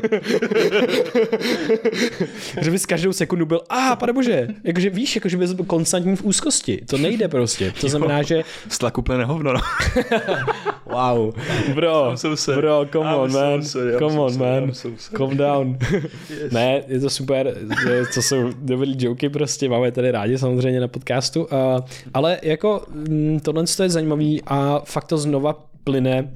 že 2.60 2.70
by 2.70 2.78
s 2.78 2.86
každou 2.86 3.12
sekundu 3.12 3.46
byl, 3.46 3.60
a 3.68 3.92
ah, 3.92 3.96
pane 3.96 4.12
bože, 4.12 4.48
jakože 4.64 4.90
víš, 4.90 5.14
jakože 5.14 5.36
by 5.36 5.46
byl 5.46 5.64
konstantní 5.64 6.16
v 6.16 6.24
úzkosti. 6.24 6.80
To 6.86 6.98
nejde 6.98 7.28
prostě. 7.28 7.72
To 7.80 7.88
znamená, 7.88 8.22
že... 8.22 8.42
Stlak 8.68 8.98
úplně 8.98 9.18
nehovno, 9.18 9.52
no. 9.52 9.60
wow. 10.86 11.34
Bro, 11.74 12.14
bro, 12.54 12.86
come 12.92 13.14
on, 13.14 13.32
man. 13.32 13.62
Come 13.98 14.20
on, 14.20 14.38
man. 14.38 14.72
Calm 15.16 15.36
down. 15.36 15.78
Ne, 16.52 16.82
je 16.88 17.00
to 17.00 17.10
super, 17.10 17.54
to 18.14 18.22
jsou 18.22 18.52
dobrý 18.58 18.94
joky 18.98 19.28
prostě, 19.38 19.68
máme 19.68 19.92
tady 19.92 20.10
rádi 20.10 20.38
samozřejmě 20.38 20.80
na 20.80 20.88
podcastu, 20.88 21.44
uh, 21.44 21.48
ale 22.14 22.38
jako 22.42 22.82
mm, 22.88 23.40
tohle 23.40 23.64
je 23.82 23.90
zajímavý 23.90 24.42
a 24.46 24.82
fakt 24.84 25.04
to 25.04 25.18
znova 25.18 25.52
plyne, 25.84 26.34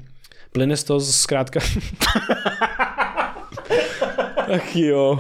plyne 0.53 0.77
z 0.77 0.85
toho 0.85 1.01
zkrátka 1.01 1.61
Ach 4.55 4.77
jo, 4.77 5.19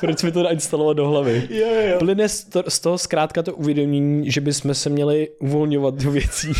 proč 0.00 0.22
mi 0.22 0.32
to 0.32 0.42
nainstalovat 0.42 0.96
do 0.96 1.08
hlavy? 1.08 1.48
Jo, 1.50 1.66
jo. 1.90 1.98
Plyne 1.98 2.28
z, 2.28 2.44
to, 2.44 2.62
z 2.68 2.80
toho 2.80 2.98
zkrátka 2.98 3.42
to 3.42 3.54
uvědomění, 3.54 4.30
že 4.30 4.40
bychom 4.40 4.74
se 4.74 4.90
měli 4.90 5.28
uvolňovat 5.40 5.94
do 5.94 6.10
věcí. 6.10 6.52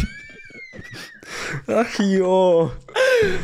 Ach 1.80 2.00
jo. 2.00 2.72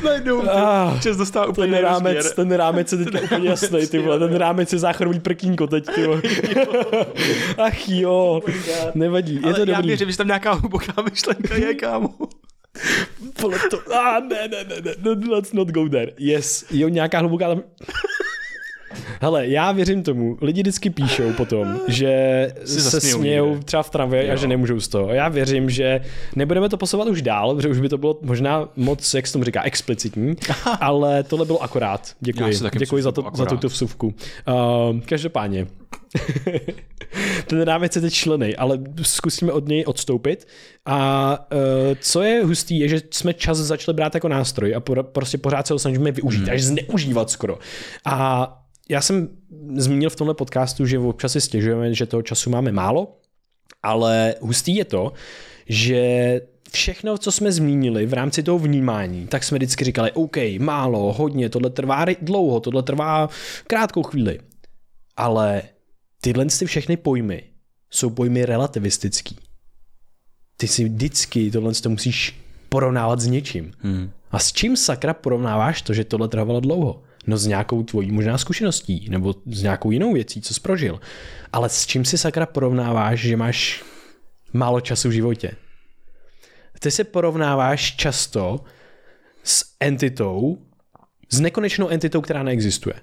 Najednou 0.04 0.42
ah, 0.50 1.00
čas 1.00 1.16
dostává 1.16 1.46
úplně 1.46 1.72
ten 1.72 1.82
rámec, 1.82 2.18
směr. 2.18 2.34
ten 2.34 2.52
rámec 2.52 2.92
je 2.92 2.98
teďka 2.98 3.20
úplně 3.24 3.48
jasný, 3.48 3.86
ty 3.86 3.98
vole, 3.98 4.18
ten 4.18 4.34
rámec 4.34 4.72
je 4.72 4.78
záchrový 4.78 5.20
prkínko 5.20 5.66
teď, 5.66 5.86
ty 5.94 6.06
vole. 6.06 6.22
Ach 7.58 7.88
jo, 7.88 8.42
oh 8.44 8.50
nevadí, 8.94 9.34
je 9.34 9.40
Ale 9.44 9.54
to 9.54 9.58
dobrý. 9.58 9.72
já 9.72 9.80
věřím, 9.80 10.10
že 10.10 10.16
tam 10.16 10.26
nějaká 10.26 10.52
hluboká 10.52 11.02
myšlenka 11.10 11.54
je, 11.54 11.74
kámo. 11.74 12.14
To, 13.40 13.50
ah, 13.94 14.20
ne, 14.20 14.48
ne, 14.48 14.64
ne, 14.64 14.76
ne, 14.84 15.14
no, 15.14 15.32
let's 15.32 15.52
not 15.52 15.68
go 15.68 15.88
there. 15.88 16.12
Yes, 16.18 16.64
jo, 16.70 16.88
nějaká 16.88 17.18
hluboká 17.18 17.48
tam... 17.48 17.62
Hele, 19.22 19.48
já 19.48 19.72
věřím 19.72 20.02
tomu, 20.02 20.38
lidi 20.40 20.62
vždycky 20.62 20.90
píšou 20.90 21.32
potom, 21.32 21.80
že 21.88 22.48
si 22.64 22.80
se 22.80 23.00
smějou 23.00 23.58
třeba 23.58 23.82
v 23.82 23.90
tramvaji 23.90 24.30
a 24.30 24.36
že 24.36 24.48
nemůžou 24.48 24.80
z 24.80 24.88
toho. 24.88 25.12
Já 25.12 25.28
věřím, 25.28 25.70
že 25.70 26.00
nebudeme 26.36 26.68
to 26.68 26.76
posouvat 26.76 27.08
už 27.08 27.22
dál, 27.22 27.54
protože 27.54 27.68
už 27.68 27.80
by 27.80 27.88
to 27.88 27.98
bylo 27.98 28.18
možná 28.22 28.68
moc, 28.76 29.14
jak 29.14 29.26
se 29.26 29.32
tomu 29.32 29.44
říká, 29.44 29.62
explicitní, 29.62 30.34
ale 30.80 31.22
tohle 31.22 31.46
bylo 31.46 31.62
akorát. 31.62 32.12
Děkuji, 32.20 32.54
děkuji 32.78 33.02
za, 33.02 33.12
to, 33.12 33.24
za 33.34 33.46
tuto 33.46 33.68
vsuvku. 33.68 34.06
Uh, 34.06 35.00
každopádně, 35.00 35.66
ten 37.46 37.62
rámec 37.62 37.96
je 37.96 38.02
teď 38.02 38.12
členej, 38.12 38.54
ale 38.58 38.78
zkusíme 39.02 39.52
od 39.52 39.68
něj 39.68 39.84
odstoupit. 39.86 40.48
A 40.86 41.38
uh, 41.52 41.58
co 42.00 42.22
je 42.22 42.44
hustý, 42.44 42.78
je, 42.78 42.88
že 42.88 43.00
jsme 43.10 43.34
čas 43.34 43.58
začali 43.58 43.94
brát 43.96 44.14
jako 44.14 44.28
nástroj 44.28 44.74
a 44.74 44.80
por, 44.80 45.02
prostě 45.02 45.38
pořád 45.38 45.66
se 45.66 45.74
ho 45.74 45.78
snažíme 45.78 46.12
využít, 46.12 46.42
hmm. 46.42 46.54
až 46.54 46.62
zneužívat 46.62 47.30
skoro. 47.30 47.58
A 48.04 48.61
já 48.92 49.00
jsem 49.00 49.28
zmínil 49.76 50.10
v 50.10 50.16
tomhle 50.16 50.34
podcastu, 50.34 50.86
že 50.86 50.98
občas 50.98 51.32
si 51.32 51.40
stěžujeme, 51.40 51.94
že 51.94 52.06
toho 52.06 52.22
času 52.22 52.50
máme 52.50 52.72
málo, 52.72 53.16
ale 53.82 54.34
hustý 54.40 54.76
je 54.76 54.84
to, 54.84 55.12
že 55.66 56.40
všechno, 56.72 57.18
co 57.18 57.32
jsme 57.32 57.52
zmínili 57.52 58.06
v 58.06 58.12
rámci 58.12 58.42
toho 58.42 58.58
vnímání, 58.58 59.26
tak 59.26 59.44
jsme 59.44 59.58
vždycky 59.58 59.84
říkali, 59.84 60.12
OK, 60.12 60.36
málo, 60.58 61.12
hodně, 61.12 61.48
tohle 61.48 61.70
trvá 61.70 62.04
dlouho, 62.20 62.60
tohle 62.60 62.82
trvá 62.82 63.28
krátkou 63.66 64.02
chvíli. 64.02 64.40
Ale 65.16 65.62
tyhle 66.20 66.46
ty 66.58 66.66
všechny 66.66 66.96
pojmy 66.96 67.42
jsou 67.90 68.10
pojmy 68.10 68.46
relativistický. 68.46 69.36
Ty 70.56 70.68
si 70.68 70.84
vždycky 70.84 71.50
tohle 71.50 71.74
to 71.74 71.90
musíš 71.90 72.40
porovnávat 72.68 73.20
s 73.20 73.26
něčím. 73.26 73.72
Hmm. 73.78 74.10
A 74.30 74.38
s 74.38 74.52
čím 74.52 74.76
sakra 74.76 75.14
porovnáváš 75.14 75.82
to, 75.82 75.94
že 75.94 76.04
tohle 76.04 76.28
trvalo 76.28 76.60
dlouho? 76.60 77.02
No 77.26 77.36
s 77.36 77.46
nějakou 77.46 77.82
tvojí 77.82 78.10
možná 78.10 78.38
zkušeností, 78.38 79.06
nebo 79.10 79.34
s 79.46 79.62
nějakou 79.62 79.90
jinou 79.90 80.12
věcí, 80.12 80.40
co 80.40 80.54
jsi 80.54 80.60
prožil. 80.60 81.00
Ale 81.52 81.68
s 81.68 81.86
čím 81.86 82.04
si 82.04 82.18
sakra 82.18 82.46
porovnáváš, 82.46 83.20
že 83.20 83.36
máš 83.36 83.84
málo 84.52 84.80
času 84.80 85.08
v 85.08 85.12
životě? 85.12 85.50
Ty 86.80 86.90
se 86.90 87.04
porovnáváš 87.04 87.96
často 87.96 88.60
s 89.44 89.64
entitou, 89.80 90.58
s 91.30 91.40
nekonečnou 91.40 91.88
entitou, 91.88 92.20
která 92.20 92.42
neexistuje. 92.42 92.94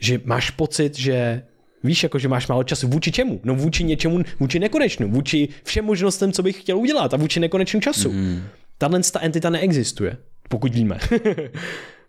Že 0.00 0.20
máš 0.24 0.50
pocit, 0.50 0.98
že 0.98 1.42
Víš, 1.84 2.02
jako 2.02 2.18
že 2.18 2.28
máš 2.28 2.48
málo 2.48 2.64
času. 2.64 2.88
Vůči 2.88 3.12
čemu? 3.12 3.40
No 3.44 3.54
vůči 3.54 3.84
něčemu, 3.84 4.22
vůči 4.40 4.58
nekonečnu, 4.58 5.10
vůči 5.10 5.48
všem 5.64 5.84
možnostem, 5.84 6.32
co 6.32 6.42
bych 6.42 6.60
chtěl 6.60 6.78
udělat 6.78 7.14
a 7.14 7.16
vůči 7.16 7.40
nekonečnému 7.40 7.80
času. 7.80 8.12
Mm. 8.12 8.42
Tahle 8.78 9.00
ta 9.12 9.20
entita 9.20 9.50
neexistuje, 9.50 10.16
pokud 10.48 10.74
víme. 10.74 10.98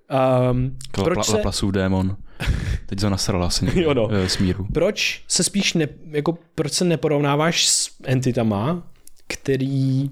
Um, 0.51 0.78
proč 0.91 1.26
se... 1.26 1.36
Laplasův 1.36 1.72
démon. 1.72 2.18
Teď 2.86 2.99
to 2.99 3.10
nasral 3.10 3.43
asi 3.43 3.80
jo 3.82 3.93
no. 3.93 4.10
Eh, 4.12 4.30
smíru. 4.30 4.68
Proč 4.74 5.24
se 5.28 5.43
spíš 5.43 5.74
ne, 5.74 5.88
jako, 6.12 6.38
proč 6.56 6.74
se 6.74 6.86
neporovnáváš 6.86 7.68
s 7.68 7.91
entitama, 8.04 8.84
který 9.28 10.12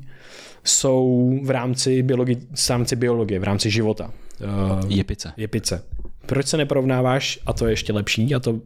jsou 0.64 1.39
v 1.44 1.50
rámci, 1.50 2.04
biologi, 2.04 2.36
v 2.36 2.70
rámci 2.70 2.96
biologie, 2.96 3.39
v 3.39 3.44
rámci 3.44 3.70
života? 3.70 4.12
Uh, 4.44 4.92
jepice. 4.92 5.34
Jepice. 5.38 5.84
Proč 6.26 6.48
se 6.48 6.58
neporovnáváš, 6.58 7.39
a 7.46 7.54
to 7.54 7.66
je 7.66 7.72
ještě 7.72 7.94
lepší, 7.94 8.36
a 8.36 8.39
to 8.39 8.60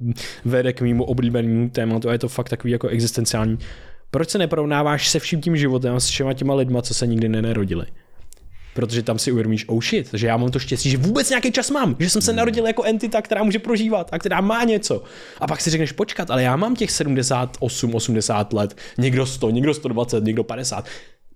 vede 0.45 0.73
k 0.73 0.81
mýmu 0.81 1.03
oblíbenému 1.03 1.69
tématu, 1.69 2.09
a 2.09 2.11
je 2.11 2.19
to 2.19 2.27
fakt 2.27 2.49
takový 2.49 2.71
jako 2.71 2.87
existenciální, 2.87 3.57
proč 4.11 4.29
se 4.29 4.37
neporovnáváš 4.37 5.09
se 5.09 5.19
vším 5.19 5.41
tím 5.41 5.57
životem 5.57 5.95
a 5.95 5.99
s 5.99 6.07
všema 6.07 6.33
těma 6.33 6.55
lidma, 6.55 6.81
co 6.81 6.93
se 6.93 7.07
nikdy 7.07 7.29
nenarodili? 7.29 7.85
Protože 8.75 9.03
tam 9.03 9.19
si 9.19 9.31
uvědomíš, 9.31 9.65
oh 9.67 9.81
shit, 9.81 10.09
že 10.13 10.27
já 10.27 10.37
mám 10.37 10.51
to 10.51 10.59
štěstí, 10.59 10.89
že 10.89 10.97
vůbec 10.97 11.29
nějaký 11.29 11.51
čas 11.51 11.69
mám, 11.69 11.95
že 11.99 12.09
jsem 12.09 12.21
se 12.21 12.31
hmm. 12.31 12.37
narodil 12.37 12.67
jako 12.67 12.83
entita, 12.83 13.21
která 13.21 13.43
může 13.43 13.59
prožívat 13.59 14.09
a 14.11 14.19
která 14.19 14.41
má 14.41 14.63
něco. 14.63 15.03
A 15.39 15.47
pak 15.47 15.61
si 15.61 15.69
řekneš, 15.69 15.91
počkat, 15.91 16.31
ale 16.31 16.43
já 16.43 16.55
mám 16.55 16.75
těch 16.75 16.91
78, 16.91 17.95
80 17.95 18.53
let, 18.53 18.77
někdo 18.97 19.25
100, 19.25 19.49
někdo 19.49 19.73
120, 19.73 20.23
někdo 20.23 20.43
50. 20.43 20.85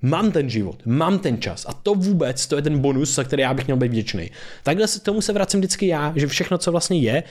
Mám 0.01 0.31
ten 0.31 0.49
život, 0.49 0.81
mám 0.85 1.19
ten 1.19 1.41
čas 1.41 1.65
a 1.69 1.73
to 1.73 1.93
vůbec, 1.93 2.47
to 2.47 2.55
je 2.55 2.61
ten 2.61 2.79
bonus, 2.79 3.15
za 3.15 3.23
který 3.23 3.41
já 3.41 3.53
bych 3.53 3.65
měl 3.65 3.77
být 3.77 3.91
vděčný. 3.91 4.31
Takhle 4.63 4.87
se 4.87 4.99
tomu 4.99 5.21
se 5.21 5.33
vracím 5.33 5.59
vždycky 5.59 5.87
já, 5.87 6.13
že 6.15 6.27
všechno, 6.27 6.57
co 6.57 6.71
vlastně 6.71 6.99
je, 6.99 7.23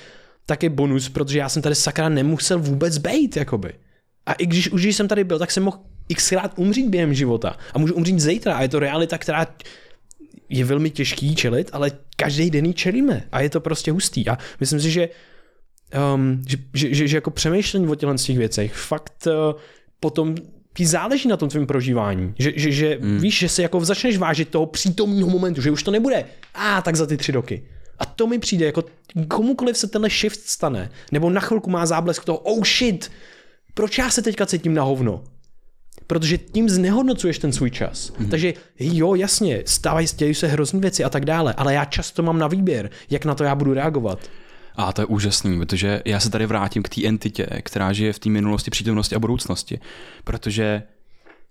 tak 0.47 0.63
je 0.63 0.71
bonus, 0.71 1.09
protože 1.09 1.39
já 1.39 1.49
jsem 1.49 1.63
tady 1.63 1.75
sakra 1.75 2.09
nemusel 2.09 2.59
vůbec 2.59 2.99
být, 2.99 3.37
jakoby. 3.37 3.73
A 4.27 4.33
i 4.33 4.47
když 4.47 4.71
už 4.71 4.85
jsem 4.85 5.09
tady 5.09 5.25
byl, 5.25 5.39
tak 5.39 5.51
jsem 5.51 5.63
mohl 5.63 5.79
xkrát 6.15 6.53
umřít 6.57 6.89
během 6.89 7.15
života. 7.15 7.57
A 7.75 7.79
můžu 7.79 7.95
umřít 7.95 8.21
zítra. 8.21 8.57
A 8.57 8.63
je 8.63 8.69
to 8.69 8.79
realita, 8.79 9.19
která 9.19 9.47
je 10.49 10.65
velmi 10.65 10.91
těžký 10.91 11.35
čelit, 11.35 11.71
ale 11.73 11.91
každý 12.17 12.51
den 12.51 12.67
ji 12.67 12.75
čelíme 12.75 13.25
a 13.33 13.41
je 13.41 13.51
to 13.51 13.61
prostě 13.61 13.93
hustý. 13.93 14.29
A 14.29 14.39
myslím 14.61 14.81
si, 14.81 14.91
že, 14.91 15.09
um, 16.15 16.43
že, 16.49 16.57
že, 16.75 16.95
že, 16.95 17.09
že 17.09 17.17
jako 17.17 17.31
přemýšlení 17.31 17.89
o 17.89 17.95
těchto 17.95 18.17
těch 18.17 18.39
věcech 18.39 18.75
fakt 18.75 19.27
uh, 19.27 19.61
potom 20.01 20.35
ti 20.75 20.87
záleží 20.87 21.29
na 21.29 21.37
tom 21.37 21.49
tvém 21.49 21.67
prožívání. 21.67 22.35
Že, 22.39 22.53
že, 22.57 22.73
že 22.73 22.99
mm. 23.01 23.19
víš, 23.19 23.39
že 23.39 23.49
se 23.49 23.63
jako 23.63 23.85
začneš 23.85 24.19
vážit 24.19 24.49
toho 24.49 24.67
přítomního 24.67 25.29
momentu, 25.29 25.61
že 25.61 25.71
už 25.71 25.83
to 25.83 25.91
nebude. 25.91 26.25
A 26.55 26.79
ah, 26.79 26.83
tak 26.83 26.97
za 26.97 27.07
ty 27.07 27.17
tři 27.17 27.33
roky. 27.33 27.65
A 27.99 28.07
to 28.07 28.27
mi 28.27 28.39
přijde, 28.39 28.67
jako 28.67 28.85
komukoliv 29.29 29.77
se 29.77 29.87
tenhle 29.87 30.11
shift 30.11 30.41
stane, 30.41 30.91
nebo 31.13 31.31
na 31.31 31.41
chvilku 31.41 31.71
má 31.71 31.87
záblesk 31.87 32.25
toho, 32.25 32.39
oh 32.39 32.65
shit, 32.65 33.11
proč 33.75 33.99
já 33.99 34.11
se 34.11 34.23
teďka 34.23 34.47
cítím 34.47 34.75
na 34.75 34.83
hovno? 34.83 35.25
Protože 36.09 36.39
tím 36.39 36.69
znehodnocuješ 36.69 37.39
ten 37.39 37.53
svůj 37.53 37.71
čas. 37.71 38.13
Mm-hmm. 38.13 38.29
Takže 38.29 38.55
jo, 38.79 39.15
jasně, 39.15 39.63
stávají, 39.67 40.07
dějí 40.17 40.35
se 40.35 40.47
hrozný 40.47 40.81
věci 40.81 41.05
a 41.05 41.11
tak 41.11 41.25
dále, 41.25 41.55
ale 41.57 41.75
já 41.75 41.85
často 41.85 42.23
mám 42.23 42.39
na 42.39 42.49
výběr, 42.49 42.91
jak 43.11 43.25
na 43.25 43.35
to 43.35 43.45
já 43.45 43.55
budu 43.55 43.75
reagovat. 43.75 44.19
A 44.77 44.93
to 44.93 45.03
je 45.03 45.07
úžasný, 45.07 45.59
protože 45.59 46.03
já 46.05 46.21
se 46.21 46.31
tady 46.31 46.47
vrátím 46.47 46.83
k 46.83 46.89
té 46.89 47.07
entitě, 47.07 47.47
která 47.63 47.93
žije 47.93 48.13
v 48.13 48.19
té 48.19 48.29
minulosti, 48.29 48.71
přítomnosti 48.71 49.15
a 49.15 49.19
budoucnosti. 49.19 49.81
Protože 50.25 50.83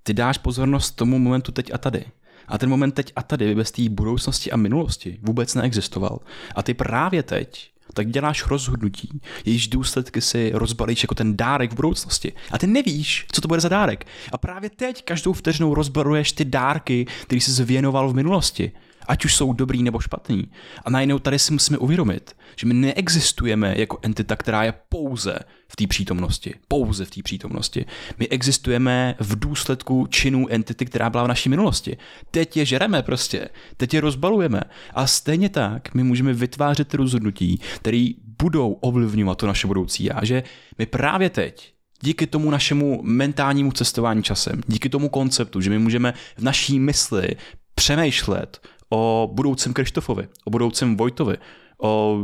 ty 0.03 0.14
dáš 0.14 0.38
pozornost 0.38 0.91
tomu 0.91 1.20
momentu 1.20 1.51
teď 1.51 1.74
a 1.74 1.78
tady. 1.78 2.05
A 2.47 2.58
ten 2.58 2.70
moment 2.70 2.91
teď 2.91 3.14
a 3.16 3.24
tady 3.24 3.55
bez 3.55 3.72
té 3.72 3.89
budoucnosti 3.89 4.51
a 4.51 4.58
minulosti 4.58 5.18
vůbec 5.22 5.55
neexistoval. 5.55 6.20
A 6.55 6.64
ty 6.64 6.74
právě 6.74 7.24
teď 7.24 7.70
tak 7.94 8.10
děláš 8.10 8.48
rozhodnutí, 8.48 9.22
jejíž 9.46 9.68
důsledky 9.68 10.22
si 10.22 10.52
rozbalíš 10.54 11.04
jako 11.04 11.16
ten 11.16 11.38
dárek 11.38 11.72
v 11.72 11.76
budoucnosti. 11.76 12.34
A 12.52 12.58
ty 12.58 12.68
nevíš, 12.68 13.26
co 13.32 13.42
to 13.42 13.48
bude 13.48 13.62
za 13.62 13.70
dárek. 13.70 14.06
A 14.32 14.38
právě 14.38 14.70
teď 14.70 15.06
každou 15.06 15.34
vteřinou 15.34 15.74
rozbaluješ 15.74 16.32
ty 16.32 16.46
dárky, 16.46 17.06
které 17.24 17.42
jsi 17.42 17.52
zvěnoval 17.52 18.10
v 18.10 18.16
minulosti 18.16 18.72
ať 19.08 19.26
už 19.26 19.36
jsou 19.36 19.53
dobrý 19.53 19.84
nebo 19.84 19.99
špatný. 19.99 20.51
A 20.86 20.89
najednou 20.89 21.20
tady 21.20 21.39
si 21.39 21.53
musíme 21.53 21.78
uvědomit, 21.78 22.36
že 22.55 22.68
my 22.68 22.74
neexistujeme 22.74 23.74
jako 23.78 23.99
entita, 24.01 24.36
která 24.36 24.64
je 24.64 24.74
pouze 24.89 25.39
v 25.68 25.76
té 25.76 25.88
přítomnosti. 25.88 26.53
Pouze 26.68 27.05
v 27.05 27.12
té 27.12 27.24
přítomnosti. 27.24 27.86
My 28.20 28.28
existujeme 28.28 29.16
v 29.20 29.39
důsledku 29.39 30.08
činů 30.10 30.47
entity, 30.49 30.86
která 30.86 31.10
byla 31.10 31.24
v 31.24 31.28
naší 31.28 31.49
minulosti. 31.49 31.97
Teď 32.32 32.58
je 32.58 32.66
žereme 32.66 33.03
prostě, 33.03 33.49
teď 33.78 33.93
je 33.93 34.01
rozbalujeme. 34.01 34.62
A 34.93 35.08
stejně 35.08 35.49
tak 35.49 35.93
my 35.93 36.03
můžeme 36.03 36.34
vytvářet 36.34 36.93
rozhodnutí, 36.93 37.60
které 37.76 38.10
budou 38.41 38.72
ovlivňovat 38.72 39.38
to 39.38 39.47
naše 39.47 39.68
budoucí 39.68 40.03
já, 40.03 40.26
že 40.26 40.43
my 40.78 40.86
právě 40.86 41.30
teď 41.30 41.74
díky 42.01 42.28
tomu 42.28 42.51
našemu 42.51 42.99
mentálnímu 43.03 43.72
cestování 43.72 44.24
časem, 44.24 44.62
díky 44.68 44.89
tomu 44.89 45.10
konceptu, 45.10 45.62
že 45.62 45.70
my 45.70 45.80
můžeme 45.80 46.14
v 46.38 46.43
naší 46.43 46.80
mysli 46.80 47.28
přemýšlet 47.76 48.68
o 48.90 49.30
budoucím 49.34 49.74
Krištofovi, 49.74 50.28
o 50.46 50.50
budoucím 50.50 50.98
Vojtovi, 50.98 51.38
o 51.82 52.22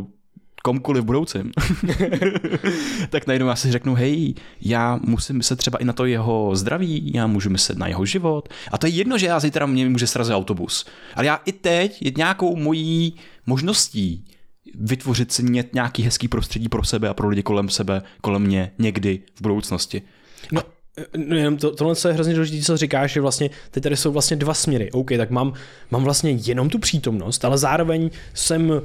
komkoliv 0.64 1.04
budoucím, 1.04 1.52
tak 3.10 3.28
najednou 3.28 3.48
já 3.48 3.56
si 3.56 3.72
řeknu, 3.72 3.96
hej, 3.96 4.34
já 4.62 5.00
musím 5.04 5.38
myslet 5.38 5.56
třeba 5.56 5.78
i 5.78 5.86
na 5.86 5.94
to 5.94 6.06
jeho 6.06 6.56
zdraví, 6.56 7.12
já 7.16 7.28
můžu 7.28 7.50
myslet 7.50 7.78
na 7.78 7.88
jeho 7.88 8.06
život. 8.06 8.50
A 8.72 8.78
to 8.78 8.88
je 8.88 8.94
jedno, 8.94 9.18
že 9.18 9.26
já 9.26 9.40
zítra 9.40 9.66
mě 9.66 9.90
může 9.90 10.08
srazit 10.08 10.36
autobus. 10.36 10.86
Ale 11.16 11.26
já 11.26 11.36
i 11.46 11.52
teď 11.52 12.02
je 12.02 12.12
nějakou 12.18 12.56
mojí 12.56 13.16
možností 13.46 14.26
vytvořit 14.76 15.32
si 15.32 15.44
nějaký 15.74 16.04
hezký 16.04 16.28
prostředí 16.28 16.70
pro 16.70 16.84
sebe 16.84 17.10
a 17.10 17.14
pro 17.14 17.30
lidi 17.30 17.44
kolem 17.44 17.70
sebe, 17.70 18.02
kolem 18.22 18.42
mě 18.42 18.72
někdy 18.80 19.20
v 19.36 19.42
budoucnosti. 19.42 20.02
No, 20.52 20.62
No, 21.18 21.36
jenom 21.36 21.58
to, 21.58 21.76
tohle 21.76 21.96
je 22.08 22.14
hrozně 22.14 22.34
důležité, 22.34 22.66
co 22.66 22.78
říkáš, 22.78 23.14
že 23.14 23.22
vlastně 23.22 23.50
teď 23.72 23.84
tady 23.84 23.98
jsou 23.98 24.12
vlastně 24.12 24.38
dva 24.38 24.54
směry. 24.54 24.92
OK, 24.92 25.12
tak 25.18 25.30
mám, 25.30 25.54
mám 25.92 26.04
vlastně 26.04 26.32
jenom 26.32 26.70
tu 26.70 26.80
přítomnost, 26.80 27.46
ale 27.46 27.58
zároveň 27.58 28.10
jsem 28.34 28.82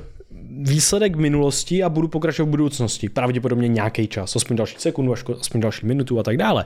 výsledek 0.63 1.17
minulosti 1.17 1.83
a 1.83 1.89
budu 1.89 2.09
pokračovat 2.09 2.47
v 2.47 2.51
budoucnosti. 2.51 3.09
Pravděpodobně 3.09 3.69
nějaký 3.69 4.07
čas, 4.07 4.37
aspoň 4.37 4.57
další 4.57 4.77
sekundu, 4.79 5.15
aspoň 5.41 5.61
další 5.61 5.87
minutu 5.87 6.19
a 6.19 6.23
tak 6.23 6.37
dále. 6.37 6.65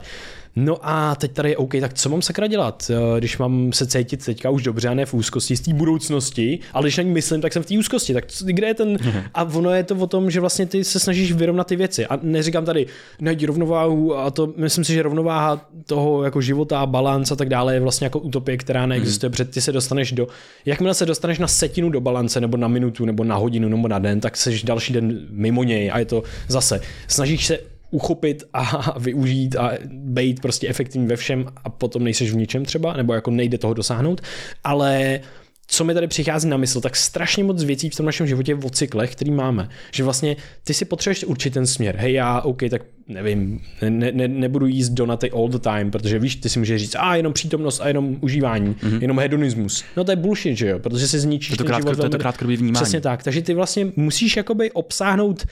No 0.55 0.77
a 0.81 1.15
teď 1.15 1.31
tady 1.31 1.49
je 1.49 1.57
OK, 1.57 1.71
tak 1.81 1.93
co 1.93 2.09
mám 2.09 2.21
sakra 2.21 2.47
dělat, 2.47 2.91
eh, 2.93 3.19
když 3.19 3.37
mám 3.37 3.73
se 3.73 3.87
cítit 3.87 4.25
teďka 4.25 4.49
už 4.49 4.63
dobře 4.63 4.87
a 4.87 4.93
ne 4.93 5.05
v 5.05 5.13
úzkosti 5.13 5.57
z 5.57 5.61
té 5.61 5.73
budoucnosti, 5.73 6.59
ale 6.73 6.83
když 6.83 6.97
na 6.97 7.03
ní 7.03 7.09
myslím, 7.09 7.41
tak 7.41 7.53
jsem 7.53 7.63
v 7.63 7.65
té 7.65 7.77
úzkosti, 7.77 8.13
tak 8.13 8.23
kde 8.45 8.67
je 8.67 8.73
ten... 8.73 8.97
Mhm. 9.01 9.23
A 9.33 9.43
ono 9.43 9.71
je 9.71 9.83
to 9.83 9.95
o 9.95 10.07
tom, 10.07 10.31
že 10.31 10.39
vlastně 10.39 10.65
ty 10.65 10.83
se 10.83 10.99
snažíš 10.99 11.31
vyrovnat 11.31 11.67
ty 11.67 11.75
věci. 11.75 12.05
A 12.05 12.19
neříkám 12.21 12.65
tady, 12.65 12.85
najdi 13.21 13.45
rovnováhu 13.45 14.17
a 14.17 14.31
to, 14.31 14.53
myslím 14.57 14.83
si, 14.83 14.93
že 14.93 15.03
rovnováha 15.03 15.61
toho 15.85 16.23
jako 16.23 16.41
života, 16.41 16.85
balans 16.85 17.31
a 17.31 17.35
tak 17.35 17.49
dále 17.49 17.73
je 17.73 17.79
vlastně 17.79 18.05
jako 18.05 18.19
utopie, 18.19 18.57
která 18.57 18.85
neexistuje, 18.85 19.27
mm. 19.27 19.31
protože 19.31 19.45
ty 19.45 19.61
se 19.61 19.71
dostaneš 19.71 20.11
do, 20.11 20.27
jakmile 20.65 20.93
se 20.93 21.05
dostaneš 21.05 21.39
na 21.39 21.47
setinu 21.47 21.89
do 21.89 22.01
balance, 22.01 22.41
nebo 22.41 22.57
na 22.57 22.67
minutu, 22.67 23.05
nebo 23.05 23.23
na 23.23 23.35
hodinu, 23.35 23.69
nebo 23.69 23.87
na 23.87 23.99
den, 23.99 24.19
tak 24.19 24.37
seš 24.37 24.63
další 24.63 24.93
den 24.93 25.27
mimo 25.29 25.63
něj 25.63 25.91
a 25.91 25.99
je 25.99 26.05
to 26.05 26.23
zase, 26.47 26.81
snažíš 27.07 27.45
se 27.45 27.72
uchopit 27.93 28.43
a 28.53 28.93
využít 28.99 29.55
a 29.55 29.71
být 29.89 30.39
prostě 30.39 30.67
efektivní 30.67 31.07
ve 31.07 31.15
všem 31.15 31.45
a 31.63 31.69
potom 31.69 32.03
nejseš 32.03 32.31
v 32.31 32.35
ničem 32.35 32.65
třeba, 32.65 32.97
nebo 32.97 33.13
jako 33.13 33.31
nejde 33.31 33.57
toho 33.57 33.73
dosáhnout, 33.73 34.21
ale 34.63 35.19
co 35.67 35.83
mi 35.83 35.93
tady 35.93 36.07
přichází 36.07 36.49
na 36.49 36.57
mysl, 36.57 36.81
tak 36.81 36.95
strašně 36.95 37.43
moc 37.43 37.63
věcí 37.63 37.89
v 37.89 37.95
tom 37.95 38.05
našem 38.05 38.27
životě 38.27 38.55
v 38.55 38.69
cyklech, 38.69 39.11
který 39.11 39.31
máme. 39.31 39.69
Že 39.91 40.03
vlastně 40.03 40.35
ty 40.63 40.73
si 40.73 40.85
potřebuješ 40.85 41.23
určit 41.23 41.53
ten 41.53 41.67
směr. 41.67 41.95
Hej, 41.95 42.13
já, 42.13 42.41
OK, 42.41 42.61
tak 42.69 42.81
nevím, 43.07 43.61
ne, 43.89 44.11
ne, 44.11 44.27
nebudu 44.27 44.65
jíst 44.65 44.89
donaty 44.89 45.31
all 45.31 45.47
the 45.47 45.57
time, 45.59 45.91
protože 45.91 46.19
víš, 46.19 46.35
ty 46.35 46.49
si 46.49 46.59
můžeš 46.59 46.81
říct, 46.81 46.95
a 46.99 47.15
jenom 47.15 47.33
přítomnost 47.33 47.79
a 47.79 47.87
jenom 47.87 48.17
užívání, 48.21 48.73
mm-hmm. 48.73 49.01
jenom 49.01 49.19
hedonismus. 49.19 49.83
No 49.97 50.03
to 50.03 50.11
je 50.11 50.15
bullshit, 50.15 50.57
že 50.57 50.67
jo, 50.67 50.79
protože 50.79 51.07
si 51.07 51.19
zničíš 51.19 51.57
to 51.57 51.63
ten 51.63 51.75
život. 51.75 51.97
To 51.97 52.03
je 52.03 52.09
to 52.09 52.17
krátkodobý 52.17 52.57
vnímání. 52.57 52.83
Přesně 52.83 53.01
tak, 53.01 53.23
takže 53.23 53.41
ty 53.41 53.53
vlastně 53.53 53.91
musíš 53.95 54.37
jakoby 54.37 54.71
obsáhnout 54.71 55.45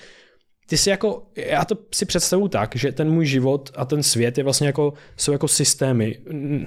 ty 0.66 0.78
si 0.78 0.90
jako, 0.90 1.24
já 1.36 1.66
to 1.66 1.78
si 1.94 2.06
představu 2.06 2.48
tak, 2.48 2.76
že 2.76 2.92
ten 2.92 3.12
můj 3.12 3.26
život 3.26 3.72
a 3.76 3.86
ten 3.86 4.04
svět 4.04 4.38
je 4.38 4.44
vlastně 4.44 4.68
jako, 4.68 4.94
jsou 5.18 5.32
jako 5.32 5.48
systémy 5.48 6.18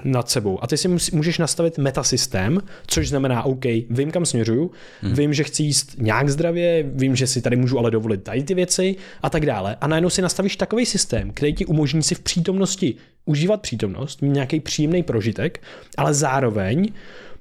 nad 0.04 0.30
sebou. 0.30 0.64
A 0.64 0.66
ty 0.66 0.76
si 0.76 0.88
můžeš 1.12 1.38
nastavit 1.38 1.78
metasystém, 1.78 2.60
což 2.86 3.08
znamená, 3.08 3.42
OK, 3.42 3.64
vím, 3.90 4.10
kam 4.10 4.26
směřuju, 4.26 4.70
hmm. 5.00 5.14
vím, 5.14 5.34
že 5.34 5.44
chci 5.44 5.62
jíst 5.62 5.94
nějak 5.98 6.28
zdravě, 6.28 6.84
vím, 6.86 7.16
že 7.16 7.26
si 7.26 7.42
tady 7.42 7.56
můžu 7.56 7.78
ale 7.78 7.90
dovolit 7.90 8.22
tady 8.22 8.42
ty 8.42 8.54
věci 8.54 8.96
a 9.22 9.30
tak 9.30 9.46
dále. 9.46 9.76
A 9.80 9.86
najednou 9.86 10.10
si 10.10 10.22
nastavíš 10.22 10.56
takový 10.56 10.86
systém, 10.86 11.30
který 11.30 11.54
ti 11.54 11.66
umožní 11.66 12.02
si 12.02 12.14
v 12.14 12.20
přítomnosti 12.20 12.94
užívat 13.24 13.60
přítomnost, 13.60 14.22
mít 14.22 14.32
nějaký 14.32 14.60
příjemný 14.60 15.02
prožitek, 15.02 15.62
ale 15.96 16.14
zároveň 16.14 16.92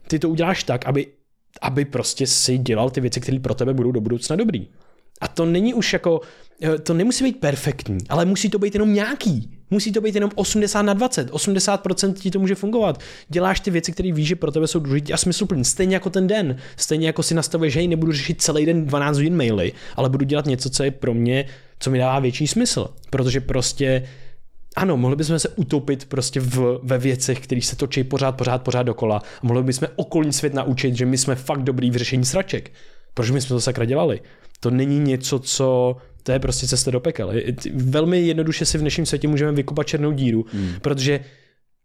ty 0.07 0.19
to 0.19 0.29
uděláš 0.29 0.63
tak, 0.63 0.85
aby 0.85 1.07
aby 1.61 1.85
prostě 1.85 2.27
si 2.27 2.57
dělal 2.57 2.89
ty 2.89 3.01
věci, 3.01 3.21
které 3.21 3.39
pro 3.39 3.53
tebe 3.53 3.73
budou 3.73 3.91
do 3.91 4.01
budoucna 4.01 4.35
dobrý. 4.35 4.67
A 5.23 5.27
to 5.27 5.45
není 5.45 5.73
už 5.73 5.93
jako, 5.93 6.21
eh, 6.61 6.79
to 6.79 6.93
nemusí 6.93 7.23
být 7.23 7.39
perfektní, 7.39 7.97
ale 8.09 8.25
musí 8.25 8.49
to 8.49 8.59
být 8.59 8.73
jenom 8.73 8.93
nějaký. 8.93 9.49
Musí 9.69 9.91
to 9.91 10.01
být 10.01 10.15
jenom 10.15 10.31
80 10.35 10.81
na 10.81 10.93
20. 10.93 11.31
80% 11.31 12.13
ti 12.13 12.31
to 12.31 12.39
může 12.39 12.55
fungovat. 12.55 12.99
Děláš 13.29 13.59
ty 13.59 13.71
věci, 13.71 13.91
které 13.91 14.11
víš, 14.11 14.27
že 14.27 14.35
pro 14.35 14.51
tebe 14.51 14.67
jsou 14.67 14.79
důležité 14.79 15.13
a 15.13 15.17
smysluplné. 15.17 15.63
Stejně 15.63 15.95
jako 15.95 16.09
ten 16.09 16.27
den. 16.27 16.55
Stejně 16.75 17.07
jako 17.07 17.23
si 17.23 17.33
nastavuješ, 17.33 17.73
že 17.73 17.87
nebudu 17.87 18.11
řešit 18.11 18.41
celý 18.41 18.65
den 18.65 18.85
12 18.85 19.17
hodin 19.17 19.35
maily, 19.35 19.71
ale 19.95 20.09
budu 20.09 20.25
dělat 20.25 20.45
něco, 20.45 20.69
co 20.69 20.83
je 20.83 20.91
pro 20.91 21.13
mě, 21.13 21.45
co 21.79 21.91
mi 21.91 21.97
dává 21.97 22.19
větší 22.19 22.47
smysl. 22.47 22.87
Protože 23.09 23.41
prostě 23.41 24.07
ano, 24.75 24.97
mohli 24.97 25.15
bychom 25.15 25.39
se 25.39 25.49
utopit 25.49 26.05
prostě 26.05 26.39
v, 26.39 26.79
ve 26.83 26.97
věcech, 26.97 27.39
které 27.39 27.61
se 27.61 27.75
točí 27.75 28.03
pořád, 28.03 28.31
pořád, 28.31 28.61
pořád 28.61 28.83
dokola. 28.83 29.17
A 29.17 29.45
mohli 29.45 29.63
bychom 29.63 29.87
okolní 29.95 30.33
svět 30.33 30.53
naučit, 30.53 30.97
že 30.97 31.05
my 31.05 31.17
jsme 31.17 31.35
fakt 31.35 31.63
dobrý 31.63 31.91
v 31.91 31.95
řešení 31.95 32.25
sraček. 32.25 32.71
Proč 33.13 33.31
my 33.31 33.41
jsme 33.41 33.49
to 33.49 33.61
sakra 33.61 33.85
dělali? 33.85 34.21
To 34.63 34.71
není 34.71 34.99
něco, 34.99 35.39
co 35.39 35.97
to 36.23 36.31
je 36.31 36.39
prostě 36.39 36.67
cesta 36.67 36.91
do 36.91 36.99
pekel. 36.99 37.33
Velmi 37.73 38.21
jednoduše 38.21 38.65
si 38.65 38.77
v 38.77 38.81
dnešním 38.81 39.05
světě 39.05 39.27
můžeme 39.27 39.51
vykopat 39.51 39.87
černou 39.87 40.11
díru, 40.11 40.45
hmm. 40.53 40.73
protože 40.81 41.19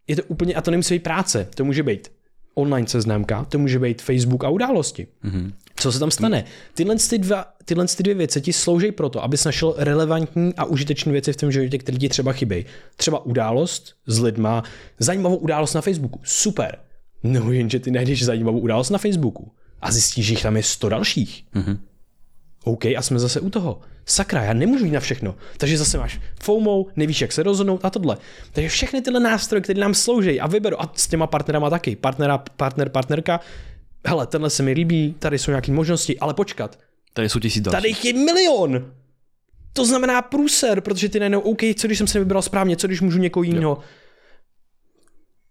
je 0.09 0.16
to 0.16 0.22
úplně, 0.22 0.55
a 0.55 0.61
to 0.61 0.70
nemusí 0.70 0.95
být 0.95 1.03
práce, 1.03 1.49
to 1.55 1.64
může 1.64 1.83
být 1.83 2.09
online 2.55 2.89
seznámka, 2.89 3.45
to 3.45 3.59
může 3.59 3.79
být 3.79 4.03
Facebook 4.03 4.45
a 4.45 4.49
události. 4.49 5.07
hmm 5.22 5.53
Co 5.76 5.93
se 5.93 5.99
tam 5.99 6.11
stane? 6.11 6.45
Tyhle, 6.74 6.97
ty 7.11 7.18
dva, 7.18 7.47
tyhle 7.64 7.87
ty 7.87 8.03
dvě 8.03 8.14
věci 8.14 8.41
ti 8.41 8.53
slouží 8.53 8.93
proto, 8.93 9.24
abys 9.24 9.45
našel 9.45 9.74
relevantní 9.79 10.55
a 10.57 10.64
užitečné 10.64 11.12
věci 11.12 11.33
v 11.33 11.37
tom 11.37 11.53
životě, 11.53 11.79
které 11.79 11.99
ti 11.99 12.09
třeba 12.09 12.33
chybí. 12.33 12.64
Třeba 12.97 13.26
událost 13.26 13.95
s 14.07 14.20
lidma, 14.20 14.62
zajímavou 14.99 15.37
událost 15.37 15.74
na 15.74 15.81
Facebooku. 15.81 16.20
Super. 16.24 16.79
No 17.22 17.53
jenže 17.53 17.81
ty 17.81 17.91
najdeš 17.91 18.24
zajímavou 18.24 18.59
událost 18.59 18.91
na 18.91 18.99
Facebooku 18.99 19.53
a 19.81 19.93
zjistíš, 19.93 20.26
že 20.26 20.33
jich 20.33 20.43
tam 20.43 20.57
je 20.57 20.62
100 20.62 20.89
dalších. 20.89 21.45
Mm-hmm. 21.55 21.79
OK, 22.69 22.85
a 22.85 23.03
jsme 23.03 23.19
zase 23.19 23.41
u 23.41 23.51
toho. 23.51 23.81
Sakra, 24.07 24.43
já 24.43 24.53
nemůžu 24.53 24.85
jít 24.85 24.91
na 24.91 25.01
všechno. 25.01 25.35
Takže 25.57 25.79
zase 25.79 25.99
máš 25.99 26.21
FOMO, 26.43 26.87
nevíš, 26.97 27.21
jak 27.21 27.33
se 27.33 27.43
rozhodnout 27.43 27.85
a 27.85 27.91
tohle. 27.91 28.16
Takže 28.53 28.69
všechny 28.69 29.03
tyhle 29.03 29.21
nástroje, 29.21 29.61
které 29.61 29.81
nám 29.81 29.95
slouží 29.95 30.41
a 30.41 30.47
vyberu, 30.47 30.83
a 30.83 30.93
s 30.95 31.09
těma 31.09 31.27
partnerama 31.27 31.71
taky, 31.71 31.97
partnera, 31.97 32.39
partner, 32.39 32.89
partnerka, 32.89 33.41
hele, 34.07 34.27
tenhle 34.27 34.51
se 34.51 34.62
mi 34.62 34.73
líbí, 34.73 35.14
tady 35.19 35.39
jsou 35.39 35.51
nějaké 35.51 35.73
možnosti, 35.73 36.19
ale 36.19 36.35
počkat. 36.35 36.79
Tady 37.12 37.29
jsou 37.29 37.39
tisíc 37.39 37.62
další. 37.62 37.75
Tady 37.77 38.09
je 38.09 38.25
milion. 38.25 38.93
To 39.73 39.85
znamená 39.85 40.23
průser, 40.23 40.81
protože 40.81 41.09
ty 41.09 41.19
najednou, 41.19 41.41
OK, 41.41 41.61
co 41.77 41.87
když 41.87 41.99
jsem 41.99 42.07
se 42.07 42.19
vybral 42.19 42.43
správně, 42.43 42.77
co 42.77 42.87
když 42.87 43.01
můžu 43.01 43.19
někoho 43.19 43.43
jiného. 43.45 43.79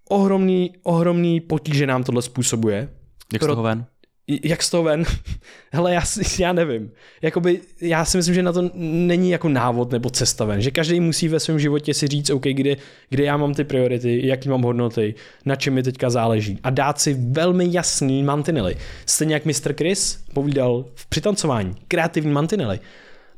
Ohromný, 0.10 0.74
ohromný 0.84 1.42
potíže 1.42 1.88
nám 1.88 2.04
tohle 2.04 2.22
způsobuje. 2.22 2.90
Jak 3.34 3.44
z 3.44 3.46
toho 3.46 3.64
ven? 3.64 3.86
Jak 4.28 4.64
z 4.64 4.70
toho 4.70 4.84
ven? 4.84 5.04
Hele, 5.72 5.94
já, 5.94 6.02
já 6.40 6.54
nevím. 6.54 6.92
Jakoby, 7.22 7.60
já 7.82 8.06
si 8.06 8.18
myslím, 8.18 8.36
že 8.36 8.44
na 8.44 8.54
to 8.54 8.72
není 8.76 9.30
jako 9.30 9.50
návod 9.50 9.92
nebo 9.92 10.10
cesta 10.10 10.46
ven. 10.46 10.62
Že 10.62 10.72
každý 10.72 11.00
musí 11.00 11.28
ve 11.28 11.40
svém 11.40 11.60
životě 11.60 11.94
si 11.94 12.08
říct, 12.08 12.30
OK, 12.30 12.44
kde, 12.44 12.78
kde 13.10 13.24
já 13.24 13.38
mám 13.38 13.54
ty 13.54 13.64
priority, 13.64 14.28
jaký 14.28 14.50
mám 14.50 14.62
hodnoty, 14.62 15.16
na 15.46 15.56
čem 15.56 15.74
mi 15.74 15.84
teďka 15.84 16.10
záleží. 16.10 16.60
A 16.64 16.70
dát 16.70 17.00
si 17.00 17.14
velmi 17.14 17.68
jasný 17.72 18.24
mantinely. 18.24 18.78
Stejně 19.06 19.34
jak 19.34 19.46
Mr. 19.46 19.74
Chris 19.78 20.20
povídal 20.34 20.86
v 20.96 21.06
přitancování. 21.06 21.76
Kreativní 21.88 22.32
mantinely. 22.32 22.80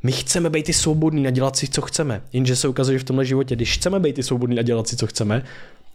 My 0.04 0.12
chceme 0.12 0.50
být 0.50 0.70
i 0.70 0.74
svobodní 0.74 1.28
a 1.28 1.30
dělat 1.30 1.56
si, 1.56 1.68
co 1.68 1.82
chceme. 1.82 2.22
Jenže 2.34 2.56
se 2.56 2.68
ukazuje, 2.68 2.98
že 2.98 3.04
v 3.04 3.08
tomhle 3.08 3.26
životě, 3.26 3.56
když 3.56 3.74
chceme 3.74 4.00
být 4.00 4.20
i 4.20 4.24
svobodní 4.24 4.60
a 4.60 4.62
dělat 4.62 4.88
si, 4.88 4.96
co 4.96 5.08
chceme, 5.08 5.44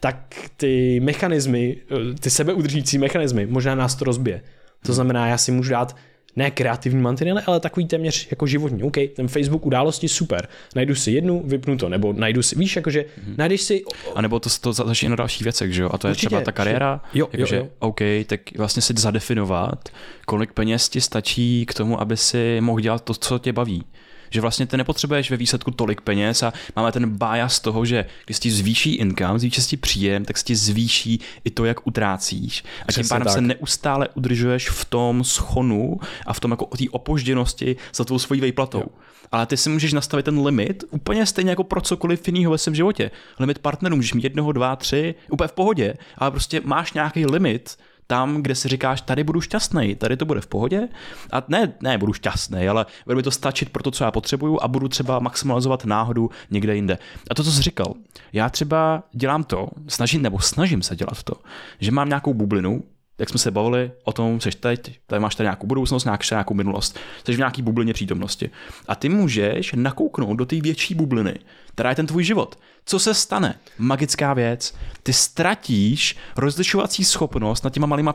tak 0.01 0.35
ty 0.57 1.01
mechanismy, 1.01 1.77
ty 2.21 2.31
sebeudržící 2.31 2.99
mechanismy, 2.99 3.47
možná 3.47 3.75
nás 3.75 3.95
to 3.95 4.05
rozbije. 4.05 4.41
To 4.87 4.93
znamená, 4.93 5.27
já 5.27 5.39
si 5.39 5.53
můžu 5.53 5.71
dát 5.71 5.97
ne 6.37 6.51
kreativní 6.51 7.03
mantinely, 7.03 7.43
ale 7.47 7.61
takový 7.61 7.87
téměř 7.87 8.27
jako 8.31 8.47
životní. 8.47 8.83
OK, 8.83 8.97
ten 9.17 9.29
Facebook 9.29 9.67
události 9.67 10.09
super. 10.09 10.49
Najdu 10.75 10.95
si 10.95 11.11
jednu, 11.11 11.43
vypnu 11.47 11.77
to, 11.77 11.89
nebo 11.89 12.13
najdu 12.13 12.43
si, 12.43 12.59
víš, 12.59 12.77
jakože 12.77 13.01
mm-hmm. 13.01 13.35
najdeš 13.39 13.63
si. 13.63 13.85
A 14.15 14.23
nebo 14.23 14.41
to, 14.41 14.51
to 14.61 14.73
začne 14.73 15.09
na 15.09 15.17
dalších 15.17 15.43
věcech, 15.43 15.73
že 15.73 15.83
jo? 15.83 15.91
A 15.93 15.99
to 15.99 16.07
je 16.07 16.11
Určitě, 16.11 16.27
třeba 16.27 16.41
ta 16.41 16.53
kariéra. 16.53 17.01
Jo, 17.15 17.29
jakože, 17.33 17.57
jo, 17.57 17.63
jo. 17.63 17.71
OK, 17.79 18.01
tak 18.27 18.41
vlastně 18.57 18.83
si 18.83 18.95
zadefinovat, 18.97 19.89
kolik 20.27 20.53
peněz 20.53 20.89
ti 20.89 21.01
stačí 21.01 21.67
k 21.67 21.75
tomu, 21.75 22.01
aby 22.01 22.17
si 22.17 22.61
mohl 22.61 22.81
dělat 22.81 23.05
to, 23.05 23.15
co 23.15 23.39
tě 23.39 23.53
baví 23.53 23.85
že 24.35 24.41
vlastně 24.41 24.67
ty 24.67 24.77
nepotřebuješ 24.77 25.31
ve 25.31 25.37
výsledku 25.37 25.71
tolik 25.71 26.01
peněz 26.01 26.43
a 26.43 26.53
máme 26.77 26.93
ten 26.93 27.11
bias 27.11 27.61
toho, 27.61 27.85
že 27.85 28.05
když 28.25 28.39
ti 28.39 28.51
zvýší 28.51 28.95
income, 28.95 29.39
zvýší 29.39 29.63
ti 29.63 29.77
příjem, 29.77 30.25
tak 30.25 30.39
se 30.39 30.45
ti 30.45 30.57
zvýší 30.57 31.21
i 31.45 31.51
to, 31.51 31.65
jak 31.65 31.87
utrácíš. 31.87 32.65
A 32.89 32.93
tím 32.93 33.09
pádem 33.09 33.25
tak. 33.25 33.35
se 33.35 33.41
neustále 33.41 34.09
udržuješ 34.15 34.71
v 34.71 34.85
tom 34.85 35.25
schonu 35.25 36.01
a 36.27 36.33
v 36.33 36.41
tom 36.41 36.51
jako 36.51 36.65
té 36.65 36.85
opožděnosti 36.91 37.77
za 37.95 38.05
tvou 38.05 38.19
svojí 38.19 38.41
vejplatou. 38.41 38.79
Jo. 38.79 38.87
Ale 39.33 39.47
ty 39.47 39.57
si 39.57 39.71
můžeš 39.71 39.93
nastavit 39.93 40.25
ten 40.25 40.39
limit 40.39 40.85
úplně 40.91 41.27
stejně 41.27 41.51
jako 41.51 41.65
pro 41.65 41.81
cokoliv 41.81 42.29
jiného 42.29 42.53
ve 42.53 42.59
svém 42.59 42.75
životě. 42.75 43.11
Limit 43.39 43.59
partnerů 43.59 43.97
můžeš 43.97 44.15
mít 44.15 44.25
jednoho, 44.25 44.53
dva, 44.53 44.77
tři, 44.77 45.15
úplně 45.31 45.49
v 45.49 45.53
pohodě, 45.53 45.95
ale 46.19 46.31
prostě 46.31 46.61
máš 46.65 46.93
nějaký 46.93 47.27
limit 47.27 47.77
tam, 48.07 48.43
kde 48.43 48.55
si 48.55 48.69
říkáš, 48.69 49.01
tady 49.01 49.25
budu 49.25 49.41
šťastný, 49.41 49.95
tady 49.95 50.17
to 50.17 50.25
bude 50.25 50.41
v 50.41 50.47
pohodě. 50.47 50.89
A 51.33 51.43
ne, 51.49 51.73
ne, 51.83 51.99
budu 51.99 52.13
šťastný, 52.13 52.69
ale 52.69 52.87
bude 53.05 53.17
mi 53.17 53.23
to 53.23 53.31
stačit 53.31 53.71
pro 53.71 53.83
to, 53.83 53.91
co 53.91 54.05
já 54.05 54.11
potřebuju 54.11 54.59
a 54.63 54.69
budu 54.69 54.89
třeba 54.89 55.19
maximalizovat 55.19 55.85
náhodu 55.85 56.31
někde 56.51 56.75
jinde. 56.75 56.99
A 57.31 57.35
to, 57.35 57.45
co 57.45 57.53
jsi 57.53 57.63
říkal, 57.63 57.95
já 58.33 58.49
třeba 58.49 59.03
dělám 59.13 59.45
to, 59.45 59.69
snažím, 59.89 60.23
nebo 60.23 60.41
snažím 60.41 60.83
se 60.83 60.97
dělat 60.97 61.23
to, 61.23 61.35
že 61.81 61.93
mám 61.93 62.09
nějakou 62.09 62.35
bublinu, 62.35 62.83
jak 63.19 63.29
jsme 63.29 63.39
se 63.39 63.51
bavili 63.51 63.93
o 64.05 64.13
tom, 64.13 64.41
jsi 64.41 64.51
teď, 64.51 64.99
tady 65.07 65.21
máš 65.21 65.35
tady 65.35 65.45
nějakou 65.45 65.67
budoucnost, 65.67 66.09
nějakou 66.31 66.55
minulost, 66.55 66.99
jsi 67.25 67.35
v 67.35 67.39
nějaký 67.39 67.63
bublině 67.63 67.93
přítomnosti. 67.93 68.51
A 68.89 68.95
ty 68.95 69.09
můžeš 69.09 69.73
nakouknout 69.77 70.37
do 70.37 70.47
té 70.47 70.61
větší 70.61 70.95
bubliny, 70.95 71.39
která 71.69 71.91
je 71.91 71.97
ten 71.97 72.07
tvůj 72.07 72.25
život. 72.25 72.59
Co 72.87 72.99
se 72.99 73.15
stane? 73.15 73.55
Magická 73.79 74.35
věc. 74.35 74.75
Ty 75.03 75.13
ztratíš 75.13 76.17
rozlišovací 76.37 77.05
schopnost 77.05 77.65
nad 77.65 77.73
těma 77.73 77.87
malýma 77.87 78.15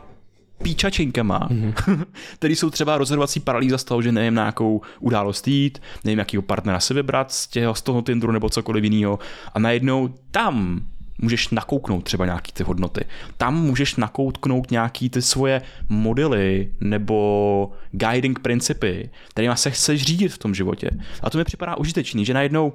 píčačinkama, 0.62 1.48
mm-hmm. 1.48 2.04
který 2.34 2.56
jsou 2.56 2.70
třeba 2.70 2.98
rozhodovací 2.98 3.40
paralýza 3.40 3.78
z 3.78 3.84
toho, 3.84 4.02
že 4.02 4.12
nevím 4.12 4.34
na 4.34 4.46
jakou 4.46 4.80
událost 5.00 5.48
jít, 5.48 5.82
nevím 6.04 6.18
jakýho 6.18 6.42
partnera 6.42 6.80
si 6.80 6.94
vybrat 6.94 7.32
z, 7.32 7.46
těho, 7.46 7.74
z 7.74 7.82
toho 7.82 8.02
Tinderu 8.02 8.32
nebo 8.32 8.50
cokoliv 8.50 8.84
jiného 8.84 9.18
a 9.54 9.58
najednou 9.58 10.08
tam 10.30 10.80
můžeš 11.22 11.48
nakouknout 11.48 12.04
třeba 12.04 12.24
nějaký 12.24 12.52
ty 12.52 12.62
hodnoty. 12.62 13.04
Tam 13.36 13.62
můžeš 13.62 13.96
nakouknout 13.96 14.70
nějaký 14.70 15.10
ty 15.10 15.22
svoje 15.22 15.62
modely 15.88 16.72
nebo 16.80 17.72
guiding 17.92 18.38
principy, 18.38 19.10
kterými 19.28 19.56
se 19.56 19.70
chceš 19.70 20.02
řídit 20.02 20.32
v 20.32 20.38
tom 20.38 20.54
životě. 20.54 20.90
A 21.22 21.30
to 21.30 21.38
mi 21.38 21.44
připadá 21.44 21.76
užitečný, 21.76 22.24
že 22.24 22.34
najednou 22.34 22.72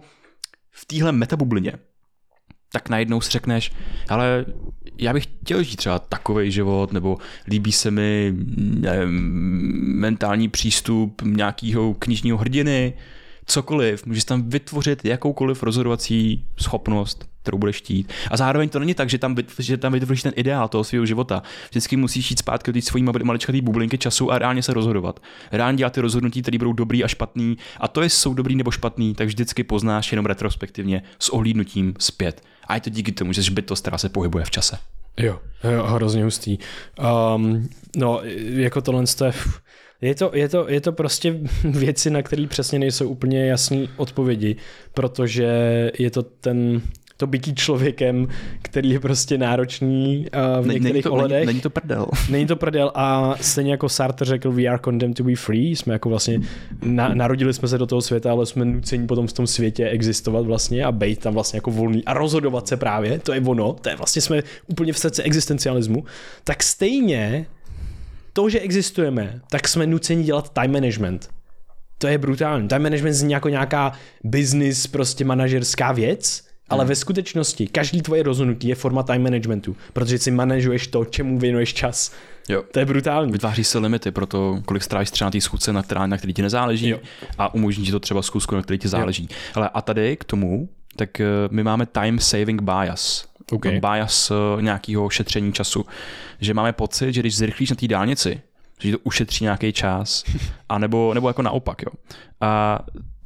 v 0.71 0.85
téhle 0.85 1.11
metabublině 1.11 1.73
tak 2.75 2.89
najednou 2.89 3.21
si 3.21 3.31
řekneš, 3.31 3.71
ale 4.09 4.45
já 4.97 5.13
bych 5.13 5.27
chtěl 5.41 5.63
žít 5.63 5.75
třeba 5.75 5.99
takový 5.99 6.51
život, 6.51 6.93
nebo 6.93 7.17
líbí 7.47 7.71
se 7.71 7.91
mi 7.91 8.33
nevím, 8.57 9.19
mentální 9.99 10.49
přístup 10.49 11.21
nějakého 11.21 11.93
knižního 11.93 12.37
hrdiny, 12.37 12.93
cokoliv, 13.45 14.05
můžeš 14.05 14.23
tam 14.23 14.49
vytvořit 14.49 15.05
jakoukoliv 15.05 15.63
rozhodovací 15.63 16.45
schopnost, 16.59 17.29
kterou 17.41 17.57
budeš 17.57 17.77
chtít. 17.77 18.13
A 18.31 18.37
zároveň 18.37 18.69
to 18.69 18.79
není 18.79 18.93
tak, 18.93 19.09
že 19.09 19.17
tam, 19.17 19.35
že 19.59 19.77
tam 19.77 19.93
vytvoříš 19.93 20.23
ten 20.23 20.33
ideál 20.35 20.67
toho 20.67 20.83
svého 20.83 21.05
života. 21.05 21.43
Vždycky 21.69 21.97
musíš 21.97 22.31
jít 22.31 22.39
zpátky 22.39 22.71
do 22.71 22.79
té 22.79 22.81
svojí 22.81 23.03
maličkaté 23.03 23.61
bublinky 23.61 23.97
času 23.97 24.31
a 24.31 24.39
reálně 24.39 24.63
se 24.63 24.73
rozhodovat. 24.73 25.19
Reálně 25.51 25.77
dělat 25.77 25.93
ty 25.93 26.01
rozhodnutí, 26.01 26.41
které 26.41 26.57
budou 26.57 26.73
dobrý 26.73 27.03
a 27.03 27.07
špatný. 27.07 27.57
A 27.79 27.87
to, 27.87 28.01
jestli 28.01 28.19
jsou 28.19 28.33
dobrý 28.33 28.55
nebo 28.55 28.71
špatný, 28.71 29.13
tak 29.15 29.27
vždycky 29.27 29.63
poznáš 29.63 30.11
jenom 30.11 30.25
retrospektivně 30.25 31.03
s 31.19 31.29
ohlídnutím 31.29 31.93
zpět. 31.99 32.43
A 32.67 32.75
je 32.75 32.81
to 32.81 32.89
díky 32.89 33.11
tomu, 33.11 33.33
že 33.33 33.51
bytost, 33.51 33.83
která 33.83 33.97
se 33.97 34.09
pohybuje 34.09 34.45
v 34.45 34.51
čase. 34.51 34.77
Jo, 35.17 35.39
jo 35.71 35.83
hrozně 35.83 36.23
hustý. 36.23 36.57
Um, 37.35 37.69
no, 37.95 38.21
jako 38.55 38.81
tohle 38.81 39.03
je, 39.25 39.31
je 40.01 40.15
to, 40.15 40.31
je, 40.33 40.49
to, 40.49 40.69
je 40.69 40.81
to 40.81 40.91
prostě 40.91 41.35
věci, 41.63 42.09
na 42.09 42.21
které 42.21 42.47
přesně 42.47 42.79
nejsou 42.79 43.09
úplně 43.09 43.45
jasné 43.45 43.87
odpovědi, 43.97 44.55
protože 44.93 45.45
je 45.99 46.11
to 46.11 46.23
ten 46.23 46.81
to 47.17 47.27
bytí 47.27 47.55
člověkem, 47.55 48.27
který 48.61 48.89
je 48.89 48.99
prostě 48.99 49.37
náročný 49.37 50.27
uh, 50.59 50.65
v 50.65 50.67
některých 50.67 50.93
není 50.93 51.03
to, 51.03 51.11
ohledech. 51.11 51.37
Není, 51.37 51.45
není 51.45 51.61
to 51.61 51.69
prdel. 51.69 52.07
Není 52.29 52.45
to 52.45 52.55
prdel 52.55 52.91
a 52.95 53.35
stejně 53.41 53.71
jako 53.71 53.89
Sartre 53.89 54.25
řekl, 54.25 54.51
we 54.51 54.63
are 54.63 54.79
condemned 54.83 55.17
to 55.17 55.23
be 55.23 55.35
free, 55.35 55.75
jsme 55.75 55.93
jako 55.93 56.09
vlastně, 56.09 56.41
na, 56.83 57.07
narodili 57.13 57.53
jsme 57.53 57.67
se 57.67 57.77
do 57.77 57.85
toho 57.85 58.01
světa, 58.01 58.31
ale 58.31 58.45
jsme 58.45 58.65
nuceni 58.65 59.07
potom 59.07 59.27
v 59.27 59.33
tom 59.33 59.47
světě 59.47 59.89
existovat 59.89 60.45
vlastně 60.45 60.85
a 60.85 60.91
být 60.91 61.19
tam 61.19 61.33
vlastně 61.33 61.57
jako 61.57 61.71
volný 61.71 62.05
a 62.05 62.13
rozhodovat 62.13 62.67
se 62.67 62.77
právě, 62.77 63.19
to 63.19 63.33
je 63.33 63.41
ono, 63.41 63.73
to 63.73 63.89
je 63.89 63.95
vlastně 63.95 64.21
jsme 64.21 64.43
úplně 64.67 64.93
v 64.93 64.97
srdci 64.97 65.23
existencialismu, 65.23 66.03
tak 66.43 66.63
stejně 66.63 67.45
to, 68.35 68.49
že 68.49 68.59
existujeme, 68.59 69.41
tak 69.49 69.67
jsme 69.67 69.87
nuceni 69.87 70.23
dělat 70.23 70.53
time 70.53 70.71
management. 70.71 71.29
To 71.97 72.07
je 72.07 72.17
brutální. 72.17 72.67
Time 72.67 72.83
management 72.83 73.13
zní 73.13 73.33
jako 73.33 73.49
nějaká 73.49 73.91
business, 74.23 74.87
prostě 74.87 75.25
manažerská 75.25 75.91
věc, 75.91 76.43
ale 76.69 76.83
hmm. 76.83 76.89
ve 76.89 76.95
skutečnosti 76.95 77.67
každý 77.67 78.01
tvoje 78.01 78.23
rozhodnutí 78.23 78.67
je 78.67 78.75
forma 78.75 79.03
time 79.03 79.23
managementu, 79.23 79.75
protože 79.93 80.17
si 80.17 80.31
manažuješ 80.31 80.87
to, 80.87 81.05
čemu 81.05 81.39
věnuješ 81.39 81.73
čas. 81.73 82.11
Jo. 82.49 82.63
To 82.71 82.79
je 82.79 82.85
brutální. 82.85 83.31
Vytváří 83.31 83.63
se 83.63 83.79
limity 83.79 84.11
pro 84.11 84.25
to, 84.25 84.61
kolik 84.65 84.83
strávíš 84.83 85.11
třeba 85.11 85.27
na 85.27 85.31
té 85.31 85.41
schůdce, 85.41 85.73
na, 85.73 85.83
která, 85.83 86.07
na 86.07 86.17
který 86.17 86.33
ti 86.33 86.41
nezáleží 86.41 86.89
jo. 86.89 86.99
a 87.37 87.53
umožní 87.53 87.85
ti 87.85 87.91
to 87.91 87.99
třeba 87.99 88.21
schůzku, 88.21 88.55
na 88.55 88.61
který 88.61 88.79
ti 88.79 88.87
záleží. 88.87 89.27
Jo. 89.31 89.37
Ale 89.55 89.69
a 89.73 89.81
tady 89.81 90.17
k 90.17 90.23
tomu, 90.23 90.69
tak 90.95 91.19
eh, 91.19 91.25
my 91.51 91.63
máme 91.63 91.85
time 91.85 92.19
saving 92.19 92.61
bias. 92.61 93.34
Okay. 93.51 93.79
Bias 93.79 94.31
eh, 94.31 94.61
nějakého 94.61 95.09
šetření 95.09 95.53
času. 95.53 95.85
Že 96.39 96.53
máme 96.53 96.73
pocit, 96.73 97.13
že 97.13 97.19
když 97.19 97.37
zrychlíš 97.37 97.69
na 97.69 97.75
té 97.75 97.87
dálnici, 97.87 98.41
že 98.79 98.91
to 98.91 98.97
ušetří 99.03 99.43
nějaký 99.43 99.73
čas, 99.73 100.23
a 100.69 100.77
nebo, 100.77 101.13
nebo 101.13 101.27
jako 101.27 101.41
naopak. 101.41 101.81
Jo. 101.81 101.91
A, 102.41 102.79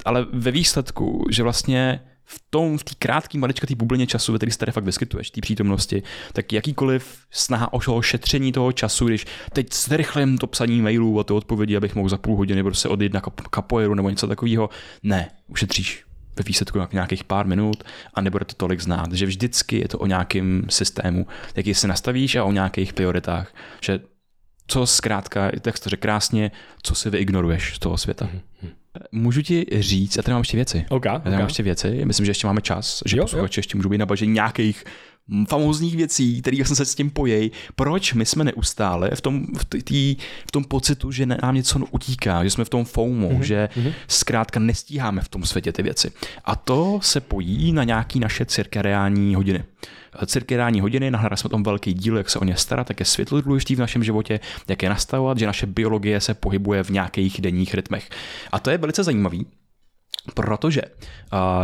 ale 0.04 0.26
ve 0.32 0.50
výsledku, 0.50 1.26
že 1.30 1.42
vlastně 1.42 2.00
v 2.24 2.42
tom, 2.50 2.78
v 2.78 2.84
té 2.84 2.92
krátké 2.98 3.38
maličké 3.38 3.74
bublině 3.74 4.06
času, 4.06 4.32
ve 4.32 4.38
které 4.38 4.52
se 4.52 4.58
tady 4.58 4.72
fakt 4.72 4.84
vyskytuješ, 4.84 5.30
té 5.30 5.40
přítomnosti, 5.40 6.02
tak 6.32 6.52
jakýkoliv 6.52 7.18
snaha 7.30 7.72
o 7.72 8.02
šetření 8.02 8.52
toho 8.52 8.72
času, 8.72 9.06
když 9.06 9.26
teď 9.52 9.74
zrychlím 9.74 10.38
to 10.38 10.46
psaní 10.46 10.82
mailů 10.82 11.20
a 11.20 11.24
to 11.24 11.36
odpovědi, 11.36 11.76
abych 11.76 11.94
mohl 11.94 12.08
za 12.08 12.18
půl 12.18 12.36
hodiny 12.36 12.62
prostě 12.62 12.88
odjít 12.88 13.12
na 13.12 13.20
kapoeru 13.50 13.94
nebo 13.94 14.10
něco 14.10 14.26
takového, 14.26 14.70
ne, 15.02 15.30
ušetříš 15.48 16.04
ve 16.40 16.44
výsledku 16.44 16.78
nějakých 16.92 17.24
pár 17.24 17.46
minut 17.46 17.84
a 18.14 18.20
nebude 18.20 18.44
to 18.44 18.54
tolik 18.54 18.80
znát, 18.80 19.12
že 19.12 19.26
vždycky 19.26 19.78
je 19.78 19.88
to 19.88 19.98
o 19.98 20.06
nějakém 20.06 20.66
systému, 20.68 21.26
jaký 21.56 21.74
si 21.74 21.88
nastavíš 21.88 22.36
a 22.36 22.44
o 22.44 22.52
nějakých 22.52 22.92
prioritách, 22.92 23.54
že 23.80 24.00
co 24.66 24.86
zkrátka, 24.86 25.50
tak 25.60 25.78
to 25.78 25.90
řekl 25.90 26.00
krásně, 26.00 26.50
co 26.82 26.94
si 26.94 27.10
vyignoruješ 27.10 27.74
z 27.74 27.78
toho 27.78 27.98
světa. 27.98 28.24
Mm-hmm. 28.24 28.70
Můžu 29.12 29.42
ti 29.42 29.66
říct, 29.78 30.16
já 30.16 30.22
tady 30.22 30.32
mám 30.32 30.40
ještě 30.40 30.56
věci. 30.56 30.86
Okay, 30.88 31.12
já 31.12 31.18
tady 31.18 31.30
okay. 31.30 31.38
mám 31.38 31.48
ještě 31.48 31.62
věci, 31.62 32.04
myslím, 32.04 32.26
že 32.26 32.30
ještě 32.30 32.46
máme 32.46 32.60
čas, 32.60 33.02
že 33.06 33.20
posluchači 33.20 33.58
ještě 33.58 33.76
můžou 33.76 33.88
být 33.88 33.98
nabaženi 33.98 34.32
nějakých 34.32 34.84
famózních 35.48 35.96
věcí, 35.96 36.42
které 36.42 36.56
jsem 36.56 36.76
se 36.76 36.84
s 36.84 36.94
tím 36.94 37.10
pojej, 37.10 37.50
proč 37.76 38.14
my 38.14 38.26
jsme 38.26 38.44
neustále 38.44 39.10
v 39.14 39.20
tom, 39.20 39.46
v, 39.58 39.64
tý, 39.82 40.16
v 40.48 40.52
tom 40.52 40.64
pocitu, 40.64 41.12
že 41.12 41.26
nám 41.26 41.54
něco 41.54 41.78
utíká, 41.90 42.44
že 42.44 42.50
jsme 42.50 42.64
v 42.64 42.68
tom 42.68 42.84
FOMO, 42.84 43.28
mm-hmm. 43.28 43.40
že 43.40 43.68
mm-hmm. 43.76 43.92
zkrátka 44.08 44.60
nestíháme 44.60 45.20
v 45.20 45.28
tom 45.28 45.44
světě 45.44 45.72
ty 45.72 45.82
věci. 45.82 46.12
A 46.44 46.56
to 46.56 46.98
se 47.02 47.20
pojí 47.20 47.72
na 47.72 47.84
nějaký 47.84 48.20
naše 48.20 48.44
cirkadiální 48.44 49.34
hodiny. 49.34 49.64
Cirkadiální 50.26 50.80
hodiny, 50.80 51.10
nahrali 51.10 51.36
jsme 51.36 51.50
tom 51.50 51.62
velký 51.62 51.94
díl, 51.94 52.16
jak 52.16 52.30
se 52.30 52.38
o 52.38 52.44
ně 52.44 52.56
starat, 52.56 52.86
tak 52.86 53.00
je 53.00 53.06
světlo 53.06 53.40
důležitý 53.40 53.76
v 53.76 53.78
našem 53.78 54.04
životě, 54.04 54.40
jak 54.68 54.82
je 54.82 54.88
nastavovat, 54.88 55.38
že 55.38 55.46
naše 55.46 55.66
biologie 55.66 56.20
se 56.20 56.34
pohybuje 56.34 56.84
v 56.84 56.90
nějakých 56.90 57.40
denních 57.40 57.74
rytmech. 57.74 58.10
A 58.52 58.58
to 58.58 58.70
je 58.70 58.78
velice 58.78 59.04
zajímavý, 59.04 59.46
Protože 60.34 60.82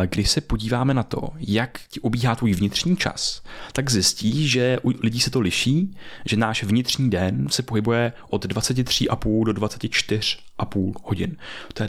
když 0.07 0.31
se 0.31 0.41
podíváme 0.41 0.95
na 0.95 1.03
to, 1.03 1.29
jak 1.39 1.81
ti 1.91 2.01
obíhá 2.01 2.35
tvůj 2.35 2.53
vnitřní 2.53 2.97
čas, 2.97 3.43
tak 3.73 3.91
zjistí, 3.91 4.49
že 4.49 4.79
u 4.83 4.93
lidí 5.03 5.21
se 5.21 5.31
to 5.31 5.41
liší, 5.41 5.97
že 6.25 6.37
náš 6.37 6.63
vnitřní 6.63 7.11
den 7.11 7.47
se 7.51 7.63
pohybuje 7.63 8.13
od 8.31 8.45
23,5 8.45 9.45
do 9.45 9.53
24,5 9.53 10.93
hodin. 11.03 11.37
To 11.75 11.83
je, 11.83 11.89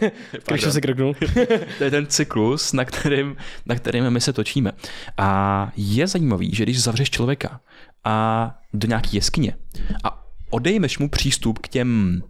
Když 0.46 0.62
se 0.62 0.80
kroknul. 0.80 1.14
to 1.78 1.84
je 1.84 1.90
ten 1.90 2.06
cyklus, 2.06 2.72
na 2.72 2.84
kterým, 2.84 3.36
na 3.66 3.74
kterým 3.74 4.10
my 4.10 4.20
se 4.20 4.32
točíme. 4.32 4.72
A 5.16 5.72
je 5.76 6.06
zajímavý, 6.06 6.54
že 6.54 6.62
když 6.62 6.82
zavřeš 6.82 7.10
člověka 7.10 7.60
a 8.04 8.54
do 8.74 8.88
nějaké 8.88 9.08
jeskyně 9.12 9.56
a 10.04 10.26
odejmeš 10.50 10.98
mu 10.98 11.08
přístup 11.08 11.58
k 11.58 11.68
těm 11.68 12.22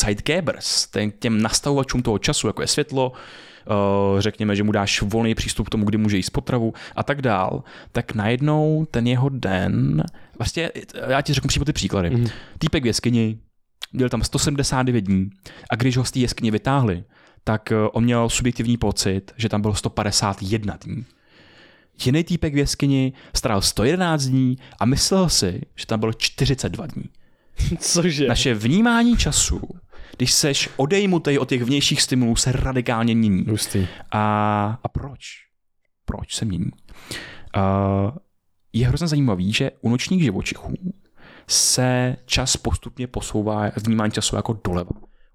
Zeitgebers, 0.00 0.88
těm 1.18 1.42
nastavovačům 1.42 2.02
toho 2.02 2.18
času, 2.18 2.46
jako 2.46 2.62
je 2.62 2.68
světlo, 2.68 3.12
eh, 3.12 4.22
řekněme, 4.22 4.56
že 4.56 4.62
mu 4.62 4.72
dáš 4.72 5.02
volný 5.02 5.34
přístup 5.34 5.66
k 5.66 5.70
tomu, 5.70 5.84
kdy 5.84 5.98
může 5.98 6.16
jíst 6.16 6.30
potravu 6.30 6.74
a 6.96 7.02
tak 7.02 7.22
dál, 7.22 7.64
tak 7.92 8.14
najednou 8.14 8.86
ten 8.90 9.06
jeho 9.06 9.28
den, 9.28 10.02
vlastně 10.38 10.70
já 11.08 11.20
ti 11.20 11.32
řeknu 11.32 11.48
přímo 11.48 11.64
ty 11.64 11.72
příklady. 11.72 12.10
Mm. 12.10 12.26
Týpek 12.58 12.82
v 12.82 12.86
jeskyni, 12.86 13.38
byl 13.92 14.08
tam 14.08 14.22
179 14.22 15.00
dní 15.00 15.30
a 15.70 15.76
když 15.76 15.96
ho 15.96 16.04
z 16.04 16.10
té 16.10 16.18
jeskyně 16.18 16.50
vytáhli, 16.50 17.04
tak 17.44 17.72
eh, 17.72 17.76
on 17.92 18.04
měl 18.04 18.28
subjektivní 18.28 18.76
pocit, 18.76 19.32
že 19.36 19.48
tam 19.48 19.60
bylo 19.60 19.74
151 19.74 20.78
dní. 20.84 21.04
Jiný 22.04 22.24
týpek 22.24 22.54
v 22.54 22.58
jeskyni 22.58 23.12
strávil 23.34 23.62
111 23.62 24.24
dní 24.24 24.58
a 24.78 24.84
myslel 24.84 25.28
si, 25.28 25.60
že 25.76 25.86
tam 25.86 26.00
bylo 26.00 26.12
42 26.12 26.86
dní. 26.86 27.04
Cože? 27.78 28.28
Naše 28.28 28.54
vnímání 28.54 29.16
času 29.16 29.60
když 30.16 30.32
seš 30.32 30.68
odejmutý 30.76 31.38
od 31.38 31.48
těch 31.48 31.62
vnějších 31.62 32.02
stimulů, 32.02 32.36
se 32.36 32.52
radikálně 32.52 33.14
mění. 33.14 33.44
Hustý. 33.48 33.86
A, 34.10 34.78
a 34.82 34.88
proč? 34.88 35.20
Proč 36.04 36.34
se 36.34 36.44
mění? 36.44 36.70
Uh, 37.56 38.10
je 38.72 38.88
hrozně 38.88 39.08
zajímavý, 39.08 39.52
že 39.52 39.70
u 39.80 39.88
nočních 39.88 40.22
živočichů 40.22 40.74
se 41.48 42.16
čas 42.26 42.56
postupně 42.56 43.06
posouvá, 43.06 43.70
vnímání 43.76 44.12
času 44.12 44.36
jako 44.36 44.60
doleva. 44.64 44.90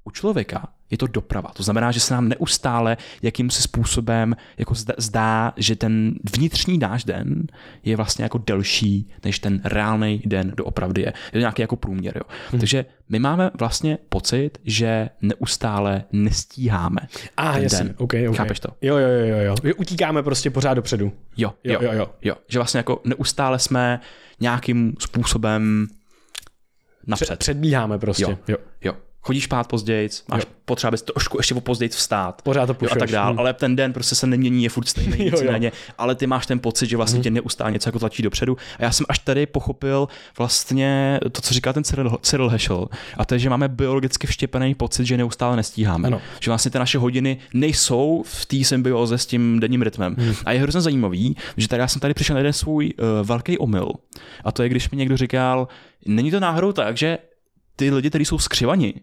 U 0.10 0.12
člověka 0.12 0.68
je 0.90 0.98
to 0.98 1.08
doprava. 1.08 1.50
To 1.56 1.64
znamená, 1.64 1.92
že 1.92 2.00
se 2.00 2.14
nám 2.14 2.28
neustále 2.28 2.98
jakýmsi 3.22 3.62
způsobem 3.62 4.36
jako 4.58 4.74
zdá, 4.98 5.54
že 5.58 5.76
ten 5.76 6.14
vnitřní 6.38 6.78
náš 6.78 7.04
den 7.04 7.48
je 7.84 7.96
vlastně 7.96 8.24
jako 8.24 8.38
delší, 8.38 9.10
než 9.24 9.40
ten 9.40 9.62
reálný 9.64 10.22
den 10.26 10.54
doopravdy 10.56 11.02
je. 11.02 11.08
Je 11.08 11.32
to 11.32 11.38
nějaký 11.38 11.62
jako 11.62 11.76
průměr. 11.76 12.18
Jo. 12.18 12.24
Hmm. 12.52 12.60
Takže 12.60 12.86
my 13.10 13.20
máme 13.20 13.52
vlastně 13.60 13.98
pocit, 14.10 14.52
že 14.66 15.10
neustále 15.22 16.04
nestíháme 16.12 17.00
A, 17.38 17.54
ten 17.54 17.64
jasně, 17.64 17.78
den. 17.78 17.96
okay, 17.98 18.28
okay. 18.28 18.38
Chápeš 18.38 18.60
to? 18.60 18.70
Jo, 18.82 18.98
jo, 18.98 19.08
jo, 19.08 19.26
jo, 19.26 19.56
jo. 19.64 19.74
Utíkáme 19.78 20.24
prostě 20.24 20.50
pořád 20.50 20.74
dopředu. 20.74 21.14
Jo, 21.38 21.54
Jo, 21.64 21.74
jo, 21.74 21.80
jo, 21.82 22.00
jo. 22.00 22.10
jo. 22.22 22.36
Že 22.48 22.60
vlastně 22.60 22.78
jako 22.78 23.02
neustále 23.06 23.60
jsme 23.60 24.00
nějakým 24.40 24.94
způsobem 25.00 25.88
napřed. 27.08 27.26
Před, 27.26 27.40
předbíháme 27.40 28.00
prostě. 28.00 28.24
Jo. 28.24 28.38
jo. 28.48 28.58
Jo. 28.84 28.94
Chodíš 29.22 29.44
spát 29.44 29.68
později, 29.68 30.10
máš 30.32 30.42
Jo. 30.44 30.50
potřeba 30.66 30.92
bys 30.92 31.02
trošku 31.02 31.38
ještě 31.40 31.56
o 31.56 31.62
později 31.62 31.90
vstát. 31.90 32.42
Pořád 32.42 32.66
to 32.66 32.72
jo, 32.72 32.76
a 32.76 32.80
pušuješ. 32.80 33.00
tak 33.00 33.12
dál, 33.12 33.34
Hm. 33.34 33.40
ale 33.40 33.54
ten 33.54 33.76
den 33.76 33.94
prostě 33.94 34.16
se 34.16 34.28
nemění, 34.28 34.64
je 34.64 34.70
furt 34.70 34.86
stejný, 34.88 35.12
Jo, 35.20 35.26
jo. 35.26 35.32
nicméně, 35.32 35.72
ale 35.98 36.16
ty 36.16 36.28
máš 36.28 36.46
ten 36.46 36.60
pocit, 36.60 36.90
že 36.90 36.98
vlastně 36.98 37.20
tě 37.22 37.30
neustále 37.32 37.72
něco 37.72 37.88
jako 37.90 38.00
tlačí 38.00 38.24
dopředu. 38.24 38.58
A 38.80 38.84
já 38.84 38.92
jsem 38.92 39.06
až 39.10 39.20
tady 39.20 39.46
pochopil 39.46 40.08
vlastně 40.38 41.20
to, 41.32 41.42
co 41.42 41.54
říká 41.54 41.74
ten 41.74 41.84
Cyril, 41.84 42.18
Cyril 42.22 42.50
Heschel, 42.50 42.88
a 43.18 43.26
to 43.26 43.36
je, 43.36 43.40
že 43.40 43.50
máme 43.50 43.68
biologicky 43.68 44.28
vštěpený 44.28 44.76
pocit, 44.76 45.06
že 45.06 45.18
neustále 45.18 45.56
nestíháme. 45.56 46.08
Ano. 46.08 46.22
Že 46.40 46.52
vlastně 46.52 46.72
ty 46.72 46.80
naše 46.80 46.98
hodiny 46.98 47.38
nejsou 47.54 48.24
v 48.28 48.46
té 48.46 48.64
symbioze 48.64 49.18
s 49.18 49.26
tím 49.26 49.60
denním 49.60 49.82
rytmem. 49.82 50.16
Hmm. 50.20 50.34
A 50.46 50.52
je 50.52 50.60
hrozně 50.60 50.82
zajímavý, 50.82 51.36
že 51.58 51.68
tady 51.68 51.82
já 51.82 51.88
jsem 51.88 52.00
tady 52.00 52.14
přišel 52.14 52.34
na 52.34 52.40
jeden 52.40 52.54
svůj 52.54 52.94
uh, 53.00 53.28
velký 53.28 53.58
omyl. 53.58 53.92
A 54.44 54.52
to 54.52 54.64
je, 54.64 54.70
když 54.70 54.90
mi 54.90 54.98
někdo 54.98 55.18
říkal, 55.18 55.68
není 56.06 56.32
to 56.32 56.40
náhodou 56.40 56.72
tak, 56.72 56.98
že 56.98 57.18
ty 57.76 57.92
lidi, 57.92 58.10
kteří 58.10 58.26
jsou 58.26 58.38
skřivani, 58.40 58.94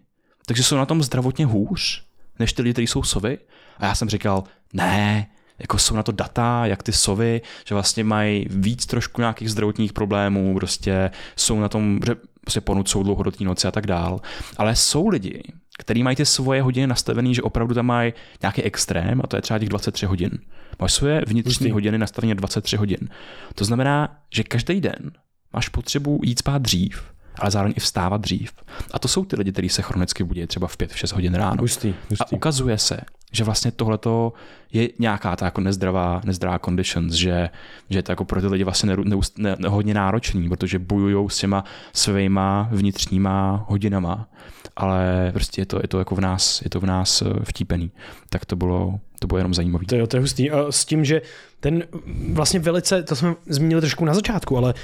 takže 0.47 0.63
jsou 0.63 0.77
na 0.77 0.87
tom 0.87 1.03
zdravotně 1.03 1.47
hůř, 1.47 2.03
než 2.39 2.53
ty 2.53 2.63
lidi, 2.63 2.73
kteří 2.73 2.87
jsou 2.87 3.03
sovy. 3.03 3.39
A 3.79 3.87
já 3.87 3.95
jsem 3.95 4.09
říkal, 4.09 4.45
ne, 4.73 5.27
jako 5.59 5.79
jsou 5.79 5.97
na 5.97 6.03
to 6.03 6.13
data, 6.13 6.67
jak 6.67 6.83
ty 6.83 6.93
sovy, 6.93 7.41
že 7.69 7.75
vlastně 7.75 8.05
mají 8.05 8.47
víc 8.51 8.87
trošku 8.87 9.21
nějakých 9.21 9.51
zdravotních 9.51 9.93
problémů, 9.93 10.55
prostě 10.55 11.11
jsou 11.37 11.61
na 11.61 11.69
tom, 11.69 12.01
že 12.07 12.15
prostě 12.41 12.61
ponucou 12.61 13.03
dlouhodobý 13.03 13.45
noci 13.45 13.69
a 13.69 13.71
tak 13.71 13.87
dál. 13.87 14.21
Ale 14.57 14.77
jsou 14.77 15.09
lidi, 15.09 15.43
kteří 15.79 16.03
mají 16.03 16.17
ty 16.17 16.27
svoje 16.27 16.63
hodiny 16.63 16.87
nastavený, 16.87 17.35
že 17.35 17.43
opravdu 17.43 17.75
tam 17.75 17.87
mají 17.87 18.13
nějaký 18.43 18.63
extrém, 18.63 19.21
a 19.25 19.27
to 19.27 19.37
je 19.37 19.43
třeba 19.43 19.59
těch 19.59 19.69
23 19.69 20.07
hodin. 20.07 20.31
Máš 20.81 20.93
svoje 20.93 21.23
vnitřní 21.27 21.71
hodiny 21.71 21.99
nastavené 21.99 22.35
23 22.35 22.77
hodin. 22.77 23.09
To 23.55 23.65
znamená, 23.65 24.19
že 24.35 24.43
každý 24.43 24.81
den 24.81 25.11
máš 25.53 25.69
potřebu 25.69 26.21
jít 26.25 26.39
spát 26.39 26.63
dřív, 26.63 27.03
ale 27.39 27.51
zároveň 27.51 27.75
i 27.77 27.81
vstávat 27.81 28.21
dřív. 28.21 28.53
A 28.91 28.99
to 28.99 29.09
jsou 29.09 29.25
ty 29.25 29.37
lidi, 29.37 29.53
kteří 29.53 29.69
se 29.69 29.83
chronicky 29.83 30.25
budí 30.25 30.47
třeba 30.47 30.67
v 30.67 30.77
5-6 30.77 31.15
hodin 31.15 31.35
ráno. 31.35 31.57
Hustý, 31.61 31.89
A 31.89 31.95
hustý. 32.11 32.37
ukazuje 32.37 32.79
se, 32.79 33.01
že 33.33 33.45
vlastně 33.45 33.71
tohleto 33.71 34.33
je 34.73 34.89
nějaká 34.99 35.37
ta 35.37 35.45
jako 35.45 35.61
nezdravá, 35.61 36.21
nezdravá 36.25 36.59
conditions, 36.59 37.15
že, 37.15 37.51
že 37.91 37.99
je 37.99 38.03
to 38.03 38.13
jako 38.13 38.25
pro 38.25 38.41
ty 38.41 38.47
lidi 38.47 38.65
vlastně 38.65 38.97
ne, 38.97 38.97
ne, 39.05 39.17
ne, 39.39 39.57
ne, 39.59 39.69
hodně 39.69 39.95
náročný, 39.95 40.49
protože 40.49 40.79
bojují 40.79 41.31
s 41.31 41.39
těma 41.39 41.65
svýma 41.93 42.69
vnitřníma 42.73 43.65
hodinama, 43.69 44.29
ale 44.77 45.31
prostě 45.33 45.61
je 45.61 45.67
to, 45.67 45.79
je 45.83 45.89
to 45.89 45.99
jako 45.99 46.15
v 46.15 46.21
nás, 46.21 46.63
je 46.63 46.71
to 46.71 46.81
v 46.81 46.87
nás 46.87 47.23
eh, 47.23 47.45
vtípený. 47.45 47.91
Tak 48.31 48.45
to 48.45 48.57
bylo, 48.57 49.01
to 49.19 49.27
bylo 49.27 49.39
jenom 49.39 49.55
zajímavé. 49.55 49.85
To, 49.87 49.97
jo, 49.97 50.07
to 50.07 50.17
je 50.17 50.21
hustý. 50.21 50.51
A 50.51 50.73
s 50.73 50.85
tím, 50.85 51.05
že 51.05 51.23
ten 51.61 51.85
vlastně 52.33 52.61
velice, 52.61 53.03
to 53.03 53.17
jsme 53.17 53.35
zmínili 53.47 53.81
trošku 53.81 54.05
na 54.05 54.15
začátku, 54.15 54.57
ale 54.57 54.75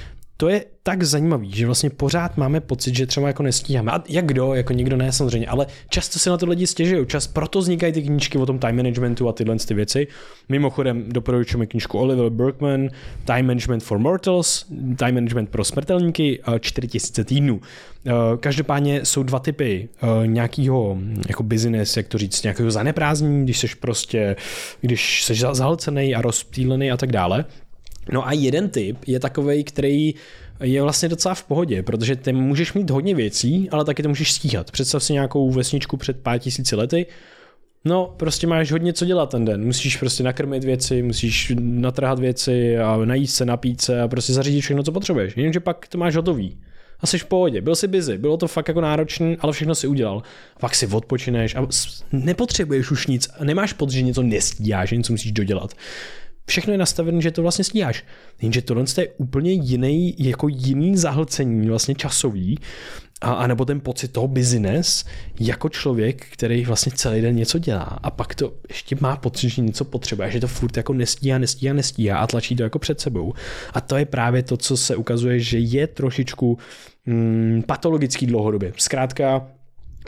to 0.42 0.48
je 0.48 0.64
tak 0.82 1.02
zajímavý, 1.02 1.50
že 1.54 1.66
vlastně 1.66 1.90
pořád 1.90 2.36
máme 2.36 2.60
pocit, 2.60 2.94
že 2.96 3.06
třeba 3.06 3.26
jako 3.26 3.42
nestíháme. 3.42 3.92
A 3.92 4.02
jak 4.08 4.26
kdo, 4.26 4.54
jako 4.54 4.72
nikdo 4.72 4.96
ne 4.96 5.12
samozřejmě, 5.12 5.46
ale 5.46 5.66
často 5.90 6.18
se 6.18 6.30
na 6.30 6.36
to 6.36 6.46
lidi 6.46 6.66
stěžují. 6.66 7.06
Čas, 7.06 7.26
proto 7.26 7.58
vznikají 7.58 7.92
ty 7.92 8.02
knížky 8.02 8.38
o 8.38 8.46
tom 8.46 8.58
time 8.58 8.76
managementu 8.76 9.28
a 9.28 9.32
tyhle 9.32 9.56
ty 9.56 9.74
věci. 9.74 10.06
Mimochodem 10.48 11.04
doporučujeme 11.08 11.66
knížku 11.66 11.98
Oliver 11.98 12.30
Berkman, 12.30 12.88
Time 13.24 13.46
Management 13.46 13.82
for 13.82 13.98
Mortals, 13.98 14.66
Time 14.96 15.14
Management 15.14 15.48
pro 15.50 15.64
smrtelníky, 15.64 16.40
a 16.44 16.58
4000 16.58 17.24
týdnů. 17.24 17.60
Eh, 18.06 18.10
Každopádně 18.40 19.04
jsou 19.04 19.22
dva 19.22 19.38
typy 19.38 19.88
eh, 20.02 20.26
nějakého 20.26 20.98
jako 21.28 21.42
business, 21.42 21.96
jak 21.96 22.08
to 22.08 22.18
říct, 22.18 22.42
nějakého 22.42 22.70
zaneprázdnění, 22.70 23.44
když 23.44 23.58
seš 23.58 23.74
prostě, 23.74 24.36
když 24.80 25.24
seš 25.24 25.40
za- 25.40 25.54
zahlcený 25.54 26.14
a 26.14 26.22
rozptýlený 26.22 26.90
a 26.90 26.96
tak 26.96 27.12
dále. 27.12 27.44
No 28.12 28.28
a 28.28 28.32
jeden 28.32 28.68
typ 28.68 28.96
je 29.06 29.20
takový, 29.20 29.64
který 29.64 30.14
je 30.60 30.82
vlastně 30.82 31.08
docela 31.08 31.34
v 31.34 31.44
pohodě, 31.44 31.82
protože 31.82 32.16
ty 32.16 32.32
můžeš 32.32 32.72
mít 32.72 32.90
hodně 32.90 33.14
věcí, 33.14 33.70
ale 33.70 33.84
taky 33.84 34.02
to 34.02 34.08
můžeš 34.08 34.32
stíhat. 34.32 34.70
Představ 34.70 35.04
si 35.04 35.12
nějakou 35.12 35.50
vesničku 35.50 35.96
před 35.96 36.20
pár 36.20 36.38
tisíci 36.38 36.76
lety, 36.76 37.06
No, 37.84 38.14
prostě 38.16 38.46
máš 38.46 38.72
hodně 38.72 38.92
co 38.92 39.04
dělat 39.04 39.30
ten 39.30 39.44
den. 39.44 39.64
Musíš 39.64 39.96
prostě 39.96 40.22
nakrmit 40.22 40.64
věci, 40.64 41.02
musíš 41.02 41.52
natrhat 41.60 42.18
věci 42.18 42.78
a 42.78 42.96
najít 43.04 43.30
se, 43.30 43.44
napít 43.44 43.80
se 43.80 44.00
a 44.00 44.08
prostě 44.08 44.32
zařídit 44.32 44.60
všechno, 44.60 44.82
co 44.82 44.92
potřebuješ. 44.92 45.36
Jenomže 45.36 45.60
pak 45.60 45.88
to 45.88 45.98
máš 45.98 46.16
hotový. 46.16 46.58
A 47.00 47.06
jsi 47.06 47.18
v 47.18 47.24
pohodě. 47.24 47.60
Byl 47.60 47.76
jsi 47.76 47.88
busy, 47.88 48.18
bylo 48.18 48.36
to 48.36 48.48
fakt 48.48 48.68
jako 48.68 48.80
náročný, 48.80 49.36
ale 49.40 49.52
všechno 49.52 49.74
si 49.74 49.86
udělal. 49.86 50.22
Pak 50.60 50.74
si 50.74 50.86
odpočineš 50.86 51.54
a 51.54 51.66
nepotřebuješ 52.12 52.90
už 52.90 53.06
nic. 53.06 53.28
Nemáš 53.42 53.72
pocit, 53.72 53.96
že 53.96 54.02
něco 54.02 54.22
nestíháš, 54.22 54.88
že 54.88 54.96
něco 54.96 55.12
musíš 55.12 55.32
dodělat. 55.32 55.74
Všechno 56.46 56.72
je 56.72 56.78
nastavené, 56.78 57.20
že 57.20 57.30
to 57.30 57.42
vlastně 57.42 57.64
stíháš. 57.64 58.04
Jenže 58.42 58.62
tohle 58.62 58.84
je 58.98 59.08
úplně 59.08 59.52
jiný, 59.52 60.14
jako 60.18 60.48
jiný 60.48 60.96
zahlcení, 60.96 61.68
vlastně 61.68 61.94
časový, 61.94 62.58
a, 63.22 63.32
a 63.32 63.46
nebo 63.46 63.64
ten 63.64 63.80
pocit 63.80 64.08
toho 64.08 64.28
business 64.28 65.04
jako 65.40 65.68
člověk, 65.68 66.26
který 66.26 66.64
vlastně 66.64 66.92
celý 66.92 67.20
den 67.20 67.36
něco 67.36 67.58
dělá 67.58 67.82
a 67.82 68.10
pak 68.10 68.34
to 68.34 68.54
ještě 68.68 68.96
má 69.00 69.16
pocit, 69.16 69.48
že 69.48 69.62
něco 69.62 69.84
potřebuje, 69.84 70.30
že 70.30 70.40
to 70.40 70.48
furt 70.48 70.76
jako 70.76 70.92
nestíhá, 70.92 71.38
nestíhá, 71.38 71.74
nestíhá 71.74 72.18
a 72.18 72.26
tlačí 72.26 72.56
to 72.56 72.62
jako 72.62 72.78
před 72.78 73.00
sebou. 73.00 73.34
A 73.74 73.80
to 73.80 73.96
je 73.96 74.04
právě 74.04 74.42
to, 74.42 74.56
co 74.56 74.76
se 74.76 74.96
ukazuje, 74.96 75.40
že 75.40 75.58
je 75.58 75.86
trošičku 75.86 76.58
mm, 77.06 77.62
patologický 77.66 78.26
dlouhodobě. 78.26 78.72
Zkrátka, 78.76 79.46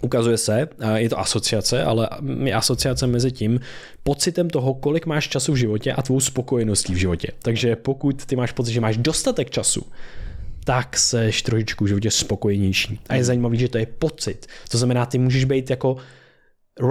Ukazuje 0.03 0.37
se, 0.39 0.69
je 0.95 1.09
to 1.09 1.19
asociace, 1.21 1.83
ale 1.85 2.09
je 2.45 2.55
asociace 2.55 3.07
mezi 3.07 3.33
tím 3.33 3.61
pocitem 4.03 4.51
toho, 4.51 4.75
kolik 4.75 5.07
máš 5.07 5.29
času 5.29 5.53
v 5.53 5.57
životě 5.57 5.93
a 5.93 6.03
tvou 6.03 6.21
spokojeností 6.21 6.95
v 6.95 6.97
životě. 6.97 7.29
Takže 7.43 7.77
pokud 7.77 8.25
ty 8.27 8.37
máš 8.37 8.53
pocit, 8.53 8.73
že 8.73 8.81
máš 8.81 8.97
dostatek 8.97 9.51
času, 9.51 9.87
tak 10.65 10.97
seš 10.99 11.43
trošičku 11.43 11.85
v 11.85 11.89
životě 11.89 12.11
spokojenější. 12.11 13.01
A 13.09 13.15
je 13.15 13.25
zajímavý, 13.25 13.59
že 13.59 13.69
to 13.69 13.79
je 13.79 13.87
pocit. 13.87 14.47
To 14.71 14.79
znamená, 14.79 15.07
ty 15.07 15.19
můžeš 15.19 15.45
být 15.45 15.71
jako 15.71 15.97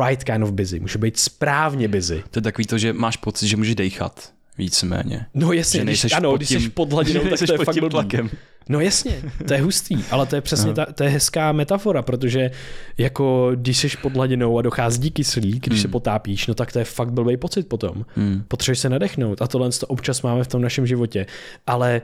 right 0.03 0.23
kind 0.23 0.43
of 0.43 0.51
busy, 0.51 0.79
můžeš 0.79 0.95
být 0.95 1.19
správně 1.19 1.87
busy. 1.87 2.23
To 2.31 2.37
je 2.39 2.43
takový 2.43 2.65
to, 2.65 2.77
že 2.77 2.93
máš 2.93 3.17
pocit, 3.17 3.47
že 3.47 3.57
můžeš 3.57 3.75
dejchat 3.75 4.33
víceméně. 4.57 5.25
No 5.33 5.51
jasně, 5.53 5.79
Že 5.79 5.83
když, 5.85 6.13
ano, 6.13 6.29
pod 6.31 6.37
když 6.37 6.49
tím- 6.49 6.61
jsi 6.61 6.69
pod 6.69 6.91
hladinou, 6.93 7.21
tak 7.29 7.39
to 7.47 7.51
je 7.53 7.57
fakt 7.57 7.73
tím 7.73 7.81
blbý. 7.81 7.91
tlakem. 7.91 8.29
No 8.69 8.79
jasně, 8.79 9.21
to 9.47 9.53
je 9.53 9.61
hustý, 9.61 9.97
ale 10.11 10.25
to 10.25 10.35
je 10.35 10.41
přesně 10.41 10.73
ta, 10.73 10.85
to 10.85 11.03
je 11.03 11.09
hezká 11.09 11.51
metafora, 11.51 12.01
protože 12.01 12.51
jako 12.97 13.51
když 13.55 13.77
jsi 13.77 13.97
pod 14.01 14.13
hladinou 14.13 14.59
a 14.59 14.61
dochází 14.61 15.11
kyslík, 15.11 15.67
když 15.67 15.81
se 15.81 15.87
potápíš, 15.87 16.47
no 16.47 16.53
tak 16.53 16.71
to 16.71 16.79
je 16.79 16.85
fakt 16.85 17.11
blbý 17.11 17.37
pocit 17.37 17.67
potom. 17.67 18.05
Hmm. 18.15 18.43
Potřebuješ 18.47 18.79
se 18.79 18.89
nadechnout 18.89 19.41
a 19.41 19.47
tohle 19.47 19.69
to 19.69 19.87
občas 19.87 20.21
máme 20.21 20.43
v 20.43 20.47
tom 20.47 20.61
našem 20.61 20.87
životě. 20.87 21.25
Ale 21.67 22.01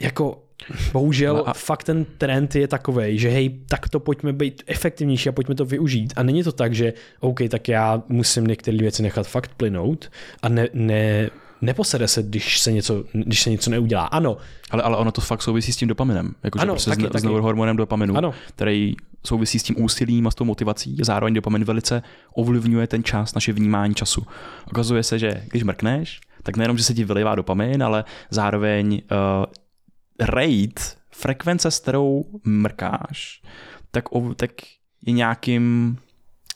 jako 0.00 0.42
bohužel 0.92 1.36
a- 1.46 1.50
a... 1.50 1.54
fakt 1.54 1.84
ten 1.84 2.04
trend 2.18 2.54
je 2.54 2.68
takový, 2.68 3.18
že 3.18 3.28
hej, 3.28 3.58
tak 3.68 3.88
to 3.88 4.00
pojďme 4.00 4.32
být 4.32 4.62
efektivnější 4.66 5.28
a 5.28 5.32
pojďme 5.32 5.54
to 5.54 5.64
využít. 5.64 6.12
A 6.16 6.22
není 6.22 6.42
to 6.42 6.52
tak, 6.52 6.74
že 6.74 6.92
OK, 7.20 7.40
tak 7.48 7.68
já 7.68 8.02
musím 8.08 8.46
některé 8.46 8.76
věci 8.76 9.02
nechat 9.02 9.26
fakt 9.26 9.50
plynout 9.56 10.10
a 10.42 10.48
ne, 10.48 10.68
ne, 10.72 11.30
neposede 11.62 12.08
se, 12.08 12.22
když 12.22 12.58
se 12.58 12.72
něco, 12.72 13.04
když 13.12 13.42
se 13.42 13.50
něco 13.50 13.70
neudělá. 13.70 14.04
Ano, 14.04 14.36
Ale, 14.70 14.82
ale 14.82 14.96
ono 14.96 15.12
to 15.12 15.20
fakt 15.20 15.42
souvisí 15.42 15.72
s 15.72 15.76
tím 15.76 15.88
dopaminem. 15.88 16.34
Jakože 16.42 16.62
Ano, 16.62 16.72
prostě 16.72 16.90
taky, 16.90 17.02
s, 17.02 17.08
taky. 17.08 17.20
s 17.20 17.22
neurohormonem 17.24 17.76
dopaminu, 17.76 18.16
Ano. 18.16 18.34
který 18.48 18.94
souvisí 19.26 19.58
s 19.58 19.62
tím 19.62 19.84
úsilím 19.84 20.26
a 20.26 20.30
s 20.30 20.34
tou 20.34 20.44
motivací. 20.44 20.96
Zároveň 21.02 21.34
dopamin 21.34 21.64
velice 21.64 22.02
ovlivňuje 22.34 22.86
ten 22.86 23.04
čas, 23.04 23.34
naše 23.34 23.52
vnímání 23.52 23.94
času. 23.94 24.26
Ukazuje 24.70 25.02
se, 25.02 25.18
že 25.18 25.44
když 25.50 25.62
mrkneš, 25.62 26.20
tak 26.42 26.56
nejenom, 26.56 26.78
že 26.78 26.84
se 26.84 26.94
ti 26.94 27.04
vylivá 27.04 27.34
dopamin, 27.34 27.82
ale 27.82 28.04
zároveň 28.30 28.92
uh, 28.94 29.44
rate, 30.20 30.82
frekvence, 31.10 31.70
s 31.70 31.78
kterou 31.78 32.24
mrkáš, 32.44 33.42
tak, 33.90 34.04
tak 34.36 34.50
je 35.06 35.12
nějakým, 35.12 35.96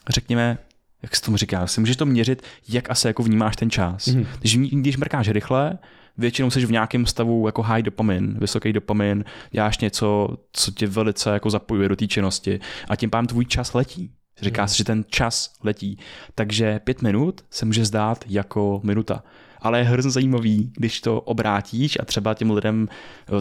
řekněme, 0.09 0.57
jak 1.01 1.15
se 1.15 1.21
tomu 1.21 1.37
říká, 1.37 1.67
si 1.67 1.79
můžeš 1.79 1.95
to 1.95 2.05
měřit, 2.05 2.41
jak 2.69 2.89
asi 2.89 3.07
jako 3.07 3.23
vnímáš 3.23 3.55
ten 3.55 3.69
čas. 3.69 4.07
Mhm. 4.07 4.23
Mm-hmm. 4.23 4.27
Když, 4.39 4.57
když 4.57 4.97
mrkáš 4.97 5.29
rychle, 5.29 5.77
většinou 6.17 6.49
jsi 6.49 6.65
v 6.65 6.71
nějakém 6.71 7.05
stavu 7.05 7.45
jako 7.47 7.61
high 7.61 7.81
dopamin, 7.83 8.37
vysoký 8.39 8.73
dopamin, 8.73 9.25
děláš 9.51 9.77
něco, 9.77 10.27
co 10.51 10.71
tě 10.71 10.87
velice 10.87 11.29
jako 11.29 11.49
zapojuje 11.49 11.89
do 11.89 11.95
té 11.95 12.07
činnosti 12.07 12.59
a 12.89 12.95
tím 12.95 13.09
pádem 13.09 13.27
tvůj 13.27 13.45
čas 13.45 13.73
letí. 13.73 14.11
Říká 14.41 14.61
Mhm. 14.61 14.67
se, 14.69 14.77
že 14.77 14.83
ten 14.83 15.05
čas 15.07 15.53
letí. 15.63 15.99
Takže 16.35 16.79
pět 16.79 17.01
minut 17.01 17.41
se 17.51 17.65
může 17.65 17.85
zdát 17.85 18.25
jako 18.27 18.81
minuta. 18.83 19.23
Ale 19.61 19.79
je 19.79 19.83
hrozně 19.83 20.11
zajímavý, 20.11 20.71
když 20.77 21.01
to 21.01 21.21
obrátíš 21.21 21.97
a 22.01 22.05
třeba 22.05 22.33
těm 22.33 22.51
lidem, 22.51 22.87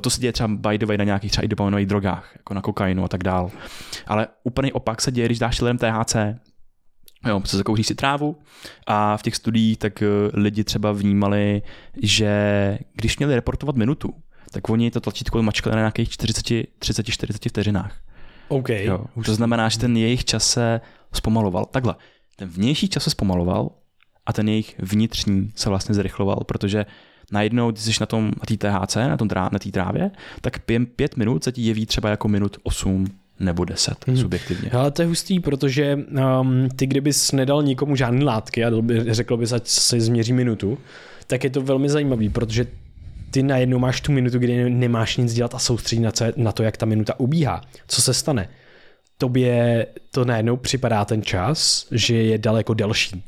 to 0.00 0.10
se 0.10 0.20
děje 0.20 0.32
třeba 0.32 0.48
by 0.48 0.78
the 0.78 0.86
way 0.86 0.96
na 0.98 1.04
nějakých 1.04 1.30
třeba 1.30 1.44
i 1.44 1.48
dopaminových 1.48 1.86
drogách, 1.86 2.30
jako 2.36 2.54
na 2.54 2.60
kokainu 2.60 3.04
a 3.04 3.08
tak 3.08 3.24
dál. 3.24 3.50
Ale 4.06 4.26
úplný 4.44 4.72
opak 4.72 5.00
se 5.02 5.12
děje, 5.12 5.26
když 5.28 5.38
dáš 5.38 5.60
lidem 5.60 5.78
THC, 5.78 6.16
Jo, 7.26 7.42
se 7.44 7.56
zakouří 7.56 7.84
si 7.84 7.94
trávu 7.94 8.36
a 8.86 9.16
v 9.16 9.22
těch 9.22 9.36
studiích 9.36 9.78
tak 9.78 10.02
eh, 10.02 10.06
lidi 10.32 10.64
třeba 10.64 10.92
vnímali, 10.92 11.62
že 12.02 12.78
když 12.94 13.18
měli 13.18 13.34
reportovat 13.34 13.76
minutu, 13.76 14.14
tak 14.52 14.70
oni 14.70 14.90
to 14.90 15.00
tlačítko 15.00 15.42
mačkali 15.42 15.76
na 15.76 15.80
nějakých 15.80 16.08
40, 16.08 16.66
30, 16.78 17.06
40 17.06 17.48
vteřinách. 17.48 18.00
OK. 18.48 18.68
Jo. 18.68 19.04
To 19.24 19.34
znamená, 19.34 19.68
že 19.68 19.78
ten 19.78 19.96
jejich 19.96 20.24
čas 20.24 20.50
se 20.50 20.80
zpomaloval. 21.12 21.64
Takhle, 21.64 21.94
ten 22.36 22.48
vnější 22.48 22.88
čas 22.88 23.04
se 23.04 23.10
zpomaloval 23.10 23.70
a 24.26 24.32
ten 24.32 24.48
jejich 24.48 24.74
vnitřní 24.78 25.52
se 25.54 25.68
vlastně 25.68 25.94
zrychloval, 25.94 26.36
protože 26.46 26.86
najednou, 27.32 27.70
když 27.70 27.84
jsi 27.84 28.00
na 28.00 28.06
tom 28.06 28.24
na 28.26 28.56
té 28.56 28.56
THC, 28.56 28.96
na 28.96 29.16
tom 29.16 29.28
na 29.34 29.58
té 29.58 29.70
trávě, 29.70 30.10
tak 30.40 30.58
pět, 30.58 30.82
pět 30.96 31.16
minut 31.16 31.44
se 31.44 31.52
ti 31.52 31.62
jeví 31.62 31.86
třeba 31.86 32.10
jako 32.10 32.28
minut 32.28 32.56
8 32.62 33.06
nebo 33.40 33.64
10 33.64 33.94
hmm. 34.06 34.16
subjektivně. 34.16 34.70
Ale 34.70 34.90
to 34.90 35.02
je 35.02 35.08
hustý, 35.08 35.40
protože 35.40 35.98
um, 36.40 36.68
ty 36.76 36.86
kdybys 36.86 37.32
nedal 37.32 37.62
nikomu 37.62 37.96
žádné 37.96 38.24
látky 38.24 38.64
a 38.64 38.70
řekl 39.10 39.36
bys, 39.36 39.52
ať 39.52 39.68
si 39.68 40.00
změří 40.00 40.32
minutu, 40.32 40.78
tak 41.26 41.44
je 41.44 41.50
to 41.50 41.60
velmi 41.60 41.88
zajímavý, 41.88 42.28
protože 42.28 42.66
ty 43.30 43.42
najednou 43.42 43.78
máš 43.78 44.00
tu 44.00 44.12
minutu, 44.12 44.38
kdy 44.38 44.70
nemáš 44.70 45.16
nic 45.16 45.34
dělat 45.34 45.54
a 45.54 45.58
soustředit 45.58 46.02
na, 46.02 46.12
na 46.36 46.52
to, 46.52 46.62
jak 46.62 46.76
ta 46.76 46.86
minuta 46.86 47.20
ubíhá. 47.20 47.62
Co 47.88 48.02
se 48.02 48.14
stane? 48.14 48.48
Tobě 49.18 49.86
to 50.10 50.24
najednou 50.24 50.56
připadá 50.56 51.04
ten 51.04 51.22
čas, 51.22 51.86
že 51.90 52.14
je 52.14 52.38
daleko 52.38 52.74
delší, 52.74 53.24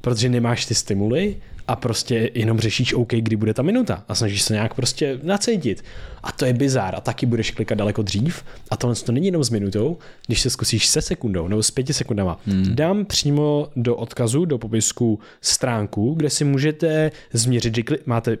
protože 0.00 0.28
nemáš 0.28 0.66
ty 0.66 0.74
stimuly 0.74 1.36
a 1.70 1.76
prostě 1.76 2.30
jenom 2.34 2.60
řešíš 2.60 2.94
OK, 2.94 3.08
kdy 3.08 3.36
bude 3.36 3.54
ta 3.54 3.62
minuta 3.62 4.04
a 4.08 4.14
snažíš 4.14 4.42
se 4.42 4.52
nějak 4.52 4.74
prostě 4.74 5.18
nacítit. 5.22 5.84
A 6.22 6.32
to 6.32 6.44
je 6.44 6.52
bizár 6.52 6.94
a 6.94 7.00
taky 7.00 7.26
budeš 7.26 7.50
klikat 7.50 7.78
daleko 7.78 8.02
dřív 8.02 8.44
a 8.70 8.76
tohle 8.76 8.96
to 8.96 9.12
není 9.12 9.26
jenom 9.26 9.44
s 9.44 9.50
minutou, 9.50 9.98
když 10.26 10.40
se 10.40 10.50
zkusíš 10.50 10.86
se 10.86 11.02
sekundou 11.02 11.48
nebo 11.48 11.62
s 11.62 11.70
pěti 11.70 11.92
sekundama. 11.92 12.40
Hmm. 12.46 12.74
Dám 12.74 13.04
přímo 13.04 13.68
do 13.76 13.96
odkazu, 13.96 14.44
do 14.44 14.58
popisku 14.58 15.18
stránku, 15.40 16.14
kde 16.14 16.30
si 16.30 16.44
můžete 16.44 17.12
změřit, 17.32 17.76
že 17.76 17.82
máte 18.06 18.38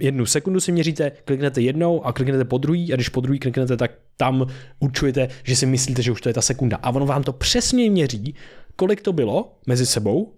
jednu 0.00 0.26
sekundu 0.26 0.60
si 0.60 0.72
měříte, 0.72 1.12
kliknete 1.24 1.60
jednou 1.60 2.06
a 2.06 2.12
kliknete 2.12 2.44
po 2.44 2.58
druhý 2.58 2.92
a 2.92 2.96
když 2.96 3.08
po 3.08 3.20
druhý 3.20 3.38
kliknete, 3.38 3.76
tak 3.76 3.90
tam 4.16 4.46
určujete, 4.78 5.28
že 5.44 5.56
si 5.56 5.66
myslíte, 5.66 6.02
že 6.02 6.12
už 6.12 6.20
to 6.20 6.28
je 6.28 6.34
ta 6.34 6.42
sekunda. 6.42 6.76
A 6.82 6.90
ono 6.90 7.06
vám 7.06 7.22
to 7.22 7.32
přesně 7.32 7.90
měří, 7.90 8.34
kolik 8.76 9.02
to 9.02 9.12
bylo 9.12 9.52
mezi 9.66 9.86
sebou 9.86 10.32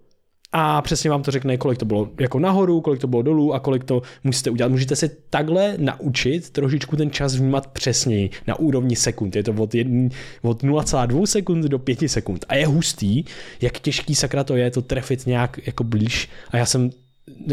a 0.55 0.81
přesně 0.81 1.09
vám 1.09 1.23
to 1.23 1.31
řekne, 1.31 1.57
kolik 1.57 1.79
to 1.79 1.85
bylo 1.85 2.09
jako 2.19 2.39
nahoru, 2.39 2.81
kolik 2.81 3.01
to 3.01 3.07
bylo 3.07 3.21
dolů 3.21 3.53
a 3.53 3.59
kolik 3.59 3.83
to 3.83 4.01
musíte 4.23 4.49
udělat. 4.49 4.69
Můžete 4.69 4.95
se 4.95 5.09
takhle 5.29 5.75
naučit 5.77 6.49
trošičku 6.49 6.95
ten 6.95 7.11
čas 7.11 7.35
vnímat 7.35 7.67
přesněji 7.67 8.29
na 8.47 8.59
úrovni 8.59 8.95
sekund. 8.95 9.35
Je 9.35 9.43
to 9.43 9.53
od, 9.53 9.75
jedn, 9.75 10.07
od 10.41 10.63
0,2 10.63 11.25
sekund 11.25 11.65
do 11.65 11.79
5 11.79 11.99
sekund. 12.07 12.45
A 12.49 12.55
je 12.55 12.67
hustý, 12.67 13.23
jak 13.61 13.79
těžký 13.79 14.15
sakra 14.15 14.43
to 14.43 14.55
je 14.55 14.71
to 14.71 14.81
trefit 14.81 15.27
nějak 15.27 15.59
jako 15.65 15.83
blíž. 15.83 16.29
A 16.49 16.57
já 16.57 16.65
jsem 16.65 16.89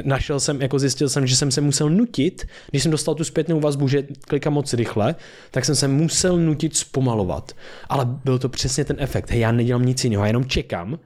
našel 0.05 0.41
jsem, 0.41 0.63
jako 0.63 0.79
zjistil 0.79 1.09
jsem, 1.09 1.27
že 1.27 1.37
jsem 1.37 1.51
se 1.51 1.61
musel 1.61 1.91
nutit, 1.91 2.47
když 2.71 2.83
jsem 2.83 2.93
dostal 2.93 3.15
tu 3.15 3.25
zpětnou 3.25 3.61
vazbu, 3.61 3.89
že 3.89 4.07
klikám 4.21 4.53
moc 4.53 4.75
rychle, 4.75 5.15
tak 5.51 5.65
jsem 5.65 5.75
se 5.75 5.89
musel 5.89 6.39
nutit 6.39 6.77
zpomalovat. 6.77 7.53
Ale 7.89 8.05
byl 8.25 8.39
to 8.39 8.49
přesně 8.49 8.85
ten 8.85 8.97
efekt. 8.99 9.31
Hej, 9.31 9.41
já 9.41 9.53
nedělám 9.53 9.87
nic 9.87 10.05
jiného, 10.05 10.23
já 10.23 10.27
jenom 10.27 10.45
čekám, 10.45 10.99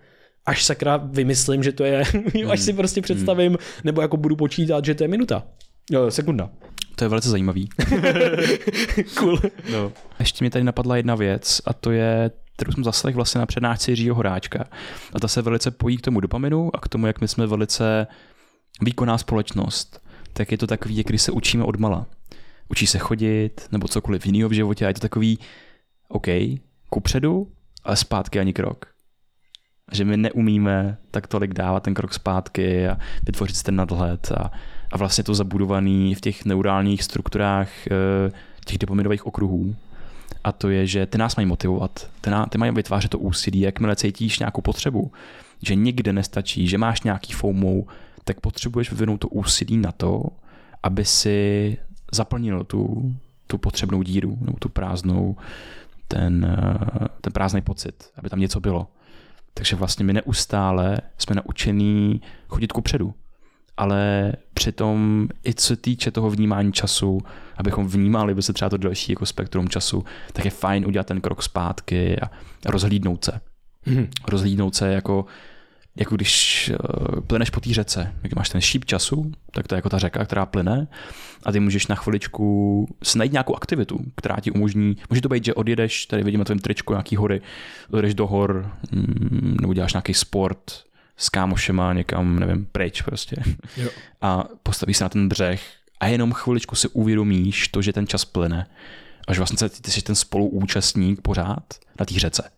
až 0.46 0.64
sakra 0.64 0.96
vymyslím, 0.96 1.62
že 1.62 1.72
to 1.72 1.84
je, 1.84 2.04
až 2.50 2.60
si 2.60 2.70
hmm. 2.70 2.76
prostě 2.76 3.02
představím, 3.02 3.52
hmm. 3.52 3.58
nebo 3.84 4.00
jako 4.02 4.16
budu 4.16 4.36
počítat, 4.36 4.84
že 4.84 4.94
to 4.94 5.04
je 5.04 5.08
minuta. 5.08 5.42
Jo, 5.90 6.10
sekunda. 6.10 6.50
To 6.96 7.04
je 7.04 7.08
velice 7.08 7.30
zajímavý. 7.30 7.68
cool. 9.18 9.40
No. 9.72 9.92
Ještě 10.18 10.44
mi 10.44 10.50
tady 10.50 10.64
napadla 10.64 10.96
jedna 10.96 11.14
věc 11.14 11.62
a 11.66 11.72
to 11.72 11.90
je 11.90 12.30
kterou 12.56 12.72
jsem 12.72 12.84
zaslech 12.84 13.14
vlastně 13.14 13.38
na 13.38 13.46
přednášce 13.46 13.90
Jiřího 13.90 14.14
Horáčka. 14.14 14.64
A 15.12 15.20
ta 15.20 15.28
se 15.28 15.42
velice 15.42 15.70
pojí 15.70 15.96
k 15.96 16.00
tomu 16.00 16.20
dopaminu 16.20 16.76
a 16.76 16.80
k 16.80 16.88
tomu, 16.88 17.06
jak 17.06 17.20
my 17.20 17.28
jsme 17.28 17.46
velice 17.46 18.06
výkonná 18.80 19.18
společnost. 19.18 20.00
Tak 20.32 20.52
je 20.52 20.58
to 20.58 20.66
takový, 20.66 20.96
jak 20.96 21.06
když 21.06 21.22
se 21.22 21.32
učíme 21.32 21.64
od 21.64 21.76
mala. 21.76 22.06
Učí 22.68 22.86
se 22.86 22.98
chodit 22.98 23.68
nebo 23.72 23.88
cokoliv 23.88 24.26
jiného 24.26 24.48
v 24.48 24.52
životě 24.52 24.84
a 24.84 24.88
je 24.88 24.94
to 24.94 25.00
takový, 25.00 25.38
OK, 26.08 26.26
kupředu, 26.90 27.52
ale 27.84 27.96
zpátky 27.96 28.40
ani 28.40 28.52
krok 28.52 28.93
že 29.92 30.04
my 30.04 30.16
neumíme 30.16 30.96
tak 31.10 31.26
tolik 31.26 31.54
dávat 31.54 31.82
ten 31.82 31.94
krok 31.94 32.14
zpátky 32.14 32.88
a 32.88 32.98
vytvořit 33.26 33.62
ten 33.62 33.76
nadhled 33.76 34.32
a, 34.32 34.50
a 34.92 34.96
vlastně 34.96 35.24
to 35.24 35.34
zabudovaný 35.34 36.14
v 36.14 36.20
těch 36.20 36.44
neurálních 36.44 37.02
strukturách 37.02 37.68
eh, 37.86 38.30
těch 38.64 38.78
dopaminových 38.78 39.26
okruhů. 39.26 39.74
A 40.44 40.52
to 40.52 40.70
je, 40.70 40.86
že 40.86 41.06
ty 41.06 41.18
nás 41.18 41.36
mají 41.36 41.46
motivovat, 41.46 42.10
ty, 42.20 42.30
ná, 42.30 42.46
ty 42.46 42.58
mají 42.58 42.72
vytvářet 42.72 43.10
to 43.10 43.18
úsilí, 43.18 43.60
jakmile 43.60 43.96
cítíš 43.96 44.38
nějakou 44.38 44.60
potřebu, 44.60 45.12
že 45.62 45.74
nikde 45.74 46.12
nestačí, 46.12 46.68
že 46.68 46.78
máš 46.78 47.02
nějaký 47.02 47.32
FOMO, 47.32 47.82
tak 48.24 48.40
potřebuješ 48.40 48.90
vyvinout 48.90 49.16
to 49.20 49.28
úsilí 49.28 49.76
na 49.76 49.92
to, 49.92 50.24
aby 50.82 51.04
si 51.04 51.78
zaplnil 52.12 52.64
tu, 52.64 53.14
tu 53.46 53.58
potřebnou 53.58 54.02
díru, 54.02 54.38
nebo 54.40 54.58
tu 54.58 54.68
prázdnou, 54.68 55.36
ten, 56.08 56.44
eh, 56.44 57.08
ten 57.20 57.32
prázdný 57.32 57.62
pocit, 57.62 58.10
aby 58.16 58.30
tam 58.30 58.40
něco 58.40 58.60
bylo. 58.60 58.86
Takže 59.54 59.76
vlastně 59.76 60.04
my 60.04 60.12
neustále 60.12 60.98
jsme 61.18 61.36
naučení 61.36 62.20
chodit 62.48 62.72
ku 62.72 62.80
předu. 62.80 63.14
Ale 63.76 64.32
přitom 64.54 65.28
i 65.46 65.54
co 65.54 65.66
se 65.66 65.76
týče 65.76 66.10
toho 66.10 66.30
vnímání 66.30 66.72
času, 66.72 67.20
abychom 67.56 67.88
vnímali 67.88 68.34
by 68.34 68.42
se 68.42 68.52
třeba 68.52 68.68
to 68.68 68.76
další 68.76 69.12
jako 69.12 69.26
spektrum 69.26 69.68
času, 69.68 70.04
tak 70.32 70.44
je 70.44 70.50
fajn 70.50 70.86
udělat 70.86 71.06
ten 71.06 71.20
krok 71.20 71.42
zpátky 71.42 72.20
a 72.20 72.30
rozhlídnout 72.66 73.24
se. 73.24 73.40
Mm-hmm. 73.86 74.08
Rozhlídnout 74.28 74.74
se 74.74 74.92
jako 74.92 75.26
jako 75.96 76.16
když 76.16 76.70
uh, 76.70 77.20
plyneš 77.20 77.50
po 77.50 77.60
té 77.60 77.74
řece, 77.74 78.14
jak 78.22 78.34
máš 78.34 78.48
ten 78.48 78.60
šíp 78.60 78.84
času, 78.84 79.32
tak 79.50 79.68
to 79.68 79.74
je 79.74 79.76
jako 79.76 79.88
ta 79.88 79.98
řeka, 79.98 80.24
která 80.24 80.46
plyne 80.46 80.88
a 81.44 81.52
ty 81.52 81.60
můžeš 81.60 81.86
na 81.86 81.94
chviličku 81.94 82.88
najít 83.16 83.32
nějakou 83.32 83.56
aktivitu, 83.56 83.98
která 84.16 84.40
ti 84.40 84.50
umožní, 84.50 84.96
může 85.10 85.22
to 85.22 85.28
být, 85.28 85.44
že 85.44 85.54
odjedeš, 85.54 86.06
tady 86.06 86.22
vidíme 86.22 86.44
tvém 86.44 86.58
tričku 86.58 86.92
nějaký 86.92 87.16
hory, 87.16 87.40
odjedeš 87.90 88.14
do 88.14 88.26
hor, 88.26 88.70
mm, 88.92 89.56
nebo 89.60 89.74
děláš 89.74 89.92
nějaký 89.92 90.14
sport 90.14 90.84
s 91.16 91.28
kámošema 91.28 91.92
někam, 91.92 92.38
nevím, 92.38 92.66
pryč 92.72 93.02
prostě. 93.02 93.36
Jo. 93.76 93.88
A 94.20 94.44
postavíš 94.62 94.96
se 94.96 95.04
na 95.04 95.08
ten 95.08 95.28
břeh 95.28 95.62
a 96.00 96.06
jenom 96.06 96.32
chviličku 96.32 96.76
si 96.76 96.88
uvědomíš 96.88 97.68
to, 97.68 97.82
že 97.82 97.92
ten 97.92 98.06
čas 98.06 98.24
plyne. 98.24 98.66
Až 99.28 99.38
vlastně 99.38 99.68
ty 99.68 99.90
jsi 99.90 100.02
ten 100.02 100.14
spoluúčastník 100.14 101.20
pořád 101.20 101.74
na 102.00 102.06
té 102.06 102.14
řece. 102.14 102.50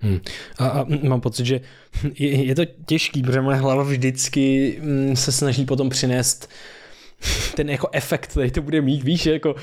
Hmm. 0.00 0.20
A, 0.58 0.68
a 0.68 0.86
mám 1.02 1.20
pocit, 1.20 1.46
že 1.46 1.60
je, 2.18 2.44
je 2.44 2.54
to 2.54 2.64
těžký, 2.86 3.22
protože 3.22 3.40
moje 3.40 3.56
hlava 3.56 3.82
vždycky 3.82 4.76
mm, 4.82 5.16
se 5.16 5.32
snaží 5.32 5.64
potom 5.64 5.88
přinést 5.88 6.50
ten 7.54 7.70
jako 7.70 7.88
efekt, 7.92 8.26
který 8.26 8.50
to 8.50 8.62
bude 8.62 8.80
mít, 8.80 9.02
víš, 9.02 9.26
jako 9.26 9.54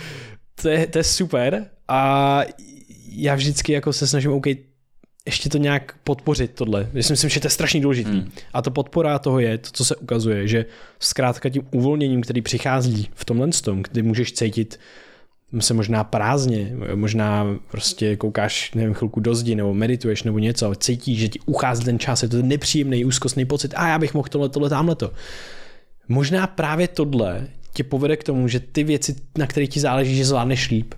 to 0.62 0.70
je, 0.70 0.88
to 0.88 0.98
je 0.98 1.04
super 1.04 1.66
a 1.88 2.42
já 3.10 3.36
vždycky 3.36 3.72
jako 3.72 3.94
se 3.94 4.08
snažím, 4.08 4.32
OK, 4.32 4.46
ještě 5.26 5.50
to 5.50 5.58
nějak 5.58 5.96
podpořit 6.04 6.52
tohle. 6.52 6.90
Já 6.94 7.04
si 7.04 7.14
myslím, 7.14 7.30
že 7.30 7.40
to 7.40 7.46
je 7.46 7.52
strašně 7.52 7.82
důležitý. 7.82 8.12
Hmm. 8.12 8.32
A 8.54 8.62
to 8.62 8.72
podpora 8.72 9.20
toho 9.20 9.40
je 9.40 9.58
to, 9.58 9.70
co 9.72 9.86
se 9.86 9.96
ukazuje, 9.96 10.48
že 10.48 10.66
zkrátka 11.00 11.50
tím 11.50 11.68
uvolněním, 11.72 12.22
který 12.22 12.42
přichází 12.42 13.10
v 13.16 13.26
tomhle 13.26 13.48
tom, 13.64 13.84
kdy 13.84 14.02
můžeš 14.02 14.34
cítit 14.34 14.80
se 15.60 15.74
možná 15.74 16.04
prázdně, 16.04 16.76
možná 16.96 17.58
prostě 17.72 18.16
koukáš, 18.16 18.74
nevím, 18.74 18.94
chvilku 18.94 19.20
do 19.20 19.36
zdi, 19.36 19.56
nebo 19.56 19.74
medituješ, 19.74 20.24
nebo 20.24 20.40
něco, 20.40 20.66
ale 20.66 20.76
cítíš, 20.76 21.20
že 21.20 21.28
ti 21.28 21.40
uchází 21.46 21.84
ten 21.84 22.00
čas, 22.00 22.24
je 22.24 22.30
to 22.30 22.38
ten 22.38 22.48
nepříjemný, 22.48 23.06
úzkostný 23.06 23.46
pocit, 23.46 23.74
a 23.78 23.88
já 23.88 24.00
bych 24.00 24.14
mohl 24.14 24.28
tohle, 24.30 24.50
tohle, 24.50 24.70
tamhle 24.70 24.96
to. 24.96 25.12
Možná 26.08 26.48
právě 26.48 26.88
tohle 26.88 27.48
tě 27.74 27.84
povede 27.84 28.18
k 28.18 28.24
tomu, 28.24 28.48
že 28.48 28.60
ty 28.60 28.84
věci, 28.84 29.16
na 29.38 29.48
které 29.48 29.68
ti 29.68 29.80
záleží, 29.80 30.16
že 30.16 30.26
zvládneš 30.26 30.70
líp. 30.70 30.94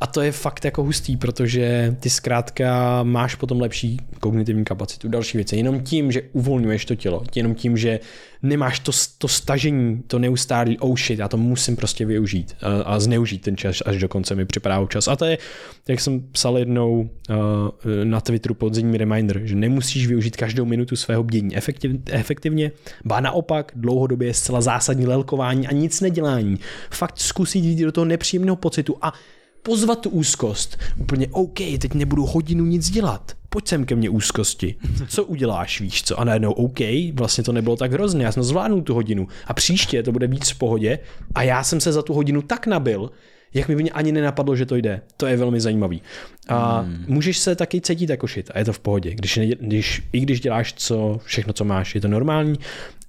A 0.00 0.06
to 0.06 0.20
je 0.20 0.32
fakt 0.32 0.64
jako 0.64 0.82
hustý, 0.82 1.16
protože 1.16 1.96
ty 2.00 2.10
zkrátka 2.10 3.02
máš 3.02 3.34
potom 3.34 3.60
lepší 3.60 3.96
kognitivní 4.20 4.64
kapacitu, 4.64 5.08
další 5.08 5.38
věci. 5.38 5.56
Jenom 5.56 5.80
tím, 5.80 6.12
že 6.12 6.22
uvolňuješ 6.32 6.84
to 6.84 6.94
tělo, 6.94 7.22
jenom 7.34 7.54
tím, 7.54 7.76
že 7.76 8.00
nemáš 8.42 8.80
to, 8.80 8.92
to 9.18 9.28
stažení, 9.28 10.02
to 10.06 10.18
neustálý 10.18 10.78
oh 10.78 10.96
shit, 10.96 11.18
já 11.18 11.28
to 11.28 11.36
musím 11.36 11.76
prostě 11.76 12.06
využít 12.06 12.56
a, 12.62 12.82
a 12.82 13.00
zneužít 13.00 13.42
ten 13.42 13.56
čas, 13.56 13.82
až 13.86 13.98
do 13.98 14.08
konce 14.08 14.34
mi 14.34 14.44
připadá 14.44 14.86
čas. 14.86 15.08
A 15.08 15.16
to 15.16 15.24
je, 15.24 15.38
jak 15.88 16.00
jsem 16.00 16.20
psal 16.32 16.58
jednou 16.58 17.00
uh, 17.00 17.36
na 18.04 18.20
Twitteru 18.20 18.54
podzimní 18.54 18.98
reminder, 18.98 19.40
že 19.44 19.54
nemusíš 19.54 20.06
využít 20.06 20.36
každou 20.36 20.64
minutu 20.64 20.96
svého 20.96 21.24
bdění 21.24 21.56
efektiv, 21.56 21.92
efektivně, 22.10 22.72
ba 23.04 23.20
naopak 23.20 23.72
dlouhodobě 23.74 24.28
je 24.28 24.34
zcela 24.34 24.60
zásadní 24.60 25.06
lelkování 25.06 25.68
a 25.68 25.72
nic 25.72 26.00
nedělání. 26.00 26.58
Fakt 26.90 27.18
zkusit 27.18 27.58
jít 27.58 27.84
do 27.84 27.92
toho 27.92 28.04
nepříjemného 28.04 28.56
pocitu 28.56 28.96
a 29.02 29.12
pozvat 29.66 30.00
tu 30.00 30.10
úzkost. 30.10 30.78
Úplně 30.96 31.26
OK, 31.30 31.58
teď 31.78 31.94
nebudu 31.94 32.26
hodinu 32.26 32.64
nic 32.64 32.90
dělat. 32.90 33.32
Pojď 33.48 33.68
sem 33.68 33.84
ke 33.84 33.96
mně 33.96 34.10
úzkosti. 34.10 34.74
Co 35.08 35.24
uděláš, 35.24 35.80
víš 35.80 36.02
co? 36.02 36.20
A 36.20 36.24
najednou 36.24 36.52
OK, 36.52 36.78
vlastně 37.14 37.44
to 37.44 37.52
nebylo 37.52 37.76
tak 37.76 37.92
hrozné, 37.92 38.24
já 38.24 38.32
jsem 38.32 38.42
zvládnu 38.42 38.82
tu 38.82 38.94
hodinu. 38.94 39.28
A 39.46 39.54
příště 39.54 40.02
to 40.02 40.12
bude 40.12 40.26
víc 40.26 40.50
v 40.50 40.58
pohodě 40.58 40.98
a 41.34 41.42
já 41.42 41.64
jsem 41.64 41.80
se 41.80 41.92
za 41.92 42.02
tu 42.02 42.14
hodinu 42.14 42.42
tak 42.42 42.66
nabil, 42.66 43.10
Jak 43.54 43.68
mi 43.68 43.76
by 43.76 43.82
mě 43.82 43.90
ani 43.90 44.12
nenapadlo, 44.12 44.56
že 44.56 44.66
to 44.66 44.76
jde. 44.76 45.00
To 45.16 45.26
je 45.26 45.36
velmi 45.36 45.60
zajímavý. 45.60 46.02
A 46.48 46.80
hmm. 46.80 47.04
můžeš 47.08 47.38
se 47.38 47.56
taky 47.56 47.80
cítit 47.80 48.10
jako 48.10 48.26
šit 48.26 48.50
a 48.54 48.58
je 48.58 48.64
to 48.64 48.72
v 48.72 48.78
pohodě. 48.78 49.14
Když, 49.14 49.38
když, 49.60 50.02
I 50.12 50.20
když 50.20 50.40
děláš 50.40 50.74
co, 50.76 51.20
všechno, 51.24 51.52
co 51.52 51.64
máš, 51.64 51.94
je 51.94 52.00
to 52.00 52.08
normální. 52.08 52.58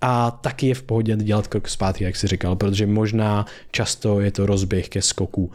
A 0.01 0.31
taky 0.31 0.67
je 0.67 0.75
v 0.75 0.83
pohodě 0.83 1.15
dělat 1.15 1.47
krok 1.47 1.67
zpátky, 1.67 2.03
jak 2.03 2.15
jsi 2.15 2.27
říkal, 2.27 2.55
protože 2.55 2.87
možná 2.87 3.45
často 3.71 4.21
je 4.21 4.31
to 4.31 4.45
rozběh 4.45 4.89
ke 4.89 5.01
skoku 5.01 5.51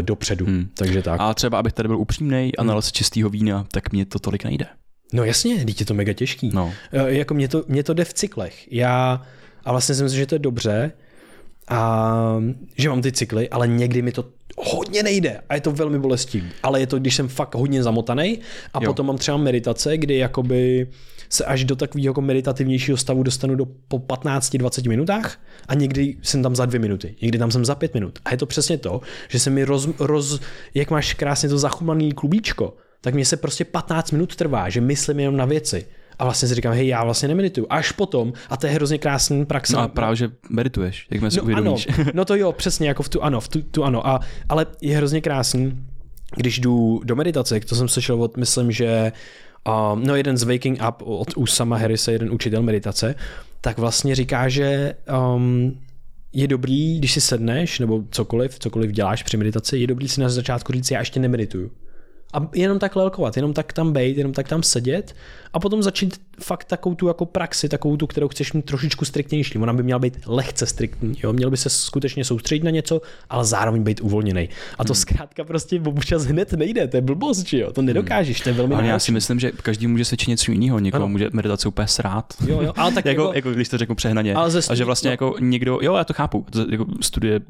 dopředu. 0.00 0.46
Hmm. 0.46 0.68
Takže 0.74 1.02
tak. 1.02 1.20
A 1.20 1.34
třeba, 1.34 1.58
abych 1.58 1.72
tady 1.72 1.88
byl 1.88 1.98
upřímný 1.98 2.56
a 2.58 2.62
nalez 2.62 2.92
čistého 2.92 3.30
vína, 3.30 3.66
tak 3.72 3.92
mě 3.92 4.06
to 4.06 4.18
tolik 4.18 4.44
nejde. 4.44 4.66
No 5.12 5.24
jasně, 5.24 5.64
teď 5.64 5.80
je 5.80 5.86
to 5.86 5.94
mega 5.94 6.12
těžký. 6.12 6.50
No. 6.52 6.72
E, 6.92 7.14
jako 7.14 7.34
mě 7.34 7.48
to, 7.48 7.64
mě 7.68 7.82
to 7.82 7.94
jde 7.94 8.04
v 8.04 8.14
cyklech. 8.14 8.72
Já, 8.72 9.22
a 9.64 9.70
vlastně 9.70 9.94
si 9.94 10.02
myslím, 10.02 10.20
že 10.20 10.26
to 10.26 10.34
je 10.34 10.38
dobře, 10.38 10.92
a 11.68 12.36
že 12.76 12.88
mám 12.88 13.02
ty 13.02 13.12
cykly, 13.12 13.48
ale 13.48 13.68
někdy 13.68 14.02
mi 14.02 14.12
to 14.12 14.24
hodně 14.58 15.02
nejde 15.02 15.40
a 15.48 15.54
je 15.54 15.60
to 15.60 15.72
velmi 15.72 15.98
bolestivý. 15.98 16.48
Ale 16.62 16.80
je 16.80 16.86
to, 16.86 16.98
když 16.98 17.14
jsem 17.14 17.28
fakt 17.28 17.54
hodně 17.54 17.82
zamotaný 17.82 18.38
a 18.74 18.78
jo. 18.82 18.86
potom 18.86 19.06
mám 19.06 19.18
třeba 19.18 19.36
meditace, 19.36 19.98
kdy 19.98 20.16
jakoby 20.16 20.86
se 21.32 21.44
až 21.44 21.64
do 21.64 21.76
takového 21.76 22.10
jako 22.10 22.20
meditativnějšího 22.20 22.96
stavu 22.96 23.22
dostanu 23.22 23.54
do 23.54 23.66
po 23.88 23.98
15-20 23.98 24.88
minutách 24.88 25.40
a 25.68 25.74
někdy 25.74 26.16
jsem 26.22 26.42
tam 26.42 26.56
za 26.56 26.66
dvě 26.66 26.80
minuty, 26.80 27.14
někdy 27.22 27.38
tam 27.38 27.50
jsem 27.50 27.64
za 27.64 27.74
pět 27.74 27.94
minut. 27.94 28.18
A 28.24 28.30
je 28.30 28.36
to 28.36 28.46
přesně 28.46 28.78
to, 28.78 29.00
že 29.28 29.38
se 29.38 29.50
mi 29.50 29.64
roz, 29.64 29.88
roz 29.98 30.40
jak 30.74 30.90
máš 30.90 31.14
krásně 31.14 31.48
to 31.48 31.58
zachumaný 31.58 32.12
klubíčko, 32.12 32.76
tak 33.00 33.14
mě 33.14 33.24
se 33.24 33.36
prostě 33.36 33.64
15 33.64 34.10
minut 34.10 34.36
trvá, 34.36 34.68
že 34.68 34.80
myslím 34.80 35.20
jenom 35.20 35.36
na 35.36 35.44
věci. 35.44 35.86
A 36.18 36.24
vlastně 36.24 36.48
si 36.48 36.54
říkám, 36.54 36.74
hej, 36.74 36.86
já 36.86 37.04
vlastně 37.04 37.28
nemedituju. 37.28 37.66
Až 37.70 37.92
potom, 37.92 38.32
a 38.50 38.56
to 38.56 38.66
je 38.66 38.72
hrozně 38.72 38.98
krásný 38.98 39.44
praxe. 39.44 39.72
No 39.72 39.80
a 39.80 39.88
právě, 39.88 40.16
že 40.16 40.30
medituješ, 40.50 41.06
jak 41.10 41.32
si 41.32 41.38
no, 41.38 41.42
uvědomíš. 41.42 41.86
Ano, 41.98 42.10
no 42.14 42.24
to 42.24 42.34
jo, 42.34 42.52
přesně, 42.52 42.88
jako 42.88 43.02
v 43.02 43.08
tu 43.08 43.22
ano, 43.22 43.40
v 43.40 43.48
tu, 43.48 43.62
tu 43.62 43.84
ano. 43.84 44.06
A, 44.06 44.20
ale 44.48 44.66
je 44.80 44.96
hrozně 44.96 45.20
krásný, 45.20 45.86
když 46.36 46.58
jdu 46.58 47.00
do 47.04 47.16
meditace, 47.16 47.60
to 47.60 47.74
jsem 47.74 47.88
slyšel 47.88 48.22
od, 48.22 48.36
myslím, 48.36 48.72
že 48.72 49.12
um, 49.68 50.04
no 50.04 50.16
jeden 50.16 50.36
z 50.36 50.42
Waking 50.42 50.78
Up 50.88 51.02
od 51.04 51.36
Usama 51.36 51.76
Harrise, 51.76 52.12
jeden 52.12 52.32
učitel 52.32 52.62
meditace, 52.62 53.14
tak 53.60 53.78
vlastně 53.78 54.14
říká, 54.14 54.48
že 54.48 54.94
um, 55.34 55.80
je 56.32 56.48
dobrý, 56.48 56.98
když 56.98 57.12
si 57.12 57.20
sedneš, 57.20 57.78
nebo 57.78 58.02
cokoliv, 58.10 58.58
cokoliv 58.58 58.90
děláš 58.90 59.22
při 59.22 59.36
meditaci, 59.36 59.78
je 59.78 59.86
dobrý 59.86 60.08
si 60.08 60.20
na 60.20 60.28
začátku 60.28 60.72
říct, 60.72 60.90
já 60.90 60.98
ještě 60.98 61.20
nemedituju 61.20 61.70
a 62.32 62.48
jenom 62.54 62.78
tak 62.78 62.96
lelkovat, 62.96 63.36
jenom 63.36 63.52
tak 63.52 63.72
tam 63.72 63.92
být, 63.92 64.16
jenom 64.16 64.32
tak 64.32 64.48
tam 64.48 64.62
sedět 64.62 65.14
a 65.52 65.60
potom 65.60 65.82
začít 65.82 66.20
fakt 66.40 66.64
takovou 66.64 66.94
tu 66.94 67.08
jako 67.08 67.26
praxi, 67.26 67.68
takovou 67.68 67.96
tu, 67.96 68.06
kterou 68.06 68.28
chceš 68.28 68.52
mít 68.52 68.64
trošičku 68.64 69.04
striktnější. 69.04 69.58
Ona 69.58 69.72
by 69.72 69.82
měla 69.82 69.98
být 69.98 70.18
lehce 70.26 70.66
striktní, 70.66 71.14
jo? 71.22 71.32
měl 71.32 71.50
by 71.50 71.56
se 71.56 71.70
skutečně 71.70 72.24
soustředit 72.24 72.64
na 72.64 72.70
něco, 72.70 73.02
ale 73.30 73.44
zároveň 73.44 73.82
být 73.82 74.00
uvolněný. 74.00 74.48
A 74.78 74.84
to 74.84 74.92
hmm. 74.92 75.00
zkrátka 75.00 75.44
prostě 75.44 75.80
občas 75.80 76.24
hned 76.24 76.52
nejde, 76.52 76.88
to 76.88 76.96
je 76.96 77.00
blbost, 77.00 77.46
že 77.46 77.58
jo? 77.58 77.72
To 77.72 77.82
nedokážeš, 77.82 78.40
to 78.40 78.48
je 78.48 78.52
velmi 78.52 78.74
Ale 78.74 78.86
já 78.86 78.98
si 78.98 79.12
myslím, 79.12 79.40
že 79.40 79.50
každý 79.50 79.86
může 79.86 80.04
se 80.04 80.16
něco 80.28 80.52
jiného, 80.52 80.78
někoho 80.78 81.08
může 81.08 81.28
meditace 81.32 81.68
úplně 81.68 81.88
srát. 81.88 82.34
Jo, 82.46 82.60
jo, 82.62 82.72
ale 82.76 82.92
tak 82.92 83.04
jako, 83.12 83.22
jako, 83.22 83.34
jako, 83.34 83.50
když 83.50 83.68
to 83.68 83.78
řeknu 83.78 83.94
přehnaně. 83.94 84.34
Ale 84.34 84.52
a 84.70 84.74
že 84.74 84.84
vlastně 84.84 85.08
no. 85.08 85.12
jako 85.12 85.34
někdo, 85.40 85.78
jo, 85.82 85.94
já 85.94 86.04
to 86.04 86.12
chápu, 86.12 86.46
to, 86.50 86.66
jako 86.70 86.86
studie 87.00 87.40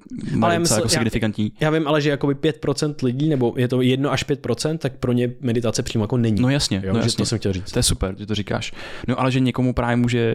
ale 0.43 0.59
mysl, 0.59 0.75
jako 0.75 0.89
signifikantní. 0.89 1.53
Já, 1.61 1.65
já, 1.67 1.71
vím, 1.71 1.89
ale 1.89 2.01
že 2.01 2.11
jakoby 2.11 2.35
5% 2.35 2.95
lidí, 3.03 3.29
nebo 3.29 3.55
je 3.57 3.69
to 3.69 3.83
1 3.83 4.11
až 4.11 4.27
5%, 4.27 4.72
tak 4.78 4.93
pro 4.93 5.12
ně 5.12 5.31
meditace 5.40 5.82
přímo 5.82 6.05
jako 6.05 6.16
není. 6.16 6.43
No 6.43 6.51
jasně, 6.51 6.82
jo, 6.85 6.93
no 6.93 6.99
jasně. 6.99 7.16
to 7.16 7.27
jsem 7.27 7.39
chtěl 7.39 7.53
říct. 7.53 7.73
To 7.73 7.78
je 7.78 7.82
super, 7.82 8.15
že 8.19 8.27
to 8.27 8.35
říkáš. 8.35 8.73
No 9.09 9.20
ale 9.20 9.32
že 9.32 9.40
někomu 9.40 9.73
právě 9.73 9.97
může 9.97 10.35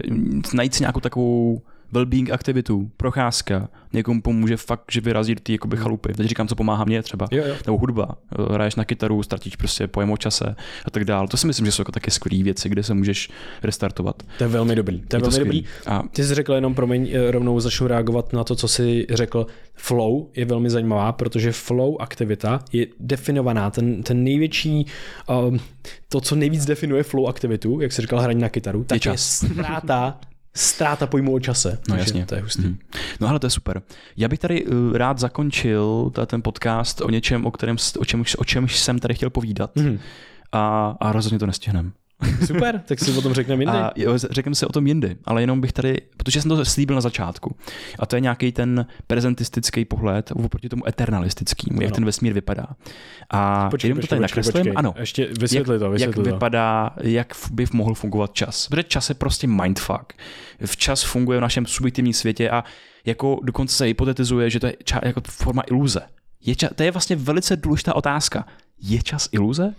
najít 0.54 0.74
si 0.74 0.84
nějakou 0.84 1.00
takovou 1.00 1.62
well-being 1.94 2.34
aktivitu, 2.34 2.92
procházka, 2.98 3.70
někomu 3.94 4.22
pomůže 4.22 4.58
fakt, 4.58 4.84
že 4.92 5.02
vyrazí 5.02 5.36
do 5.36 5.42
té 5.42 5.52
jakoby 5.52 5.78
chalupy. 5.78 6.14
Teď 6.14 6.28
říkám, 6.28 6.48
co 6.48 6.56
pomáhá 6.56 6.86
mně 6.86 7.04
třeba. 7.04 7.28
Jo, 7.32 7.44
jo. 7.48 7.56
Nebo 7.66 7.78
hudba, 7.78 8.18
hraješ 8.52 8.76
na 8.76 8.86
kytaru, 8.86 9.24
ztratíš 9.24 9.56
prostě 9.56 9.88
pojem 9.88 10.12
o 10.12 10.18
čase 10.18 10.56
a 10.86 10.92
tak 10.92 11.06
dále. 11.06 11.28
To 11.28 11.38
si 11.38 11.48
myslím, 11.48 11.66
že 11.66 11.72
jsou 11.72 11.82
jako 11.82 11.92
taky 11.92 12.12
skvělé 12.12 12.44
věci, 12.44 12.70
kde 12.70 12.84
se 12.84 12.94
můžeš 12.94 13.30
restartovat. 13.64 14.24
To 14.38 14.44
je 14.44 14.48
velmi 14.48 14.76
dobrý. 14.76 15.00
To 15.00 15.16
je, 15.16 15.18
je 15.18 15.22
velmi 15.22 15.38
to 15.38 15.44
dobrý. 15.44 15.64
A... 15.86 16.04
Ty 16.12 16.24
jsi 16.24 16.36
řekl 16.36 16.54
jenom, 16.54 16.76
promiň, 16.76 17.10
eh, 17.12 17.32
rovnou 17.32 17.60
začnu 17.60 17.88
reagovat 17.88 18.34
na 18.34 18.44
to, 18.44 18.56
co 18.56 18.68
jsi 18.68 19.08
řekl. 19.10 19.48
Flow 19.74 20.30
je 20.36 20.46
velmi 20.46 20.70
zajímavá, 20.70 21.12
protože 21.12 21.52
flow 21.52 21.98
aktivita 22.00 22.60
je 22.72 22.88
definovaná. 23.00 23.72
Ten, 23.72 24.04
ten 24.04 24.24
největší, 24.24 24.86
um, 25.48 25.60
to, 26.10 26.22
co 26.22 26.36
nejvíc 26.36 26.66
definuje 26.66 27.04
flow 27.04 27.28
aktivitu, 27.28 27.82
jak 27.82 27.92
jsi 27.92 28.02
říkal, 28.02 28.20
hraní 28.20 28.42
na 28.42 28.50
kytaru, 28.50 28.84
tak 28.84 29.06
je, 29.06 29.12
je 29.12 29.18
ztráta 29.18 30.20
ztráta 30.58 31.08
pojmu 31.08 31.34
o 31.34 31.40
čase. 31.40 31.80
No 31.90 31.96
jasně. 31.96 32.26
To 32.26 32.36
je 32.36 32.42
hustý. 32.42 32.62
Mm. 32.62 32.78
No 33.20 33.28
ale 33.28 33.40
to 33.40 33.46
je 33.46 33.52
super. 33.52 33.82
Já 34.18 34.28
bych 34.28 34.40
tady 34.40 34.66
uh, 34.66 34.98
rád 34.98 35.20
zakončil 35.20 36.12
ten 36.26 36.42
podcast 36.42 37.02
o 37.02 37.10
něčem, 37.10 37.46
o, 37.46 37.52
kterém, 37.52 37.76
o, 38.00 38.06
čem, 38.06 38.24
o 38.38 38.44
čem 38.46 38.68
jsem 38.68 39.00
tady 39.00 39.14
chtěl 39.14 39.30
povídat. 39.30 39.76
Mm. 39.76 40.00
A, 40.52 40.96
a 41.00 41.12
rozhodně 41.12 41.40
to 41.40 41.46
nestihneme. 41.46 41.92
Super, 42.46 42.82
tak 42.86 43.00
si 43.00 43.12
o 43.12 43.22
tom 43.22 43.34
řekneme 43.34 43.64
jindy. 43.64 43.78
A 43.78 43.92
jo, 43.96 44.18
řekneme 44.18 44.56
si 44.56 44.66
o 44.66 44.72
tom 44.72 44.88
jindy, 44.88 45.18
ale 45.26 45.42
jenom 45.42 45.62
bych 45.62 45.74
tady, 45.74 45.98
protože 46.18 46.42
jsem 46.42 46.50
to 46.50 46.66
slíbil 46.66 46.96
na 46.96 47.02
začátku. 47.02 47.56
A 48.00 48.06
to 48.06 48.16
je 48.16 48.20
nějaký 48.20 48.52
ten 48.52 48.86
prezentistický 49.08 49.86
pohled 49.86 50.32
oproti 50.32 50.70
tomu 50.70 50.88
eternalistickému, 50.88 51.82
jak 51.82 51.92
ten 51.92 52.06
vesmír 52.06 52.34
vypadá. 52.34 52.68
A 53.30 53.70
počkej, 53.70 53.90
jenom 53.90 54.02
to 54.02 54.08
tady 54.08 54.22
nakreslím. 54.22 54.74
Ano. 54.76 54.94
Ještě 55.00 55.28
vysvětli 55.40 55.74
jak, 55.74 55.80
to, 55.80 55.90
vysvětli 55.90 56.20
jak 56.20 56.26
to. 56.26 56.34
vypadá, 56.34 56.90
jak 57.02 57.34
by 57.52 57.66
mohl 57.74 57.94
fungovat 57.94 58.34
čas. 58.34 58.68
Protože 58.68 58.84
čas 58.84 59.10
je 59.10 59.16
prostě 59.16 59.48
mindfuck. 59.48 60.14
V 60.66 60.78
čas 60.78 61.04
funguje 61.04 61.38
v 61.38 61.42
našem 61.42 61.66
subjektivním 61.66 62.14
světě 62.14 62.50
a 62.50 62.64
jako 63.06 63.40
dokonce 63.44 63.76
se 63.76 63.86
hypotetizuje, 63.86 64.50
že 64.50 64.60
to 64.60 64.68
je 64.68 64.76
ča, 64.84 65.00
jako 65.04 65.22
forma 65.30 65.64
iluze. 65.70 66.02
Je 66.42 66.56
čas, 66.56 66.70
to 66.76 66.84
je 66.84 66.92
vlastně 66.92 67.16
velice 67.16 67.56
důležitá 67.56 67.96
otázka. 67.96 68.46
Je 68.82 69.02
čas 69.04 69.30
iluze? 69.32 69.74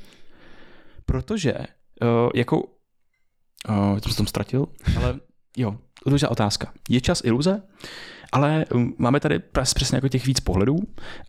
Protože 1.06 1.54
uh, 2.02 2.30
jako, 2.34 2.62
uh, 3.68 3.98
jsem 3.98 4.10
se 4.12 4.16
tom 4.16 4.26
ztratil, 4.26 4.66
ale 4.96 5.20
jo, 5.56 5.76
důležitá 6.06 6.30
otázka. 6.30 6.72
Je 6.88 7.00
čas 7.00 7.24
iluze? 7.24 7.62
Ale 8.32 8.64
um, 8.74 8.94
máme 8.98 9.20
tady 9.20 9.38
přesně 9.74 9.96
jako 9.96 10.08
těch 10.08 10.26
víc 10.26 10.40
pohledů 10.40 10.76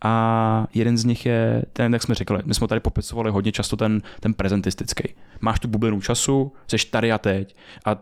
a 0.04 0.66
jeden 0.74 0.98
z 0.98 1.04
nich 1.04 1.26
je 1.26 1.62
ten, 1.72 1.92
jak 1.92 2.02
jsme 2.02 2.14
řekli, 2.14 2.38
my 2.44 2.54
jsme 2.54 2.68
tady 2.68 2.80
popisovali 2.80 3.30
hodně 3.30 3.52
často 3.52 3.76
ten, 3.76 4.02
ten 4.20 4.34
prezentistický. 4.34 5.04
Máš 5.40 5.60
tu 5.60 5.68
bublinu 5.68 6.00
času, 6.00 6.52
jsi 6.66 6.76
tady 6.90 7.12
a 7.12 7.18
teď 7.18 7.56
a 7.84 7.96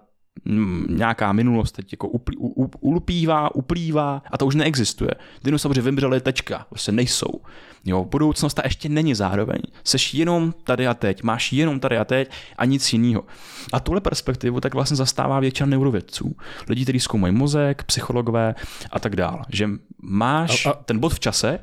nějaká 0.88 1.32
minulost 1.32 1.72
teď 1.72 1.92
jako 1.92 2.08
uplý, 2.08 2.36
u, 2.40 2.70
ulpívá, 2.80 3.54
uplývá 3.54 4.22
a 4.30 4.38
to 4.38 4.46
už 4.46 4.54
neexistuje. 4.54 5.10
Dinosauři 5.44 5.80
vymřeli, 5.80 6.20
tečka, 6.20 6.66
prostě 6.68 6.92
nejsou. 6.92 7.40
Jo, 7.88 8.04
budoucnost 8.04 8.54
ta 8.54 8.62
ještě 8.64 8.88
není 8.88 9.14
zároveň. 9.14 9.58
Seš 9.84 10.14
jenom 10.14 10.54
tady 10.64 10.86
a 10.86 10.94
teď, 10.94 11.22
máš 11.22 11.52
jenom 11.52 11.80
tady 11.80 11.98
a 11.98 12.04
teď 12.04 12.30
a 12.56 12.64
nic 12.64 12.92
jiného. 12.92 13.24
A 13.72 13.80
tuhle 13.80 14.00
perspektivu 14.00 14.60
tak 14.60 14.74
vlastně 14.74 14.96
zastává 14.96 15.40
většina 15.40 15.66
neurovědců. 15.66 16.36
Lidí, 16.68 16.82
kteří 16.82 17.00
zkoumají 17.00 17.34
mozek, 17.34 17.82
psychologové 17.82 18.54
a 18.90 18.98
tak 18.98 19.16
dále. 19.16 19.42
Že 19.48 19.68
máš 20.02 20.66
a, 20.66 20.70
a... 20.70 20.74
ten 20.74 20.98
bod 20.98 21.14
v 21.14 21.20
čase, 21.20 21.58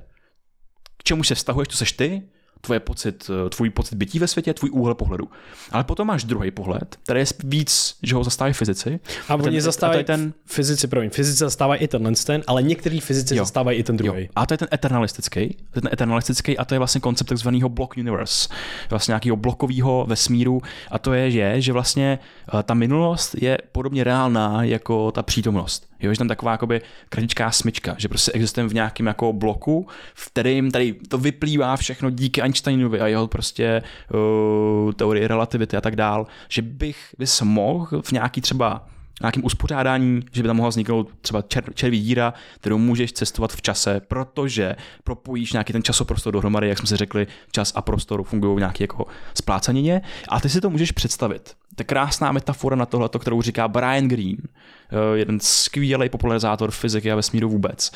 k 0.97 1.03
čemu 1.03 1.23
se 1.23 1.35
vztahuješ, 1.35 1.67
to 1.67 1.75
seš 1.75 1.91
ty, 1.91 2.21
tvoje 2.65 2.79
pocit, 2.79 3.29
eh, 3.45 3.49
tvůj 3.49 3.69
pocit 3.69 3.95
bytí 3.95 4.19
ve 4.19 4.27
světě, 4.27 4.53
tvůj 4.53 4.69
úhel 4.69 4.95
pohledu. 4.95 5.29
Ale 5.71 5.83
potom 5.83 6.07
máš 6.07 6.23
druhý 6.23 6.51
pohled, 6.51 6.95
který 7.03 7.19
je 7.19 7.25
víc, 7.43 7.95
že 8.03 8.15
ho 8.15 8.23
zastávají 8.23 8.53
fyzici. 8.53 8.99
A, 9.27 9.33
a 9.33 9.35
oni 9.35 9.61
zastávají 9.61 10.03
ten 10.03 10.33
fyzici, 10.45 10.87
promiň, 10.87 11.09
fyzici 11.09 11.37
zastávají 11.37 11.81
i 11.81 11.87
tenhle 11.87 12.11
ten, 12.25 12.43
ale 12.47 12.63
některý 12.63 12.99
fyzici 12.99 13.35
jo. 13.35 13.43
zastávají 13.43 13.79
i 13.79 13.83
ten 13.83 13.97
druhý. 13.97 14.21
Jo. 14.21 14.27
A 14.35 14.45
to 14.45 14.53
je 14.53 14.57
ten 14.57 14.67
eternalistický, 14.73 15.57
ten 15.71 15.89
eternalistický 15.93 16.57
a 16.57 16.65
to 16.65 16.75
je 16.75 16.79
vlastně 16.79 17.01
koncept 17.01 17.27
takzvaného 17.27 17.69
block 17.69 17.97
universe, 17.97 18.49
vlastně 18.89 19.11
nějakého 19.11 19.35
blokového 19.35 20.05
vesmíru 20.09 20.61
a 20.91 20.99
to 20.99 21.13
je, 21.13 21.31
že, 21.31 21.61
že 21.61 21.73
vlastně 21.73 22.19
eh, 22.59 22.63
ta 22.63 22.73
minulost 22.73 23.35
je 23.41 23.57
podobně 23.71 24.03
reálná 24.03 24.63
jako 24.63 25.11
ta 25.11 25.23
přítomnost. 25.23 25.87
Jo, 25.99 26.13
že 26.13 26.17
tam 26.17 26.27
taková 26.27 26.51
jakoby 26.51 26.81
kratičká 27.09 27.51
smyčka, 27.51 27.95
že 27.97 28.07
prostě 28.07 28.31
existujeme 28.31 28.69
v 28.69 28.73
nějakém 28.73 29.05
jako 29.05 29.33
bloku, 29.33 29.87
v 30.13 30.29
kterým 30.29 30.71
tady 30.71 30.93
to 30.93 31.17
vyplývá 31.17 31.77
všechno 31.77 32.09
díky 32.09 32.41
Einsteinovi 32.41 33.01
a 33.01 33.07
jeho 33.07 33.27
prostě 33.27 33.83
uh, 34.13 34.91
teorii 34.91 35.27
relativity 35.27 35.77
a 35.77 35.81
tak 35.81 35.95
dál, 35.95 36.27
že 36.49 36.61
bych 36.61 37.15
bys 37.19 37.41
mohl 37.41 38.01
v 38.01 38.11
nějaký 38.11 38.41
třeba 38.41 38.87
nějakým 39.21 39.45
uspořádání, 39.45 40.21
že 40.31 40.41
by 40.41 40.47
tam 40.47 40.57
mohla 40.57 40.69
vzniknout 40.69 41.11
třeba 41.21 41.41
čer, 41.41 41.63
červí 41.73 42.01
díra, 42.01 42.33
kterou 42.59 42.77
můžeš 42.77 43.13
cestovat 43.13 43.53
v 43.53 43.61
čase, 43.61 44.01
protože 44.07 44.75
propojíš 45.03 45.53
nějaký 45.53 45.73
ten 45.73 45.83
časoprostor 45.83 46.33
dohromady, 46.33 46.69
jak 46.69 46.77
jsme 46.77 46.87
si 46.87 46.95
řekli, 46.95 47.27
čas 47.51 47.73
a 47.75 47.81
prostor 47.81 48.23
fungují 48.23 48.57
nějaký 48.57 48.83
jako 48.83 49.05
splácanině 49.33 50.01
a 50.29 50.39
ty 50.39 50.49
si 50.49 50.61
to 50.61 50.69
můžeš 50.69 50.91
představit. 50.91 51.55
To 51.75 51.81
je 51.81 51.85
krásná 51.85 52.31
metafora 52.31 52.75
na 52.75 52.85
tohle, 52.85 53.09
kterou 53.19 53.41
říká 53.41 53.67
Brian 53.67 54.07
Greene, 54.07 54.37
eh, 54.41 55.17
jeden 55.17 55.39
skvělý 55.39 56.09
popularizátor 56.09 56.71
fyziky 56.71 57.11
a 57.11 57.15
vesmíru 57.15 57.49
vůbec. 57.49 57.91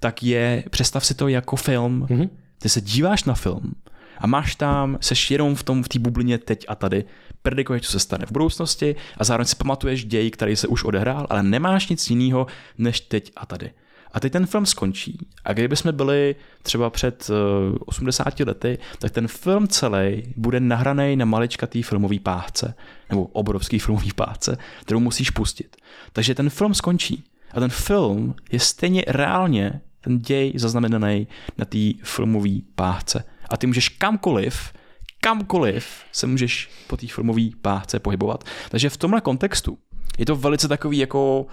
Tak 0.00 0.22
je, 0.22 0.64
představ 0.70 1.06
si 1.06 1.14
to 1.14 1.28
jako 1.28 1.56
film. 1.56 2.06
Mm-hmm. 2.10 2.28
Ty 2.58 2.68
se 2.68 2.80
díváš 2.80 3.24
na 3.24 3.34
film 3.34 3.74
a 4.18 4.26
máš 4.26 4.54
tam, 4.54 4.98
seš 5.00 5.30
jenom 5.30 5.54
v 5.54 5.62
tom, 5.62 5.82
v 5.82 5.88
té 5.88 5.98
bublině 5.98 6.38
teď 6.38 6.64
a 6.68 6.74
tady, 6.74 7.04
predikuješ, 7.42 7.82
co 7.82 7.92
se 7.92 7.98
stane 7.98 8.26
v 8.26 8.32
budoucnosti 8.32 8.96
a 9.18 9.24
zároveň 9.24 9.46
si 9.46 9.56
pamatuješ 9.56 10.04
děj, 10.04 10.30
který 10.30 10.56
se 10.56 10.68
už 10.68 10.84
odehrál, 10.84 11.26
ale 11.30 11.42
nemáš 11.42 11.88
nic 11.88 12.10
jiného 12.10 12.46
než 12.78 13.00
teď 13.00 13.32
a 13.36 13.46
tady. 13.46 13.70
A 14.12 14.20
teď 14.20 14.32
ten 14.32 14.46
film 14.46 14.66
skončí. 14.66 15.18
A 15.44 15.52
kdyby 15.52 15.76
jsme 15.76 15.92
byli 15.92 16.36
třeba 16.62 16.90
před 16.90 17.30
uh, 17.70 17.76
80 17.86 18.40
lety, 18.40 18.78
tak 18.98 19.12
ten 19.12 19.28
film 19.28 19.68
celý 19.68 20.22
bude 20.36 20.60
nahraný 20.60 21.16
na 21.16 21.24
maličkatý 21.24 21.82
filmový 21.82 22.18
páhce, 22.18 22.74
nebo 23.10 23.24
obrovský 23.24 23.78
filmový 23.78 24.12
páhce, 24.12 24.58
kterou 24.80 25.00
musíš 25.00 25.30
pustit. 25.30 25.76
Takže 26.12 26.34
ten 26.34 26.50
film 26.50 26.74
skončí. 26.74 27.24
A 27.52 27.60
ten 27.60 27.70
film 27.70 28.34
je 28.52 28.60
stejně 28.60 29.04
reálně 29.06 29.80
ten 30.00 30.18
děj 30.18 30.52
zaznamenaný 30.54 31.28
na 31.58 31.64
té 31.64 31.78
filmové 32.02 32.58
páhce. 32.74 33.24
A 33.50 33.56
ty 33.56 33.66
můžeš 33.66 33.88
kamkoliv, 33.88 34.72
kamkoliv 35.20 35.86
se 36.12 36.26
můžeš 36.26 36.70
po 36.86 36.96
té 36.96 37.06
filmové 37.06 37.42
páhce 37.62 37.98
pohybovat. 37.98 38.44
Takže 38.70 38.90
v 38.90 38.96
tomhle 38.96 39.20
kontextu 39.20 39.78
je 40.18 40.26
to 40.26 40.36
velice 40.36 40.68
takový 40.68 40.98
jako 40.98 41.46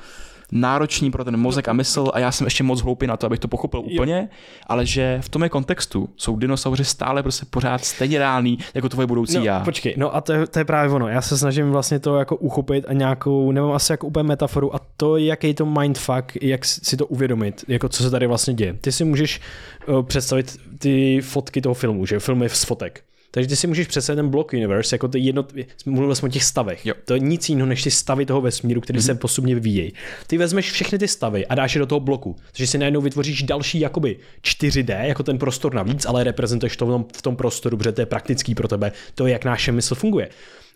náročný 0.51 1.11
pro 1.11 1.23
ten 1.23 1.37
mozek 1.37 1.67
a 1.67 1.73
mysl 1.73 2.11
a 2.13 2.19
já 2.19 2.31
jsem 2.31 2.47
ještě 2.47 2.63
moc 2.63 2.81
hloupý 2.81 3.07
na 3.07 3.17
to, 3.17 3.25
abych 3.25 3.39
to 3.39 3.47
pochopil 3.47 3.79
úplně, 3.79 4.29
ale 4.67 4.85
že 4.85 5.19
v 5.21 5.29
tom 5.29 5.49
kontextu 5.49 6.09
jsou 6.17 6.35
dinosauři 6.35 6.85
stále 6.85 7.23
prostě 7.23 7.45
pořád 7.49 7.85
stejně 7.85 8.19
reální 8.19 8.57
jako 8.73 8.89
tvoje 8.89 9.07
budoucí 9.07 9.37
no, 9.37 9.43
já. 9.43 9.59
Počkej, 9.59 9.93
no 9.97 10.15
a 10.15 10.21
to 10.21 10.33
je, 10.33 10.47
to 10.47 10.59
je 10.59 10.65
právě 10.65 10.95
ono. 10.95 11.07
Já 11.07 11.21
se 11.21 11.37
snažím 11.37 11.71
vlastně 11.71 11.99
to 11.99 12.17
jako 12.17 12.35
uchopit 12.35 12.85
a 12.87 12.93
nějakou, 12.93 13.51
nemám 13.51 13.71
asi 13.71 13.93
jako 13.93 14.07
úplně 14.07 14.23
metaforu 14.23 14.75
a 14.75 14.79
to, 14.97 15.17
jaký 15.17 15.53
to 15.53 15.65
mindfuck, 15.65 16.31
jak 16.41 16.65
si 16.65 16.97
to 16.97 17.05
uvědomit, 17.05 17.65
jako 17.67 17.89
co 17.89 18.03
se 18.03 18.09
tady 18.09 18.27
vlastně 18.27 18.53
děje. 18.53 18.73
Ty 18.73 18.91
si 18.91 19.05
můžeš 19.05 19.41
uh, 19.87 20.03
představit 20.03 20.57
ty 20.79 21.21
fotky 21.21 21.61
toho 21.61 21.73
filmu, 21.73 22.05
že 22.05 22.19
film 22.19 22.43
je 22.43 22.49
z 22.49 22.63
fotek. 22.63 23.03
Takže 23.35 23.47
ty 23.47 23.55
si 23.55 23.67
můžeš 23.67 23.87
představit 23.87 24.15
ten 24.15 24.29
block 24.29 24.53
universe 24.53 24.95
jako 24.95 25.07
ty 25.07 25.19
jedno, 25.19 25.45
mluvili 25.85 26.15
jsme 26.15 26.25
o 26.25 26.31
těch 26.31 26.43
stavech. 26.43 26.85
Jo. 26.85 26.93
To 27.05 27.13
je 27.13 27.19
nic 27.19 27.49
jiného 27.49 27.67
než 27.67 27.83
ty 27.83 27.91
stavy 27.91 28.25
toho 28.25 28.41
vesmíru, 28.41 28.81
které 28.81 28.99
mm-hmm. 28.99 29.05
se 29.05 29.15
postupně 29.15 29.55
vyvíjejí. 29.55 29.93
Ty 30.27 30.37
vezmeš 30.37 30.71
všechny 30.71 30.99
ty 30.99 31.07
stavy 31.07 31.47
a 31.47 31.55
dáš 31.55 31.75
je 31.75 31.79
do 31.79 31.85
toho 31.85 31.99
bloku. 31.99 32.35
Takže 32.51 32.67
si 32.67 32.77
najednou 32.77 33.01
vytvoříš 33.01 33.43
další 33.43 33.79
jakoby 33.79 34.17
4D, 34.43 35.03
jako 35.03 35.23
ten 35.23 35.37
prostor 35.37 35.73
navíc, 35.73 36.05
ale 36.05 36.23
reprezentuješ 36.23 36.77
to 36.77 36.85
v 36.85 36.89
tom, 36.89 37.05
v 37.17 37.21
tom 37.21 37.35
prostoru, 37.35 37.77
protože 37.77 37.91
to 37.91 38.01
je 38.01 38.05
praktický 38.05 38.55
pro 38.55 38.67
tebe, 38.67 38.91
to 39.15 39.27
je, 39.27 39.33
jak 39.33 39.45
naše 39.45 39.71
mysl 39.71 39.95
funguje. 39.95 40.29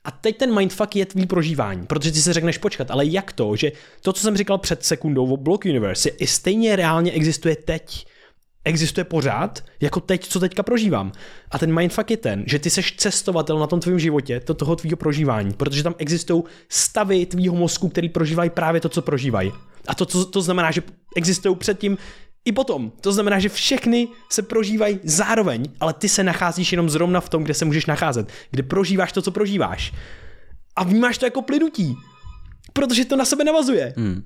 A 0.04 0.12
teď 0.12 0.38
ten 0.38 0.56
mindfuck 0.56 0.96
je 0.96 1.06
tvý 1.06 1.26
prožívání, 1.26 1.86
protože 1.86 2.12
ty 2.12 2.22
si 2.22 2.34
řekneš, 2.34 2.58
počkat, 2.58 2.92
ale 2.92 3.06
jak 3.06 3.34
to, 3.34 3.56
že 3.56 3.72
to, 4.02 4.14
co 4.14 4.22
jsem 4.22 4.38
říkal 4.38 4.58
před 4.58 4.86
sekundou 4.86 5.34
o 5.34 5.38
Block 5.38 5.66
Universe, 5.66 6.10
je, 6.10 6.14
i 6.14 6.28
stejně 6.28 6.76
reálně 6.76 7.12
existuje 7.12 7.56
teď 7.56 8.06
existuje 8.70 9.04
pořád, 9.04 9.64
jako 9.82 10.00
teď, 10.00 10.28
co 10.28 10.40
teďka 10.40 10.64
prožívám. 10.64 11.12
A 11.52 11.60
ten 11.60 11.76
mindfuck 11.76 12.12
je 12.12 12.18
ten, 12.18 12.44
že 12.48 12.60
ty 12.60 12.70
seš 12.70 12.96
cestovatel 12.96 13.60
na 13.60 13.68
tom 13.68 13.80
tvém 13.80 14.00
životě, 14.00 14.40
to 14.40 14.54
toho 14.54 14.76
tvýho 14.76 14.98
prožívání, 14.98 15.54
protože 15.54 15.84
tam 15.84 15.96
existují 15.98 16.44
stavy 16.70 17.26
tvýho 17.26 17.56
mozku, 17.56 17.90
který 17.90 18.10
prožívají 18.10 18.50
právě 18.50 18.82
to, 18.82 18.90
co 18.90 19.02
prožívají. 19.02 19.52
A 19.88 19.96
to, 19.96 20.06
to, 20.06 20.26
to 20.26 20.42
znamená, 20.42 20.72
že 20.72 20.82
existují 21.16 21.56
předtím 21.56 21.98
i 22.46 22.52
potom. 22.52 22.92
To 23.02 23.12
znamená, 23.14 23.40
že 23.40 23.50
všechny 23.50 24.08
se 24.30 24.42
prožívají 24.42 25.00
zároveň, 25.04 25.64
ale 25.80 25.94
ty 25.94 26.10
se 26.10 26.24
nacházíš 26.24 26.72
jenom 26.72 26.90
zrovna 26.90 27.22
v 27.22 27.30
tom, 27.30 27.44
kde 27.44 27.54
se 27.54 27.66
můžeš 27.66 27.86
nacházet, 27.86 28.32
kde 28.52 28.64
prožíváš 28.64 29.12
to, 29.12 29.22
co 29.22 29.32
prožíváš. 29.32 29.94
A 30.76 30.84
vnímáš 30.84 31.18
to 31.18 31.26
jako 31.26 31.42
plynutí, 31.42 31.96
protože 32.74 33.06
to 33.06 33.16
na 33.16 33.26
sebe 33.26 33.44
navazuje. 33.44 33.94
Hmm. 33.98 34.24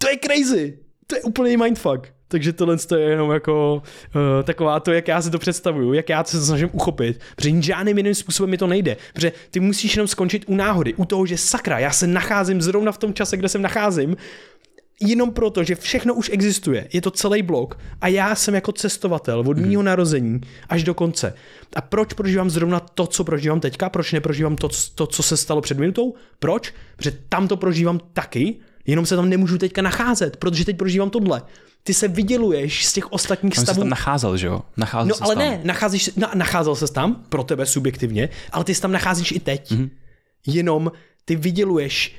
To 0.00 0.08
je 0.08 0.18
crazy. 0.24 0.78
To 1.06 1.16
je 1.16 1.22
úplný 1.22 1.56
mindfuck. 1.56 2.19
Takže 2.30 2.52
tohle 2.52 2.76
je 2.96 3.00
jenom 3.00 3.30
jako 3.30 3.82
uh, 4.14 4.22
taková 4.44 4.80
to, 4.80 4.92
jak 4.92 5.08
já 5.08 5.22
si 5.22 5.30
to 5.30 5.38
představuju, 5.38 5.92
jak 5.92 6.08
já 6.08 6.24
se 6.24 6.38
to 6.38 6.44
snažím 6.44 6.68
uchopit, 6.72 7.20
protože 7.36 7.62
žádným 7.62 7.96
jiným 7.96 8.14
způsobem 8.14 8.50
mi 8.50 8.58
to 8.58 8.66
nejde. 8.66 8.96
Protože 9.12 9.32
ty 9.50 9.60
musíš 9.60 9.96
jenom 9.96 10.08
skončit 10.08 10.44
u 10.46 10.54
náhody, 10.54 10.94
u 10.94 11.04
toho, 11.04 11.26
že 11.26 11.38
sakra, 11.38 11.78
já 11.78 11.90
se 11.90 12.06
nacházím 12.06 12.62
zrovna 12.62 12.92
v 12.92 12.98
tom 12.98 13.14
čase, 13.14 13.36
kde 13.36 13.48
se 13.48 13.58
nacházím, 13.58 14.16
jenom 15.00 15.32
proto, 15.32 15.64
že 15.64 15.74
všechno 15.74 16.14
už 16.14 16.30
existuje, 16.32 16.88
je 16.92 17.00
to 17.00 17.10
celý 17.10 17.42
blok 17.42 17.78
a 18.00 18.08
já 18.08 18.34
jsem 18.34 18.54
jako 18.54 18.72
cestovatel 18.72 19.40
od 19.46 19.58
mýho 19.58 19.82
narození 19.82 20.40
až 20.68 20.84
do 20.84 20.94
konce. 20.94 21.34
A 21.76 21.80
proč 21.80 22.12
prožívám 22.12 22.50
zrovna 22.50 22.80
to, 22.80 23.06
co 23.06 23.24
prožívám 23.24 23.60
teďka? 23.60 23.88
Proč 23.88 24.12
neprožívám 24.12 24.56
to, 24.56 24.68
to 24.94 25.06
co 25.06 25.22
se 25.22 25.36
stalo 25.36 25.60
před 25.60 25.78
minutou? 25.78 26.14
Proč? 26.38 26.74
Protože 26.96 27.12
tam 27.28 27.48
to 27.48 27.56
prožívám 27.56 28.00
taky, 28.12 28.56
jenom 28.86 29.06
se 29.06 29.16
tam 29.16 29.28
nemůžu 29.28 29.58
teďka 29.58 29.82
nacházet, 29.82 30.36
protože 30.36 30.64
teď 30.64 30.76
prožívám 30.76 31.10
tohle 31.10 31.42
ty 31.82 31.94
se 31.94 32.08
vyděluješ 32.08 32.86
z 32.86 32.92
těch 32.92 33.12
ostatních 33.12 33.58
On 33.58 33.62
stavů. 33.64 33.74
Se 33.74 33.80
tam 33.80 33.88
nacházel, 33.88 34.36
že 34.36 34.46
jo? 34.46 34.62
Nacházel 34.76 35.16
no 35.20 35.26
ale 35.26 35.34
tam. 35.34 35.44
ne, 35.44 35.60
nacházíš, 35.64 36.10
na, 36.16 36.32
nacházel 36.34 36.76
se 36.76 36.92
tam, 36.92 37.24
pro 37.28 37.44
tebe 37.44 37.66
subjektivně, 37.66 38.28
ale 38.52 38.64
ty 38.64 38.74
se 38.74 38.82
tam 38.82 38.92
nacházíš 38.92 39.32
i 39.32 39.40
teď. 39.40 39.70
Mm-hmm. 39.70 39.90
Jenom 40.46 40.92
ty 41.24 41.36
vyděluješ 41.36 42.16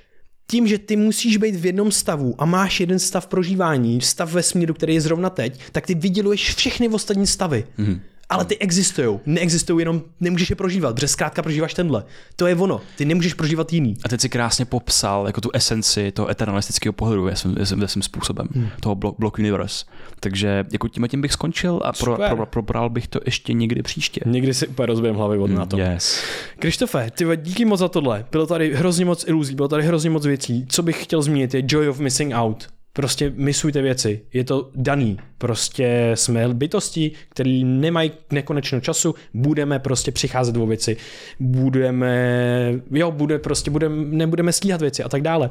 tím, 0.48 0.68
že 0.68 0.78
ty 0.78 0.96
musíš 0.96 1.38
být 1.38 1.56
v 1.56 1.66
jednom 1.66 1.92
stavu 1.92 2.36
a 2.38 2.46
máš 2.46 2.80
jeden 2.80 3.00
stav 3.00 3.28
prožívání, 3.28 4.02
stav 4.02 4.32
vesmíru, 4.32 4.74
který 4.74 4.94
je 4.94 5.02
zrovna 5.02 5.30
teď, 5.30 5.60
tak 5.72 5.88
ty 5.88 5.96
vyděluješ 5.96 6.56
všechny 6.56 6.90
ostatní 6.90 7.28
stavy. 7.28 7.66
Mm-hmm 7.80 8.00
ale 8.32 8.46
ty 8.46 8.58
existují. 8.58 9.20
Neexistují 9.26 9.82
jenom, 9.82 10.02
nemůžeš 10.20 10.50
je 10.50 10.56
prožívat, 10.56 10.96
protože 10.96 11.08
zkrátka 11.08 11.42
prožíváš 11.42 11.74
tenhle. 11.74 12.04
To 12.36 12.48
je 12.48 12.56
ono, 12.56 12.82
ty 12.98 13.06
nemůžeš 13.06 13.34
prožívat 13.34 13.74
jiný. 13.74 13.96
A 14.06 14.10
teď 14.10 14.22
si 14.22 14.30
krásně 14.30 14.66
popsal 14.66 15.28
jako 15.28 15.42
tu 15.42 15.50
esenci 15.54 16.12
toho 16.12 16.30
eternalistického 16.30 16.94
pohledu 16.94 17.30
svým, 17.34 17.88
svým 17.88 18.04
způsobem, 18.04 18.48
hmm. 18.56 18.70
toho 18.80 18.96
block, 18.96 19.20
block 19.20 19.40
universe. 19.40 19.86
Takže 20.20 20.66
jako 20.72 20.88
tím 20.88 21.08
tím 21.08 21.22
bych 21.22 21.34
skončil 21.34 21.80
a 21.84 21.92
pro, 21.94 22.18
pro, 22.36 22.46
probral 22.46 22.90
bych 22.90 23.08
to 23.08 23.20
ještě 23.26 23.54
někdy 23.54 23.84
příště. 23.84 24.22
Někdy 24.26 24.54
si 24.54 24.68
úplně 24.68 24.86
rozbijem 24.86 25.16
hlavy 25.16 25.38
od 25.38 25.52
na 25.52 25.66
to. 25.66 25.78
Yes. 25.78 26.24
Krištofe, 26.60 27.12
ty 27.12 27.26
díky 27.36 27.66
moc 27.66 27.80
za 27.80 27.88
tohle. 27.88 28.26
Bylo 28.32 28.48
tady 28.48 28.76
hrozně 28.76 29.06
moc 29.06 29.28
iluzí, 29.28 29.56
bylo 29.56 29.68
tady 29.68 29.84
hrozně 29.84 30.10
moc 30.10 30.26
věcí. 30.26 30.66
Co 30.70 30.84
bych 30.84 31.04
chtěl 31.04 31.22
zmínit 31.22 31.54
je 31.54 31.64
Joy 31.68 31.90
of 31.90 32.00
Missing 32.00 32.34
Out. 32.36 32.68
Prostě 32.94 33.34
misujte 33.36 33.82
věci, 33.82 34.22
je 34.34 34.44
to 34.44 34.72
daný. 34.76 35.18
Prostě 35.38 36.12
jsme 36.16 36.54
bytosti, 36.54 37.12
který 37.30 37.64
nemají 37.64 38.12
nekonečno 38.32 38.82
času, 38.82 39.16
budeme 39.34 39.80
prostě 39.80 40.12
přicházet 40.12 40.58
o 40.58 40.66
věci, 40.66 40.98
budeme, 41.40 42.82
jo, 42.92 43.12
bude 43.12 43.40
prostě, 43.40 43.72
budeme, 43.72 44.06
nebudeme 44.06 44.54
stíhat 44.54 44.82
věci 44.82 45.04
a 45.04 45.10
tak 45.10 45.22
dále. 45.22 45.50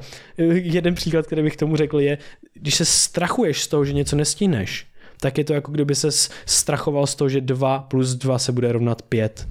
Jeden 0.53 0.95
příklad, 0.95 1.27
který 1.27 1.43
bych 1.43 1.57
tomu 1.57 1.77
řekl 1.77 2.01
je, 2.01 2.19
když 2.55 2.75
se 2.75 2.85
strachuješ 2.85 3.63
z 3.63 3.69
toho, 3.69 3.85
že 3.85 3.93
něco 3.93 4.17
nestíneš, 4.17 4.87
tak 5.21 5.39
je 5.39 5.45
to 5.45 5.53
jako 5.53 5.73
kdyby 5.73 5.95
se 5.95 6.09
strachoval 6.47 7.07
z 7.07 7.15
toho, 7.15 7.29
že 7.29 7.41
2 7.41 7.79
plus 7.79 8.15
2 8.15 8.39
se 8.39 8.53
bude 8.53 8.73
rovnat 8.73 9.03
5 9.03 9.47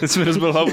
Teď 0.00 0.10
jsme 0.10 0.24
rozbil 0.24 0.52
hlavu. 0.52 0.70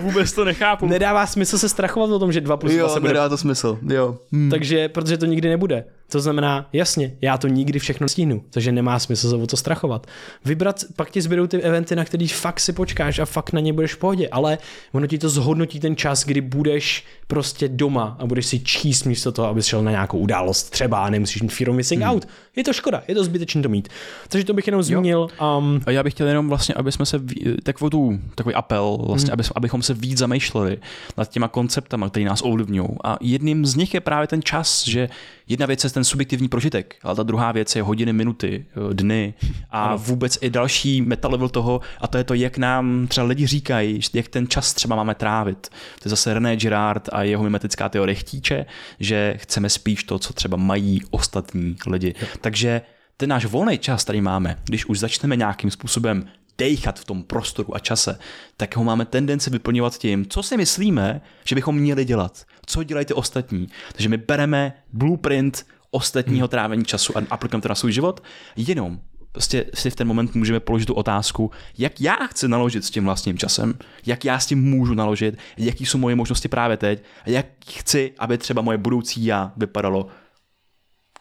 Vůbec 0.00 0.32
to 0.32 0.44
nechápu. 0.44 0.86
Nedává 0.86 1.26
smysl 1.26 1.58
se 1.58 1.68
strachovat 1.68 2.10
o 2.10 2.18
tom, 2.18 2.32
že 2.32 2.40
2 2.40 2.56
plus 2.56 2.72
2 2.72 2.80
jo, 2.80 2.88
se 2.88 3.00
bude... 3.00 3.12
nedá 3.12 3.28
to 3.28 3.36
smysl, 3.36 3.78
jo. 3.88 4.18
Hmm. 4.32 4.50
Takže, 4.50 4.88
protože 4.88 5.18
to 5.18 5.26
nikdy 5.26 5.48
nebude. 5.48 5.84
To 6.10 6.20
znamená, 6.20 6.68
jasně, 6.72 7.16
já 7.20 7.38
to 7.38 7.48
nikdy 7.48 7.78
všechno 7.78 8.08
stíhnu, 8.08 8.44
takže 8.50 8.72
nemá 8.72 8.98
smysl 8.98 9.30
se 9.30 9.36
o 9.36 9.46
to 9.46 9.56
strachovat. 9.56 10.06
Vybrat, 10.44 10.84
pak 10.96 11.10
ti 11.10 11.22
zbydou 11.22 11.46
ty 11.46 11.62
eventy, 11.62 11.96
na 11.96 12.04
který 12.04 12.28
fakt 12.28 12.60
si 12.60 12.72
počkáš 12.72 13.18
a 13.18 13.24
fakt 13.24 13.52
na 13.52 13.60
ně 13.60 13.72
budeš 13.72 13.94
v 13.94 13.98
pohodě, 13.98 14.28
ale 14.28 14.58
ono 14.92 15.06
ti 15.06 15.18
to 15.18 15.28
zhodnotí 15.28 15.80
ten 15.80 15.96
čas, 15.96 16.24
kdy 16.24 16.40
budeš 16.40 17.04
prostě 17.26 17.68
doma 17.68 18.16
a 18.18 18.26
budeš 18.26 18.46
si 18.46 18.60
číst 18.60 19.04
místo 19.04 19.32
toho, 19.32 19.48
abys 19.48 19.66
šel 19.66 19.82
na 19.82 19.90
nějakou 19.90 20.18
událost 20.18 20.70
třeba 20.70 21.04
a 21.04 21.10
nemusíš 21.10 21.42
mít 21.42 21.52
fear 21.52 21.70
of 21.70 21.76
missing 21.76 22.02
hmm. 22.02 22.10
out. 22.10 22.28
Je 22.56 22.64
to 22.64 22.72
škoda, 22.72 23.02
je 23.08 23.14
to 23.14 23.24
zbytečné 23.24 23.62
to 23.62 23.68
mít. 23.68 23.88
Takže 24.28 24.44
to 24.44 24.54
bych 24.54 24.66
jenom 24.66 24.82
zmínil. 24.82 25.28
Um... 25.58 25.80
A 25.86 25.90
já 25.90 26.02
bych 26.02 26.12
chtěl 26.12 26.28
jenom 26.28 26.48
vlastně, 26.48 26.74
aby 26.74 26.92
jsme 26.92 27.06
se, 27.06 27.20
takovou 27.62 27.90
tu, 27.90 28.18
takový 28.34 28.54
apel, 28.54 28.98
vlastně, 29.06 29.30
hmm. 29.30 29.32
aby, 29.32 29.42
abychom 29.54 29.82
se 29.82 29.94
víc 29.94 30.18
zamýšleli 30.18 30.78
nad 31.16 31.30
těma 31.30 31.48
konceptama, 31.48 32.08
které 32.10 32.26
nás 32.26 32.42
ovlivňují. 32.42 32.88
A 33.04 33.16
jedním 33.20 33.66
z 33.66 33.74
nich 33.74 33.94
je 33.94 34.00
právě 34.00 34.26
ten 34.26 34.42
čas, 34.42 34.84
že 34.88 35.08
jedna 35.48 35.66
věc 35.66 35.84
je 35.84 35.90
ten 35.98 36.04
subjektivní 36.04 36.48
prožitek, 36.48 36.96
ale 37.02 37.16
ta 37.16 37.22
druhá 37.22 37.52
věc 37.52 37.76
je 37.76 37.82
hodiny, 37.82 38.12
minuty, 38.12 38.66
dny 38.92 39.34
a 39.70 39.96
vůbec 39.96 40.38
i 40.40 40.50
další 40.50 41.02
metalevel 41.02 41.48
toho 41.48 41.80
a 42.00 42.06
to 42.06 42.18
je 42.18 42.24
to, 42.24 42.34
jak 42.34 42.58
nám 42.58 43.06
třeba 43.06 43.26
lidi 43.26 43.46
říkají, 43.46 44.00
jak 44.14 44.28
ten 44.28 44.48
čas 44.48 44.74
třeba 44.74 44.96
máme 44.96 45.14
trávit. 45.14 45.68
To 45.68 46.06
je 46.06 46.10
zase 46.10 46.34
René 46.34 46.56
Girard 46.56 47.08
a 47.12 47.22
jeho 47.22 47.42
mimetická 47.42 47.88
teorie 47.88 48.14
chtíče, 48.14 48.66
že 49.00 49.34
chceme 49.36 49.70
spíš 49.70 50.04
to, 50.04 50.18
co 50.18 50.32
třeba 50.32 50.56
mají 50.56 51.00
ostatní 51.10 51.76
lidi. 51.86 52.14
Takže 52.40 52.80
ten 53.16 53.28
náš 53.28 53.44
volný 53.44 53.78
čas 53.78 54.04
tady 54.04 54.20
máme, 54.20 54.58
když 54.64 54.86
už 54.86 54.98
začneme 54.98 55.36
nějakým 55.36 55.70
způsobem 55.70 56.24
dejchat 56.58 57.00
v 57.00 57.04
tom 57.04 57.22
prostoru 57.22 57.76
a 57.76 57.78
čase, 57.78 58.18
tak 58.56 58.76
ho 58.76 58.84
máme 58.84 59.04
tendenci 59.04 59.50
vyplňovat 59.50 59.98
tím, 59.98 60.26
co 60.26 60.42
si 60.42 60.56
myslíme, 60.56 61.20
že 61.44 61.54
bychom 61.54 61.76
měli 61.76 62.04
dělat. 62.04 62.44
Co 62.66 62.82
dělají 62.82 63.06
ty 63.06 63.14
ostatní. 63.14 63.68
Takže 63.92 64.08
my 64.08 64.16
bereme 64.16 64.72
blueprint 64.92 65.66
ostatního 65.90 66.44
hmm. 66.44 66.50
trávení 66.50 66.84
času 66.84 67.18
a 67.18 67.22
aplikujeme 67.30 67.62
to 67.62 67.68
na 67.68 67.74
svůj 67.74 67.92
život, 67.92 68.22
jenom 68.56 69.00
prostě 69.32 69.64
si 69.74 69.90
v 69.90 69.96
ten 69.96 70.08
moment 70.08 70.34
můžeme 70.34 70.60
položit 70.60 70.86
tu 70.86 70.94
otázku, 70.94 71.50
jak 71.78 72.00
já 72.00 72.14
chci 72.14 72.48
naložit 72.48 72.84
s 72.84 72.90
tím 72.90 73.04
vlastním 73.04 73.38
časem, 73.38 73.74
jak 74.06 74.24
já 74.24 74.38
s 74.38 74.46
tím 74.46 74.64
můžu 74.64 74.94
naložit, 74.94 75.38
jaký 75.56 75.86
jsou 75.86 75.98
moje 75.98 76.16
možnosti 76.16 76.48
právě 76.48 76.76
teď 76.76 77.02
a 77.24 77.30
jak 77.30 77.46
chci, 77.70 78.12
aby 78.18 78.38
třeba 78.38 78.62
moje 78.62 78.78
budoucí 78.78 79.24
já 79.24 79.52
vypadalo. 79.56 80.06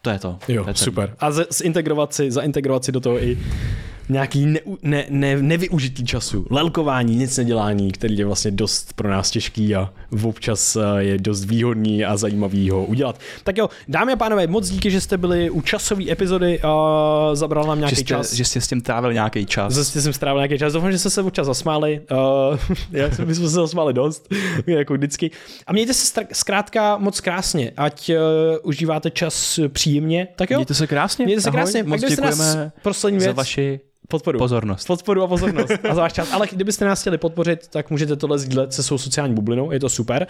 To 0.02 0.10
je 0.10 0.20
to. 0.20 0.40
Jo, 0.48 0.64
to 0.64 0.70
je 0.70 0.76
super. 0.76 1.16
A 1.20 1.32
z, 1.32 1.48
zintegrovat 1.50 2.14
si, 2.14 2.32
zaintegrovat 2.32 2.86
si 2.86 2.92
do 2.92 3.00
toho 3.00 3.24
i 3.24 3.38
nějaký 4.10 4.46
ne, 4.46 4.60
ne, 4.82 5.06
ne, 5.10 5.42
nevyužitý 5.42 6.06
času, 6.06 6.46
lelkování, 6.50 7.16
nic 7.16 7.38
nedělání, 7.38 7.92
který 7.92 8.18
je 8.18 8.26
vlastně 8.26 8.52
dost 8.52 8.94
pro 8.94 9.10
nás 9.10 9.32
těžký 9.32 9.76
a 9.76 9.90
občas 10.24 10.76
eh, 10.76 11.04
je 11.04 11.18
dost 11.18 11.46
výhodný 11.46 12.06
a 12.06 12.18
zajímavý 12.18 12.70
ho 12.70 12.86
udělat. 12.86 13.20
Tak 13.44 13.58
jo, 13.58 13.70
dámy 13.88 14.14
a 14.14 14.16
pánové, 14.16 14.48
moc 14.48 14.70
díky, 14.70 14.92
že 14.92 15.02
jste 15.02 15.18
byli 15.18 15.50
u 15.50 15.62
časové 15.62 16.12
epizody 16.12 16.60
a 16.62 17.30
zabral 17.34 17.66
nám 17.66 17.78
nějaký 17.80 17.96
že 17.96 18.02
jste, 18.02 18.08
čas. 18.08 18.34
Že 18.34 18.46
jste 18.46 18.62
s 18.62 18.68
tím 18.68 18.82
trávil 18.82 19.14
nějaký 19.14 19.46
čas. 19.46 19.74
Zase 19.74 20.02
jsem 20.02 20.14
strávil 20.14 20.40
nějaký 20.40 20.58
čas. 20.58 20.74
Doufám, 20.74 20.92
že 20.92 21.00
jste 21.00 21.10
se 21.10 21.22
občas 21.22 21.48
zasmáli. 21.48 22.02
Uh, 22.12 22.78
já 22.92 23.12
jsem, 23.12 23.28
my 23.28 23.36
jsme 23.36 23.46
se 23.48 23.56
zasmáli 23.56 23.94
dost, 23.94 24.34
jako 24.68 24.94
vždycky. 24.94 25.32
A 25.68 25.74
mějte 25.74 25.94
se 25.94 26.22
zkrátka 26.34 26.98
moc 26.98 27.20
krásně, 27.20 27.72
ať 27.78 28.10
uh, 28.10 28.16
užíváte 28.64 29.12
čas 29.12 29.60
příjemně. 29.68 30.28
Tak 30.36 30.52
jo, 30.52 30.58
Mějte 30.58 30.74
se 30.74 30.88
krásně. 30.88 31.26
mějte 31.26 31.42
se 31.42 31.50
Ahoj, 31.50 31.62
krásně. 31.62 31.84
Moc 31.84 32.00
kdybyste 32.00 32.22
nás, 32.22 32.38
děkujeme 32.38 32.72
poslední 32.82 33.20
za 33.20 33.26
věc, 33.26 33.38
vaši 33.38 33.80
podporu. 34.08 34.40
pozornost. 34.40 34.88
Podporu 34.88 35.24
a 35.24 35.28
pozornost 35.28 35.72
a 35.90 35.96
za 35.96 36.02
váš 36.02 36.14
čas. 36.14 36.34
Ale 36.34 36.48
kdybyste 36.52 36.86
nás 36.86 37.02
chtěli 37.02 37.18
podpořit, 37.18 37.68
tak 37.68 37.92
můžete 37.92 38.16
tohle 38.16 38.40
sdílet 38.40 38.74
se 38.74 38.84
svou 38.84 38.98
sociální 38.98 39.36
bublinou, 39.36 39.72
je 39.72 39.80
to 39.80 39.90
super. 39.90 40.28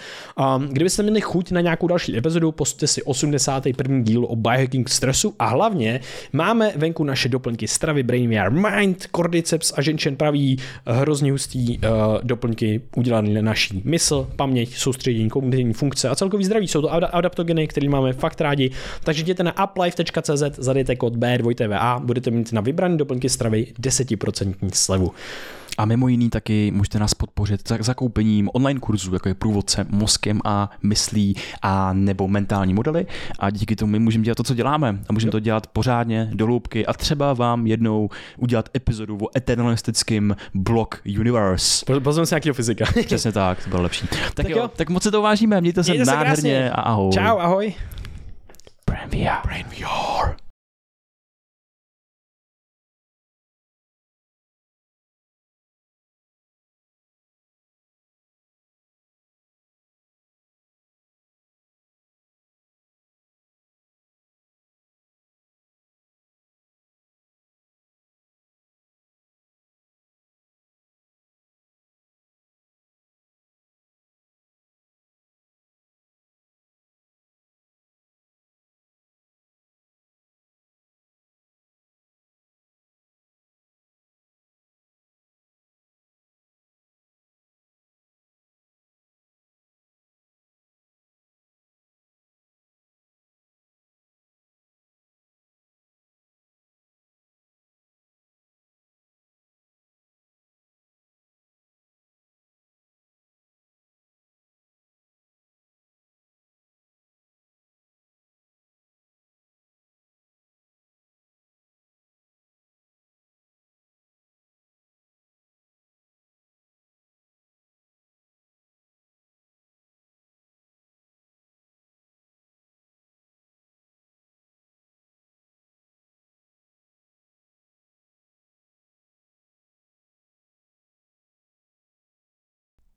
Um, 0.55 0.67
kdybyste 0.67 1.03
měli 1.03 1.21
chuť 1.21 1.51
na 1.51 1.61
nějakou 1.61 1.87
další 1.87 2.17
epizodu, 2.17 2.51
pusťte 2.51 2.87
si 2.87 3.03
81. 3.03 4.01
díl 4.01 4.25
o 4.25 4.35
biohacking 4.35 4.89
stresu 4.89 5.35
a 5.39 5.45
hlavně 5.45 5.99
máme 6.33 6.71
venku 6.75 7.03
naše 7.03 7.29
doplňky 7.29 7.67
stravy 7.67 8.03
Brain 8.03 8.29
VR 8.29 8.49
Mind, 8.51 9.07
Cordyceps 9.15 9.73
a 9.75 9.81
Ženčen 9.81 10.15
praví 10.15 10.57
hrozně 10.85 11.31
hustý 11.31 11.77
uh, 11.77 11.83
doplňky 12.23 12.81
udělané 12.95 13.29
na 13.29 13.41
naší 13.41 13.81
mysl, 13.85 14.27
paměť, 14.35 14.73
soustředění, 14.73 15.29
kognitivní 15.29 15.73
funkce 15.73 16.09
a 16.09 16.15
celkový 16.15 16.45
zdraví. 16.45 16.67
Jsou 16.67 16.81
to 16.81 16.93
ad- 16.93 17.09
adaptogeny, 17.11 17.67
které 17.67 17.89
máme 17.89 18.13
fakt 18.13 18.41
rádi. 18.41 18.71
Takže 19.03 19.21
jděte 19.21 19.43
na 19.43 19.63
uplife.cz, 19.63 20.43
zadejte 20.57 20.95
kód 20.95 21.15
B2TVA, 21.15 22.05
budete 22.05 22.31
mít 22.31 22.53
na 22.53 22.61
vybrané 22.61 22.97
doplňky 22.97 23.29
stravy 23.29 23.66
10% 23.81 24.53
slevu. 24.73 25.11
A 25.77 25.85
mimo 25.85 26.07
jiný 26.07 26.29
taky 26.29 26.71
můžete 26.71 26.99
nás 26.99 27.13
podpořit 27.13 27.67
za 27.67 27.77
zakoupením 27.79 28.49
online 28.53 28.79
kurzu, 28.79 29.13
jako 29.13 29.27
je 29.29 29.33
průvodce 29.35 29.85
mozkem 29.89 30.41
a 30.45 30.69
myslí 30.83 31.35
a 31.61 31.93
nebo 31.93 32.27
mentální 32.27 32.73
modely. 32.73 33.05
A 33.39 33.49
díky 33.49 33.75
tomu 33.75 33.91
my 33.91 33.99
můžeme 33.99 34.23
dělat 34.23 34.35
to, 34.35 34.43
co 34.43 34.53
děláme. 34.53 34.99
A 35.09 35.13
můžeme 35.13 35.31
to 35.31 35.39
dělat 35.39 35.67
pořádně, 35.67 36.29
do 36.33 36.45
hloubky 36.45 36.85
a 36.85 36.93
třeba 36.93 37.33
vám 37.33 37.67
jednou 37.67 38.09
udělat 38.37 38.69
epizodu 38.75 39.17
o 39.21 39.37
eternalistickém 39.37 40.35
block 40.53 40.95
universe. 41.19 41.85
Pozveme 42.03 42.25
se 42.25 42.35
nějakého 42.35 42.53
fyzika. 42.53 42.85
Přesně 43.05 43.31
tak, 43.31 43.63
to 43.63 43.69
bylo 43.69 43.81
lepší. 43.81 44.07
Tak, 44.07 44.33
Tak 44.33 44.49
jo, 44.49 44.57
jo. 44.57 44.67
tak 44.75 44.89
moc 44.89 45.03
se 45.03 45.11
to 45.11 45.21
vážíme, 45.21 45.61
mějte 45.61 45.83
se 45.83 45.91
Mějte 45.91 46.05
se 46.05 46.11
nádherně 46.11 46.33
krásně. 46.59 46.71
a 46.71 46.81
ahoj. 46.81 47.11
Čau, 47.13 47.37
ahoj. 47.37 47.73
Brain 48.87 49.09
VR. 49.09 49.47
Brain 49.47 49.65
VR. 49.65 50.46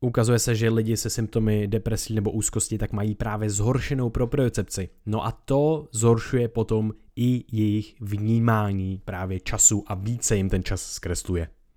Ukazuje 0.05 0.39
se, 0.39 0.55
že 0.55 0.70
lidi 0.70 0.97
se 0.97 1.10
symptomy 1.10 1.68
depresí 1.68 2.14
nebo 2.14 2.31
úzkosti 2.31 2.78
tak 2.78 2.93
mají 2.93 3.14
právě 3.14 3.51
zhoršenou 3.51 4.10
propriocepci. 4.10 4.89
No 5.06 5.27
a 5.27 5.32
to 5.32 5.89
zhoršuje 5.93 6.48
potom 6.48 6.93
i 7.16 7.44
jejich 7.52 7.94
vnímání 8.01 9.02
právě 9.05 9.40
času 9.40 9.85
a 9.86 9.94
více 9.94 10.36
jim 10.36 10.51
ten 10.51 10.62
čas 10.62 10.82
zkresluje. 10.82 11.48